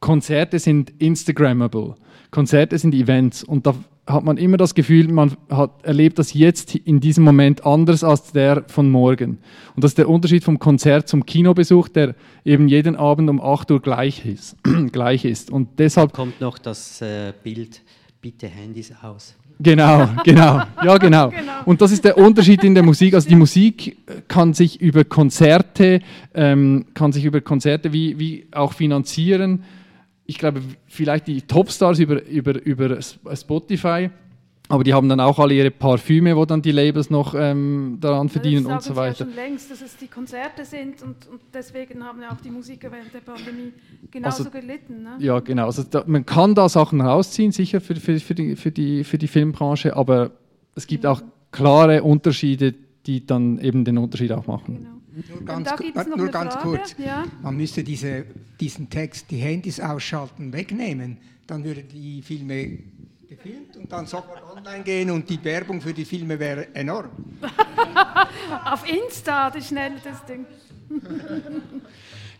Konzerte 0.00 0.58
sind 0.58 0.92
Instagrammable. 0.98 1.96
Konzerte 2.30 2.78
sind 2.78 2.94
Events 2.94 3.42
und 3.42 3.66
da 3.66 3.74
hat 4.06 4.24
man 4.24 4.36
immer 4.38 4.56
das 4.56 4.74
Gefühl, 4.74 5.08
man 5.08 5.36
hat, 5.50 5.84
erlebt 5.84 6.18
das 6.18 6.32
jetzt 6.32 6.74
in 6.74 7.00
diesem 7.00 7.24
Moment 7.24 7.66
anders 7.66 8.02
als 8.02 8.32
der 8.32 8.64
von 8.68 8.90
morgen. 8.90 9.38
Und 9.74 9.84
das 9.84 9.92
ist 9.92 9.98
der 9.98 10.08
Unterschied 10.08 10.44
vom 10.44 10.58
Konzert 10.58 11.08
zum 11.08 11.26
Kinobesuch, 11.26 11.88
der 11.88 12.14
eben 12.44 12.68
jeden 12.68 12.96
Abend 12.96 13.28
um 13.28 13.40
8 13.40 13.70
Uhr 13.70 13.80
gleich 13.80 14.24
ist. 14.24 14.56
gleich 14.92 15.24
ist. 15.24 15.50
Und 15.50 15.78
deshalb 15.78 16.12
kommt 16.12 16.40
noch 16.40 16.58
das 16.58 17.02
äh, 17.02 17.32
Bild, 17.42 17.82
bitte 18.20 18.46
Handys 18.46 18.92
aus. 19.02 19.36
Genau, 19.60 20.08
genau, 20.24 20.62
ja 20.84 20.98
genau. 20.98 21.30
genau. 21.30 21.62
Und 21.64 21.80
das 21.80 21.92
ist 21.92 22.04
der 22.04 22.16
Unterschied 22.16 22.62
in 22.64 22.74
der 22.74 22.82
Musik. 22.84 23.14
Also 23.14 23.28
die 23.28 23.36
Musik 23.36 23.96
kann 24.28 24.54
sich 24.54 24.80
über 24.80 25.04
Konzerte, 25.04 26.00
ähm, 26.34 26.86
kann 26.94 27.12
sich 27.12 27.24
über 27.24 27.40
Konzerte 27.40 27.92
wie, 27.92 28.18
wie 28.18 28.46
auch 28.52 28.72
finanzieren. 28.72 29.64
Ich 30.26 30.38
glaube, 30.38 30.60
vielleicht 30.86 31.26
die 31.26 31.42
Topstars 31.42 31.98
über, 31.98 32.24
über, 32.26 32.62
über 32.64 32.98
Spotify 33.00 34.10
aber 34.68 34.84
die 34.84 34.92
haben 34.92 35.08
dann 35.08 35.20
auch 35.20 35.38
alle 35.38 35.54
ihre 35.54 35.70
Parfüme, 35.70 36.36
wo 36.36 36.44
dann 36.44 36.60
die 36.60 36.72
Labels 36.72 37.08
noch 37.08 37.34
ähm, 37.34 37.96
daran 38.00 38.28
verdienen 38.28 38.66
und 38.66 38.82
so 38.82 38.94
weiter. 38.96 39.24
Das 39.24 39.34
schon 39.34 39.34
längst, 39.34 39.70
dass 39.70 39.80
es 39.80 39.96
die 39.96 40.08
Konzerte 40.08 40.64
sind 40.64 41.02
und, 41.02 41.26
und 41.26 41.40
deswegen 41.54 42.04
haben 42.04 42.20
ja 42.20 42.30
auch 42.32 42.40
die 42.40 42.50
Musiker 42.50 42.92
während 42.92 43.12
der 43.14 43.20
Pandemie 43.20 43.72
genauso 44.10 44.44
also, 44.44 44.50
gelitten. 44.50 45.02
Ne? 45.02 45.16
Ja, 45.20 45.40
genau. 45.40 45.66
Also 45.66 45.84
da, 45.84 46.04
man 46.06 46.26
kann 46.26 46.54
da 46.54 46.68
Sachen 46.68 47.00
rausziehen, 47.00 47.50
sicher 47.50 47.80
für, 47.80 47.96
für, 47.96 48.20
für, 48.20 48.34
die, 48.34 48.56
für, 48.56 48.70
die, 48.70 49.04
für 49.04 49.16
die 49.16 49.28
Filmbranche, 49.28 49.96
aber 49.96 50.32
es 50.74 50.86
gibt 50.86 51.04
mhm. 51.04 51.10
auch 51.10 51.22
klare 51.50 52.02
Unterschiede, 52.02 52.74
die 53.06 53.24
dann 53.24 53.58
eben 53.60 53.86
den 53.86 53.96
Unterschied 53.96 54.32
auch 54.32 54.46
machen. 54.46 54.76
Genau. 54.76 54.98
Nur 55.30 55.44
ganz, 55.44 55.70
nur 56.14 56.28
ganz 56.28 56.56
kurz, 56.58 56.94
ja? 56.96 57.24
man 57.42 57.56
müsste 57.56 57.82
diese, 57.82 58.24
diesen 58.60 58.88
Text, 58.88 59.30
die 59.30 59.38
Handys 59.38 59.80
ausschalten, 59.80 60.52
wegnehmen, 60.52 61.16
dann 61.48 61.64
würde 61.64 61.82
die 61.82 62.22
Filme 62.22 62.78
gefilmt 63.28 63.76
und 63.76 63.92
dann 63.92 64.06
sagt 64.06 64.28
man 64.28 64.58
online 64.58 64.84
gehen 64.84 65.10
und 65.10 65.28
die 65.28 65.42
Werbung 65.44 65.80
für 65.80 65.92
die 65.92 66.04
Filme 66.04 66.38
wäre 66.38 66.74
enorm. 66.74 67.10
Auf 68.64 68.88
Insta, 68.88 69.50
die 69.50 69.62
schnell 69.62 69.92
das 70.02 70.24
Ding. 70.24 70.46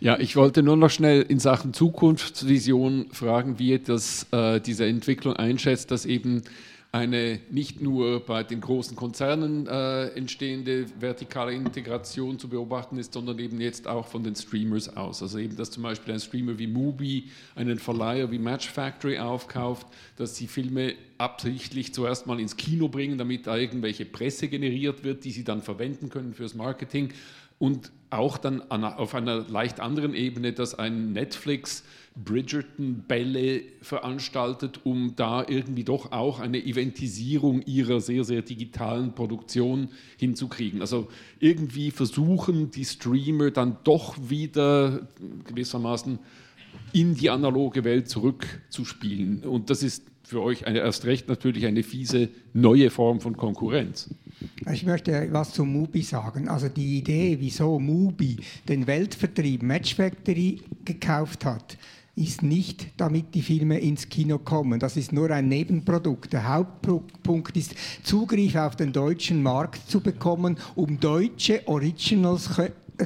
Ja, 0.01 0.16
ich 0.16 0.36
wollte 0.36 0.62
nur 0.62 0.77
noch 0.77 0.90
schnell 0.90 1.23
in 1.23 1.40
Sachen 1.40 1.74
Zukunftsvision 1.74 3.09
fragen, 3.10 3.59
wie 3.59 3.70
ihr 3.70 3.82
das, 3.82 4.28
äh, 4.31 4.60
diese 4.60 4.86
Entwicklung 4.86 5.35
einschätzt, 5.35 5.90
dass 5.90 6.06
eben 6.06 6.44
eine 6.90 7.40
nicht 7.51 7.82
nur 7.82 8.24
bei 8.24 8.43
den 8.43 8.62
großen 8.62 8.97
Konzernen 8.97 9.66
äh, 9.66 10.06
entstehende 10.09 10.86
vertikale 10.98 11.52
Integration 11.52 12.39
zu 12.39 12.48
beobachten 12.48 12.97
ist, 12.97 13.12
sondern 13.12 13.39
eben 13.39 13.60
jetzt 13.60 13.86
auch 13.86 14.06
von 14.06 14.24
den 14.24 14.35
Streamers 14.35 14.97
aus. 14.97 15.23
Also 15.23 15.39
eben, 15.39 15.55
dass 15.56 15.70
zum 15.70 15.82
Beispiel 15.82 16.15
ein 16.15 16.20
Streamer 16.20 16.59
wie 16.59 16.66
Mubi 16.66 17.24
einen 17.55 17.78
Verleiher 17.78 18.31
wie 18.31 18.39
Match 18.39 18.70
Factory 18.70 19.19
aufkauft, 19.19 19.86
dass 20.16 20.36
sie 20.36 20.47
Filme 20.47 20.94
absichtlich 21.19 21.93
zuerst 21.93 22.27
mal 22.27 22.40
ins 22.40 22.56
Kino 22.56 22.89
bringen, 22.89 23.19
damit 23.19 23.47
da 23.47 23.56
irgendwelche 23.59 24.06
Presse 24.06 24.48
generiert 24.48 25.05
wird, 25.05 25.24
die 25.24 25.31
sie 25.31 25.44
dann 25.44 25.60
verwenden 25.60 26.09
können 26.09 26.32
fürs 26.32 26.55
Marketing. 26.55 27.12
Und 27.59 27.90
auch 28.10 28.39
dann 28.39 28.62
an, 28.68 28.85
auf 28.85 29.14
einer 29.14 29.40
leicht 29.48 29.80
anderen 29.80 30.14
Ebene, 30.14 30.52
dass 30.52 30.74
ein 30.74 31.12
Netflix 31.12 31.85
Bridgerton-Bälle 32.24 33.62
veranstaltet, 33.80 34.80
um 34.85 35.14
da 35.14 35.44
irgendwie 35.47 35.85
doch 35.85 36.10
auch 36.10 36.40
eine 36.40 36.59
Eventisierung 36.59 37.62
ihrer 37.62 38.01
sehr, 38.01 38.24
sehr 38.24 38.43
digitalen 38.43 39.14
Produktion 39.14 39.89
hinzukriegen. 40.16 40.80
Also 40.80 41.09
irgendwie 41.39 41.90
versuchen 41.90 42.70
die 42.70 42.85
Streamer 42.85 43.51
dann 43.51 43.76
doch 43.85 44.16
wieder 44.28 45.06
gewissermaßen 45.47 46.18
in 46.93 47.14
die 47.14 47.30
analoge 47.30 47.85
Welt 47.85 48.09
zurückzuspielen. 48.09 49.44
Und 49.44 49.70
das 49.70 49.82
ist 49.82 50.05
für 50.24 50.43
euch 50.43 50.66
eine, 50.66 50.80
erst 50.80 51.05
recht 51.05 51.28
natürlich 51.28 51.66
eine 51.66 51.82
fiese 51.82 52.28
neue 52.52 52.90
Form 52.90 53.20
von 53.20 53.36
Konkurrenz. 53.36 54.14
Ich 54.73 54.85
möchte 54.85 55.28
was 55.32 55.52
zu 55.52 55.65
Mubi 55.65 56.02
sagen. 56.02 56.48
Also 56.48 56.69
die 56.69 56.98
Idee, 56.98 57.36
wieso 57.40 57.78
Mubi 57.78 58.36
den 58.69 58.86
Weltvertrieb 58.86 59.62
Match 59.62 59.94
Factory 59.94 60.62
gekauft 60.85 61.44
hat, 61.44 61.77
ist 62.15 62.43
nicht, 62.43 62.89
damit 62.97 63.35
die 63.35 63.43
Filme 63.43 63.78
ins 63.78 64.09
Kino 64.09 64.39
kommen. 64.39 64.81
Das 64.81 64.97
ist 64.97 65.12
nur 65.12 65.31
ein 65.31 65.48
Nebenprodukt. 65.48 66.32
Der 66.32 66.48
Hauptpunkt 66.48 67.56
ist, 67.56 67.74
Zugriff 68.02 68.56
auf 68.56 68.74
den 68.74 68.93
deutschen 68.93 69.43
Markt 69.43 69.89
zu 69.89 70.01
bekommen, 70.01 70.59
um 70.74 70.98
deutsche 70.98 71.66
Originals 71.69 72.51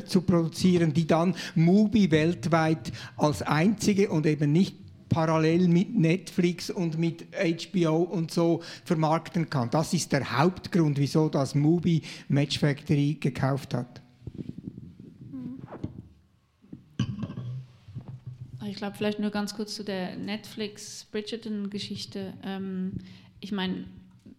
zu 0.06 0.22
produzieren, 0.22 0.94
die 0.94 1.06
dann 1.06 1.34
Mubi 1.54 2.10
weltweit 2.10 2.92
als 3.16 3.42
einzige 3.42 4.08
und 4.08 4.26
eben 4.26 4.52
nicht 4.52 4.81
parallel 5.12 5.68
mit 5.68 5.94
Netflix 5.94 6.70
und 6.70 6.98
mit 6.98 7.26
HBO 7.32 8.02
und 8.02 8.30
so 8.30 8.62
vermarkten 8.84 9.50
kann. 9.50 9.68
Das 9.70 9.92
ist 9.92 10.12
der 10.12 10.38
Hauptgrund, 10.38 10.98
wieso 10.98 11.28
das 11.28 11.54
Mubi 11.54 12.00
Match 12.28 12.58
Factory 12.58 13.18
gekauft 13.20 13.74
hat. 13.74 14.00
Ich 18.68 18.76
glaube, 18.76 18.96
vielleicht 18.96 19.20
nur 19.20 19.30
ganz 19.30 19.54
kurz 19.54 19.74
zu 19.74 19.84
der 19.84 20.16
Netflix-Bridgerton-Geschichte. 20.16 22.32
Ähm, 22.42 22.92
ich 23.40 23.52
meine, 23.52 23.84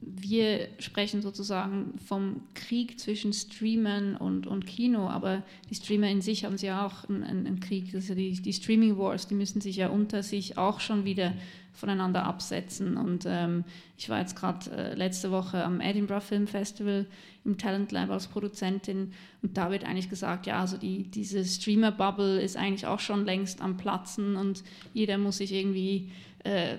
wir 0.05 0.67
sprechen 0.79 1.21
sozusagen 1.21 1.97
vom 2.05 2.41
Krieg 2.53 2.99
zwischen 2.99 3.33
Streamern 3.33 4.15
und, 4.15 4.47
und 4.47 4.65
Kino, 4.65 5.09
aber 5.09 5.43
die 5.69 5.75
Streamer 5.75 6.09
in 6.09 6.21
sich 6.21 6.45
haben 6.45 6.57
sie 6.57 6.67
ja 6.67 6.85
auch 6.85 7.09
einen, 7.09 7.23
einen 7.23 7.59
Krieg. 7.59 7.91
Das 7.91 8.07
ja 8.07 8.15
die, 8.15 8.33
die, 8.33 8.53
Streaming 8.53 8.97
Wars, 8.97 9.27
die 9.27 9.35
müssen 9.35 9.61
sich 9.61 9.77
ja 9.77 9.89
unter 9.89 10.23
sich 10.23 10.57
auch 10.57 10.79
schon 10.79 11.05
wieder 11.05 11.33
voneinander 11.73 12.25
absetzen. 12.25 12.97
Und 12.97 13.25
ähm, 13.27 13.63
ich 13.97 14.09
war 14.09 14.19
jetzt 14.19 14.35
gerade 14.35 14.69
äh, 14.71 14.93
letzte 14.95 15.31
Woche 15.31 15.63
am 15.63 15.81
Edinburgh 15.81 16.25
Film 16.25 16.47
Festival 16.47 17.07
im 17.45 17.57
Talent 17.57 17.91
Lab 17.91 18.09
als 18.09 18.27
Produzentin 18.27 19.11
und 19.41 19.57
da 19.57 19.69
wird 19.69 19.83
eigentlich 19.83 20.09
gesagt, 20.09 20.47
ja, 20.47 20.61
also 20.61 20.77
die, 20.77 21.03
diese 21.03 21.43
Streamer-Bubble 21.43 22.41
ist 22.41 22.55
eigentlich 22.55 22.87
auch 22.87 22.99
schon 22.99 23.25
längst 23.25 23.61
am 23.61 23.75
Platzen 23.75 24.37
und 24.37 24.63
jeder 24.93 25.17
muss 25.17 25.37
sich 25.37 25.51
irgendwie 25.51 26.09
äh, 26.43 26.77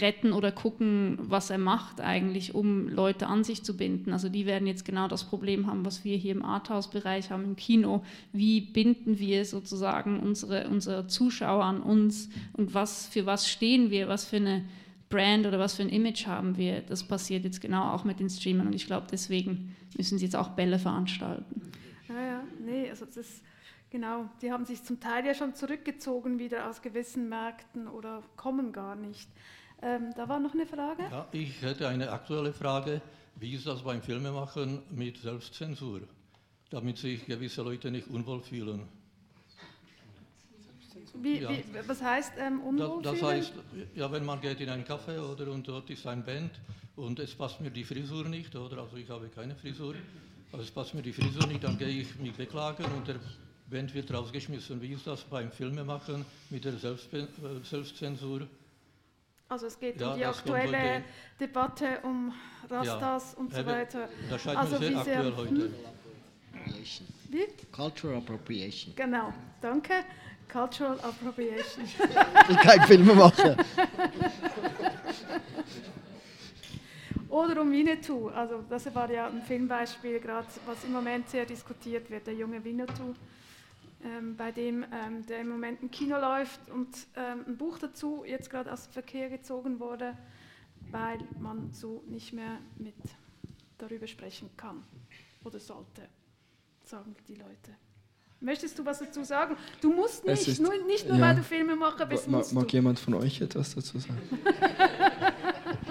retten 0.00 0.32
oder 0.32 0.52
gucken, 0.52 1.18
was 1.20 1.50
er 1.50 1.58
macht 1.58 2.00
eigentlich, 2.00 2.54
um 2.54 2.88
Leute 2.88 3.26
an 3.26 3.44
sich 3.44 3.62
zu 3.62 3.76
binden. 3.76 4.12
Also 4.12 4.28
die 4.28 4.46
werden 4.46 4.66
jetzt 4.66 4.84
genau 4.84 5.08
das 5.08 5.24
Problem 5.24 5.66
haben, 5.66 5.84
was 5.84 6.04
wir 6.04 6.16
hier 6.16 6.32
im 6.32 6.44
Arthouse-Bereich 6.44 7.30
haben, 7.30 7.44
im 7.44 7.56
Kino. 7.56 8.02
Wie 8.32 8.60
binden 8.60 9.18
wir 9.18 9.44
sozusagen 9.44 10.20
unsere, 10.20 10.68
unsere 10.68 11.06
Zuschauer 11.06 11.64
an 11.64 11.82
uns 11.82 12.30
und 12.54 12.74
was, 12.74 13.06
für 13.06 13.26
was 13.26 13.48
stehen 13.48 13.90
wir, 13.90 14.08
was 14.08 14.24
für 14.24 14.36
eine 14.36 14.64
Brand 15.10 15.46
oder 15.46 15.58
was 15.58 15.74
für 15.74 15.82
ein 15.82 15.90
Image 15.90 16.26
haben 16.26 16.56
wir. 16.56 16.80
Das 16.80 17.04
passiert 17.04 17.44
jetzt 17.44 17.60
genau 17.60 17.92
auch 17.92 18.04
mit 18.04 18.18
den 18.18 18.30
Streamern 18.30 18.66
und 18.66 18.74
ich 18.74 18.86
glaube, 18.86 19.06
deswegen 19.12 19.76
müssen 19.96 20.18
sie 20.18 20.24
jetzt 20.24 20.36
auch 20.36 20.50
Bälle 20.50 20.78
veranstalten. 20.78 21.60
Ja, 22.08 22.20
ja, 22.20 22.44
nee, 22.64 22.88
also 22.88 23.04
das 23.04 23.42
Genau, 23.92 24.30
die 24.40 24.50
haben 24.50 24.64
sich 24.64 24.82
zum 24.82 25.00
Teil 25.00 25.26
ja 25.26 25.34
schon 25.34 25.54
zurückgezogen 25.54 26.38
wieder 26.38 26.70
aus 26.70 26.80
gewissen 26.80 27.28
Märkten 27.28 27.88
oder 27.88 28.22
kommen 28.36 28.72
gar 28.72 28.96
nicht. 28.96 29.28
Ähm, 29.82 30.14
da 30.16 30.30
war 30.30 30.40
noch 30.40 30.54
eine 30.54 30.64
Frage? 30.64 31.02
Ja, 31.10 31.28
ich 31.30 31.60
hätte 31.60 31.86
eine 31.88 32.10
aktuelle 32.10 32.54
Frage. 32.54 33.02
Wie 33.36 33.52
ist 33.52 33.66
das 33.66 33.82
beim 33.82 34.00
Filmemachen 34.00 34.80
mit 34.88 35.18
Selbstzensur, 35.18 36.00
damit 36.70 36.96
sich 36.96 37.26
gewisse 37.26 37.60
Leute 37.60 37.90
nicht 37.90 38.08
unwohl 38.08 38.40
fühlen? 38.40 38.88
Wie, 41.16 41.40
ja. 41.40 41.50
wie, 41.50 41.62
was 41.86 42.00
heißt 42.02 42.32
ähm, 42.38 42.62
unwohl 42.62 43.02
das, 43.02 43.20
das 43.20 43.22
heißt, 43.22 43.52
ja, 43.94 44.10
wenn 44.10 44.24
man 44.24 44.40
geht 44.40 44.58
in 44.62 44.70
einen 44.70 44.84
Café 44.84 45.20
oder 45.20 45.52
und 45.52 45.68
dort 45.68 45.90
ist 45.90 46.06
ein 46.06 46.24
Band 46.24 46.52
und 46.96 47.18
es 47.18 47.34
passt 47.34 47.60
mir 47.60 47.70
die 47.70 47.84
Frisur 47.84 48.24
nicht, 48.24 48.56
oder 48.56 48.78
also 48.78 48.96
ich 48.96 49.10
habe 49.10 49.28
keine 49.28 49.54
Frisur, 49.54 49.94
also 50.50 50.64
es 50.64 50.70
passt 50.70 50.94
mir 50.94 51.02
die 51.02 51.12
Frisur 51.12 51.46
nicht, 51.46 51.62
dann 51.62 51.76
gehe 51.76 51.88
ich 51.88 52.16
mich 52.16 52.32
beklagen 52.32 52.86
und 52.86 53.06
der 53.06 53.16
Band 53.72 53.92
wird 53.94 54.12
rausgeschmissen. 54.12 54.80
Wie 54.82 54.92
ist 54.92 55.06
das 55.06 55.22
beim 55.22 55.50
Filmemachen 55.50 56.26
mit 56.50 56.64
der 56.64 56.74
Selbst 56.74 57.12
äh, 57.14 57.26
Selbstzensur? 57.64 58.46
Also 59.48 59.66
es 59.66 59.80
geht 59.80 59.98
ja, 60.00 60.12
um 60.12 60.18
die 60.18 60.24
aktuelle 60.26 61.02
Debatte 61.40 61.98
um 62.02 62.32
Rastas 62.68 63.32
ja, 63.32 63.38
und 63.38 63.54
so 63.54 63.66
weiter. 63.66 64.08
Das 64.30 64.42
scheint 64.42 64.58
also 64.58 64.78
mir 64.78 64.88
sehr 64.88 64.98
aktuell 64.98 65.36
heute. 65.36 65.54
Hm? 65.54 65.74
Wie? 67.30 67.46
Cultural 67.72 68.18
Appropriation. 68.18 68.94
Genau, 68.94 69.32
danke. 69.60 70.04
Cultural 70.50 71.00
Appropriation. 71.00 71.84
ich 71.86 72.46
bin 72.46 72.56
kein 72.56 72.82
Filmemacher. 72.82 73.56
Oder 77.30 77.62
um 77.62 77.72
Winnetou. 77.72 78.28
Also 78.28 78.62
das 78.68 78.94
war 78.94 79.10
ja 79.10 79.28
ein 79.28 79.40
Filmbeispiel, 79.40 80.20
gerade 80.20 80.46
was 80.66 80.84
im 80.84 80.92
Moment 80.92 81.30
sehr 81.30 81.46
diskutiert 81.46 82.10
wird, 82.10 82.26
der 82.26 82.34
junge 82.34 82.62
Winnetou 82.62 83.14
ähm, 84.04 84.36
bei 84.36 84.52
dem 84.52 84.84
ähm, 84.92 85.24
der 85.26 85.40
im 85.40 85.48
Moment 85.48 85.82
im 85.82 85.90
Kino 85.90 86.18
läuft 86.18 86.60
und 86.70 86.88
ähm, 87.16 87.44
ein 87.46 87.56
Buch 87.56 87.78
dazu 87.78 88.24
jetzt 88.26 88.50
gerade 88.50 88.72
aus 88.72 88.84
dem 88.84 88.92
Verkehr 88.92 89.28
gezogen 89.30 89.80
wurde, 89.80 90.16
weil 90.90 91.18
man 91.40 91.72
so 91.72 92.02
nicht 92.08 92.32
mehr 92.32 92.58
mit 92.78 92.94
darüber 93.78 94.06
sprechen 94.06 94.50
kann 94.56 94.82
oder 95.44 95.58
sollte, 95.58 96.02
sagen 96.84 97.14
die 97.28 97.34
Leute. 97.34 97.76
Möchtest 98.40 98.76
du 98.78 98.84
was 98.84 98.98
dazu 98.98 99.22
sagen? 99.22 99.56
Du 99.80 99.92
musst 99.92 100.26
nicht, 100.26 100.48
ist, 100.48 100.60
nur, 100.60 100.72
nicht 100.86 101.08
nur, 101.08 101.16
ja, 101.16 101.28
weil 101.28 101.36
du 101.36 101.44
Filmemacher 101.44 102.06
bist. 102.06 102.28
Mag, 102.28 102.52
mag 102.52 102.72
jemand 102.72 102.98
von 102.98 103.14
euch 103.14 103.40
etwas 103.40 103.74
dazu 103.74 104.00
sagen? 104.00 104.18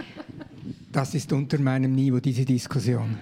Das 0.91 1.15
ist 1.15 1.31
unter 1.31 1.57
meinem 1.57 1.93
Niveau, 1.93 2.19
diese 2.19 2.43
Diskussion. 2.43 3.17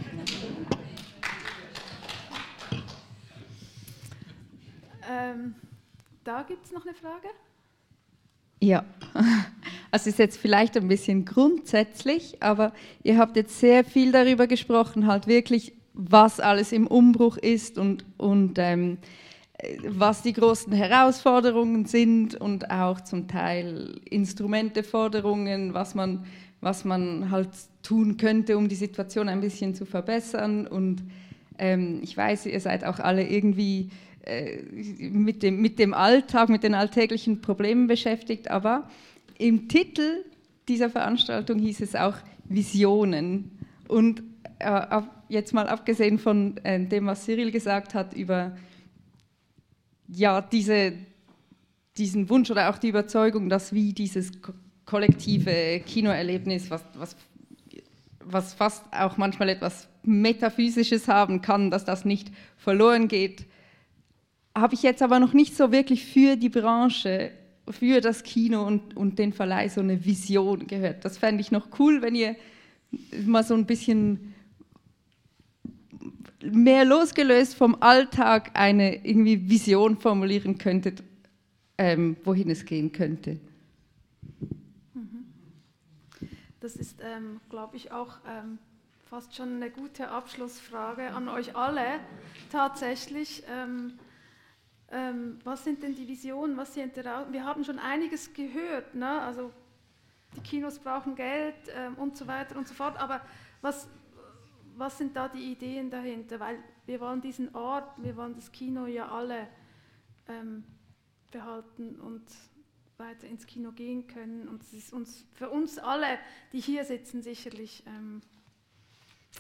Da 6.30 6.44
gibt 6.44 6.64
es 6.64 6.72
noch 6.72 6.86
eine 6.86 6.94
Frage? 6.94 7.28
Ja, 8.62 8.86
also 9.92 10.12
ist 10.12 10.20
jetzt 10.20 10.38
vielleicht 10.38 10.78
ein 10.78 10.88
bisschen 10.88 11.26
grundsätzlich, 11.26 12.38
aber 12.40 12.72
ihr 13.02 13.18
habt 13.18 13.36
jetzt 13.36 13.60
sehr 13.60 13.84
viel 13.84 14.12
darüber 14.12 14.46
gesprochen, 14.46 15.08
halt 15.08 15.26
wirklich, 15.26 15.74
was 15.94 16.40
alles 16.40 16.72
im 16.72 16.86
Umbruch 16.86 17.38
ist 17.38 17.80
und, 17.80 18.06
und 18.18 18.60
ähm, 18.60 19.00
was 19.88 20.22
die 20.22 20.34
großen 20.34 20.72
Herausforderungen 20.72 21.86
sind 21.86 22.36
und 22.36 22.70
auch 22.70 23.02
zum 23.02 23.28
Teil 23.28 24.00
Instrumenteforderungen, 24.08 25.74
was 25.74 25.96
man, 25.96 26.28
was 26.62 26.86
man 26.86 27.32
halt 27.32 27.50
tun 27.82 28.18
könnte, 28.18 28.56
um 28.56 28.70
die 28.70 28.76
Situation 28.76 29.30
ein 29.30 29.42
bisschen 29.42 29.74
zu 29.74 29.88
verbessern. 29.88 30.68
Und 30.68 31.02
ähm, 31.58 32.02
ich 32.04 32.16
weiß, 32.16 32.46
ihr 32.46 32.60
seid 32.60 32.86
auch 32.86 33.00
alle 33.00 33.28
irgendwie 33.28 33.90
äh, 33.90 34.09
mit, 35.12 35.44
dem, 35.44 35.62
mit 35.62 35.80
dem 35.80 35.94
Alltag, 35.94 36.50
mit 36.50 36.64
den 36.64 36.74
alltäglichen 36.74 37.42
Problemen 37.42 37.88
beschäftigt, 37.88 38.50
aber 38.50 38.90
im 39.38 39.68
Titel 39.68 40.26
dieser 40.68 40.90
Veranstaltung 40.90 41.60
hieß 41.60 41.82
es 41.82 41.96
auch 41.96 42.16
Visionen. 42.46 43.52
Und 43.88 44.24
äh, 44.60 45.02
jetzt 45.30 45.54
mal 45.54 45.68
abgesehen 45.68 46.20
von 46.20 46.58
äh, 46.64 46.86
dem, 46.86 47.06
was 47.08 47.26
Cyril 47.26 47.52
gesagt 47.52 47.94
hat 47.94 48.14
über 48.14 48.56
ja, 50.08 50.42
diese, 50.42 50.94
diesen 51.98 52.30
Wunsch 52.30 52.50
oder 52.50 52.70
auch 52.70 52.78
die 52.78 52.90
Überzeugung, 52.90 53.50
dass 53.50 53.74
wie 53.74 53.94
dieses 53.94 54.32
kollektive 54.86 55.82
Kinoerlebnis, 55.86 56.72
was, 56.72 56.84
was, 56.96 57.16
was 58.24 58.54
fast 58.54 58.84
auch 58.92 59.18
manchmal 59.18 59.50
etwas 59.50 59.88
Metaphysisches 60.04 61.08
haben 61.08 61.42
kann, 61.42 61.70
dass 61.70 61.86
das 61.86 62.06
nicht 62.06 62.32
verloren 62.58 63.08
geht, 63.08 63.46
habe 64.62 64.74
ich 64.74 64.84
jetzt 64.84 65.02
aber 65.02 65.20
noch 65.20 65.34
nicht 65.34 65.56
so 65.56 65.72
wirklich 65.72 66.06
für 66.06 66.36
die 66.36 66.50
Branche, 66.50 67.32
für 67.70 68.02
das 68.02 68.24
Kino 68.24 68.66
und, 68.66 68.96
und 68.98 69.20
den 69.20 69.34
Verleih 69.34 69.70
so 69.70 69.82
eine 69.82 70.04
Vision 70.06 70.68
gehört. 70.68 71.06
Das 71.06 71.18
fände 71.18 71.42
ich 71.42 71.52
noch 71.52 71.68
cool, 71.80 72.02
wenn 72.02 72.16
ihr 72.16 72.36
mal 73.26 73.44
so 73.44 73.54
ein 73.54 73.66
bisschen 73.66 74.34
mehr 76.42 76.86
losgelöst 76.86 77.56
vom 77.56 77.82
Alltag 77.82 78.52
eine 78.54 79.06
irgendwie 79.06 79.50
Vision 79.50 79.98
formulieren 79.98 80.58
könntet, 80.58 81.04
ähm, 81.78 82.18
wohin 82.24 82.50
es 82.50 82.66
gehen 82.66 82.92
könnte. 82.92 83.40
Mhm. 84.94 85.26
Das 86.60 86.76
ist, 86.76 86.98
ähm, 87.02 87.40
glaube 87.50 87.76
ich, 87.76 87.92
auch 87.92 88.18
ähm, 88.28 88.58
fast 89.10 89.36
schon 89.36 89.56
eine 89.56 89.70
gute 89.70 90.10
Abschlussfrage 90.10 91.12
an 91.12 91.28
euch 91.30 91.56
alle. 91.56 92.00
Tatsächlich, 92.52 93.44
ähm, 93.52 93.94
ähm, 94.92 95.40
was 95.44 95.64
sind 95.64 95.84
denn 95.84 95.96
die 95.96 96.08
Visionen? 96.08 96.58
Was 96.58 96.74
sind 96.74 96.96
Wir 96.96 97.46
haben 97.46 97.64
schon 97.64 97.80
einiges 97.80 98.34
gehört, 98.34 98.96
ne? 98.96 99.22
also 99.22 99.52
die 100.36 100.42
Kinos 100.42 100.80
brauchen 100.80 101.16
Geld 101.16 101.56
ähm, 101.76 101.96
und 101.96 102.18
so 102.18 102.28
weiter 102.28 102.58
und 102.58 102.68
so 102.68 102.74
fort, 102.74 102.98
aber 103.00 103.22
was, 103.62 103.88
was 104.78 104.98
sind 104.98 105.16
da 105.16 105.28
die 105.28 105.52
Ideen 105.52 105.90
dahinter? 105.90 106.40
Weil 106.40 106.60
wir 106.86 107.00
wollen 107.00 107.22
diesen 107.22 107.54
Ort, 107.56 107.92
wir 107.98 108.16
wollen 108.16 108.36
das 108.36 108.52
Kino 108.52 108.86
ja 108.86 109.10
alle 109.10 109.48
ähm, 110.28 110.64
behalten 111.32 112.00
und 112.00 112.24
weiter 112.98 113.28
ins 113.28 113.46
Kino 113.46 113.72
gehen 113.72 114.08
können. 114.08 114.48
Und 114.48 114.62
es 114.64 114.74
ist 114.74 114.94
uns, 114.94 115.26
für 115.34 115.50
uns 115.50 115.78
alle, 115.78 116.20
die 116.52 116.60
hier 116.60 116.84
sitzen, 116.84 117.22
sicherlich 117.22 117.84
ähm, 117.88 118.22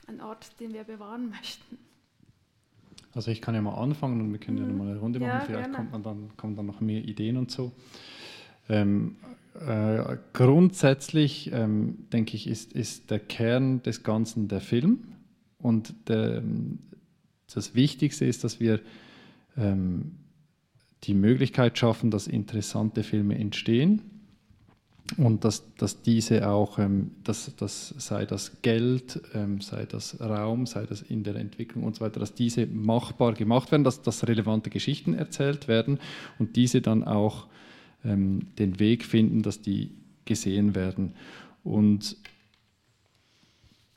ein 0.07 0.21
Ort, 0.21 0.59
den 0.59 0.73
wir 0.73 0.83
bewahren 0.83 1.29
möchten. 1.41 1.77
Also 3.13 3.31
ich 3.31 3.41
kann 3.41 3.55
ja 3.55 3.61
mal 3.61 3.75
anfangen 3.75 4.21
und 4.21 4.31
wir 4.31 4.39
können 4.39 4.57
ja 4.57 4.65
noch 4.65 4.75
mal 4.75 4.89
eine 4.89 4.99
Runde 4.99 5.19
machen. 5.19 5.31
Ja, 5.31 5.39
Vielleicht 5.41 5.73
kommt 5.73 5.91
man 5.91 6.03
dann, 6.03 6.29
kommen 6.37 6.55
dann 6.55 6.65
noch 6.65 6.79
mehr 6.79 7.03
Ideen 7.03 7.37
und 7.37 7.51
so. 7.51 7.71
Ähm, 8.69 9.15
äh, 9.59 10.17
grundsätzlich 10.33 11.51
ähm, 11.51 12.05
denke 12.13 12.35
ich, 12.35 12.47
ist, 12.47 12.73
ist 12.73 13.09
der 13.09 13.19
Kern 13.19 13.81
des 13.81 14.03
Ganzen 14.03 14.47
der 14.47 14.61
Film. 14.61 14.99
Und 15.57 15.93
der, 16.07 16.43
das 17.53 17.75
Wichtigste 17.75 18.25
ist, 18.25 18.43
dass 18.43 18.59
wir 18.59 18.79
ähm, 19.57 20.17
die 21.03 21.15
Möglichkeit 21.15 21.77
schaffen, 21.77 22.11
dass 22.11 22.27
interessante 22.27 23.03
Filme 23.03 23.37
entstehen 23.37 24.18
und 25.17 25.43
dass, 25.43 25.63
dass 25.75 26.01
diese 26.01 26.49
auch, 26.49 26.77
ähm, 26.77 27.11
dass, 27.23 27.55
dass 27.55 27.89
sei 27.97 28.25
das 28.25 28.61
Geld, 28.61 29.21
ähm, 29.33 29.61
sei 29.61 29.85
das 29.85 30.19
Raum, 30.19 30.65
sei 30.65 30.85
das 30.85 31.01
in 31.01 31.23
der 31.23 31.35
Entwicklung 31.35 31.83
und 31.83 31.95
so 31.95 32.05
weiter, 32.05 32.19
dass 32.19 32.33
diese 32.33 32.67
machbar 32.67 33.33
gemacht 33.33 33.71
werden, 33.71 33.83
dass, 33.83 34.01
dass 34.01 34.27
relevante 34.27 34.69
Geschichten 34.69 35.13
erzählt 35.13 35.67
werden 35.67 35.99
und 36.37 36.55
diese 36.55 36.81
dann 36.81 37.03
auch 37.03 37.47
ähm, 38.05 38.47
den 38.57 38.79
Weg 38.79 39.03
finden, 39.03 39.41
dass 39.41 39.61
die 39.61 39.91
gesehen 40.25 40.75
werden. 40.75 41.13
Und 41.63 42.17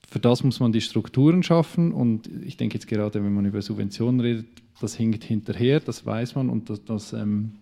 für 0.08 0.20
das 0.20 0.44
muss 0.44 0.60
man 0.60 0.72
die 0.72 0.80
Strukturen 0.80 1.42
schaffen 1.42 1.92
und 1.92 2.28
ich 2.44 2.56
denke 2.56 2.74
jetzt 2.74 2.86
gerade, 2.86 3.22
wenn 3.24 3.32
man 3.32 3.46
über 3.46 3.62
Subventionen 3.62 4.20
redet, 4.20 4.46
das 4.80 4.94
hinkt 4.94 5.24
hinterher, 5.24 5.80
das 5.80 6.04
weiß 6.04 6.34
man 6.34 6.50
und 6.50 6.68
das, 6.68 6.84
das, 6.84 7.12
ähm, 7.12 7.52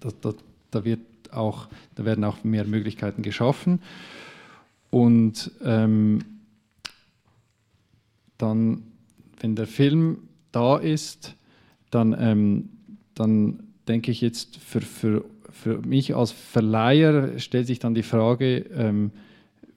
das, 0.00 0.18
das, 0.20 0.36
da, 0.70 0.84
wird 0.84 1.00
auch, 1.32 1.68
da 1.94 2.04
werden 2.04 2.24
auch 2.24 2.44
mehr 2.44 2.64
Möglichkeiten 2.64 3.22
geschaffen. 3.22 3.80
Und 4.90 5.50
ähm, 5.64 6.20
dann, 8.38 8.82
wenn 9.40 9.56
der 9.56 9.66
Film 9.66 10.18
da 10.52 10.76
ist, 10.76 11.34
dann, 11.90 12.14
ähm, 12.18 12.68
dann 13.14 13.60
denke 13.88 14.10
ich 14.10 14.20
jetzt 14.20 14.56
für, 14.58 14.80
für, 14.80 15.24
für 15.50 15.78
mich 15.78 16.14
als 16.14 16.32
Verleiher 16.32 17.38
stellt 17.38 17.66
sich 17.66 17.78
dann 17.78 17.94
die 17.94 18.02
Frage, 18.02 18.58
ähm, 18.74 19.10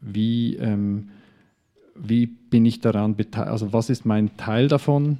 wie 0.02 0.56
ähm, 0.58 1.10
wie 1.96 2.26
bin 2.28 2.66
ich 2.66 2.82
daran 2.82 3.16
beteiligt, 3.16 3.52
also 3.52 3.74
was 3.74 3.90
ist 3.90 4.06
mein 4.06 4.36
Teil 4.38 4.68
davon 4.68 5.18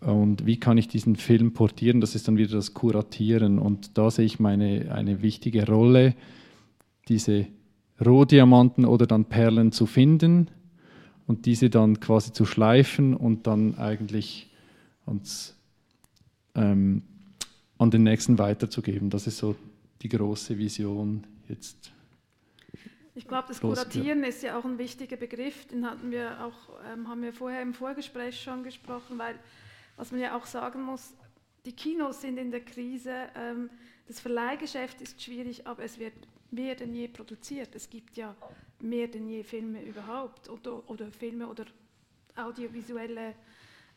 und 0.00 0.46
wie 0.46 0.60
kann 0.60 0.78
ich 0.78 0.86
diesen 0.86 1.16
Film 1.16 1.52
portieren, 1.52 2.00
das 2.00 2.14
ist 2.14 2.28
dann 2.28 2.36
wieder 2.36 2.52
das 2.52 2.74
Kuratieren? 2.74 3.58
Und 3.58 3.98
da 3.98 4.10
sehe 4.10 4.24
ich 4.24 4.38
meine, 4.38 4.92
eine 4.92 5.22
wichtige 5.22 5.66
Rolle, 5.66 6.14
diese 7.08 7.46
Rohdiamanten 8.04 8.84
oder 8.84 9.06
dann 9.06 9.24
Perlen 9.24 9.72
zu 9.72 9.86
finden 9.86 10.50
und 11.26 11.46
diese 11.46 11.68
dann 11.68 11.98
quasi 11.98 12.32
zu 12.32 12.44
schleifen 12.44 13.14
und 13.14 13.46
dann 13.46 13.76
eigentlich 13.76 14.50
uns, 15.04 15.56
ähm, 16.54 17.02
an 17.78 17.90
den 17.90 18.04
nächsten 18.04 18.38
weiterzugeben. 18.38 19.10
Das 19.10 19.26
ist 19.26 19.38
so 19.38 19.56
die 20.02 20.08
große 20.08 20.58
Vision 20.58 21.26
jetzt. 21.48 21.92
Ich 23.14 23.26
glaube, 23.26 23.48
das 23.48 23.60
Kuratieren 23.60 24.22
ist 24.22 24.44
ja 24.44 24.56
auch 24.56 24.64
ein 24.64 24.78
wichtiger 24.78 25.16
Begriff, 25.16 25.66
den 25.66 25.84
hatten 25.84 26.12
wir 26.12 26.44
auch, 26.44 26.70
ähm, 26.92 27.08
haben 27.08 27.22
wir 27.22 27.32
vorher 27.32 27.62
im 27.62 27.74
Vorgespräch 27.74 28.40
schon 28.40 28.62
gesprochen, 28.62 29.18
weil 29.18 29.34
was 29.98 30.10
man 30.10 30.20
ja 30.20 30.36
auch 30.36 30.46
sagen 30.46 30.82
muss, 30.82 31.12
die 31.66 31.72
Kinos 31.72 32.22
sind 32.22 32.38
in 32.38 32.50
der 32.50 32.60
Krise, 32.60 33.12
ähm, 33.36 33.68
das 34.06 34.20
Verleihgeschäft 34.20 35.02
ist 35.02 35.22
schwierig, 35.22 35.66
aber 35.66 35.84
es 35.84 35.98
wird 35.98 36.14
mehr 36.50 36.74
denn 36.74 36.94
je 36.94 37.08
produziert. 37.08 37.74
Es 37.74 37.90
gibt 37.90 38.16
ja 38.16 38.34
mehr 38.80 39.06
denn 39.06 39.28
je 39.28 39.42
Filme 39.42 39.82
überhaupt 39.82 40.48
oder, 40.48 40.88
oder 40.88 41.10
Filme 41.10 41.46
oder 41.46 41.66
audiovisuelle 42.34 43.34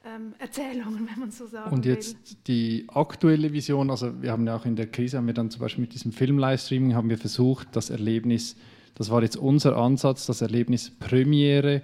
ähm, 0.03 0.33
Erzählungen, 0.37 1.07
wenn 1.11 1.19
man 1.19 1.31
so 1.31 1.47
sagen 1.47 1.71
Und 1.73 1.85
jetzt 1.85 2.31
will. 2.31 2.37
die 2.47 2.87
aktuelle 2.89 3.53
Vision, 3.53 3.89
also 3.89 4.21
wir 4.21 4.33
haben 4.33 4.45
ja 4.45 4.57
auch 4.57 4.65
in 4.65 4.75
der 4.75 4.87
Krise, 4.87 5.15
haben 5.17 5.27
wir 5.27 5.33
dann 5.33 5.49
zum 5.49 5.61
Beispiel 5.61 5.83
mit 5.83 5.93
diesem 5.93 6.11
Film-Livestreaming, 6.11 6.93
haben 6.93 7.09
wir 7.09 7.17
versucht, 7.17 7.73
das 7.73 7.89
Erlebnis 7.89 8.57
das 8.95 9.09
war 9.09 9.23
jetzt 9.23 9.37
unser 9.37 9.77
Ansatz, 9.77 10.25
das 10.25 10.41
Erlebnis 10.41 10.89
Premiere 10.91 11.81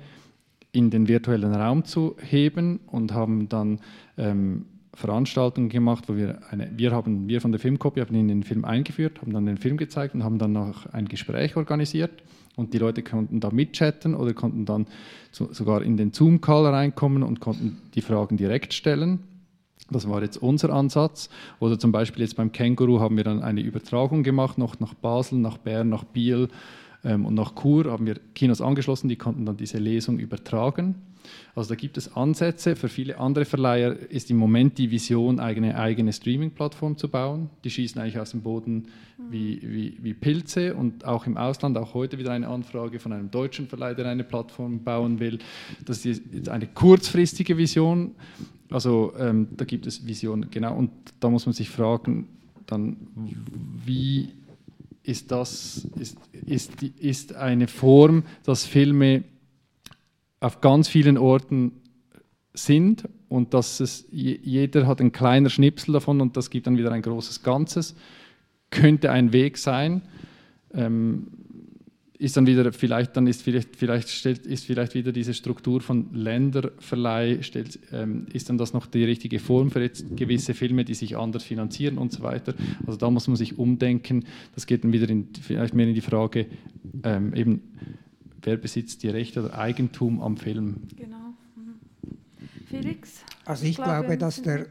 in 0.72 0.90
den 0.90 1.08
virtuellen 1.08 1.54
Raum 1.54 1.86
zu 1.86 2.16
heben 2.22 2.80
und 2.88 3.14
haben 3.14 3.50
dann 3.50 3.80
ähm, 4.18 4.66
Veranstaltungen 4.94 5.70
gemacht, 5.70 6.06
wo 6.08 6.16
wir 6.16 6.40
eine, 6.50 6.72
wir 6.76 6.92
haben, 6.92 7.28
wir 7.28 7.40
von 7.40 7.52
der 7.52 7.60
Filmkopie 7.60 8.02
haben 8.02 8.16
in 8.16 8.28
den 8.28 8.44
Film 8.44 8.66
eingeführt, 8.66 9.22
haben 9.22 9.32
dann 9.32 9.46
den 9.46 9.58
Film 9.58 9.78
gezeigt 9.78 10.16
und 10.16 10.24
haben 10.24 10.40
dann 10.40 10.54
noch 10.54 10.88
ein 10.88 11.08
Gespräch 11.08 11.56
organisiert 11.56 12.12
und 12.56 12.74
die 12.74 12.80
Leute 12.80 13.04
konnten 13.04 13.40
da 13.40 13.52
mitchatten 13.52 14.16
oder 14.16 14.34
konnten 14.34 14.66
dann 14.66 14.88
zu, 15.32 15.54
sogar 15.54 15.84
in 15.84 15.98
den 15.98 16.14
Zoom-Call 16.14 16.66
reinkommen 16.66 17.22
und 17.22 17.40
konnten 17.40 17.78
die 17.94 18.02
Fragen 18.02 18.38
direkt 18.38 18.74
stellen. 18.74 19.20
Das 19.92 20.10
war 20.10 20.22
jetzt 20.22 20.38
unser 20.38 20.72
Ansatz. 20.72 21.30
Oder 21.60 21.80
zum 21.80 21.92
Beispiel 21.92 22.24
jetzt 22.24 22.36
beim 22.36 22.52
Känguru 22.52 23.00
haben 23.00 23.16
wir 23.16 23.24
dann 23.24 23.42
eine 23.42 23.62
Übertragung 23.62 24.24
gemacht, 24.24 24.58
noch 24.58 24.80
nach 24.80 24.96
Basel, 24.96 25.38
nach 25.38 25.58
Bern, 25.58 25.90
nach 25.90 26.04
Biel, 26.04 26.50
und 27.04 27.34
nach 27.36 27.54
Chur 27.56 27.86
haben 27.86 28.06
wir 28.06 28.16
Kinos 28.36 28.62
angeschlossen, 28.62 29.08
die 29.08 29.16
konnten 29.16 29.46
dann 29.46 29.58
diese 29.58 29.78
Lesung 29.78 30.20
übertragen. 30.20 30.96
Also 31.56 31.70
da 31.70 31.76
gibt 31.76 31.98
es 31.98 32.16
Ansätze. 32.16 32.76
Für 32.76 32.90
viele 32.90 33.20
andere 33.20 33.46
Verleiher 33.46 33.96
ist 34.10 34.30
im 34.30 34.38
Moment 34.38 34.78
die 34.78 34.92
Vision, 34.92 35.40
eine 35.40 35.78
eigene 35.78 36.14
Streaming-Plattform 36.14 36.98
zu 36.98 37.10
bauen. 37.10 37.50
Die 37.64 37.70
schießen 37.70 38.00
eigentlich 38.00 38.20
aus 38.20 38.32
dem 38.32 38.42
Boden 38.42 38.88
wie, 39.30 39.60
wie, 39.64 39.98
wie, 40.02 40.14
Pilze 40.14 40.76
und 40.76 41.06
auch 41.06 41.26
im 41.26 41.38
Ausland, 41.38 41.78
auch 41.78 41.94
heute 41.94 42.18
wieder 42.18 42.32
eine 42.32 42.48
Anfrage 42.48 43.00
von 43.00 43.12
einem 43.12 43.32
deutschen 43.32 43.68
Verleiher, 43.68 43.96
der 43.96 44.08
eine 44.08 44.24
Plattform 44.24 44.84
bauen 44.84 45.20
will. 45.20 45.40
Das 45.86 46.06
ist 46.06 46.24
jetzt 46.32 46.50
eine 46.50 46.68
kurzfristige 46.68 47.58
Vision. 47.58 48.12
Also 48.70 49.14
ähm, 49.18 49.48
da 49.56 49.66
gibt 49.66 49.88
es 49.88 50.06
Visionen, 50.06 50.50
genau. 50.52 50.76
Und 50.76 50.92
da 51.20 51.30
muss 51.30 51.46
man 51.46 51.54
sich 51.54 51.70
fragen, 51.70 52.28
dann, 52.66 52.98
wie 53.86 54.30
ist 55.08 55.32
das 55.32 55.88
ist, 55.98 56.18
ist, 56.46 56.84
ist 56.84 57.34
eine 57.34 57.68
Form, 57.68 58.24
dass 58.44 58.66
Filme 58.66 59.24
auf 60.42 60.60
ganz 60.60 60.90
vielen 60.90 61.18
Orten 61.18 61.72
sind 62.54 63.08
und 63.30 63.54
dass 63.54 63.80
es 63.80 64.06
jeder 64.12 64.86
hat 64.86 65.00
einen 65.00 65.14
kleinen 65.14 65.50
Schnipsel 65.50 65.94
davon 65.94 66.20
und 66.20 66.36
das 66.36 66.50
gibt 66.50 66.68
dann 66.68 66.78
wieder 66.78 66.92
ein 66.92 67.02
großes 67.02 67.42
Ganzes. 67.42 67.96
Könnte 68.70 69.12
ein 69.12 69.32
Weg 69.32 69.58
sein. 69.58 70.02
Ähm, 70.74 71.28
ist 72.20 72.36
dann 72.36 72.48
wieder 72.48 72.72
vielleicht 72.74 73.16
dann 73.16 73.28
ist 73.28 73.44
vielleicht 73.44 73.76
vielleicht 73.76 74.10
stellt, 74.10 74.46
ist 74.46 74.66
vielleicht 74.66 74.96
wieder 74.96 75.12
diese 75.12 75.34
Struktur 75.34 75.82
von 75.82 76.14
Länderverleih 76.14 77.44
stellt, 77.44 77.80
ähm, 77.92 78.26
ist 78.34 78.50
dann 78.50 78.58
das 78.58 78.74
noch 78.74 78.88
die 78.88 79.04
richtige 79.04 79.40
Form 79.40 79.70
für 79.70 79.82
jetzt 79.82 80.16
gewisse 80.16 80.54
Filme, 80.54 80.84
die 80.84 80.96
sich 80.96 81.18
anders 81.18 81.44
finanzieren 81.44 81.98
und 81.98 82.12
so 82.12 82.24
weiter. 82.24 82.56
Also 82.86 82.98
da 82.98 83.10
muss 83.12 83.28
man 83.28 83.38
sich 83.38 83.58
umdenken. 83.58 84.26
Das 84.56 84.66
geht 84.66 84.84
dann 84.84 84.94
wieder 84.94 85.10
in, 85.10 85.30
vielleicht 85.42 85.74
mehr 85.74 85.88
in 85.88 85.94
die 85.94 86.02
Frage 86.02 86.48
ähm, 87.04 87.34
eben 87.34 87.62
wer 88.42 88.58
besitzt 88.58 89.04
die 89.04 89.10
Rechte 89.10 89.44
oder 89.44 89.60
Eigentum 89.60 90.22
am 90.22 90.38
Film. 90.38 90.78
Genau. 90.96 91.34
Mhm. 91.56 91.76
Felix. 92.68 93.24
Also 93.46 93.66
ich 93.66 93.76
glaube, 93.76 93.92
glaube 93.92 94.18
dass 94.18 94.42
der 94.42 94.68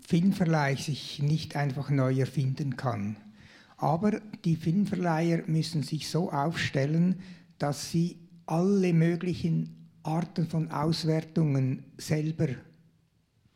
Filmverleih 0.00 0.76
sich 0.76 1.20
nicht 1.22 1.56
einfach 1.56 1.90
neu 1.90 2.14
erfinden 2.14 2.76
kann. 2.76 3.16
Aber 3.84 4.18
die 4.46 4.56
Filmverleiher 4.56 5.42
müssen 5.46 5.82
sich 5.82 6.08
so 6.08 6.32
aufstellen, 6.32 7.20
dass 7.58 7.90
sie 7.90 8.16
alle 8.46 8.94
möglichen 8.94 9.90
Arten 10.02 10.46
von 10.46 10.70
Auswertungen 10.70 11.84
selber 11.98 12.48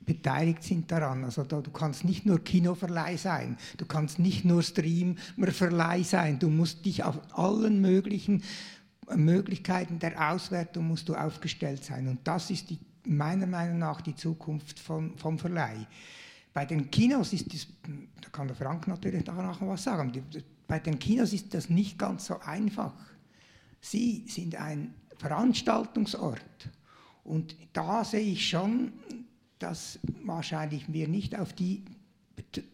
beteiligt 0.04 0.64
sind 0.64 0.92
daran. 0.92 1.24
Also 1.24 1.44
da, 1.44 1.62
du 1.62 1.70
kannst 1.70 2.04
nicht 2.04 2.26
nur 2.26 2.44
Kinoverleih 2.44 3.16
sein, 3.16 3.56
du 3.78 3.86
kannst 3.86 4.18
nicht 4.18 4.44
nur 4.44 4.62
Streamerverleih 4.62 6.02
sein, 6.02 6.38
du 6.38 6.50
musst 6.50 6.84
dich 6.84 7.04
auf 7.04 7.18
allen 7.32 7.80
möglichen 7.80 8.42
Möglichkeiten 9.16 9.98
der 9.98 10.30
Auswertung 10.30 10.88
musst 10.88 11.08
du 11.08 11.14
aufgestellt 11.14 11.84
sein. 11.84 12.06
Und 12.06 12.18
das 12.24 12.50
ist 12.50 12.68
die, 12.68 12.78
meiner 13.06 13.46
Meinung 13.46 13.78
nach 13.78 14.02
die 14.02 14.14
Zukunft 14.14 14.78
von, 14.78 15.16
vom 15.16 15.38
Verleih. 15.38 15.86
Bei 16.58 16.64
den 16.64 16.90
Kinos 16.90 17.32
ist 17.32 17.54
das, 17.54 17.68
da 18.20 18.30
kann 18.30 18.48
der 18.48 18.56
Frank 18.56 18.88
natürlich 18.88 19.24
nachher 19.24 19.68
was 19.68 19.84
sagen, 19.84 20.10
bei 20.66 20.80
den 20.80 20.98
Kinos 20.98 21.32
ist 21.32 21.54
das 21.54 21.70
nicht 21.70 21.96
ganz 21.96 22.26
so 22.26 22.40
einfach. 22.40 22.94
Sie 23.80 24.24
sind 24.26 24.56
ein 24.56 24.92
Veranstaltungsort. 25.18 26.68
Und 27.22 27.54
da 27.72 28.02
sehe 28.02 28.32
ich 28.32 28.48
schon, 28.48 28.92
dass 29.60 30.00
wahrscheinlich 30.24 30.92
wir 30.92 31.06
nicht 31.06 31.38
auf 31.38 31.52
die 31.52 31.84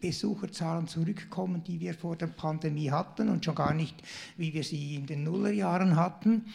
Besucherzahlen 0.01 0.87
zurückkommen, 0.87 1.63
die 1.63 1.79
wir 1.79 1.93
vor 1.93 2.15
der 2.15 2.25
Pandemie 2.25 2.89
hatten 2.89 3.29
und 3.29 3.45
schon 3.45 3.53
gar 3.53 3.75
nicht, 3.75 4.01
wie 4.35 4.51
wir 4.51 4.63
sie 4.63 4.95
in 4.95 5.05
den 5.05 5.23
Nullerjahren 5.23 5.95
hatten. 5.95 6.45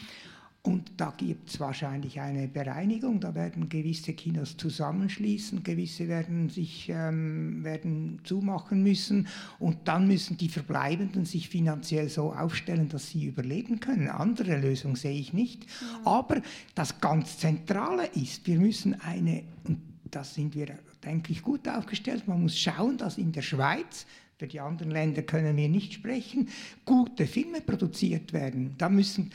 Und 0.63 0.93
da 0.99 1.15
gibt 1.17 1.49
es 1.49 1.59
wahrscheinlich 1.59 2.21
eine 2.21 2.47
Bereinigung, 2.47 3.19
da 3.19 3.35
werden 3.35 3.71
gewisse 3.71 4.13
Kinos 4.13 4.59
zusammenschließen, 4.59 5.63
gewisse 5.63 6.07
werden 6.07 6.51
sich 6.51 6.91
ähm, 6.91 7.65
werden 7.65 8.21
zumachen 8.25 8.83
müssen 8.83 9.27
und 9.59 9.89
dann 9.89 10.07
müssen 10.07 10.37
die 10.37 10.51
Verbleibenden 10.51 11.25
sich 11.25 11.49
finanziell 11.49 12.11
so 12.11 12.35
aufstellen, 12.35 12.91
dass 12.91 13.09
sie 13.09 13.25
überleben 13.25 13.81
können. 13.81 14.09
Andere 14.09 14.59
Lösung 14.59 14.97
sehe 14.97 15.19
ich 15.19 15.33
nicht. 15.33 15.65
Ja. 15.65 16.11
Aber 16.13 16.43
das 16.75 17.01
ganz 17.01 17.39
Zentrale 17.39 18.07
ist, 18.09 18.47
wir 18.47 18.59
müssen 18.59 19.01
eine, 19.01 19.45
und 19.67 19.81
da 20.11 20.25
sind 20.25 20.55
wir, 20.55 20.79
denke 21.03 21.33
ich, 21.33 21.41
gut 21.41 21.67
aufgestellt, 21.69 22.29
man 22.29 22.43
muss 22.43 22.59
schauen, 22.59 22.99
dass 22.99 23.17
in 23.17 23.33
der 23.33 23.43
Schweiz 23.43 24.05
für 24.41 24.47
die 24.47 24.61
anderen 24.61 24.91
Länder 24.91 25.21
können 25.21 25.55
wir 25.59 25.69
nicht 25.69 25.93
sprechen, 25.93 26.49
gute 26.87 27.27
Filme 27.27 27.61
produziert 27.61 28.33
werden. 28.33 28.75
Da 28.79 28.89
müssen, 28.89 29.31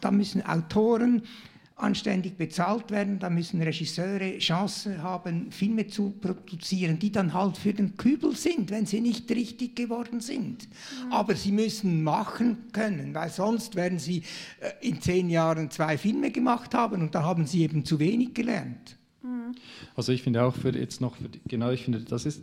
da 0.00 0.10
müssen 0.10 0.40
Autoren 0.46 1.22
anständig 1.76 2.38
bezahlt 2.38 2.90
werden, 2.90 3.18
da 3.18 3.28
müssen 3.28 3.60
Regisseure 3.60 4.38
Chance 4.38 5.02
haben, 5.02 5.52
Filme 5.52 5.86
zu 5.86 6.14
produzieren, 6.18 6.98
die 6.98 7.12
dann 7.12 7.34
halt 7.34 7.58
für 7.58 7.74
den 7.74 7.94
Kübel 7.98 8.34
sind, 8.34 8.70
wenn 8.70 8.86
sie 8.86 9.02
nicht 9.02 9.30
richtig 9.30 9.76
geworden 9.76 10.20
sind. 10.20 10.66
Mhm. 10.66 11.12
Aber 11.12 11.34
sie 11.34 11.52
müssen 11.52 12.02
machen 12.02 12.68
können, 12.72 13.12
weil 13.12 13.28
sonst 13.28 13.74
werden 13.74 13.98
sie 13.98 14.22
äh, 14.60 14.88
in 14.88 15.02
zehn 15.02 15.28
Jahren 15.28 15.70
zwei 15.70 15.98
Filme 15.98 16.30
gemacht 16.30 16.72
haben 16.72 17.02
und 17.02 17.14
da 17.14 17.22
haben 17.22 17.46
sie 17.46 17.64
eben 17.64 17.84
zu 17.84 17.98
wenig 17.98 18.32
gelernt. 18.32 18.96
Mhm. 19.22 19.54
Also 19.94 20.12
ich 20.12 20.22
finde 20.22 20.42
auch 20.42 20.54
für 20.54 20.70
jetzt 20.76 21.00
noch, 21.00 21.16
für, 21.16 21.28
genau, 21.46 21.70
ich 21.70 21.84
finde, 21.84 22.00
das 22.00 22.26
ist 22.26 22.42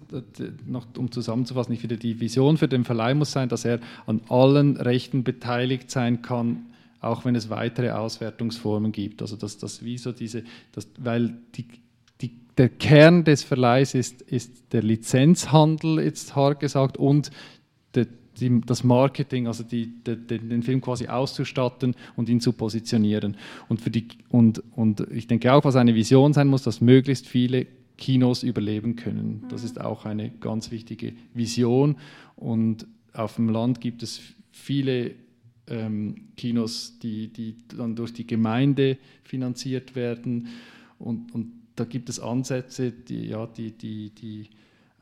noch, 0.68 0.86
um 0.98 1.12
zusammenzufassen, 1.12 1.74
ich 1.74 1.80
finde, 1.80 1.98
die 1.98 2.20
Vision 2.20 2.58
für 2.58 2.68
den 2.68 2.86
Verleih 2.86 3.14
muss 3.14 3.32
sein, 3.32 3.50
dass 3.50 3.66
er 3.66 3.80
an 4.06 4.22
allen 4.30 4.78
Rechten 4.78 5.24
beteiligt 5.24 5.90
sein 5.90 6.22
kann, 6.22 6.68
auch 7.02 7.26
wenn 7.26 7.36
es 7.36 7.50
weitere 7.50 7.92
Auswertungsformen 7.92 8.92
gibt. 8.92 9.22
Also 9.22 9.36
dass 9.36 9.58
das 9.58 9.84
wie 9.84 9.98
so 9.98 10.12
diese, 10.12 10.44
das, 10.74 10.88
weil 11.00 11.34
die, 11.56 11.66
die, 12.22 12.32
der 12.58 12.70
Kern 12.70 13.24
des 13.24 13.44
Verleihs 13.44 13.96
ist, 13.96 14.22
ist 14.22 14.74
der 14.74 14.84
Lizenzhandel, 14.84 16.02
jetzt 16.02 16.36
hart 16.36 16.60
gesagt, 16.60 16.98
und 16.98 17.32
die, 18.40 18.62
das 18.66 18.84
Marketing, 18.84 19.48
also 19.48 19.64
die, 19.64 20.04
de, 20.04 20.16
den 20.16 20.64
Film 20.64 20.82
quasi 20.82 21.08
auszustatten 21.08 21.96
und 22.16 22.30
ihn 22.30 22.42
zu 22.42 22.54
positionieren. 22.54 23.38
Und, 23.68 23.82
für 23.82 23.90
die, 23.90 24.08
und, 24.30 24.64
und 24.76 25.02
ich 25.12 25.28
denke 25.28 25.54
auch, 25.54 25.64
was 25.64 25.76
eine 25.76 25.96
Vision 25.96 26.34
sein 26.34 26.48
muss, 26.48 26.64
dass 26.64 26.82
möglichst 26.82 27.28
viele 27.28 27.68
Kinos 27.98 28.44
überleben 28.44 28.96
können. 28.96 29.46
Das 29.50 29.64
ist 29.64 29.80
auch 29.80 30.06
eine 30.06 30.32
ganz 30.32 30.72
wichtige 30.72 31.14
Vision. 31.34 31.98
Und 32.36 32.88
auf 33.14 33.36
dem 33.36 33.50
Land 33.50 33.82
gibt 33.82 34.04
es 34.04 34.22
viele 34.52 35.12
ähm, 35.68 36.30
Kinos, 36.38 36.98
die, 37.00 37.28
die 37.28 37.56
dann 37.76 37.96
durch 37.96 38.14
die 38.14 38.26
Gemeinde 38.26 38.98
finanziert 39.24 39.96
werden. 39.96 40.48
Und, 40.98 41.34
und 41.34 41.52
da 41.76 41.86
gibt 41.86 42.10
es 42.10 42.20
Ansätze, 42.20 42.92
die, 42.92 43.28
ja, 43.28 43.46
die, 43.48 43.72
die, 43.72 44.10
die 44.10 44.50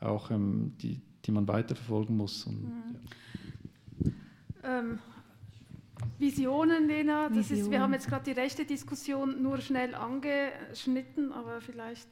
auch 0.00 0.30
ähm, 0.30 0.72
die, 0.80 1.00
die 1.28 1.32
man 1.32 1.46
weiterverfolgen 1.46 2.16
muss. 2.16 2.44
Und, 2.44 2.64
mhm. 2.64 4.12
ja. 4.64 4.78
ähm, 4.78 4.98
Visionen, 6.18 6.88
Lena, 6.88 7.28
das 7.28 7.50
Vision. 7.50 7.58
ist, 7.60 7.70
wir 7.70 7.80
haben 7.80 7.92
jetzt 7.92 8.08
gerade 8.08 8.24
die 8.24 8.32
rechte 8.32 8.64
Diskussion 8.64 9.42
nur 9.42 9.58
schnell 9.60 9.94
angeschnitten, 9.94 11.32
aber 11.32 11.60
vielleicht. 11.60 12.08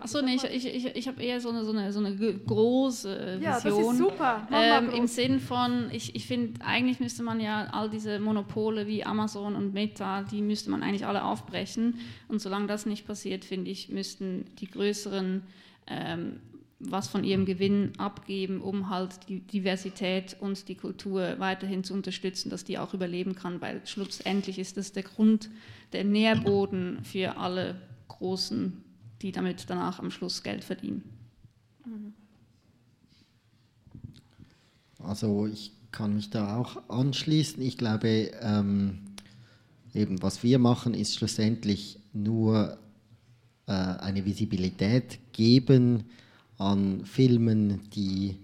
Achso, 0.00 0.20
nee, 0.20 0.34
ich, 0.34 0.44
ich, 0.44 0.66
ich, 0.66 0.96
ich 0.96 1.08
habe 1.08 1.22
eher 1.22 1.40
so 1.40 1.50
eine, 1.50 1.64
so, 1.64 1.70
eine, 1.70 1.92
so 1.92 2.00
eine 2.00 2.14
große 2.16 3.08
Vision. 3.08 3.42
Ja, 3.42 3.60
das 3.60 3.64
ist 3.64 3.98
super. 3.98 4.48
Ähm, 4.52 4.90
Im 4.90 5.06
Sinn 5.06 5.38
von, 5.38 5.90
ich, 5.92 6.14
ich 6.16 6.26
finde, 6.26 6.64
eigentlich 6.64 6.98
müsste 6.98 7.22
man 7.22 7.40
ja 7.40 7.68
all 7.70 7.88
diese 7.88 8.18
Monopole 8.18 8.86
wie 8.86 9.04
Amazon 9.04 9.54
und 9.54 9.72
Meta, 9.72 10.22
die 10.22 10.42
müsste 10.42 10.70
man 10.70 10.82
eigentlich 10.82 11.06
alle 11.06 11.24
aufbrechen. 11.24 12.00
Und 12.26 12.40
solange 12.40 12.66
das 12.66 12.84
nicht 12.84 13.06
passiert, 13.06 13.44
finde 13.44 13.70
ich, 13.70 13.90
müssten 13.90 14.44
die 14.58 14.66
größeren 14.66 15.42
ähm, 15.86 16.40
was 16.80 17.08
von 17.08 17.24
ihrem 17.24 17.44
Gewinn 17.44 17.92
abgeben, 17.98 18.62
um 18.62 18.88
halt 18.88 19.28
die 19.28 19.40
Diversität 19.40 20.36
und 20.40 20.66
die 20.68 20.74
Kultur 20.74 21.36
weiterhin 21.38 21.84
zu 21.84 21.92
unterstützen, 21.92 22.48
dass 22.48 22.64
die 22.64 22.78
auch 22.78 22.94
überleben 22.94 23.34
kann, 23.34 23.60
weil 23.60 23.86
schlussendlich 23.86 24.58
ist 24.58 24.78
das 24.78 24.92
der 24.92 25.02
Grund, 25.02 25.50
der 25.92 26.04
Nährboden 26.04 27.04
für 27.04 27.36
alle 27.36 27.76
Großen, 28.08 28.82
die 29.20 29.30
damit 29.30 29.68
danach 29.68 29.98
am 29.98 30.10
Schluss 30.10 30.42
Geld 30.42 30.64
verdienen. 30.64 31.02
Also 34.98 35.46
ich 35.46 35.72
kann 35.92 36.14
mich 36.14 36.30
da 36.30 36.56
auch 36.56 36.88
anschließen. 36.88 37.62
Ich 37.62 37.76
glaube, 37.76 38.30
ähm, 38.40 38.98
eben 39.94 40.22
was 40.22 40.42
wir 40.42 40.58
machen, 40.58 40.94
ist 40.94 41.16
schlussendlich 41.16 41.98
nur 42.12 42.78
äh, 43.66 43.72
eine 43.72 44.24
Visibilität 44.24 45.18
geben, 45.32 46.04
an 46.60 47.04
Filmen, 47.06 47.80
die 47.94 48.36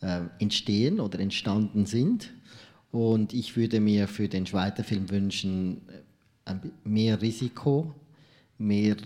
äh, 0.00 0.20
entstehen 0.38 1.00
oder 1.00 1.18
entstanden 1.18 1.86
sind. 1.86 2.32
Und 2.92 3.34
ich 3.34 3.56
würde 3.56 3.80
mir 3.80 4.08
für 4.08 4.28
den 4.28 4.46
Schweizer 4.46 4.84
Film 4.84 5.10
wünschen, 5.10 5.82
äh, 6.44 6.54
mehr 6.84 7.20
Risiko, 7.20 7.94
mehr 8.58 8.96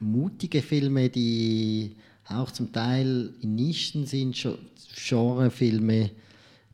mutige 0.00 0.62
Filme, 0.62 1.10
die 1.10 1.96
auch 2.28 2.52
zum 2.52 2.72
Teil 2.72 3.34
in 3.40 3.56
Nischen 3.56 4.06
sind, 4.06 4.36
Genrefilme, 4.94 6.10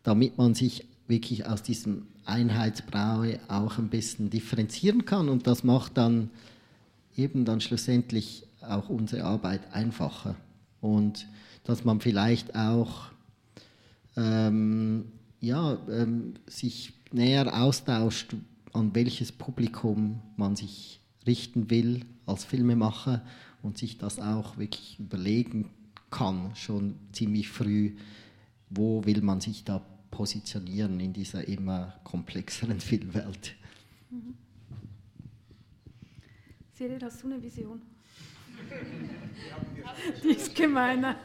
damit 0.03 0.37
man 0.37 0.55
sich 0.55 0.87
wirklich 1.09 1.47
aus 1.47 1.63
diesem 1.63 2.07
Einheitsbrauer 2.27 3.39
auch 3.49 3.79
ein 3.79 3.89
bisschen 3.89 4.31
differenzieren 4.31 5.05
kann. 5.07 5.29
Und 5.29 5.47
das 5.47 5.65
macht 5.65 5.97
dann 5.97 6.31
eben 7.17 7.45
dann 7.45 7.61
schlussendlich 7.61 8.45
auch 8.61 8.89
unsere 8.89 9.25
Arbeit 9.25 9.73
einfacher 9.73 10.37
und 10.85 11.27
dass 11.65 11.83
man 11.87 12.01
vielleicht 12.01 12.55
auch 12.55 13.07
ähm, 14.19 15.07
ja, 15.41 15.79
ähm, 15.89 16.35
sich 16.47 16.93
näher 17.11 17.59
austauscht, 17.59 18.37
an 18.75 18.95
welches 18.95 19.33
Publikum 19.33 20.21
man 20.37 20.57
sich 20.57 21.01
richten 21.27 21.71
will 21.71 22.05
als 22.27 22.45
Filmemacher 22.45 23.25
und 23.63 23.79
sich 23.79 23.97
das 23.97 24.21
auch 24.21 24.59
wirklich 24.59 25.01
überlegen 25.01 25.71
kann, 26.11 26.55
schon 26.55 26.97
ziemlich 27.13 27.49
früh, 27.49 27.97
wo 28.69 29.07
will 29.07 29.23
man 29.23 29.41
sich 29.41 29.65
da 29.65 29.81
positionieren 30.11 31.01
in 31.01 31.15
dieser 31.15 31.49
immer 31.49 31.95
komplexeren 32.05 32.79
Filmwelt. 32.91 33.55
Mhm. 34.11 34.35
Cyril, 36.75 36.99
hast 37.01 37.23
du 37.23 37.29
eine 37.29 37.43
Vision? 37.43 37.94
Die 40.23 40.29
ist 40.29 40.55
gemeiner. 40.55 41.17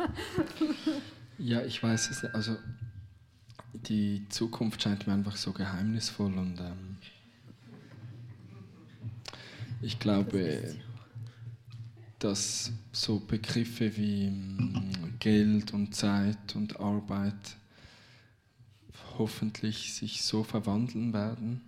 Ja, 1.38 1.64
ich 1.64 1.82
weiß 1.82 2.10
es. 2.12 2.26
Also 2.26 2.58
die 3.74 4.26
Zukunft 4.30 4.82
scheint 4.82 5.08
mir 5.08 5.14
einfach 5.14 5.36
so 5.36 5.54
geheimnisvoll 5.54 6.34
und 6.34 6.60
ähm, 6.60 6.98
ich 9.82 10.00
glaube, 10.00 10.76
dass 12.20 12.74
so 12.92 13.20
Begriffe 13.20 13.96
wie 13.96 14.26
ähm, 14.26 14.92
Geld 15.20 15.74
und 15.74 15.96
Zeit 15.96 16.56
und 16.56 16.80
Arbeit 16.80 17.56
hoffentlich 19.18 19.94
sich 19.94 20.24
so 20.24 20.44
verwandeln 20.44 21.14
werden. 21.14 21.62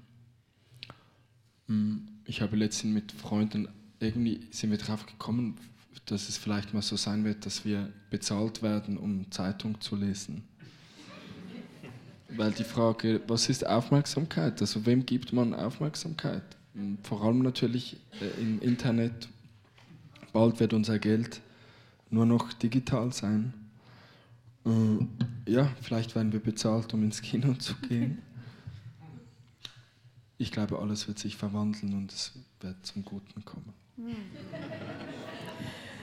Hm, 1.68 2.08
ich 2.26 2.42
habe 2.42 2.58
letztens 2.58 2.94
mit 2.94 3.12
Freunden 3.12 3.68
irgendwie 4.02 4.48
sind 4.52 4.72
wir 4.72 4.78
darauf 4.78 5.06
gekommen, 5.06 5.58
dass 6.06 6.28
es 6.30 6.38
vielleicht 6.38 6.74
mal 6.74 6.82
so 6.82 6.96
sein 6.96 7.24
wird, 7.24 7.46
dass 7.46 7.64
wir 7.64 7.92
bezahlt 8.10 8.62
werden, 8.62 8.98
um 8.98 9.30
Zeitung 9.32 9.80
zu 9.80 9.96
lesen. 9.96 10.44
Weil 12.30 12.52
die 12.52 12.64
Frage, 12.64 13.22
was 13.28 13.50
ist 13.50 13.68
Aufmerksamkeit? 13.68 14.60
Also 14.62 14.86
wem 14.86 15.06
gibt 15.06 15.34
man 15.34 15.54
Aufmerksamkeit? 15.54 16.44
vor 17.04 17.24
allem 17.24 17.40
natürlich 17.40 17.98
äh, 18.22 18.42
im 18.42 18.62
Internet. 18.62 19.28
Bald 20.32 20.60
wird 20.60 20.74
unser 20.74 21.00
Geld 21.00 21.42
nur 22.10 22.26
noch 22.26 22.54
digital 22.54 23.12
sein. 23.12 23.54
Äh, 24.66 25.52
ja, 25.52 25.70
vielleicht 25.82 26.16
werden 26.16 26.32
wir 26.32 26.40
bezahlt, 26.40 26.94
um 26.94 27.04
ins 27.04 27.22
Kino 27.22 27.54
zu 27.56 27.76
gehen. 27.88 28.20
Ich 30.38 30.52
glaube, 30.52 30.80
alles 30.80 31.08
wird 31.08 31.20
sich 31.20 31.36
verwandeln 31.36 31.94
und 31.94 32.12
es 32.12 32.32
wird 32.62 32.86
zum 32.86 33.04
Guten 33.04 33.44
kommen. 33.46 33.74
Hm. 34.02 34.16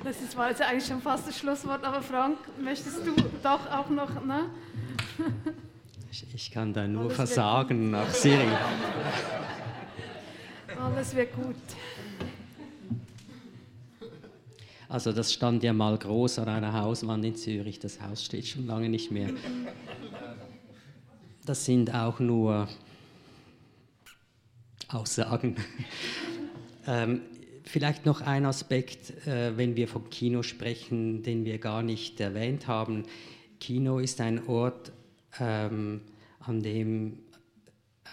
Das 0.04 0.22
ist, 0.22 0.36
war 0.36 0.50
jetzt 0.50 0.62
eigentlich 0.62 0.86
schon 0.86 1.02
fast 1.02 1.26
das 1.26 1.36
Schlusswort, 1.36 1.82
aber 1.82 2.00
Frank, 2.00 2.38
möchtest 2.62 3.04
du 3.04 3.12
doch 3.42 3.68
auch 3.70 3.90
noch, 3.90 4.24
ne? 4.24 4.50
Ich, 6.10 6.24
ich 6.32 6.50
kann 6.52 6.72
da 6.72 6.86
nur 6.86 7.04
Alles 7.04 7.16
versagen 7.16 7.90
nach 7.90 8.08
Syrien. 8.10 8.56
Alles 10.80 11.14
wird 11.16 11.34
gut. 11.34 11.56
Also 14.88 15.12
das 15.12 15.32
stand 15.32 15.64
ja 15.64 15.72
mal 15.72 15.98
groß 15.98 16.38
an 16.38 16.48
einer 16.48 16.72
Hauswand 16.72 17.24
in 17.24 17.34
Zürich. 17.34 17.80
Das 17.80 18.00
Haus 18.00 18.24
steht 18.24 18.46
schon 18.46 18.66
lange 18.66 18.88
nicht 18.88 19.10
mehr. 19.10 19.30
Das 21.44 21.64
sind 21.64 21.92
auch 21.92 22.20
nur 22.20 22.68
Aussagen. 24.88 25.56
ähm, 26.86 27.22
vielleicht 27.68 28.06
noch 28.06 28.22
ein 28.22 28.46
Aspekt, 28.46 29.26
äh, 29.26 29.56
wenn 29.56 29.74
wir 29.76 29.88
von 29.88 30.08
Kino 30.10 30.42
sprechen, 30.42 31.22
den 31.22 31.44
wir 31.44 31.58
gar 31.58 31.82
nicht 31.82 32.20
erwähnt 32.20 32.66
haben. 32.66 33.04
Kino 33.60 33.98
ist 33.98 34.20
ein 34.20 34.48
Ort, 34.48 34.92
ähm, 35.38 36.00
an 36.40 36.62
dem 36.62 37.18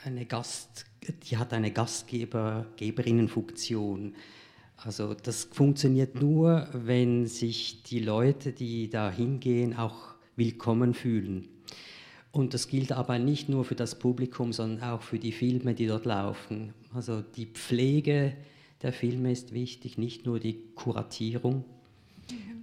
eine 0.04 0.26
Gast, 0.26 0.86
die 1.24 1.38
hat 1.38 1.54
eine 1.54 1.72
Gastgeberinnenfunktion. 1.72 4.14
Also 4.78 5.14
das 5.14 5.46
funktioniert 5.46 6.22
nur, 6.22 6.68
wenn 6.74 7.28
sich 7.28 7.84
die 7.84 8.00
Leute, 8.00 8.52
die 8.52 8.90
da 8.90 9.10
hingehen, 9.10 9.78
auch 9.78 10.16
willkommen 10.36 10.94
fühlen. 10.94 11.48
Und 12.32 12.54
das 12.54 12.68
gilt 12.68 12.92
aber 12.92 13.18
nicht 13.18 13.48
nur 13.48 13.64
für 13.64 13.76
das 13.76 13.98
Publikum, 13.98 14.52
sondern 14.52 14.84
auch 14.90 15.02
für 15.02 15.18
die 15.18 15.32
Filme, 15.32 15.74
die 15.74 15.88
dort 15.88 16.04
laufen. 16.06 16.74
Also 16.94 17.22
die 17.22 17.46
Pflege 17.46 18.36
der 18.86 18.94
Filme 18.94 19.32
ist 19.32 19.52
wichtig, 19.52 19.98
nicht 19.98 20.28
nur 20.28 20.40
die 20.40 20.60
Kuratierung. 20.76 21.66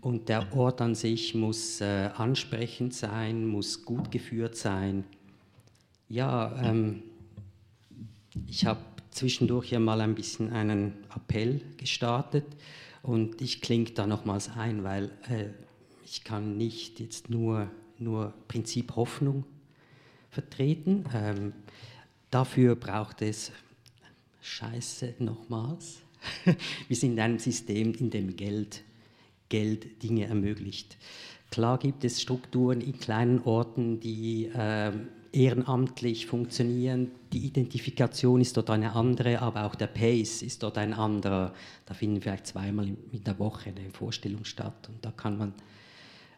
Und 0.00 0.28
der 0.28 0.56
Ort 0.56 0.80
an 0.80 0.94
sich 0.94 1.34
muss 1.34 1.80
äh, 1.80 2.10
ansprechend 2.14 2.94
sein, 2.94 3.44
muss 3.44 3.84
gut 3.84 4.12
geführt 4.12 4.54
sein. 4.54 5.02
Ja, 6.08 6.56
ähm, 6.62 7.02
ich 8.46 8.66
habe 8.66 8.78
zwischendurch 9.10 9.72
ja 9.72 9.80
mal 9.80 10.00
ein 10.00 10.14
bisschen 10.14 10.52
einen 10.52 10.92
Appell 11.12 11.60
gestartet 11.76 12.46
und 13.02 13.40
ich 13.42 13.60
klinge 13.60 13.90
da 13.90 14.06
nochmals 14.06 14.48
ein, 14.56 14.84
weil 14.84 15.10
äh, 15.28 15.46
ich 16.04 16.22
kann 16.22 16.56
nicht 16.56 17.00
jetzt 17.00 17.30
nur, 17.30 17.68
nur 17.98 18.32
Prinzip 18.46 18.94
Hoffnung 18.94 19.42
vertreten. 20.30 21.04
Ähm, 21.12 21.52
dafür 22.30 22.76
braucht 22.76 23.22
es 23.22 23.50
Scheiße 24.40 25.14
nochmals. 25.18 26.01
Wir 26.88 26.96
sind 26.96 27.12
in 27.12 27.20
einem 27.20 27.38
System, 27.38 27.94
in 27.94 28.10
dem 28.10 28.36
Geld 28.36 28.84
Geld 29.52 30.02
Dinge 30.02 30.24
ermöglicht. 30.24 30.96
Klar 31.50 31.76
gibt 31.76 32.04
es 32.04 32.22
Strukturen 32.22 32.80
in 32.80 32.98
kleinen 32.98 33.42
Orten, 33.42 34.00
die 34.00 34.46
äh, 34.46 34.92
ehrenamtlich 35.30 36.24
funktionieren. 36.24 37.10
Die 37.34 37.44
Identifikation 37.44 38.40
ist 38.40 38.56
dort 38.56 38.70
eine 38.70 38.94
andere, 38.94 39.42
aber 39.42 39.66
auch 39.66 39.74
der 39.74 39.88
Pace 39.88 40.40
ist 40.40 40.62
dort 40.62 40.78
ein 40.78 40.94
anderer. 40.94 41.52
Da 41.84 41.92
finden 41.92 42.22
vielleicht 42.22 42.46
zweimal 42.46 42.88
in 42.88 43.24
der 43.24 43.38
Woche 43.38 43.74
eine 43.76 43.90
Vorstellung 43.90 44.46
statt 44.46 44.88
und 44.88 45.04
da 45.04 45.10
kann 45.10 45.36
man 45.36 45.52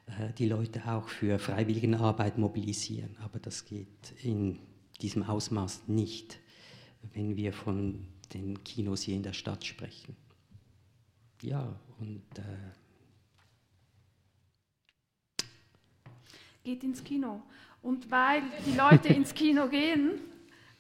äh, 0.07 0.33
die 0.37 0.49
Leute 0.49 0.83
auch 0.89 1.09
für 1.09 1.39
Freiwilligenarbeit 1.39 2.37
mobilisieren. 2.37 3.17
Aber 3.23 3.39
das 3.39 3.65
geht 3.65 4.13
in 4.25 4.59
diesem 5.01 5.23
Ausmaß 5.23 5.83
nicht, 5.87 6.41
wenn 7.13 7.37
wir 7.37 7.53
von 7.53 8.09
den 8.35 8.63
Kinos 8.65 9.03
hier 9.03 9.17
in 9.17 9.23
der 9.23 9.33
Stadt 9.33 9.65
sprechen. 9.65 10.17
Ja, 11.43 11.75
und 12.01 12.23
äh, 12.39 12.43
geht 16.65 16.83
ins 16.83 17.05
Kino. 17.05 17.43
Und 17.83 18.11
weil 18.11 18.43
die 18.67 18.77
Leute 18.77 19.09
ins 19.09 19.35
Kino 19.35 19.69
gehen, 19.69 20.13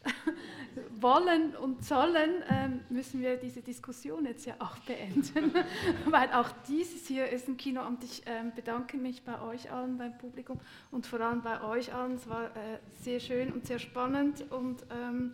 wollen 1.00 1.54
und 1.56 1.84
sollen, 1.84 2.42
ähm, 2.48 2.80
müssen 2.88 3.20
wir 3.20 3.36
diese 3.36 3.62
Diskussion 3.62 4.24
jetzt 4.26 4.46
ja 4.46 4.54
auch 4.58 4.76
beenden, 4.78 5.52
weil 6.06 6.32
auch 6.32 6.50
dieses 6.66 7.06
hier 7.06 7.28
ist 7.28 7.46
ein 7.48 7.56
Kino 7.56 7.86
und 7.86 8.02
ich 8.02 8.22
ähm, 8.26 8.52
bedanke 8.56 8.96
mich 8.96 9.22
bei 9.22 9.40
euch 9.40 9.70
allen, 9.70 9.98
beim 9.98 10.16
Publikum 10.18 10.58
und 10.90 11.06
vor 11.06 11.20
allem 11.20 11.42
bei 11.42 11.62
euch 11.62 11.94
allen. 11.94 12.14
Es 12.14 12.28
war 12.28 12.46
äh, 12.46 12.78
sehr 13.02 13.20
schön 13.20 13.52
und 13.52 13.66
sehr 13.66 13.78
spannend 13.78 14.50
und 14.50 14.84
ähm, 14.90 15.32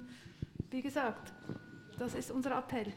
wie 0.70 0.82
gesagt, 0.82 1.32
das 2.00 2.14
ist 2.14 2.30
unser 2.30 2.56
Appell. 2.56 2.94